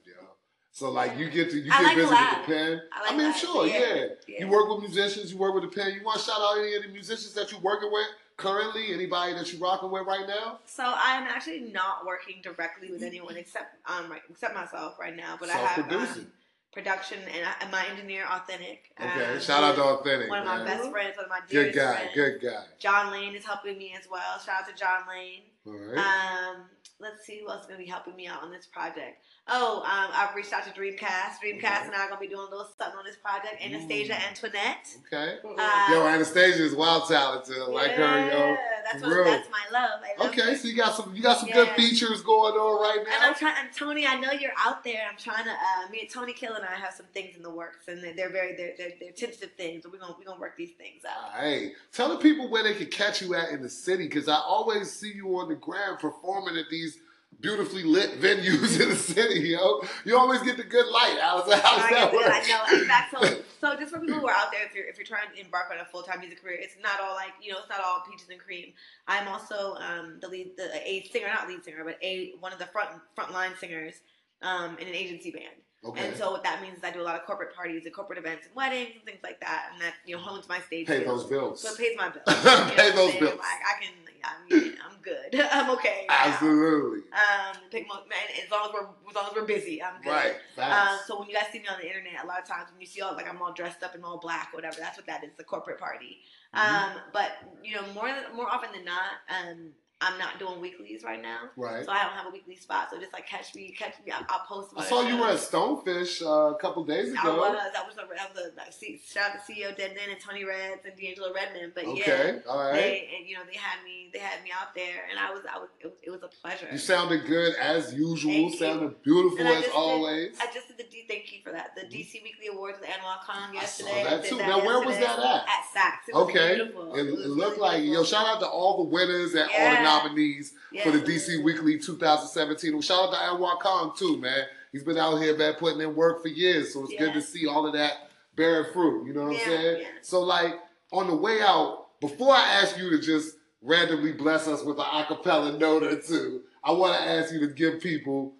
So 0.74 0.90
like 0.90 1.18
you 1.18 1.28
get 1.30 1.50
to 1.50 1.58
you 1.58 1.70
I 1.70 1.82
get 1.82 1.84
like 1.84 1.96
busy 1.96 2.08
with 2.08 2.46
the 2.46 2.52
pen. 2.54 2.82
I 2.92 3.00
like 3.06 3.16
mean, 3.16 3.26
lab, 3.26 3.36
sure, 3.36 3.66
yeah. 3.66 3.78
yeah. 3.78 4.04
Yeah. 4.26 4.40
You 4.40 4.48
work 4.48 4.68
with 4.70 4.80
musicians. 4.80 5.30
You 5.30 5.38
work 5.38 5.54
with 5.54 5.64
the 5.64 5.68
pen. 5.68 5.92
You 5.92 6.02
want 6.02 6.18
to 6.18 6.24
shout 6.24 6.40
out 6.40 6.58
any 6.58 6.74
of 6.74 6.82
the 6.82 6.88
musicians 6.88 7.34
that 7.34 7.52
you're 7.52 7.60
working 7.60 7.92
with 7.92 8.06
currently? 8.38 8.94
Anybody 8.94 9.34
that 9.34 9.52
you're 9.52 9.60
rocking 9.60 9.90
with 9.90 10.06
right 10.06 10.26
now? 10.26 10.60
So 10.64 10.82
I'm 10.84 11.24
actually 11.24 11.60
not 11.60 12.06
working 12.06 12.36
directly 12.42 12.90
with 12.90 13.02
anyone 13.02 13.36
except 13.36 13.76
um 13.86 14.10
right, 14.10 14.22
except 14.30 14.54
myself 14.54 14.98
right 14.98 15.14
now. 15.14 15.36
But 15.38 15.50
I 15.50 15.58
have 15.58 15.92
um, 15.92 16.26
production 16.72 17.18
and, 17.36 17.46
I, 17.46 17.52
and 17.60 17.70
my 17.70 17.84
engineer, 17.90 18.24
Authentic. 18.30 18.92
Okay. 18.98 19.34
um, 19.34 19.40
Shout 19.40 19.62
out 19.62 19.76
to 19.76 19.82
Authentic. 19.84 20.30
One 20.30 20.38
of 20.38 20.46
my 20.46 20.64
best 20.64 20.90
friends, 20.90 21.16
one 21.16 21.26
of 21.26 21.30
my 21.30 21.40
Good 21.50 21.74
guy. 21.74 21.96
friends. 21.96 22.10
Good 22.14 22.40
guy. 22.40 22.64
John 22.78 23.12
Lane 23.12 23.34
is 23.34 23.44
helping 23.44 23.76
me 23.76 23.94
as 23.98 24.08
well. 24.10 24.38
Shout 24.38 24.62
out 24.62 24.68
to 24.68 24.74
John 24.74 25.02
Lane. 25.06 25.42
All 25.66 25.74
right. 25.74 25.98
Um, 25.98 26.62
let's 26.98 27.26
see 27.26 27.40
who 27.40 27.50
else 27.50 27.62
is 27.62 27.66
gonna 27.66 27.78
be 27.78 27.86
helping 27.86 28.16
me 28.16 28.26
out 28.26 28.42
on 28.42 28.50
this 28.50 28.66
project. 28.66 29.22
Oh, 29.48 29.78
um, 29.78 30.10
I've 30.14 30.36
reached 30.36 30.52
out 30.52 30.62
to 30.64 30.70
Dreamcast. 30.70 31.40
Dreamcast 31.44 31.86
and 31.86 31.94
I 31.96 32.04
are 32.06 32.08
gonna 32.08 32.20
be 32.20 32.28
doing 32.28 32.46
a 32.46 32.50
little 32.50 32.68
something 32.78 32.96
on 32.96 33.04
this 33.04 33.16
project. 33.16 33.60
Anastasia 33.60 34.12
Mm. 34.12 34.28
Antoinette. 34.28 34.96
okay. 35.12 35.38
Uh, 35.44 35.88
Yo, 35.90 36.06
Anastasia 36.06 36.62
is 36.64 36.76
wild 36.76 37.08
talented. 37.08 37.58
I 37.58 37.66
like 37.66 37.90
her, 37.90 38.02
yo. 38.30 38.56
That's, 38.84 39.02
what, 39.02 39.24
that's 39.24 39.48
my 39.50 39.64
love. 39.72 40.00
I 40.04 40.20
love 40.22 40.30
Okay, 40.30 40.42
her. 40.52 40.56
so 40.56 40.68
you 40.68 40.76
got 40.76 40.94
some 40.94 41.12
you 41.14 41.22
got 41.22 41.38
some 41.38 41.50
good 41.50 41.68
features 41.70 42.22
going 42.22 42.54
on 42.54 42.80
right 42.82 43.04
now. 43.04 43.14
And. 43.16 43.24
I'm 43.24 43.34
trying, 43.34 43.54
and 43.58 43.74
Tony, 43.74 44.06
I 44.06 44.14
know 44.20 44.30
you're 44.30 44.52
out 44.56 44.84
there. 44.84 45.02
I'm 45.10 45.18
trying 45.18 45.44
to. 45.44 45.50
Uh, 45.50 45.88
me 45.90 46.00
and 46.02 46.10
Tony 46.10 46.32
Kill 46.34 46.54
and 46.54 46.64
I 46.64 46.74
have 46.76 46.94
some 46.94 47.06
things 47.12 47.36
in 47.36 47.42
the 47.42 47.50
works, 47.50 47.88
and 47.88 48.02
they're, 48.02 48.14
they're 48.14 48.30
very 48.30 48.54
they're, 48.54 48.74
they're, 48.78 48.92
they're 49.00 49.12
tentative 49.12 49.52
things. 49.56 49.82
But 49.82 49.92
we're 49.92 49.98
gonna 49.98 50.14
we're 50.18 50.24
gonna 50.24 50.40
work 50.40 50.56
these 50.56 50.72
things 50.78 51.02
out. 51.04 51.32
Hey, 51.40 51.72
tell 51.92 52.08
the 52.10 52.18
people 52.18 52.48
where 52.48 52.62
they 52.62 52.74
can 52.74 52.86
catch 52.86 53.20
you 53.20 53.34
at 53.34 53.48
in 53.50 53.60
the 53.60 53.68
city, 53.68 54.04
because 54.06 54.28
I 54.28 54.36
always 54.36 54.92
see 54.92 55.12
you 55.12 55.36
on 55.40 55.48
the 55.48 55.56
ground 55.56 55.98
performing 55.98 56.56
at 56.56 56.66
these 56.70 56.98
beautifully 57.40 57.82
lit 57.82 58.20
venues 58.20 58.80
in 58.80 58.88
the 58.88 58.96
city, 58.96 59.40
yo. 59.40 59.82
You 60.04 60.16
always 60.16 60.42
get 60.42 60.56
the 60.56 60.64
good 60.64 60.86
light. 60.86 61.18
How's 61.20 61.52
how's 61.52 61.80
I, 61.80 61.90
that 61.90 62.12
know, 62.12 62.18
work? 62.18 62.28
I 62.28 62.40
know. 62.46 62.80
In 62.80 62.86
fact, 62.86 63.10
so 63.12 63.42
so 63.60 63.76
just 63.76 63.92
for 63.92 64.00
people 64.00 64.20
who 64.20 64.26
are 64.26 64.34
out 64.34 64.52
there, 64.52 64.64
if 64.64 64.74
you're 64.74 64.86
if 64.86 64.96
you're 64.96 65.06
trying 65.06 65.32
to 65.34 65.40
embark 65.40 65.70
on 65.70 65.78
a 65.78 65.84
full 65.84 66.02
time 66.02 66.20
music 66.20 66.42
career, 66.42 66.58
it's 66.60 66.76
not 66.82 67.00
all 67.00 67.14
like 67.14 67.32
you 67.42 67.52
know, 67.52 67.58
it's 67.58 67.68
not 67.68 67.80
all 67.84 68.02
peaches 68.08 68.28
and 68.30 68.40
cream. 68.40 68.72
I'm 69.08 69.28
also 69.28 69.76
um, 69.76 70.18
the 70.20 70.28
lead, 70.28 70.56
the 70.56 70.70
a 70.74 71.08
singer, 71.12 71.28
not 71.28 71.48
lead 71.48 71.64
singer, 71.64 71.84
but 71.84 71.98
a 72.02 72.32
one 72.40 72.52
of 72.52 72.58
the 72.58 72.66
front 72.66 72.90
frontline 73.16 73.56
singers 73.58 73.94
um, 74.42 74.78
in 74.78 74.88
an 74.88 74.94
agency 74.94 75.30
band. 75.30 75.62
Okay. 75.84 76.06
And 76.06 76.16
so 76.16 76.30
what 76.30 76.44
that 76.44 76.62
means 76.62 76.78
is 76.78 76.84
I 76.84 76.92
do 76.92 77.00
a 77.00 77.02
lot 77.02 77.16
of 77.16 77.26
corporate 77.26 77.56
parties 77.56 77.86
and 77.86 77.94
corporate 77.94 78.18
events 78.18 78.46
and 78.46 78.54
weddings 78.54 78.90
and 78.94 79.04
things 79.04 79.18
like 79.24 79.40
that, 79.40 79.70
and 79.72 79.82
that 79.82 79.94
you 80.06 80.14
know 80.14 80.22
hones 80.22 80.48
my 80.48 80.60
stage. 80.60 80.86
Pay 80.86 81.00
skills. 81.00 81.22
those 81.22 81.30
bills. 81.30 81.60
So 81.60 81.72
it 81.72 81.78
pays 81.78 81.96
my 81.96 82.08
bills. 82.08 82.22
Pay 82.26 82.90
You 82.90 82.94
know 82.94 83.04
what 83.04 83.12
those 83.12 83.20
bills. 83.20 83.38
Like 83.38 83.62
I 83.66 83.82
can, 83.82 83.92
I'm, 84.24 84.52
I'm 84.52 85.02
good. 85.02 85.40
I'm 85.52 85.70
okay. 85.70 86.06
now. 86.08 86.14
Absolutely. 86.26 87.00
Um, 87.12 87.56
pick 87.70 87.86
mo- 87.88 88.04
man, 88.08 88.42
as 88.42 88.50
long 88.50 88.68
as 88.68 88.72
we're 88.72 88.88
as 89.10 89.14
long 89.14 89.26
as 89.30 89.34
we're 89.34 89.46
busy, 89.46 89.82
I'm 89.82 90.00
good. 90.02 90.10
Right. 90.10 90.34
Um, 90.58 90.98
so 91.06 91.18
when 91.18 91.28
you 91.28 91.34
guys 91.34 91.46
see 91.52 91.58
me 91.58 91.66
on 91.68 91.78
the 91.80 91.86
internet, 91.86 92.24
a 92.24 92.26
lot 92.26 92.40
of 92.40 92.46
times 92.46 92.68
when 92.70 92.80
you 92.80 92.86
see 92.86 93.00
all 93.00 93.14
like 93.14 93.28
I'm 93.28 93.40
all 93.40 93.52
dressed 93.52 93.82
up 93.82 93.94
in 93.94 94.04
all 94.04 94.18
black, 94.18 94.50
or 94.52 94.58
whatever, 94.58 94.76
that's 94.78 94.96
what 94.96 95.06
that 95.06 95.24
is, 95.24 95.30
the 95.36 95.44
corporate 95.44 95.78
party. 95.78 96.18
Mm-hmm. 96.54 96.96
Um, 96.96 97.02
but 97.12 97.32
you 97.62 97.74
know, 97.74 97.82
more 97.94 98.08
more 98.34 98.48
often 98.48 98.70
than 98.72 98.84
not, 98.84 99.12
um, 99.28 99.70
I'm 100.02 100.18
not 100.18 100.38
doing 100.38 100.60
weeklies 100.60 101.04
right 101.04 101.22
now, 101.22 101.38
right. 101.56 101.84
so 101.84 101.92
I 101.92 102.02
don't 102.04 102.12
have 102.14 102.26
a 102.26 102.30
weekly 102.30 102.56
spot. 102.56 102.88
So 102.90 102.98
just 102.98 103.12
like 103.12 103.26
catch 103.28 103.54
me, 103.54 103.70
catch 103.78 103.94
me. 104.04 104.10
I'll, 104.12 104.26
I'll 104.28 104.44
post. 104.46 104.70
I 104.76 104.84
saw 104.84 105.02
it. 105.06 105.08
you 105.08 105.16
were 105.18 105.28
at 105.28 105.36
Stonefish 105.38 106.22
uh, 106.22 106.54
a 106.54 106.58
couple 106.58 106.84
days 106.84 107.14
I 107.16 107.22
ago. 107.22 107.36
was. 107.36 107.58
That 107.72 107.86
was 107.86 107.94
a, 107.94 108.14
that 108.16 108.34
was 108.34 108.44
a 108.52 108.56
like, 108.56 108.72
see, 108.72 109.00
shout 109.06 109.30
out 109.30 109.46
to 109.46 109.52
CEO 109.52 109.76
Dead 109.76 109.96
and 110.10 110.20
Tony 110.20 110.44
Reds 110.44 110.82
and 110.84 110.96
D'Angelo 111.00 111.32
Redmond. 111.32 111.72
But 111.74 111.84
yeah, 111.86 112.02
Okay, 112.02 112.38
all 112.48 112.58
right. 112.58 112.72
they 112.74 113.08
and, 113.18 113.28
you 113.28 113.36
know 113.36 113.42
they 113.50 113.56
had 113.56 113.84
me 113.84 114.10
they 114.12 114.18
had 114.18 114.42
me 114.42 114.50
out 114.50 114.74
there, 114.74 115.06
and 115.10 115.18
I 115.18 115.30
was 115.32 115.42
I 115.52 115.58
was 115.58 115.68
it 115.80 115.86
was, 115.86 115.94
it 116.02 116.10
was 116.10 116.22
a 116.22 116.28
pleasure. 116.28 116.66
You 116.72 116.78
sounded 116.78 117.24
good 117.26 117.54
as 117.56 117.94
usual. 117.94 118.32
Thank 118.32 118.52
you. 118.54 118.58
Sounded 118.58 119.02
beautiful 119.02 119.38
And 119.38 119.48
I 119.48 119.52
as 119.52 119.58
just 119.58 119.66
did- 119.68 119.76
always. 119.78 120.36
I 120.40 120.46
just 120.52 120.68
did 120.68 120.78
the 120.78 120.84
D. 120.84 121.04
Thank 121.08 121.32
you 121.32 121.38
for 121.44 121.52
that. 121.52 121.74
The 121.76 121.82
DC 121.82 122.22
Weekly 122.22 122.48
Awards 122.52 122.78
with 122.80 122.88
Anwar 122.88 123.20
Khan 123.24 123.50
I 123.50 123.54
yesterday. 123.54 124.02
that 124.04 124.24
too. 124.24 124.38
Now, 124.38 124.64
where 124.64 124.80
was 124.84 124.96
that 124.98 125.18
at? 125.18 125.44
At 125.46 125.64
Saks. 125.74 126.08
It 126.08 126.14
was 126.14 126.24
Okay. 126.28 126.54
beautiful. 126.56 126.94
It, 126.94 127.06
it 127.06 127.12
was 127.12 127.26
looked 127.26 127.56
really 127.58 127.60
like 127.60 127.78
yo. 127.78 127.82
beautiful. 127.84 128.04
Shout 128.04 128.26
out 128.26 128.40
to 128.40 128.46
all 128.48 128.84
the 128.84 128.90
winners 128.90 129.34
and 129.34 129.42
all 129.42 129.48
Yeah. 129.52 129.76
the 129.76 129.82
nominees 130.02 130.54
Yeah. 130.72 130.84
for 130.84 130.90
the 130.90 131.00
DC 131.00 131.42
Weekly 131.42 131.78
2017. 131.78 132.72
Well, 132.72 132.82
shout 132.82 133.04
out 133.04 133.10
to 133.12 133.16
Anwar 133.18 133.58
Khan 133.60 133.92
too, 133.96 134.16
man. 134.18 134.44
He's 134.72 134.82
been 134.84 134.98
out 134.98 135.16
here, 135.20 135.36
man, 135.36 135.54
putting 135.54 135.80
in 135.80 135.94
work 135.94 136.22
for 136.22 136.28
years. 136.28 136.72
So 136.72 136.84
it's 136.84 136.94
good 136.98 137.12
to 137.14 137.20
see 137.22 137.46
all 137.46 137.66
of 137.66 137.74
that 137.74 138.10
bearing 138.36 138.72
fruit. 138.72 139.06
You 139.06 139.12
know 139.12 139.24
what 139.24 139.32
Yeah, 139.34 139.40
I'm 139.40 139.46
saying? 139.48 139.80
yeah. 139.82 139.86
So 140.02 140.20
like 140.20 140.54
on 140.92 141.06
the 141.08 141.16
way 141.16 141.40
out, 141.42 141.88
before 142.00 142.34
I 142.34 142.42
ask 142.62 142.78
you 142.78 142.90
to 142.90 142.98
just 143.00 143.36
randomly 143.60 144.12
bless 144.12 144.48
us 144.48 144.64
with 144.64 144.78
an 144.78 144.84
acapella 144.86 145.56
note 145.58 145.82
or 145.84 146.00
two, 146.00 146.42
I 146.64 146.72
want 146.72 146.96
to 146.98 147.08
ask 147.08 147.32
you 147.32 147.40
to 147.40 147.46
give 147.48 147.80
people 147.80 148.34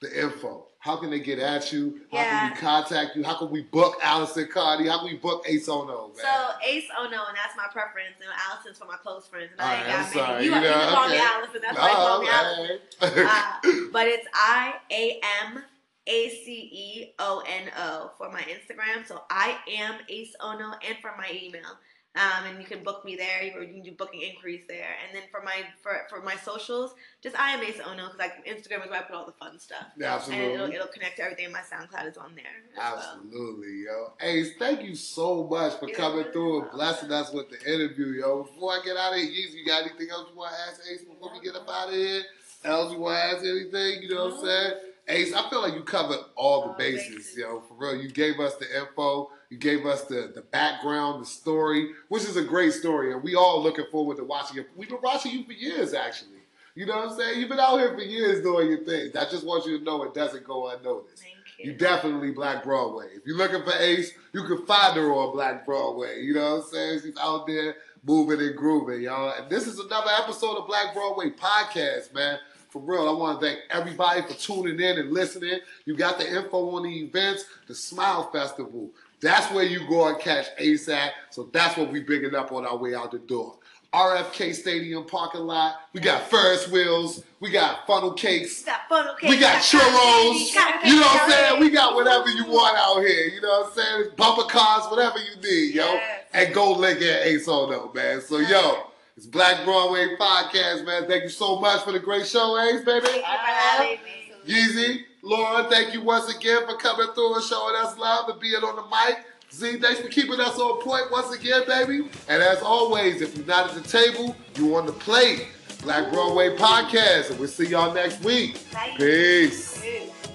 the 0.00 0.22
info. 0.22 0.67
How 0.80 0.96
can 0.96 1.10
they 1.10 1.18
get 1.18 1.38
at 1.40 1.72
you? 1.72 2.00
How 2.12 2.18
can 2.24 2.50
we 2.50 2.56
contact 2.56 3.16
you? 3.16 3.24
How 3.24 3.36
can 3.36 3.50
we 3.50 3.62
book 3.62 3.96
Allison 4.02 4.46
Cardi? 4.52 4.86
How 4.88 4.98
can 4.98 5.08
we 5.08 5.16
book 5.16 5.44
Ace 5.48 5.68
Ono, 5.68 6.08
man? 6.08 6.16
So 6.16 6.50
Ace, 6.64 6.84
Ono, 7.00 7.04
and 7.10 7.36
that's 7.36 7.56
my 7.56 7.66
preference. 7.72 8.14
And 8.20 8.28
Allison's 8.48 8.78
for 8.78 8.84
my 8.86 8.96
close 8.96 9.26
friends. 9.26 9.50
And 9.52 9.60
I 9.60 9.74
ain't 9.76 9.86
right, 9.86 9.94
I'm 9.94 10.02
got 10.04 10.12
sorry, 10.12 10.32
many. 10.34 10.44
You, 10.44 10.50
you 10.50 10.56
you 10.56 10.62
know, 10.62 10.72
can 10.72 10.94
call 10.94 11.08
me. 11.08 11.18
Allison. 11.18 11.60
That's 11.62 11.78
why 11.78 11.88
you 11.88 11.94
call 11.96 12.22
me 12.22 12.28
Allison. 12.30 12.78
Oh, 13.02 13.28
Uh, 13.28 13.88
but 13.92 14.06
it's 14.06 14.26
I 14.32 14.74
A 14.92 15.20
M 15.44 15.62
A 16.06 16.28
C 16.30 16.70
E 16.72 17.12
O 17.18 17.42
N 17.46 17.70
O 17.76 18.10
for 18.16 18.30
my 18.30 18.42
Instagram. 18.42 19.04
So 19.06 19.22
I 19.30 19.56
am 19.68 19.96
Ace 20.08 20.34
Ono 20.40 20.72
and 20.86 20.96
for 21.02 21.12
my 21.18 21.28
email. 21.32 21.76
Um, 22.16 22.46
and 22.46 22.60
you 22.60 22.66
can 22.66 22.82
book 22.82 23.04
me 23.04 23.16
there, 23.16 23.52
or 23.54 23.62
you 23.62 23.74
can 23.74 23.82
do 23.82 23.92
booking 23.92 24.22
inquiries 24.22 24.64
there. 24.66 24.96
And 25.06 25.14
then 25.14 25.28
for 25.30 25.40
my 25.42 25.62
for, 25.82 26.00
for 26.08 26.20
my 26.22 26.34
socials, 26.36 26.94
just 27.22 27.38
I 27.38 27.52
am 27.52 27.62
Ace 27.62 27.80
Ono 27.86 28.06
because 28.06 28.18
like 28.18 28.44
Instagram 28.46 28.84
is 28.84 28.90
where 28.90 29.00
I 29.00 29.02
put 29.02 29.14
all 29.14 29.26
the 29.26 29.32
fun 29.32 29.58
stuff. 29.58 29.86
Yeah, 29.96 30.16
absolutely. 30.16 30.46
And 30.46 30.54
it'll, 30.54 30.72
it'll 30.72 30.86
connect 30.88 31.18
to 31.18 31.22
everything. 31.24 31.52
My 31.52 31.60
SoundCloud 31.60 32.08
is 32.08 32.16
on 32.16 32.34
there. 32.34 32.44
As 32.72 32.94
well. 32.94 33.20
Absolutely, 33.22 33.84
yo. 33.84 34.12
Ace, 34.20 34.52
thank 34.58 34.82
you 34.82 34.96
so 34.96 35.46
much 35.46 35.74
for 35.74 35.86
You're 35.86 35.96
coming 35.96 36.18
really 36.18 36.32
through 36.32 36.62
and 36.62 36.70
blessing 36.72 37.12
us 37.12 37.32
with 37.32 37.50
the 37.50 37.72
interview, 37.72 38.20
yo. 38.20 38.42
Before 38.44 38.72
I 38.72 38.80
get 38.84 38.96
out 38.96 39.12
of 39.12 39.18
here, 39.20 39.28
you 39.28 39.64
got 39.66 39.82
anything 39.82 40.10
else 40.10 40.28
you 40.32 40.36
want 40.36 40.54
to 40.54 40.60
ask 40.60 40.80
Ace 40.90 41.04
before 41.04 41.30
we 41.32 41.40
get 41.40 41.54
up 41.54 41.68
out 41.68 41.88
of 41.88 41.94
here? 41.94 42.22
Else 42.64 42.92
you 42.92 42.98
want 42.98 43.16
to 43.16 43.24
ask 43.36 43.44
anything? 43.44 44.02
You 44.02 44.08
know 44.14 44.24
what 44.24 44.34
I'm 44.34 44.44
saying? 44.44 44.72
Ace, 45.08 45.32
I 45.32 45.48
feel 45.50 45.62
like 45.62 45.74
you 45.74 45.82
covered 45.82 46.18
all 46.36 46.60
the 46.62 46.66
oh, 46.68 46.70
All 46.72 46.76
bases, 46.78 47.14
bases. 47.16 47.38
yo. 47.38 47.60
For 47.68 47.74
real, 47.74 48.02
you 48.02 48.10
gave 48.10 48.38
us 48.40 48.56
the 48.56 48.66
info, 48.80 49.30
you 49.50 49.56
gave 49.56 49.86
us 49.86 50.04
the, 50.04 50.32
the 50.34 50.42
background, 50.42 51.22
the 51.22 51.26
story, 51.26 51.90
which 52.08 52.24
is 52.24 52.36
a 52.36 52.44
great 52.44 52.72
story, 52.72 53.12
and 53.12 53.22
we 53.22 53.34
all 53.34 53.62
looking 53.62 53.86
forward 53.90 54.16
to 54.18 54.24
watching 54.24 54.58
it. 54.58 54.68
We've 54.76 54.88
been 54.88 54.98
watching 55.02 55.32
you 55.32 55.44
for 55.44 55.52
years, 55.52 55.94
actually. 55.94 56.32
You 56.74 56.86
know 56.86 56.96
what 56.96 57.08
I'm 57.10 57.16
saying? 57.16 57.40
You've 57.40 57.48
been 57.48 57.58
out 57.58 57.78
here 57.78 57.92
for 57.94 58.02
years 58.02 58.42
doing 58.42 58.68
your 58.68 58.84
thing. 58.84 59.10
I 59.16 59.24
just 59.24 59.44
want 59.44 59.66
you 59.66 59.78
to 59.78 59.84
know 59.84 60.04
it 60.04 60.14
doesn't 60.14 60.44
go 60.44 60.68
unnoticed. 60.68 61.22
Thank 61.22 61.34
You 61.58 61.72
you. 61.72 61.78
definitely 61.78 62.30
Black 62.30 62.62
Broadway. 62.62 63.06
If 63.14 63.22
you're 63.26 63.36
looking 63.36 63.64
for 63.64 63.76
Ace, 63.80 64.12
you 64.32 64.44
can 64.44 64.64
find 64.64 64.94
her 64.96 65.10
on 65.12 65.32
Black 65.34 65.66
Broadway. 65.66 66.22
You 66.22 66.34
know 66.34 66.56
what 66.56 66.64
I'm 66.66 66.70
saying? 66.70 67.00
She's 67.02 67.16
out 67.20 67.48
there 67.48 67.74
moving 68.04 68.38
and 68.40 68.54
grooving, 68.56 69.02
y'all. 69.02 69.34
And 69.36 69.50
this 69.50 69.66
is 69.66 69.80
another 69.80 70.10
episode 70.22 70.56
of 70.56 70.68
Black 70.68 70.94
Broadway 70.94 71.30
Podcast, 71.30 72.14
man. 72.14 72.38
For 72.68 72.80
real, 72.80 73.08
I 73.08 73.12
want 73.12 73.40
to 73.40 73.46
thank 73.46 73.60
everybody 73.70 74.22
for 74.22 74.34
tuning 74.34 74.78
in 74.78 74.98
and 74.98 75.10
listening. 75.10 75.60
You 75.86 75.96
got 75.96 76.18
the 76.18 76.28
info 76.28 76.76
on 76.76 76.82
the 76.82 77.04
events, 77.04 77.44
the 77.66 77.74
Smile 77.74 78.30
Festival. 78.30 78.90
That's 79.20 79.50
where 79.52 79.64
you 79.64 79.88
go 79.88 80.08
and 80.08 80.18
catch 80.18 80.46
at. 80.58 81.12
So 81.30 81.48
that's 81.52 81.76
what 81.76 81.90
we 81.90 82.00
bigging 82.00 82.34
up 82.34 82.52
on 82.52 82.66
our 82.66 82.76
way 82.76 82.94
out 82.94 83.10
the 83.12 83.18
door. 83.18 83.56
RFK 83.92 84.54
Stadium 84.54 85.06
parking 85.06 85.40
lot. 85.40 85.76
We 85.94 86.00
got 86.00 86.28
Ferris 86.28 86.68
wheels. 86.68 87.24
We 87.40 87.50
got 87.50 87.86
funnel 87.86 88.12
cakes. 88.12 88.60
We 88.60 88.66
got 88.66 88.80
funnel 88.88 89.14
cake, 89.14 89.30
We 89.30 89.38
got 89.38 89.62
churros. 89.62 90.54
You 90.84 90.96
know 90.96 91.06
what 91.06 91.22
I'm 91.22 91.30
saying? 91.30 91.60
We 91.60 91.70
got 91.70 91.94
whatever 91.94 92.28
you 92.28 92.44
want 92.44 92.76
out 92.76 93.00
here. 93.00 93.28
You 93.28 93.40
know 93.40 93.60
what 93.60 93.68
I'm 93.68 93.72
saying? 93.72 94.10
Bumper 94.16 94.42
cars, 94.42 94.90
whatever 94.90 95.18
you 95.18 95.40
need, 95.40 95.74
yo. 95.74 95.98
And 96.34 96.52
go 96.54 96.72
link 96.72 97.00
at 97.00 97.26
Ace 97.26 97.48
Ono, 97.48 97.90
man. 97.94 98.20
So, 98.20 98.36
yo, 98.38 98.87
it's 99.18 99.26
Black 99.26 99.64
Broadway 99.64 100.14
Podcast, 100.16 100.86
man. 100.86 101.08
Thank 101.08 101.24
you 101.24 101.28
so 101.28 101.58
much 101.58 101.82
for 101.82 101.90
the 101.90 101.98
great 101.98 102.24
show, 102.24 102.56
Ace, 102.56 102.84
baby. 102.84 103.08
Thank 103.08 104.00
you 104.00 104.14
for. 104.44 104.48
Yeezy, 104.48 105.00
Lauryn, 105.24 105.68
thank 105.68 105.92
you 105.92 106.02
once 106.02 106.32
again 106.32 106.64
for 106.68 106.76
coming 106.76 107.08
through 107.16 107.34
and 107.34 107.42
showing 107.42 107.74
us 107.74 107.98
love 107.98 108.28
and 108.28 108.38
being 108.38 108.62
on 108.62 108.76
the 108.76 108.82
mic. 108.82 109.24
Z, 109.52 109.80
thanks 109.80 109.98
for 109.98 110.06
keeping 110.06 110.38
us 110.38 110.56
on 110.60 110.80
point 110.82 111.10
once 111.10 111.34
again, 111.34 111.62
baby. 111.66 112.08
And 112.28 112.40
as 112.40 112.62
always, 112.62 113.20
if 113.20 113.36
you're 113.36 113.44
not 113.44 113.68
at 113.68 113.82
the 113.82 113.88
table, 113.88 114.36
you're 114.54 114.78
on 114.78 114.86
the 114.86 114.92
plate. 114.92 115.48
Black 115.82 116.12
Broadway 116.12 116.56
Podcast, 116.56 117.30
and 117.30 117.40
we'll 117.40 117.48
see 117.48 117.66
y'all 117.66 117.92
next 117.92 118.22
week. 118.22 118.60
Peace. 118.96 119.80
Peace. 119.80 120.27